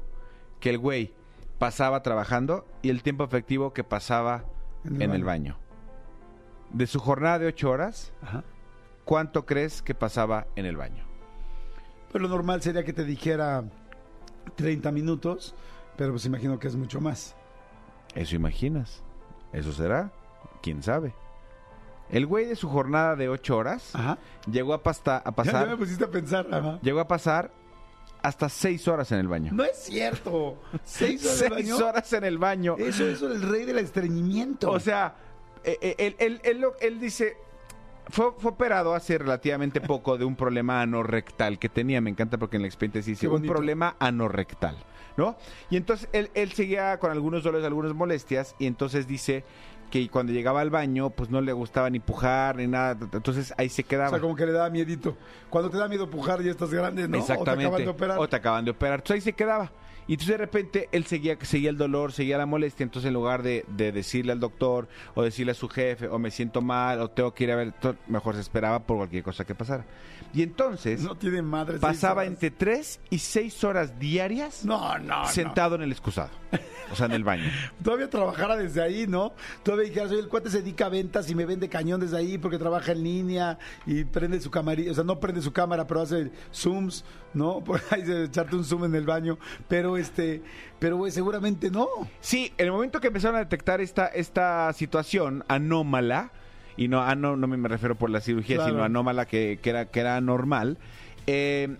que 0.60 0.70
el 0.70 0.78
güey 0.78 1.14
pasaba 1.60 2.02
trabajando 2.04 2.66
y 2.82 2.90
el 2.90 3.02
tiempo 3.04 3.24
efectivo 3.24 3.74
que 3.74 3.84
pasaba 3.84 4.46
En 4.86 5.02
en 5.02 5.10
el 5.12 5.18
el, 5.18 5.24
baño. 5.24 5.58
De 6.72 6.86
su 6.88 7.00
jornada 7.00 7.40
de 7.40 7.48
ocho 7.48 7.70
horas, 7.72 8.12
Ajá. 8.22 8.44
¿cuánto 9.06 9.46
crees 9.46 9.82
que 9.82 9.96
pasaba 9.96 10.48
en 10.56 10.66
el 10.66 10.78
baño? 10.78 11.06
Pero 12.12 12.24
lo 12.24 12.30
normal 12.30 12.62
sería 12.62 12.84
que 12.84 12.94
te 12.94 13.04
dijera 13.04 13.64
30 14.56 14.92
minutos, 14.92 15.56
pero 15.98 16.12
pues 16.12 16.26
imagino 16.26 16.60
que 16.60 16.68
es 16.68 16.76
mucho 16.76 17.02
más. 17.02 17.36
Eso 18.16 18.36
imaginas. 18.36 19.04
¿Eso 19.54 19.72
será? 19.74 20.12
¿Quién 20.62 20.82
sabe? 20.84 21.14
El 22.10 22.26
güey 22.26 22.46
de 22.46 22.56
su 22.56 22.70
jornada 22.70 23.16
de 23.16 23.28
ocho 23.30 23.58
horas 23.58 23.94
Ajá. 23.96 24.18
llegó 24.50 24.74
a, 24.74 24.82
pasta- 24.84 25.18
a 25.18 25.20
Ya, 25.20 25.30
ya 25.30 25.32
pasar 25.36 25.68
me 25.70 25.78
pusiste 25.78 26.04
a 26.06 26.10
pensar, 26.10 26.48
ajá. 26.52 26.80
llegó 26.82 27.00
a 27.02 27.08
pasar 27.08 27.52
hasta 28.22 28.50
seis 28.50 28.88
horas 28.88 29.12
en 29.12 29.20
el 29.20 29.28
baño. 29.28 29.52
No 29.54 29.64
es 29.64 29.78
cierto. 29.78 30.58
¿Seis 30.84 31.24
horas 31.26 31.40
de 31.40 31.48
seis 31.50 31.70
baño? 31.72 31.88
horas 31.88 32.14
en 32.14 32.24
el 32.24 32.38
baño. 32.38 32.76
Eso 32.78 33.06
es 33.08 33.22
el 33.22 33.42
rey 33.42 33.66
del 33.66 33.78
estreñimiento. 33.80 34.72
O 34.72 34.80
sea, 34.80 35.16
eh, 35.64 35.78
eh, 35.82 35.96
él, 36.00 36.16
él- 36.20 36.42
él 36.44 36.60
lo- 36.62 36.76
él 36.80 37.00
dice, 37.00 37.38
fue, 38.10 38.32
fue 38.38 38.52
operado 38.52 38.96
hace 38.96 39.18
relativamente 39.18 39.82
poco 39.82 40.18
de 40.18 40.26
un 40.26 40.36
problema 40.36 40.82
anorrectal 40.82 41.60
que 41.60 41.70
tenía. 41.70 42.00
Me 42.02 42.10
encanta 42.10 42.38
porque 42.38 42.56
en 42.58 42.62
el 42.64 42.68
expediente 42.68 43.04
sí 43.04 43.12
dice 43.12 43.22
Qué 43.22 43.28
un 43.28 43.34
bonito. 43.34 43.54
problema 43.54 43.96
anorrectal, 44.00 44.78
¿no? 45.18 45.38
Y 45.70 45.78
entonces 45.78 46.10
él, 46.14 46.32
él 46.34 46.52
seguía 46.54 46.98
con 47.00 47.12
algunos 47.12 47.44
dolores, 47.44 47.66
algunas 47.66 47.94
molestias, 47.94 48.56
y 48.60 48.66
entonces 48.66 49.08
dice 49.08 49.44
que 49.90 50.10
cuando 50.10 50.34
llegaba 50.34 50.62
al 50.62 50.70
baño, 50.70 51.10
pues 51.10 51.30
no 51.30 51.40
le 51.42 51.54
gustaba 51.54 51.90
ni 51.90 52.00
pujar 52.00 52.58
ni 52.58 52.68
nada. 52.68 52.98
Entonces 53.14 53.54
ahí 53.58 53.70
se 53.70 53.84
O 53.84 53.86
quedaba. 53.86 54.10
sea, 54.10 54.20
como 54.20 54.36
que 54.36 54.46
le 54.46 54.52
da 54.52 54.70
miedito. 54.70 55.16
Cuando 55.50 55.70
te 55.70 55.78
da 55.78 55.88
miedo 55.88 56.10
pujar 56.10 56.42
y 56.42 56.50
estás 56.50 56.72
grande, 56.72 57.08
¿no? 57.08 57.18
Exactamente. 57.18 57.66
O 57.66 57.70
te 57.70 57.76
acaban 57.76 57.84
de 57.86 57.90
operar. 57.90 58.20
O 58.20 58.28
te 58.30 58.36
acaban 58.36 58.66
de 58.66 58.72
operar. 58.72 59.00
Entonces 59.00 59.16
ahí 59.16 59.22
se 59.22 59.34
quedaba. 59.34 59.72
Y 60.08 60.14
entonces 60.14 60.34
de 60.34 60.38
repente 60.38 60.90
él 60.92 61.06
seguía, 61.06 61.38
seguía 61.42 61.70
el 61.70 61.78
dolor, 61.78 62.12
seguía 62.14 62.38
la 62.38 62.46
molestia. 62.46 62.84
Entonces 62.84 63.08
en 63.10 63.14
lugar 63.14 63.44
de, 63.44 63.66
de 63.68 63.92
decirle 63.92 64.32
al 64.32 64.40
doctor 64.40 64.88
o 65.16 65.24
decirle 65.24 65.52
a 65.52 65.56
su 65.56 65.68
jefe 65.68 66.08
o 66.08 66.18
me 66.20 66.32
siento 66.32 66.62
mal 66.62 67.02
o 67.02 67.10
tengo 67.10 67.34
que 67.34 67.44
ir 67.44 67.52
a 67.52 67.56
ver, 67.58 67.74
mejor 68.08 68.36
se 68.36 68.42
esperaba 68.42 68.80
por 68.80 68.98
cualquier 68.98 69.24
cosa 69.24 69.44
que 69.46 69.54
pasara. 69.56 69.86
Y 70.34 70.44
entonces 70.44 71.02
No 71.02 71.16
tiene 71.16 71.42
madre. 71.42 71.80
pasaba 71.80 72.26
entre 72.26 72.52
3 72.52 73.00
y 73.10 73.18
6 73.20 73.64
horas 73.64 73.98
diarias 74.00 74.66
No, 74.66 74.98
no, 75.00 75.22
no. 75.24 75.28
sentado 75.28 75.76
en 75.76 75.84
el 75.84 75.92
excusado. 75.92 76.30
O 76.92 76.96
sea, 76.96 77.06
en 77.08 77.12
el 77.14 77.24
baño. 77.24 77.44
Todavía 77.84 78.10
trabajara 78.10 78.56
desde 78.56 78.82
ahí, 78.82 79.08
¿no? 79.08 79.34
Todavía 79.64 79.88
dijeras, 79.90 80.12
oye, 80.12 80.20
el 80.22 80.28
cuate 80.30 80.50
se 80.50 80.62
dedica 80.62 80.86
a 80.86 80.90
ventas 80.90 81.30
y 81.30 81.36
me 81.36 81.46
vende 81.46 81.68
cañón 81.70 82.00
desde 82.00 82.18
ahí 82.18 82.38
porque 82.38 82.58
trabaja 82.58 82.94
en 82.94 83.04
línea 83.04 83.58
y 83.86 84.04
prende 84.06 84.40
su 84.40 84.50
camarilla, 84.52 84.92
o 84.92 84.96
sea, 84.96 85.04
no 85.04 85.20
prende 85.20 85.42
su 85.42 85.52
cámara, 85.52 85.86
pero 85.86 86.02
hace 86.02 86.32
zooms, 86.54 87.04
¿no? 87.38 87.62
Por 87.64 87.82
ahí 87.92 88.02
de 88.04 88.26
echarte 88.26 88.56
un 88.56 88.64
zoom 88.66 88.86
en 88.86 88.96
el 88.96 89.06
baño, 89.06 89.38
pero 89.68 89.96
este, 89.98 90.42
pero 90.80 90.98
güey, 90.98 91.12
seguramente 91.12 91.70
no. 91.72 91.88
Sí, 92.20 92.52
en 92.58 92.66
el 92.66 92.72
momento 92.72 93.00
que 93.00 93.08
empezaron 93.08 93.36
a 93.38 93.40
detectar 93.40 93.80
esta, 93.82 94.08
esta 94.08 94.74
situación 94.74 95.44
anómala, 95.48 96.32
y 96.76 96.88
no, 96.88 97.02
ah, 97.02 97.16
no, 97.16 97.36
no 97.38 97.48
me 97.48 97.68
refiero 97.68 97.96
por 97.96 98.10
la 98.10 98.22
cirugía, 98.22 98.58
Claro. 98.58 98.72
sino 98.72 98.84
anómala 98.84 99.26
que, 99.26 99.60
que 99.62 99.70
era, 99.70 99.86
que 99.86 100.00
era 100.00 100.20
normal, 100.22 100.78
eh, 101.26 101.78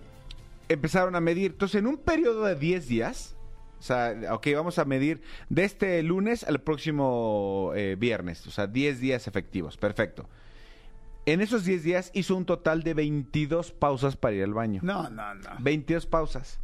empezaron 0.70 1.16
a 1.16 1.20
medir. 1.22 1.52
Entonces, 1.52 1.80
en 1.80 1.88
un 1.88 1.98
periodo 1.98 2.46
de 2.46 2.56
10 2.56 2.88
días, 2.88 3.36
o 3.80 3.82
sea, 3.84 4.16
ok, 4.32 4.48
vamos 4.56 4.80
a 4.80 4.86
medir 4.86 5.22
de 5.50 5.64
este 5.66 6.02
lunes 6.02 6.44
al 6.44 6.62
próximo 6.62 7.72
eh, 7.76 7.96
viernes, 7.98 8.46
o 8.48 8.52
sea, 8.52 8.66
10 8.68 9.00
días 9.00 9.28
efectivos, 9.28 9.78
perfecto. 9.78 10.28
En 11.28 11.42
esos 11.42 11.66
10 11.66 11.84
días 11.84 12.12
hizo 12.14 12.38
un 12.38 12.46
total 12.46 12.84
de 12.84 12.94
22 12.94 13.74
pausas 13.74 14.16
para 14.16 14.34
ir 14.34 14.44
al 14.46 14.54
baño. 14.54 14.80
No, 14.82 15.10
no, 15.10 15.36
no. 15.36 15.50
22 15.60 16.06
pausas. 16.06 16.58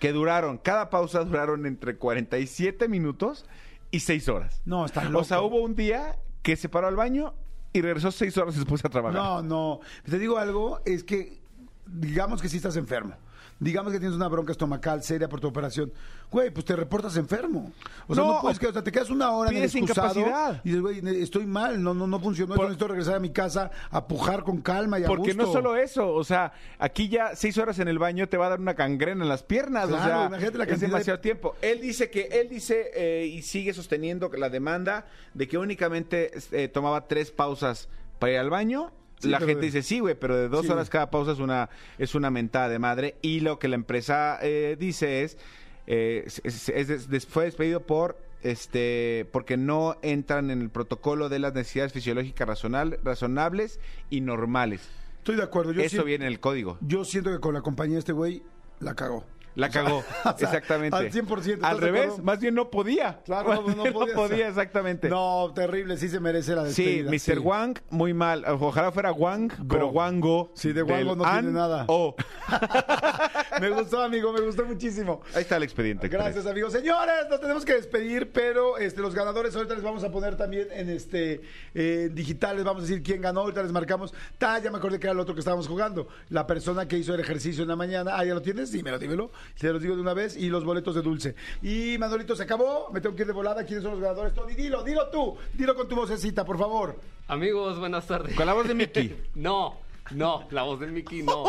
Que 0.00 0.10
duraron, 0.12 0.56
cada 0.56 0.88
pausa 0.88 1.22
duraron 1.22 1.66
entre 1.66 1.96
47 1.96 2.88
minutos 2.88 3.44
y 3.90 4.00
6 4.00 4.28
horas. 4.30 4.62
No, 4.64 4.86
está 4.86 5.04
loco. 5.04 5.18
O 5.18 5.24
sea, 5.24 5.42
hubo 5.42 5.60
un 5.60 5.74
día 5.74 6.18
que 6.42 6.56
se 6.56 6.70
paró 6.70 6.86
al 6.86 6.96
baño 6.96 7.34
y 7.74 7.82
regresó 7.82 8.10
6 8.10 8.38
horas 8.38 8.56
después 8.56 8.82
a 8.86 8.88
trabajar. 8.88 9.20
No, 9.20 9.42
no. 9.42 9.80
Te 10.08 10.18
digo 10.18 10.38
algo, 10.38 10.80
es 10.86 11.04
que 11.04 11.38
digamos 11.84 12.40
que 12.40 12.48
sí 12.48 12.56
estás 12.56 12.76
enfermo. 12.76 13.16
Digamos 13.58 13.90
que 13.90 13.98
tienes 13.98 14.14
una 14.14 14.28
bronca 14.28 14.52
estomacal 14.52 15.02
seria 15.02 15.30
por 15.30 15.40
tu 15.40 15.48
operación. 15.48 15.90
Güey, 16.30 16.50
pues 16.50 16.66
te 16.66 16.76
reportas 16.76 17.16
enfermo. 17.16 17.72
O 18.06 18.14
sea, 18.14 18.22
No, 18.22 18.34
no, 18.34 18.40
puedes 18.42 18.58
que, 18.58 18.66
o 18.66 18.72
sea, 18.72 18.82
te 18.84 18.92
quedas 18.92 19.08
una 19.08 19.30
hora 19.30 19.50
en 19.50 19.56
el 19.56 19.62
excusado 19.64 20.20
incapacidad. 20.20 20.60
y 20.62 20.68
dices, 20.68 20.82
güey, 20.82 21.22
estoy 21.22 21.46
mal, 21.46 21.82
no, 21.82 21.94
no, 21.94 22.06
no 22.06 22.20
funcionó, 22.20 22.54
Por- 22.54 22.64
necesito 22.66 22.88
regresar 22.88 23.14
a 23.14 23.18
mi 23.20 23.30
casa 23.30 23.70
a 23.90 24.06
pujar 24.06 24.42
con 24.42 24.60
calma 24.60 24.98
y 24.98 25.04
a 25.04 25.06
Porque 25.06 25.32
no 25.32 25.50
solo 25.50 25.74
eso, 25.76 26.12
o 26.12 26.22
sea, 26.22 26.52
aquí 26.78 27.08
ya 27.08 27.34
6 27.34 27.56
horas 27.56 27.78
en 27.78 27.88
el 27.88 27.98
baño 27.98 28.28
te 28.28 28.36
va 28.36 28.46
a 28.46 28.50
dar 28.50 28.60
una 28.60 28.74
cangrena 28.74 29.22
en 29.22 29.28
las 29.30 29.42
piernas. 29.42 29.86
o 29.86 29.96
sea, 30.02 30.26
imagínate 30.26 30.58
la 30.58 30.64
es 30.64 30.68
cantidad 30.70 30.76
de- 30.88 30.92
demasiado 30.92 31.20
tiempo. 31.20 31.56
Él 31.62 31.80
dice 31.80 32.10
que, 32.10 32.22
él 32.32 32.48
dice 32.50 32.90
eh, 32.94 33.26
y 33.26 33.40
sigue 33.40 33.72
sosteniendo 33.72 34.28
la 34.36 34.50
demanda 34.50 35.06
de 35.32 35.48
que 35.48 35.56
únicamente 35.56 36.30
eh, 36.52 36.68
tomaba 36.68 37.06
tres 37.08 37.30
pausas 37.30 37.88
para 38.18 38.32
ir 38.32 38.38
al 38.38 38.50
baño. 38.50 38.92
Sí, 39.18 39.28
la 39.28 39.38
gente 39.38 39.56
de- 39.56 39.60
dice, 39.62 39.82
sí, 39.82 40.00
güey, 40.00 40.14
pero 40.14 40.36
de 40.36 40.48
dos 40.48 40.66
Sí. 40.66 40.72
horas 40.72 40.90
cada 40.90 41.10
pausa 41.10 41.32
es 41.32 41.38
una, 41.38 41.70
es 41.98 42.14
una 42.14 42.30
mentada 42.30 42.68
de 42.68 42.78
madre. 42.78 43.16
Y 43.22 43.40
lo 43.40 43.58
que 43.58 43.68
la 43.68 43.74
empresa 43.76 44.38
eh, 44.42 44.76
dice 44.78 45.22
es, 45.22 45.38
eh, 45.86 46.24
es- 46.44 46.68
es- 46.68 47.26
fue 47.26 47.44
despedido 47.44 47.80
por 47.80 48.18
este 48.42 49.26
porque 49.32 49.56
no 49.56 49.96
entran 50.02 50.50
en 50.50 50.60
el 50.60 50.70
protocolo 50.70 51.28
de 51.28 51.38
las 51.38 51.54
necesidades 51.54 51.92
fisiológicas 51.92 52.46
razonal- 52.48 52.98
razonables 53.02 53.80
y 54.10 54.20
normales. 54.20 54.88
Estoy 55.18 55.36
de 55.36 55.42
acuerdo. 55.42 55.72
Yo 55.72 55.80
Eso 55.80 55.88
siento, 55.90 56.04
viene 56.06 56.26
en 56.26 56.32
el 56.32 56.38
código. 56.40 56.78
yo 56.80 57.04
siento 57.04 57.32
que 57.32 57.40
con 57.40 57.54
la 57.54 57.62
compañía 57.62 57.94
de 57.94 58.00
este 58.00 58.12
güey 58.12 58.42
la 58.78 58.94
cagó. 58.94 59.24
La 59.56 59.70
cagó, 59.70 59.98
o 60.24 60.38
sea, 60.38 60.48
exactamente. 60.48 60.96
al 60.96 61.10
100%, 61.10 61.46
¿estás 61.54 61.70
Al 61.70 61.78
revés, 61.78 62.04
acuerdo? 62.04 62.22
más 62.24 62.38
bien 62.38 62.54
no 62.54 62.70
podía. 62.70 63.20
Claro, 63.24 63.54
no, 63.54 63.74
no 63.74 63.84
Más 63.92 64.04
bien 64.04 64.14
podía. 64.14 64.48
exactamente. 64.48 65.08
No, 65.08 65.50
terrible, 65.54 65.96
sí 65.96 66.08
se 66.08 66.20
merece 66.20 66.54
la 66.54 66.66
Sí, 66.66 67.02
despedida. 67.02 67.34
Mr. 67.40 67.40
Wang, 67.40 67.78
muy 67.90 68.12
mal. 68.14 68.44
Ojalá 68.60 68.92
fuera 68.92 69.12
Wang, 69.12 69.50
pero 69.68 69.88
Wango. 69.88 70.52
Sí, 70.54 70.72
de 70.72 70.82
Wango 70.82 71.16
no 71.16 71.24
tiene 71.24 71.52
nada. 71.52 71.86
O. 71.88 72.14
me 73.60 73.70
gustó, 73.70 74.02
amigo, 74.02 74.32
me 74.32 74.40
gustó 74.40 74.64
muchísimo. 74.64 75.22
Ahí 75.34 75.42
está 75.42 75.56
el 75.56 75.62
expediente. 75.62 76.08
Gracias, 76.08 76.46
amigos. 76.46 76.72
Señores, 76.72 77.26
nos 77.30 77.40
tenemos 77.40 77.64
que 77.64 77.74
despedir, 77.74 78.30
pero 78.32 78.76
este, 78.78 79.00
los 79.00 79.14
ganadores 79.14 79.56
ahorita 79.56 79.74
les 79.74 79.82
vamos 79.82 80.04
a 80.04 80.10
poner 80.12 80.36
también 80.36 80.68
en 80.70 80.90
este 80.90 81.40
eh, 81.74 82.10
digital, 82.12 82.56
les 82.56 82.64
vamos 82.64 82.82
a 82.84 82.86
decir 82.86 83.02
quién 83.02 83.22
ganó, 83.22 83.40
ahorita 83.40 83.62
les 83.62 83.72
marcamos. 83.72 84.12
Ta, 84.38 84.58
ya 84.58 84.70
me 84.70 84.78
acordé 84.78 84.98
que 85.00 85.06
era 85.06 85.12
el 85.14 85.20
otro 85.20 85.34
que 85.34 85.40
estábamos 85.40 85.66
jugando. 85.66 86.08
La 86.28 86.46
persona 86.46 86.86
que 86.86 86.98
hizo 86.98 87.14
el 87.14 87.20
ejercicio 87.20 87.62
en 87.62 87.68
la 87.68 87.76
mañana. 87.76 88.12
Ah, 88.14 88.24
¿ya 88.24 88.34
lo 88.34 88.42
tienes? 88.42 88.70
Dímelo, 88.70 88.98
dímelo. 88.98 89.30
Te 89.58 89.72
los 89.72 89.80
digo 89.82 89.94
de 89.94 90.02
una 90.02 90.14
vez. 90.14 90.36
Y 90.36 90.48
los 90.48 90.64
boletos 90.64 90.94
de 90.94 91.02
dulce. 91.02 91.34
Y 91.62 91.96
Manolito, 91.98 92.36
se 92.36 92.42
acabó. 92.44 92.90
Me 92.92 93.00
tengo 93.00 93.14
que 93.16 93.22
ir 93.22 93.26
de 93.28 93.32
volada. 93.32 93.64
¿Quiénes 93.64 93.82
son 93.82 93.92
los 93.92 94.00
ganadores? 94.00 94.34
Tony, 94.34 94.54
dilo, 94.54 94.82
dilo 94.82 95.08
tú. 95.08 95.36
Dilo 95.54 95.74
con 95.74 95.88
tu 95.88 95.96
vocecita, 95.96 96.44
por 96.44 96.58
favor. 96.58 96.98
Amigos, 97.28 97.78
buenas 97.78 98.06
tardes. 98.06 98.34
Con 98.34 98.46
la 98.46 98.54
voz 98.54 98.68
de 98.68 98.74
Mickey. 98.74 99.16
No, 99.34 99.78
no, 100.12 100.46
la 100.50 100.62
voz 100.62 100.80
del 100.80 100.92
Mickey 100.92 101.22
no. 101.22 101.44